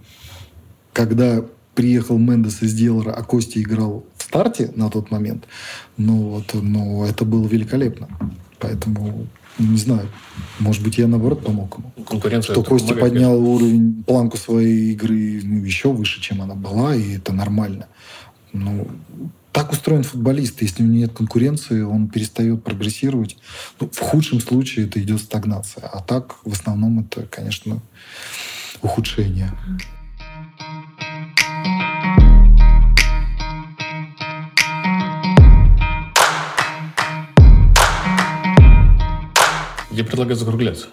когда 0.92 1.44
приехал 1.74 2.18
Мендес 2.18 2.62
из 2.62 2.74
Деллера, 2.74 3.12
а 3.12 3.22
Костя 3.22 3.60
играл 3.60 4.04
в 4.16 4.22
старте 4.22 4.70
на 4.74 4.90
тот 4.90 5.10
момент, 5.10 5.44
ну, 5.96 6.16
вот, 6.28 6.54
ну, 6.54 7.04
это 7.04 7.24
было 7.24 7.46
великолепно. 7.46 8.08
Поэтому 8.58 9.26
не 9.58 9.76
знаю. 9.76 10.08
Может 10.58 10.82
быть, 10.82 10.98
я 10.98 11.06
наоборот 11.06 11.44
помог 11.44 11.78
ему. 11.78 12.04
Конкуренция. 12.04 12.54
Что 12.54 12.64
Костя 12.64 12.94
поднял 12.94 13.32
конечно. 13.32 13.54
уровень, 13.54 14.04
планку 14.04 14.36
своей 14.36 14.92
игры 14.92 15.40
ну, 15.44 15.64
еще 15.64 15.92
выше, 15.92 16.20
чем 16.20 16.42
она 16.42 16.54
была, 16.54 16.94
и 16.94 17.16
это 17.16 17.32
нормально. 17.32 17.86
Ну, 18.52 18.88
так 19.54 19.70
устроен 19.70 20.02
футболист. 20.02 20.60
Если 20.62 20.82
у 20.82 20.86
него 20.86 20.96
нет 20.96 21.12
конкуренции, 21.12 21.80
он 21.82 22.08
перестает 22.08 22.64
прогрессировать. 22.64 23.38
Ну, 23.80 23.88
в 23.88 23.98
худшем 24.00 24.40
случае 24.40 24.86
это 24.86 25.00
идет 25.00 25.20
стагнация. 25.20 25.86
А 25.86 26.02
так, 26.02 26.44
в 26.44 26.52
основном, 26.52 27.00
это, 27.00 27.24
конечно, 27.26 27.80
ухудшение. 28.82 29.52
Я 39.92 40.02
предлагаю 40.02 40.34
закругляться. 40.34 40.88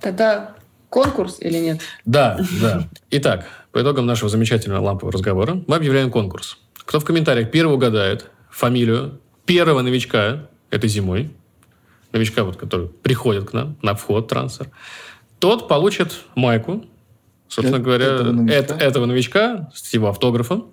Тогда 0.00 0.54
конкурс 0.88 1.38
или 1.40 1.58
нет? 1.58 1.80
Да, 2.04 2.38
да. 2.60 2.88
Итак, 3.10 3.46
по 3.72 3.82
итогам 3.82 4.06
нашего 4.06 4.30
замечательного 4.30 4.84
лампового 4.84 5.12
разговора 5.12 5.60
мы 5.66 5.74
объявляем 5.74 6.12
конкурс. 6.12 6.58
Кто 6.92 7.00
в 7.00 7.06
комментариях 7.06 7.50
первый 7.50 7.72
угадает 7.72 8.28
фамилию 8.50 9.18
первого 9.46 9.80
новичка 9.80 10.50
этой 10.68 10.90
зимой, 10.90 11.30
новичка, 12.12 12.44
вот, 12.44 12.58
который 12.58 12.88
приходит 12.88 13.48
к 13.48 13.54
нам 13.54 13.78
на 13.80 13.94
вход, 13.94 14.28
трансфер, 14.28 14.68
тот 15.38 15.68
получит 15.68 16.12
майку, 16.34 16.84
собственно 17.48 17.76
это, 17.76 17.82
говоря, 17.82 18.04
этого 18.04 18.32
новичка. 18.32 18.58
Эт, 18.58 18.70
этого 18.82 19.06
новичка 19.06 19.70
с 19.74 19.94
его 19.94 20.10
автографом. 20.10 20.66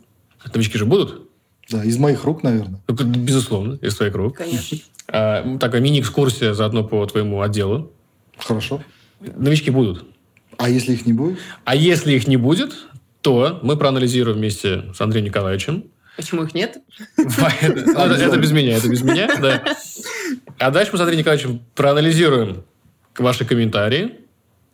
Новички 0.53 0.77
же 0.77 0.85
будут? 0.85 1.21
Да, 1.69 1.85
из 1.85 1.97
моих 1.97 2.25
рук, 2.25 2.43
наверное. 2.43 2.81
Безусловно, 2.89 3.79
из 3.81 3.95
твоих 3.95 4.13
рук. 4.13 4.35
Конечно. 4.35 4.77
А, 5.07 5.57
такая 5.57 5.79
мини-экскурсия 5.79 6.51
заодно 6.51 6.83
по 6.83 7.05
твоему 7.05 7.41
отделу. 7.41 7.93
Хорошо. 8.37 8.83
Новички 9.21 9.71
будут. 9.71 10.03
А 10.57 10.69
если 10.69 10.91
их 10.91 11.05
не 11.05 11.13
будет? 11.13 11.39
А 11.63 11.77
если 11.77 12.11
их 12.11 12.27
не 12.27 12.35
будет, 12.35 12.75
то 13.21 13.61
мы 13.63 13.77
проанализируем 13.77 14.39
вместе 14.39 14.83
с 14.93 14.99
Андреем 14.99 15.25
Николаевичем. 15.25 15.85
Почему 16.19 16.43
их 16.43 16.53
нет? 16.53 16.79
Это 17.15 18.37
без 18.37 18.51
меня, 18.51 18.75
это 18.75 18.89
без 18.89 19.01
меня, 19.01 19.33
да. 19.39 19.63
А 20.57 20.69
дальше 20.69 20.91
мы 20.91 20.97
с 20.97 21.01
Андреем 21.01 21.19
Николаевичем 21.19 21.61
проанализируем 21.75 22.65
ваши 23.17 23.45
комментарии. 23.45 24.15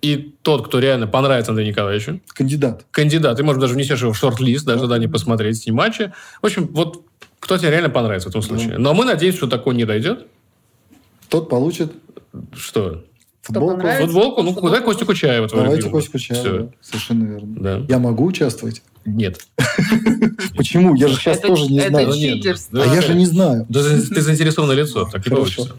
И 0.01 0.35
тот, 0.41 0.65
кто 0.65 0.79
реально 0.79 1.05
понравится 1.05 1.51
Андрею 1.51 1.69
Николаевичу. 1.69 2.19
Кандидат. 2.29 2.87
Кандидат. 2.89 3.37
Ты, 3.37 3.43
может, 3.43 3.61
даже 3.61 3.75
внесешь 3.75 4.01
его 4.01 4.11
в 4.11 4.17
шорт-лист, 4.17 4.65
даже 4.65 4.87
да, 4.87 4.97
не 4.97 5.07
посмотреть 5.07 5.61
с 5.61 5.67
ним 5.67 5.75
матчи. 5.75 6.11
В 6.41 6.47
общем, 6.47 6.65
вот 6.71 7.05
кто 7.39 7.59
тебе 7.59 7.69
реально 7.69 7.91
понравится 7.91 8.29
в 8.29 8.31
этом 8.31 8.41
случае. 8.41 8.79
Но 8.79 8.95
мы 8.95 9.05
надеемся, 9.05 9.37
что 9.37 9.47
такое 9.47 9.75
не 9.75 9.85
дойдет. 9.85 10.25
Тот 11.29 11.47
получит... 11.47 11.91
Что? 12.55 13.03
Футболку? 13.43 13.87
Футболку? 13.87 14.41
Ну, 14.41 14.55
куда 14.55 14.81
Костю 14.81 15.05
Кучаева. 15.05 15.47
Давайте 15.47 15.91
Костю 15.91 16.13
Кучаева. 16.13 16.73
Совершенно 16.81 17.25
верно. 17.25 17.55
Да. 17.59 17.85
Я 17.87 17.99
могу 17.99 18.25
участвовать? 18.25 18.81
Нет. 19.05 19.39
Почему? 20.57 20.95
Я 20.95 21.07
же 21.07 21.15
сейчас 21.15 21.39
тоже 21.39 21.67
не 21.67 21.79
знаю. 21.79 22.11
А 22.11 22.95
я 22.95 23.01
же 23.01 23.13
не 23.13 23.25
знаю. 23.25 23.65
Ты 23.67 24.21
заинтересованное 24.21 24.75
лицо, 24.75 25.05
так 25.05 25.25
и 25.25 25.29
получится. 25.29 25.75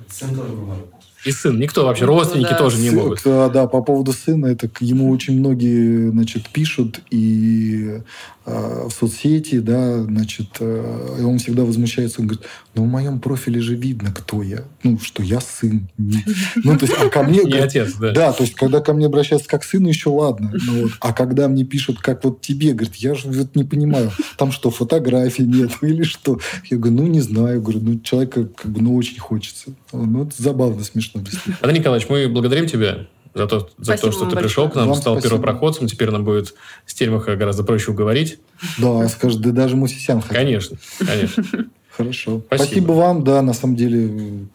И 1.25 1.33
сын. 1.33 1.59
Никто 1.59 1.85
вообще, 1.85 2.07
ну, 2.07 2.13
родственники 2.13 2.51
да. 2.51 2.59
тоже 2.59 2.79
не 2.79 2.91
сын, 2.91 2.99
могут. 2.99 3.21
Да, 3.25 3.49
да, 3.49 3.67
по 3.67 3.83
поводу 3.83 4.13
сына, 4.13 4.47
это 4.47 4.71
ему 4.79 5.11
очень 5.11 5.37
многие, 5.41 6.11
значит, 6.11 6.49
пишут 6.51 7.01
и 7.11 8.01
в 8.47 8.91
соцсети, 8.91 9.59
да, 9.59 10.05
значит, 10.05 10.47
э, 10.61 11.25
он 11.25 11.39
всегда 11.39 11.65
возмущается, 11.65 12.21
он 12.21 12.29
говорит, 12.29 12.47
ну, 12.75 12.85
в 12.85 12.87
моем 12.87 13.19
профиле 13.19 13.61
же 13.61 13.75
видно, 13.75 14.13
кто 14.13 14.41
я. 14.41 14.65
Ну, 14.85 15.01
что 15.01 15.25
я 15.25 15.41
сын. 15.41 15.89
Ну, 15.99 16.79
то 16.79 16.87
есть, 16.87 16.95
а 16.97 17.09
ко 17.09 17.25
мне... 17.25 17.43
Не 17.43 17.59
отец, 17.59 17.95
да. 17.95 18.13
Да, 18.13 18.33
то 18.33 18.45
есть, 18.45 18.55
когда 18.55 18.81
ко 18.81 18.93
мне 18.93 19.07
обращаются 19.07 19.49
как 19.49 19.65
сын, 19.65 19.85
еще 19.85 20.11
ладно. 20.11 20.53
Ну, 20.65 20.83
вот. 20.83 20.93
А 21.01 21.13
когда 21.13 21.49
мне 21.49 21.65
пишут, 21.65 21.99
как 22.01 22.23
вот 22.23 22.41
тебе, 22.41 22.73
говорит, 22.73 22.95
я 22.97 23.15
же 23.15 23.29
вот 23.29 23.57
не 23.57 23.65
понимаю, 23.65 24.13
там 24.39 24.53
что, 24.53 24.71
фотографий 24.71 25.43
нет 25.43 25.73
или 25.83 26.05
что? 26.05 26.39
Я 26.71 26.77
говорю, 26.77 26.99
ну, 26.99 27.07
не 27.09 27.21
знаю. 27.21 27.61
Говорю, 27.61 27.81
ну, 27.81 28.01
человека 28.01 28.45
как 28.45 28.71
бы, 28.71 28.81
ну, 28.81 28.95
очень 28.95 29.19
хочется. 29.19 29.71
Ну, 29.93 30.25
это 30.25 30.41
забавно, 30.41 30.85
смешно. 30.85 31.21
Андрей 31.63 31.81
Николаевич, 31.81 32.09
мы 32.09 32.29
благодарим 32.29 32.67
тебя 32.67 33.07
за 33.37 33.47
то, 33.47 33.69
за 33.77 33.99
то 33.99 34.11
что 34.11 34.25
ты 34.25 34.35
пришел 34.35 34.71
к 34.71 34.75
нам, 34.75 34.89
Вам 34.89 34.97
стал 34.97 35.15
спасибо. 35.15 35.37
первопроходцем. 35.37 35.87
Теперь 35.87 36.11
нам 36.11 36.25
будет 36.25 36.55
с 36.87 36.95
Тельмаха 36.95 37.37
гораздо 37.37 37.65
проще 37.65 37.91
уговорить. 37.91 38.39
Да, 38.79 39.07
скажет, 39.09 39.41
да 39.41 39.51
даже 39.51 39.77
Мусисян 39.77 40.23
хотел. 40.23 40.37
Конечно, 40.37 40.79
конечно. 40.99 41.45
Хорошо. 41.91 42.43
Спасибо. 42.47 42.67
Спасибо 42.67 42.93
вам, 42.93 43.25
да, 43.25 43.43
на 43.43 43.53
самом 43.53 43.77
деле 43.77 44.49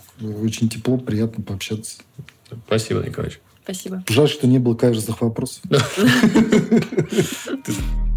очень 0.44 0.68
тепло, 0.68 0.98
приятно 0.98 1.44
пообщаться. 1.44 1.98
Спасибо, 2.66 3.04
Николаевич. 3.04 3.40
Спасибо. 3.64 4.04
Жаль, 4.10 4.28
что 4.28 4.48
не 4.48 4.58
было 4.58 4.74
каверзных 4.74 5.22
вопросов. 5.22 5.62